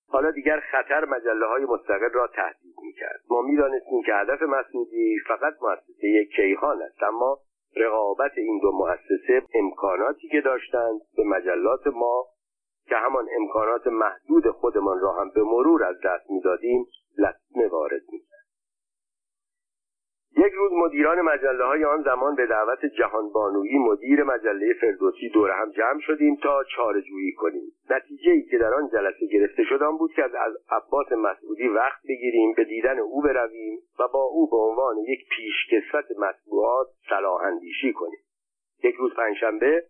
حالا 0.09 0.31
دیگر 0.31 0.60
خطر 0.60 1.05
مجله 1.05 1.47
های 1.47 1.64
مستقل 1.64 2.12
را 2.12 2.27
تهدید 2.27 2.74
می‌کرد. 2.82 3.20
ما 3.31 3.43
می‌دانستیم 3.43 4.02
که 4.02 4.14
هدف 4.14 4.43
مسعودی 4.43 5.18
فقط 5.28 5.55
مؤسسه 5.62 6.24
کیهان 6.36 6.82
است 6.82 7.02
اما 7.02 7.39
رقابت 7.77 8.32
این 8.36 8.60
دو 8.62 8.73
مؤسسه 8.73 9.43
امکاناتی 9.55 10.28
که 10.28 10.40
داشتند 10.40 11.01
به 11.16 11.24
مجلات 11.24 11.86
ما 11.86 12.27
که 12.89 12.97
همان 12.97 13.28
امکانات 13.36 13.86
محدود 13.86 14.51
خودمان 14.51 15.01
را 15.01 15.12
هم 15.12 15.31
به 15.35 15.43
مرور 15.43 15.85
از 15.85 15.97
دست 16.05 16.31
می‌دادیم 16.31 16.86
لطمه 17.18 17.68
وارد 17.68 18.02
می‌کرد. 18.12 18.35
یک 20.38 20.52
روز 20.52 20.72
مدیران 20.72 21.20
مجله 21.20 21.64
های 21.64 21.84
آن 21.84 22.02
زمان 22.02 22.34
به 22.34 22.46
دعوت 22.46 22.86
جهانبانویی 22.86 23.78
مدیر 23.78 24.22
مجله 24.22 24.74
فردوسی 24.80 25.28
دور 25.28 25.50
هم 25.50 25.70
جمع 25.70 26.00
شدیم 26.00 26.36
تا 26.42 26.64
چارجویی 26.64 27.32
کنیم. 27.32 27.72
نتیجه 27.90 28.30
ای 28.30 28.42
که 28.42 28.58
در 28.58 28.74
آن 28.74 28.88
جلسه 28.88 29.26
گرفته 29.32 29.64
شد 29.64 29.82
آن 29.82 29.96
بود 29.98 30.12
که 30.12 30.24
از 30.24 30.52
عباس 30.70 31.12
مسعودی 31.12 31.68
وقت 31.68 32.02
بگیریم 32.08 32.52
به 32.56 32.64
دیدن 32.64 32.98
او 32.98 33.22
برویم 33.22 33.78
و 33.98 34.08
با 34.12 34.22
او 34.22 34.50
به 34.50 34.56
عنوان 34.56 34.96
یک 34.98 35.28
پیشکسوت 35.28 36.18
مطبوعات 36.18 36.86
صلاح 37.08 37.42
اندیشی 37.42 37.92
کنیم. 37.92 38.20
یک 38.84 38.94
روز 38.94 39.14
پنجشنبه 39.14 39.84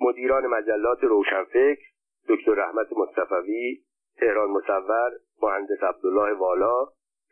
مدیران 0.00 0.46
مجلات 0.46 1.04
روشنفکر 1.04 1.86
دکتر 2.28 2.54
رحمت 2.54 2.92
مصطفوی 2.92 3.80
تهران 4.18 4.50
مصور 4.50 5.10
مهندس 5.42 5.82
عبدالله 5.82 6.32
والا 6.32 6.86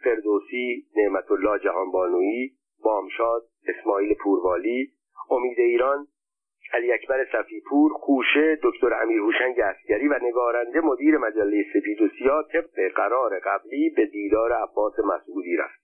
فردوسی 0.04 0.86
نعمت 0.96 1.30
الله 1.30 1.58
جهانبانویی 1.58 2.52
بامشاد 2.82 3.42
اسماعیل 3.68 4.14
پوروالی 4.14 4.92
امید 5.30 5.58
ایران 5.58 6.06
علی 6.72 6.92
اکبر 6.92 7.26
صفیپور 7.32 7.92
خوشه 7.92 8.58
دکتر 8.62 9.02
امیر 9.02 9.20
هوشنگ 9.20 9.60
اسکری 9.60 10.08
و 10.08 10.18
نگارنده 10.22 10.80
مدیر 10.80 11.18
مجله 11.18 11.64
سپید 11.74 12.02
و 12.02 12.08
سیاه 12.18 12.44
طبق 12.52 12.92
قرار 12.94 13.38
قبلی 13.38 13.90
به 13.90 14.06
دیدار 14.06 14.52
عباس 14.52 14.98
مسعودی 14.98 15.56
رفت. 15.56 15.80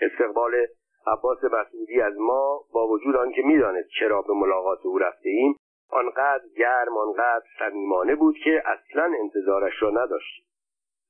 استقبال 0.00 0.66
عباس 1.06 1.44
مسعودی 1.44 2.00
از 2.00 2.14
ما 2.18 2.60
با 2.72 2.88
وجود 2.88 3.16
آنکه 3.16 3.42
می‌دانست 3.42 3.88
چرا 4.00 4.22
به 4.22 4.32
ملاقات 4.32 4.86
او 4.86 4.98
رفته 4.98 5.28
ایم 5.28 5.56
آنقدر 5.90 6.44
گرم 6.56 6.96
آنقدر 6.96 7.44
صمیمانه 7.58 8.14
بود 8.14 8.36
که 8.44 8.62
اصلا 8.66 9.12
انتظارش 9.22 9.82
را 9.82 9.90
نداشت. 9.90 10.46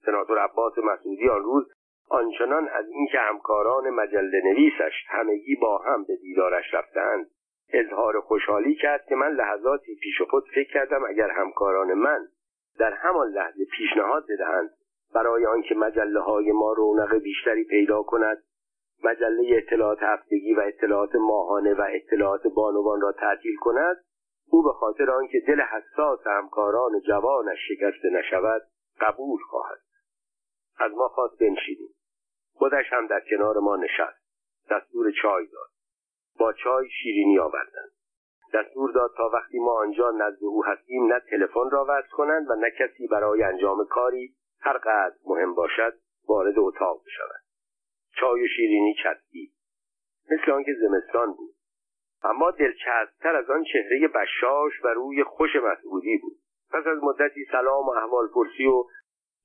سناتور 0.07 0.39
عباس 0.39 0.79
مسعودی 0.79 1.29
آن 1.29 1.43
روز 1.43 1.73
آنچنان 2.09 2.69
از 2.69 2.89
اینکه 2.89 3.19
همکاران 3.19 3.91
مجله 3.91 4.41
نویسش 4.45 4.93
همگی 5.09 5.57
با 5.57 5.79
هم 5.79 6.05
به 6.05 6.17
دیدارش 6.17 6.75
رفتند 6.75 7.27
اظهار 7.73 8.21
خوشحالی 8.21 8.75
کرد 8.75 9.05
که 9.09 9.15
من 9.15 9.29
لحظاتی 9.29 9.95
پیش 10.03 10.23
خود 10.31 10.45
فکر 10.55 10.73
کردم 10.73 11.05
اگر 11.05 11.31
همکاران 11.31 11.95
من 11.95 12.29
در 12.79 12.93
همان 12.93 13.29
لحظه 13.29 13.65
پیشنهاد 13.65 14.25
بدهند 14.29 14.71
برای 15.15 15.47
آنکه 15.47 15.75
مجله 15.75 16.21
های 16.21 16.53
ما 16.53 16.73
رونق 16.73 17.15
بیشتری 17.15 17.65
پیدا 17.65 18.03
کند 18.03 18.43
مجله 19.05 19.57
اطلاعات 19.57 19.99
هفتگی 20.03 20.55
و 20.55 20.61
اطلاعات 20.61 21.15
ماهانه 21.15 21.75
و 21.75 21.87
اطلاعات 21.91 22.47
بانوان 22.47 23.01
را 23.01 23.13
تعطیل 23.13 23.57
کند 23.57 23.97
او 24.51 24.63
به 24.63 24.73
خاطر 24.73 25.11
آنکه 25.11 25.41
دل 25.47 25.61
حساس 25.61 26.27
همکاران 26.27 27.01
جوانش 27.01 27.59
شکسته 27.69 28.11
نشود 28.11 28.63
قبول 29.01 29.41
خواهد. 29.41 29.79
از 30.77 30.93
ما 30.93 31.09
خواست 31.09 31.39
بنشینیم. 31.39 31.95
خودش 32.53 32.93
هم 32.93 33.07
در 33.07 33.23
کنار 33.31 33.59
ما 33.59 33.77
نشست. 33.77 34.25
دستور 34.71 35.13
چای 35.23 35.47
داد. 35.47 35.71
با 36.39 36.53
چای 36.53 36.89
شیرینی 36.91 37.39
آوردند 37.39 37.91
دستور 38.55 38.93
داد 38.93 39.11
تا 39.17 39.31
وقتی 39.35 39.59
ما 39.59 39.79
آنجا 39.79 40.11
نزد 40.11 40.45
او 40.45 40.65
هستیم 40.65 41.13
نه 41.13 41.21
تلفن 41.21 41.71
را 41.73 41.87
وصل 41.89 42.09
کنند 42.09 42.51
و 42.51 42.55
نه 42.55 42.71
کسی 42.71 43.07
برای 43.07 43.43
انجام 43.43 43.85
کاری 43.85 44.35
هر 44.61 44.79
قدر 44.79 45.17
مهم 45.27 45.55
باشد 45.55 45.95
وارد 46.29 46.59
اتاق 46.59 47.01
بشود. 47.07 47.41
چای 48.21 48.45
و 48.45 48.47
شیرینی 48.57 48.95
چسبید. 49.05 49.53
مثل 50.31 50.53
آنکه 50.53 50.73
زمستان 50.81 51.33
بود. 51.33 51.55
اما 52.23 52.51
دلچسبتر 52.51 53.37
از 53.37 53.51
آن 53.51 53.65
چهره 53.65 54.09
بشاش 54.09 54.73
و 54.85 54.89
روی 54.89 55.25
خوش 55.25 55.57
مسعودی 55.57 56.19
بود. 56.19 56.37
پس 56.71 56.87
از 56.87 56.99
مدتی 57.03 57.45
سلام 57.53 57.87
و 57.87 57.91
احوال 57.91 58.29
پرسی 58.35 58.67
و 58.67 58.85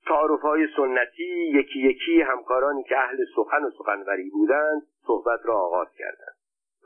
تعارف 0.10 0.42
های 0.42 0.68
سنتی 0.76 1.52
یکی 1.54 1.80
یکی 1.80 2.22
همکارانی 2.22 2.84
که 2.84 2.98
اهل 2.98 3.18
سخن 3.36 3.64
و 3.64 3.70
سخنوری 3.70 4.30
بودند 4.30 4.82
صحبت 5.08 5.40
را 5.44 5.56
آغاز 5.56 5.88
کردند. 5.98 6.36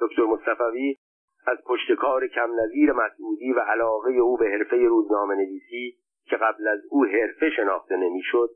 دکتر 0.01 0.23
مصطفوی 0.23 0.95
از 1.47 1.57
پشتکار 1.65 2.27
کم 2.27 2.59
نظیر 2.59 2.91
مسعودی 2.91 3.53
و 3.53 3.59
علاقه 3.59 4.11
او 4.11 4.37
به 4.37 4.45
حرفه 4.45 4.77
روزنامه 4.77 5.35
نویسی 5.35 5.97
که 6.25 6.35
قبل 6.35 6.67
از 6.67 6.79
او 6.89 7.05
حرفه 7.05 7.49
شناخته 7.49 7.95
نمی‌شد 7.95 8.49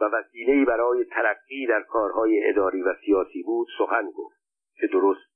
و 0.00 0.04
وسیلهای 0.04 0.64
برای 0.64 1.04
ترقی 1.04 1.66
در 1.66 1.82
کارهای 1.82 2.48
اداری 2.48 2.82
و 2.82 2.94
سیاسی 3.04 3.42
بود 3.42 3.68
سخن 3.78 4.10
گفت 4.10 4.36
که 4.80 4.86
درست 4.86 5.28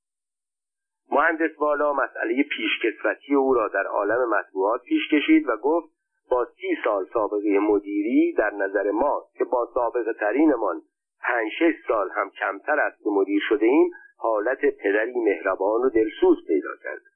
مهندس 1.11 1.57
بالا 1.59 1.93
مسئله 1.93 2.43
پیشکسوتی 2.43 3.35
او 3.35 3.55
را 3.55 3.69
در 3.69 3.87
عالم 3.87 4.29
مطبوعات 4.29 4.83
پیش 4.83 5.09
کشید 5.13 5.49
و 5.49 5.57
گفت 5.57 6.02
با 6.31 6.45
سی 6.45 6.77
سال 6.85 7.07
سابقه 7.13 7.59
مدیری 7.59 8.33
در 8.33 8.51
نظر 8.51 8.91
ما 8.91 9.25
که 9.39 9.45
با 9.45 9.69
سابقه 9.75 10.13
ترینمان 10.13 10.83
پنج 11.21 11.49
شش 11.59 11.75
سال 11.89 12.11
هم 12.11 12.31
کمتر 12.31 12.81
از 12.81 12.93
که 13.05 13.11
مدیر 13.11 13.43
شده 13.49 13.67
ایم 13.67 13.91
حالت 14.17 14.59
پدری 14.59 15.21
مهربان 15.21 15.81
و 15.83 15.91
دلسوز 15.91 16.47
پیدا 16.47 16.77
کرده. 16.83 17.13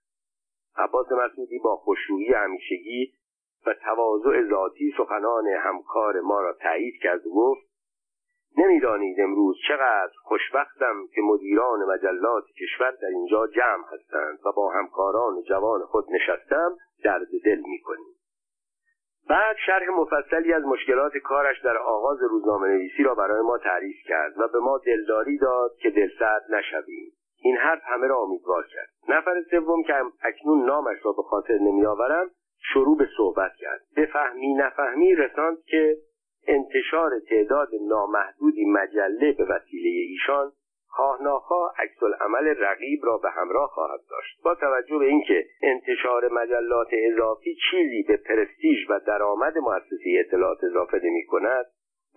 عباس 0.76 1.12
مسعودی 1.12 1.58
با 1.58 1.76
خوشرویی 1.76 2.32
همیشگی 2.32 3.12
و 3.66 3.74
تواضع 3.74 4.48
ذاتی 4.50 4.94
سخنان 4.98 5.46
همکار 5.46 6.20
ما 6.20 6.40
را 6.40 6.52
تایید 6.52 6.94
کرد 7.02 7.26
و 7.26 7.30
گفت 7.30 7.66
نمی‌دانید 8.58 9.20
امروز 9.20 9.56
چقدر 9.68 10.12
خوشبختم 10.22 11.06
که 11.14 11.20
مدیران 11.20 11.84
مجلات 11.84 12.44
کشور 12.46 12.90
در 12.90 13.08
اینجا 13.08 13.46
جمع 13.46 13.84
هستند 13.92 14.38
و 14.46 14.52
با 14.52 14.70
همکاران 14.70 15.42
جوان 15.42 15.80
خود 15.80 16.04
نشستم 16.10 16.76
درد 17.04 17.26
دل 17.44 17.58
می‌کنیم 17.58 18.15
بعد 19.28 19.56
شرح 19.66 19.88
مفصلی 19.88 20.52
از 20.52 20.64
مشکلات 20.64 21.16
کارش 21.16 21.60
در 21.60 21.76
آغاز 21.76 22.18
روزنامه 22.22 22.68
نویسی 22.68 23.02
را 23.02 23.14
برای 23.14 23.42
ما 23.42 23.58
تعریف 23.58 23.96
کرد 24.04 24.38
و 24.38 24.48
به 24.48 24.58
ما 24.58 24.80
دلداری 24.86 25.38
داد 25.38 25.70
که 25.82 25.90
دلسرد 25.90 26.42
نشویم. 26.50 27.12
این 27.42 27.56
حرف 27.56 27.82
همه 27.84 28.06
را 28.06 28.18
امیدوار 28.18 28.66
کرد. 28.66 28.88
نفر 29.08 29.42
سوم 29.50 29.82
که 29.82 29.94
اکنون 30.22 30.66
نامش 30.66 30.96
را 31.02 31.12
به 31.12 31.22
خاطر 31.22 31.54
نمیآورم 31.54 32.30
شروع 32.72 32.98
به 32.98 33.08
صحبت 33.16 33.52
کرد. 33.58 33.80
بفهمی 33.96 34.54
نفهمی 34.54 35.14
رساند 35.14 35.58
که 35.66 35.96
انتشار 36.46 37.10
تعداد 37.28 37.68
نامحدودی 37.88 38.64
مجله 38.64 39.32
به 39.32 39.44
وسیله 39.44 39.88
ایشان 39.88 40.52
خواه 40.88 41.22
ناخواه 41.22 41.74
عکس 41.78 42.02
عمل 42.20 42.46
رقیب 42.46 43.00
را 43.04 43.18
به 43.18 43.30
همراه 43.30 43.68
خواهد 43.68 44.00
داشت. 44.10 44.42
با 44.42 44.54
توجه 44.54 44.98
به 44.98 45.04
اینکه 45.04 45.46
انتشار 45.62 46.32
مجلات 46.32 46.88
اضافی 46.92 47.56
چیزی 47.70 48.02
به 48.02 48.16
پرستیژ 48.16 48.90
و 48.90 49.00
درآمد 49.06 49.58
مؤسسه 49.58 50.24
اطلاعات 50.26 50.64
اضافه 50.64 51.00
نمی 51.04 51.26
کند 51.26 51.66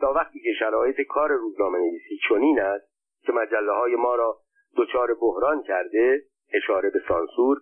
تا 0.01 0.13
وقتی 0.13 0.39
که 0.39 0.53
شرایط 0.59 1.01
کار 1.01 1.31
روزنامه 1.31 1.79
نویسی 1.79 2.19
چنین 2.29 2.59
است 2.59 2.89
که 3.25 3.31
مجله 3.31 3.71
های 3.71 3.95
ما 3.95 4.15
را 4.15 4.37
دچار 4.77 5.13
بحران 5.13 5.63
کرده 5.63 6.21
اشاره 6.53 6.89
به 6.89 7.01
سانسور 7.07 7.61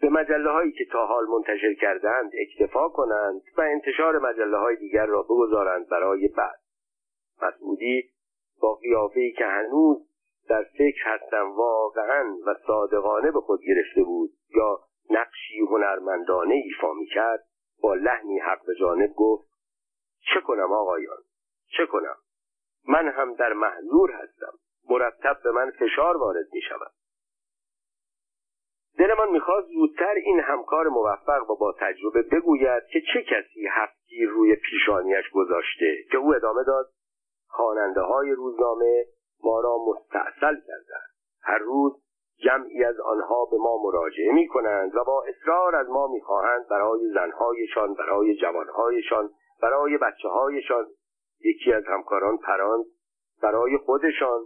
به 0.00 0.08
مجله 0.08 0.50
هایی 0.50 0.72
که 0.72 0.84
تا 0.92 1.06
حال 1.06 1.26
منتشر 1.26 1.74
کردند 1.74 2.32
اکتفا 2.40 2.88
کنند 2.88 3.42
و 3.58 3.60
انتشار 3.60 4.18
مجله 4.18 4.56
های 4.56 4.76
دیگر 4.76 5.06
را 5.06 5.22
بگذارند 5.22 5.88
برای 5.88 6.28
بعد. 6.28 6.60
مسعودی 7.42 8.10
با 8.60 8.74
قیافه 8.74 9.30
که 9.30 9.44
هنوز 9.44 10.11
در 10.48 10.62
فکر 10.62 11.02
هستم 11.04 11.52
واقعا 11.56 12.36
و 12.46 12.54
صادقانه 12.66 13.30
به 13.30 13.40
خود 13.40 13.60
گرفته 13.62 14.02
بود 14.02 14.30
یا 14.56 14.80
نقشی 15.10 15.60
هنرمندانه 15.60 16.54
ایفا 16.54 16.92
می 16.92 17.06
کرد 17.06 17.44
با 17.82 17.94
لحنی 17.94 18.38
حق 18.38 18.66
به 18.66 18.74
جانب 18.74 19.12
گفت 19.16 19.48
چه 20.34 20.40
کنم 20.40 20.72
آقایان؟ 20.72 21.18
چه 21.76 21.86
کنم؟ 21.86 22.16
من 22.88 23.08
هم 23.08 23.34
در 23.34 23.52
محضور 23.52 24.10
هستم. 24.10 24.52
مرتب 24.88 25.42
به 25.44 25.50
من 25.50 25.70
فشار 25.70 26.16
وارد 26.16 26.46
می 26.52 26.60
شود 26.60 26.92
دلمان 28.98 29.30
می‌خواست 29.30 29.68
زودتر 29.68 30.14
این 30.14 30.40
همکار 30.40 30.88
موفق 30.88 31.50
و 31.50 31.56
با 31.56 31.74
تجربه 31.80 32.22
بگوید 32.22 32.82
که 32.92 33.00
چه 33.00 33.22
کسی 33.22 33.66
هفتگیر 33.70 34.28
روی 34.28 34.56
پیشانیش 34.56 35.30
گذاشته 35.32 35.96
که 36.10 36.16
او 36.16 36.34
ادامه 36.34 36.64
داد 36.64 36.86
خواننده 37.46 38.00
های 38.00 38.30
روزنامه 38.30 39.04
ما 39.44 39.60
را 39.60 39.78
مستاصل 39.88 40.56
کردند. 40.66 41.10
هر 41.42 41.58
روز 41.58 41.92
جمعی 42.44 42.84
از 42.84 43.00
آنها 43.00 43.44
به 43.44 43.56
ما 43.56 43.82
مراجعه 43.82 44.32
می 44.32 44.48
کنند 44.48 44.96
و 44.96 45.04
با 45.04 45.24
اصرار 45.28 45.76
از 45.76 45.88
ما 45.88 46.06
می‌خواهند 46.06 46.68
برای 46.68 47.10
زنهایشان 47.14 47.94
برای 47.94 48.36
جوانهایشان 48.36 49.30
برای 49.62 49.98
بچه 49.98 50.28
هایشان 50.28 50.86
یکی 51.44 51.72
از 51.72 51.84
همکاران 51.86 52.38
پراند 52.38 52.84
برای 53.42 53.78
خودشان. 53.78 54.40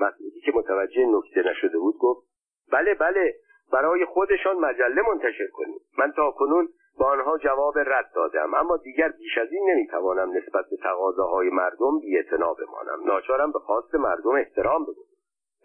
مسئولی 0.00 0.40
که 0.40 0.52
متوجه 0.54 1.06
نکته 1.06 1.50
نشده 1.50 1.78
بود 1.78 1.94
گفت 1.98 2.26
بله 2.72 2.94
بله 2.94 3.34
برای 3.72 4.04
خودشان 4.04 4.56
مجله 4.56 5.02
منتشر 5.02 5.46
کنیم 5.52 5.80
من 5.98 6.12
تا 6.16 6.30
کنون 6.30 6.68
با 6.98 7.06
آنها 7.06 7.38
جواب 7.38 7.78
رد 7.78 8.10
دادم. 8.14 8.54
اما 8.54 8.76
دیگر 8.76 9.08
بیش 9.08 9.38
از 9.38 9.48
این 9.52 9.70
نمی‌توانم 9.70 10.30
نسبت 10.30 10.64
به 10.70 10.76
تقاضاهای 10.76 11.50
مردم 11.50 11.98
بیاعتنا 12.00 12.54
بمانم. 12.54 13.06
ناچارم 13.06 13.52
به 13.52 13.58
خواست 13.58 13.94
مردم 13.94 14.30
احترام 14.30 14.82
بگذارم. 14.82 15.08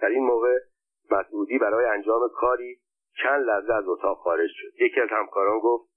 در 0.02 0.08
این 0.08 0.24
موقع 0.24 0.58
مسعودی 1.12 1.58
برای 1.58 1.86
انجام 1.86 2.30
کاری 2.36 2.78
چند 3.24 3.46
لحظه 3.46 3.74
از 3.74 3.88
اتاق 3.88 4.18
خارج 4.18 4.50
شد. 4.54 4.82
یکی 4.82 5.02
از 5.02 5.10
همکاران 5.12 5.60
گفت 5.60 5.90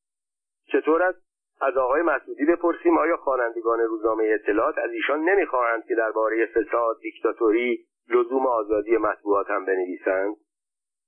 چطور 0.72 1.02
است؟ 1.02 1.22
از 1.60 1.76
آقای 1.76 2.02
مسعودی 2.02 2.44
بپرسیم 2.44 2.98
آیا 2.98 3.16
خوانندگان 3.16 3.80
روزنامه 3.80 4.24
اطلاعات 4.24 4.78
از 4.78 4.90
ایشان 4.90 5.20
نمی‌خواهند 5.20 5.84
که 5.84 5.94
درباره 5.94 6.46
فساد 6.46 6.98
دیکتاتوری 7.00 7.86
لزوم 8.08 8.46
آزادی 8.46 8.96
مطبوعات 8.96 9.50
هم 9.50 9.64
بنویسند؟ 9.64 10.36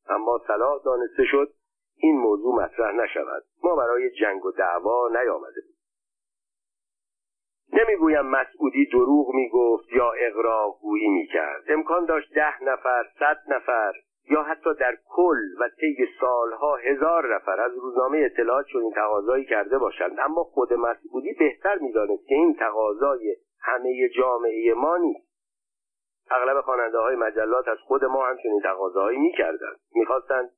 اما 0.08 0.40
صلاح 0.46 0.80
دانسته 0.84 1.24
شد 1.24 1.48
این 1.96 2.18
موضوع 2.18 2.54
مطرح 2.54 2.92
نشود. 2.92 3.42
ما 3.64 3.76
برای 3.76 4.10
جنگ 4.10 4.44
و 4.44 4.50
دعوا 4.50 5.08
نیامده 5.08 5.60
بود 5.66 5.74
نمی‌گویم 7.72 8.26
مسعودی 8.26 8.86
دروغ 8.92 9.34
می‌گفت 9.34 9.92
یا 9.92 10.12
اقراق 10.18 10.78
گویی 10.80 11.08
می‌کرد. 11.08 11.62
امکان 11.68 12.04
داشت 12.04 12.34
ده 12.34 12.64
نفر 12.64 13.04
صد 13.18 13.38
نفر 13.48 13.92
یا 14.30 14.42
حتی 14.42 14.74
در 14.80 14.96
کل 15.04 15.38
و 15.60 15.68
طی 15.80 16.06
سالها 16.20 16.76
هزار 16.76 17.34
نفر 17.34 17.60
از 17.60 17.72
روزنامه 17.78 18.18
اطلاعات 18.18 18.66
چنین 18.72 18.92
تقاضایی 18.92 19.44
کرده 19.44 19.78
باشند. 19.78 20.20
اما 20.20 20.44
خود 20.44 20.72
مسعودی 20.72 21.32
بهتر 21.38 21.78
می‌دانست 21.78 22.26
که 22.26 22.34
این 22.34 22.54
تقاضای 22.54 23.36
همه 23.60 24.08
جامعه 24.08 24.74
ما 24.74 24.96
نیست. 24.96 25.34
اغلب 26.30 26.60
خواننده 26.60 26.98
های 26.98 27.16
مجلات 27.16 27.68
از 27.68 27.78
خود 27.78 28.04
ما 28.04 28.26
هم 28.26 28.36
چنین 28.42 28.60
تقاضاهایی 28.60 29.18
می‌کردند. 29.18 29.76
می‌خواستند 29.94 30.50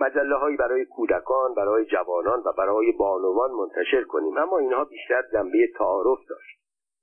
مجله 0.00 0.36
هایی 0.36 0.56
برای 0.56 0.84
کودکان 0.84 1.54
برای 1.54 1.84
جوانان 1.84 2.42
و 2.44 2.52
برای 2.58 2.92
بانوان 2.92 3.50
منتشر 3.50 4.02
کنیم. 4.02 4.38
اما 4.38 4.58
اینها 4.58 4.84
بیشتر 4.84 5.22
جنبه 5.32 5.68
تعارف 5.78 6.18
داشت. 6.28 6.60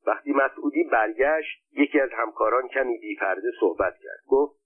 وقتی 0.08 0.34
مسعودی 0.34 0.84
برگشت 0.84 1.64
یکی 1.74 2.00
از 2.00 2.10
همکاران 2.14 2.68
کمی 2.68 2.98
بیپرده 2.98 3.52
صحبت 3.60 3.94
کرد. 4.04 4.20
گفت 4.28 4.60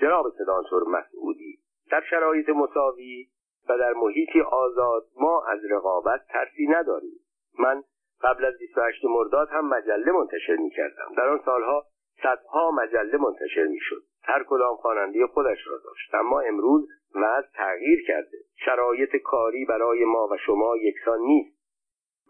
جناب 0.00 0.26
سدانتور 0.38 0.82
مسعودی 0.88 1.58
در 1.90 2.02
شرایط 2.10 2.48
مساوی 2.48 3.26
و 3.68 3.78
در 3.78 3.92
محیطی 3.92 4.40
آزاد 4.40 5.02
ما 5.20 5.44
از 5.44 5.58
رقابت 5.70 6.20
ترسی 6.28 6.66
نداریم. 6.66 7.20
من 7.58 7.82
قبل 8.22 8.44
از 8.44 8.54
28 8.58 9.04
مرداد 9.04 9.48
هم 9.48 9.68
مجله 9.68 10.12
منتشر 10.12 10.56
می 10.56 10.70
کردم 10.70 11.14
در 11.16 11.28
آن 11.28 11.40
سالها 11.44 11.84
صدها 12.22 12.70
مجله 12.70 13.16
منتشر 13.16 13.64
می 13.64 13.78
شد 13.80 14.02
هر 14.22 14.44
کدام 14.48 14.76
خواننده 14.76 15.26
خودش 15.26 15.58
را 15.66 15.78
داشت. 15.84 16.14
اما 16.14 16.40
امروز 16.40 16.88
وضع 17.14 17.48
تغییر 17.54 18.06
کرده. 18.06 18.38
شرایط 18.64 19.16
کاری 19.16 19.64
برای 19.64 20.04
ما 20.04 20.28
و 20.30 20.36
شما 20.36 20.76
یکسان 20.76 21.20
نیست. 21.20 21.58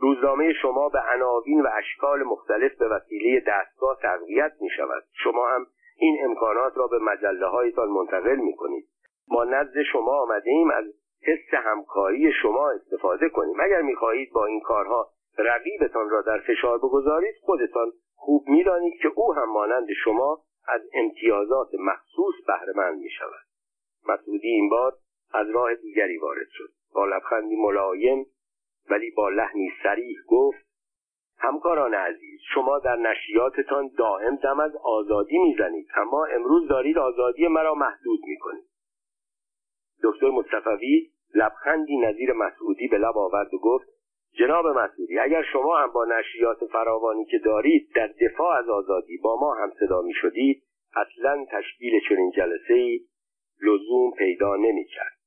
روزنامه 0.00 0.52
شما 0.52 0.88
به 0.88 0.98
عناوین 1.14 1.60
و 1.60 1.68
اشکال 1.78 2.22
مختلف 2.22 2.78
به 2.78 2.88
وسیله 2.88 3.42
دستگاه 3.46 3.98
تقویت 4.02 4.52
می 4.60 4.70
شود. 4.76 5.04
شما 5.12 5.48
هم 5.48 5.66
این 5.96 6.18
امکانات 6.24 6.76
را 6.76 6.86
به 6.86 6.98
مجله 6.98 7.46
هایتان 7.46 7.88
منتقل 7.88 8.36
می 8.36 8.56
کنید. 8.56 8.88
ما 9.28 9.44
نزد 9.44 9.82
شما 9.92 10.22
آمده 10.22 10.50
ایم 10.50 10.70
از 10.70 10.84
حس 11.22 11.54
همکاری 11.54 12.32
شما 12.42 12.70
استفاده 12.70 13.28
کنیم. 13.28 13.60
اگر 13.60 13.82
می 13.82 13.94
خواهید 13.94 14.32
با 14.32 14.46
این 14.46 14.60
کارها 14.60 15.08
رقیبتان 15.38 16.10
را 16.10 16.22
در 16.22 16.38
فشار 16.38 16.78
بگذارید 16.78 17.34
خودتان 17.40 17.92
خوب 18.14 18.48
می‌دانید 18.48 18.94
که 19.02 19.08
او 19.14 19.34
هم 19.34 19.52
مانند 19.52 19.86
شما 20.04 20.40
از 20.68 20.80
امتیازات 20.92 21.68
مخصوص 21.74 22.34
بهرهمند 22.46 22.98
می 22.98 23.10
شود 23.10 23.46
مسعودی 24.08 24.48
این 24.48 24.68
بار 24.68 24.92
از 25.34 25.50
راه 25.50 25.74
دیگری 25.74 26.18
وارد 26.18 26.46
شد. 26.52 26.68
با 26.94 27.06
لبخندی 27.06 27.56
ملایم 27.56 28.26
ولی 28.90 29.10
با 29.10 29.28
لحنی 29.28 29.70
سریح 29.82 30.16
گفت 30.28 30.68
همکاران 31.38 31.94
عزیز 31.94 32.40
شما 32.54 32.78
در 32.78 32.96
نشریاتتان 32.96 33.90
دائم 33.98 34.36
دم 34.36 34.60
از 34.60 34.76
آزادی 34.76 35.38
می‌زنید 35.38 35.88
اما 35.96 36.24
امروز 36.24 36.68
دارید 36.68 36.98
آزادی 36.98 37.48
مرا 37.48 37.74
محدود 37.74 38.20
می‌کنید. 38.26 38.68
دکتر 40.02 40.30
مصطفوی 40.30 41.10
لبخندی 41.34 41.96
نظیر 41.96 42.32
مسعودی 42.32 42.88
به 42.88 42.98
لب 42.98 43.18
آورد 43.18 43.54
و 43.54 43.58
گفت 43.58 43.97
جناب 44.38 44.66
مسعودی 44.66 45.18
اگر 45.18 45.42
شما 45.42 45.78
هم 45.78 45.90
با 45.92 46.04
نشریات 46.04 46.64
فراوانی 46.72 47.24
که 47.24 47.38
دارید 47.38 47.90
در 47.94 48.06
دفاع 48.06 48.58
از 48.58 48.68
آزادی 48.68 49.16
با 49.16 49.40
ما 49.40 49.54
هم 49.54 49.72
صدا 49.80 50.02
می 50.02 50.14
شدید 50.14 50.62
اصلا 50.96 51.46
تشکیل 51.50 52.00
چنین 52.08 52.30
جلسه 52.36 52.74
ای 52.74 53.00
لزوم 53.62 54.10
پیدا 54.18 54.56
نمی 54.56 54.84
کرد 54.84 55.18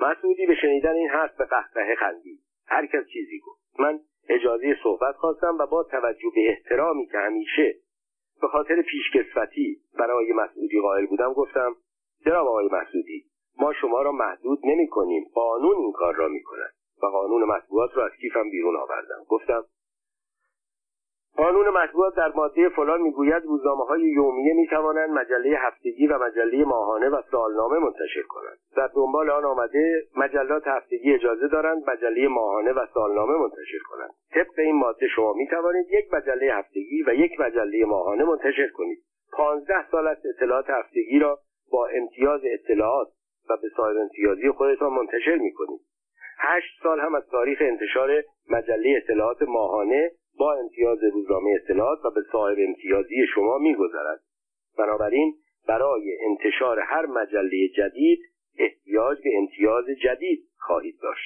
مسعودی 0.00 0.46
به 0.46 0.54
شنیدن 0.54 0.94
این 0.94 1.08
حرف 1.08 1.36
به 1.36 1.44
قهقه 1.44 1.94
خندید. 1.94 2.40
هر 2.66 2.86
کس 2.86 3.06
چیزی 3.12 3.38
گفت. 3.38 3.80
من 3.80 4.00
اجازه 4.28 4.76
صحبت 4.82 5.14
خواستم 5.14 5.56
و 5.58 5.66
با 5.66 5.82
توجه 5.82 6.30
به 6.34 6.50
احترامی 6.50 7.06
که 7.06 7.18
همیشه 7.18 7.74
به 8.40 8.48
خاطر 8.48 8.82
پیشکسوتی 8.82 9.80
برای 9.98 10.32
مسعودی 10.32 10.80
قائل 10.80 11.06
بودم 11.06 11.32
گفتم 11.32 11.76
جناب 12.26 12.46
آقای 12.46 12.68
مسعودی 12.72 13.24
ما 13.60 13.72
شما 13.72 14.02
را 14.02 14.12
محدود 14.12 14.58
نمی 14.64 14.88
کنیم 14.88 15.24
قانون 15.34 15.76
این 15.76 15.92
کار 15.92 16.14
را 16.14 16.28
می 16.28 16.42
کند 16.42 16.75
و 17.02 17.06
قانون 17.06 17.44
مطبوعات 17.44 17.96
را 17.96 18.04
از 18.04 18.12
کیفم 18.20 18.50
بیرون 18.50 18.76
آوردم. 18.76 19.24
گفتم 19.28 19.64
قانون 21.36 21.68
مطبوعات 21.68 22.14
در 22.14 22.32
ماده 22.32 22.68
فلان 22.68 23.00
می‌گوید 23.00 23.42
روزنامه 23.44 23.84
های 23.84 24.02
یومیه 24.02 24.54
می 24.54 24.66
توانند 24.66 25.10
مجله 25.10 25.58
هفتگی 25.58 26.06
و 26.06 26.18
مجله 26.18 26.64
ماهانه 26.64 27.08
و 27.08 27.22
سالنامه 27.30 27.78
منتشر 27.78 28.22
کنند. 28.28 28.58
در 28.76 28.90
دنبال 28.94 29.30
آن 29.30 29.44
آمده 29.44 30.02
مجلات 30.16 30.62
هفتگی 30.66 31.14
اجازه 31.14 31.48
دارند 31.48 31.90
مجله 31.90 32.28
ماهانه 32.28 32.72
و 32.72 32.86
سالنامه 32.94 33.38
منتشر 33.38 33.78
کنند. 33.90 34.10
طبق 34.34 34.58
این 34.58 34.76
ماده 34.76 35.08
شما 35.08 35.32
می 35.32 35.46
توانید 35.46 35.86
یک 35.90 36.14
مجله 36.14 36.54
هفتگی 36.54 37.04
و 37.06 37.14
یک 37.14 37.40
مجله 37.40 37.84
ماهانه 37.84 38.24
منتشر 38.24 38.68
کنید. 38.74 38.98
پانزده 39.32 39.90
سال 39.90 40.06
است 40.06 40.26
اطلاعات 40.26 40.70
هفتگی 40.70 41.18
را 41.18 41.38
با 41.72 41.86
امتیاز 41.86 42.40
اطلاعات 42.44 43.08
و 43.50 43.56
به 43.62 43.68
صاحب 43.76 43.96
امتیازی 43.96 44.50
خودتان 44.50 44.92
منتشر 44.92 45.36
می 45.36 45.52
کنید 45.52 45.80
هشت 46.38 46.82
سال 46.82 47.00
هم 47.00 47.14
از 47.14 47.22
تاریخ 47.30 47.58
انتشار 47.60 48.22
مجله 48.50 48.94
اطلاعات 48.96 49.42
ماهانه 49.42 50.10
با 50.38 50.52
امتیاز 50.54 50.98
روزنامه 51.12 51.50
اطلاعات 51.62 52.04
و 52.04 52.10
به 52.10 52.22
صاحب 52.32 52.56
امتیازی 52.58 53.26
شما 53.34 53.58
میگذرد. 53.58 54.20
بنابراین 54.78 55.34
برای 55.68 56.18
انتشار 56.26 56.80
هر 56.80 57.06
مجله 57.06 57.68
جدید 57.68 58.20
احتیاج 58.58 59.18
به 59.24 59.30
امتیاز 59.38 59.84
جدید 60.02 60.40
خواهید 60.58 60.98
داشت. 61.02 61.24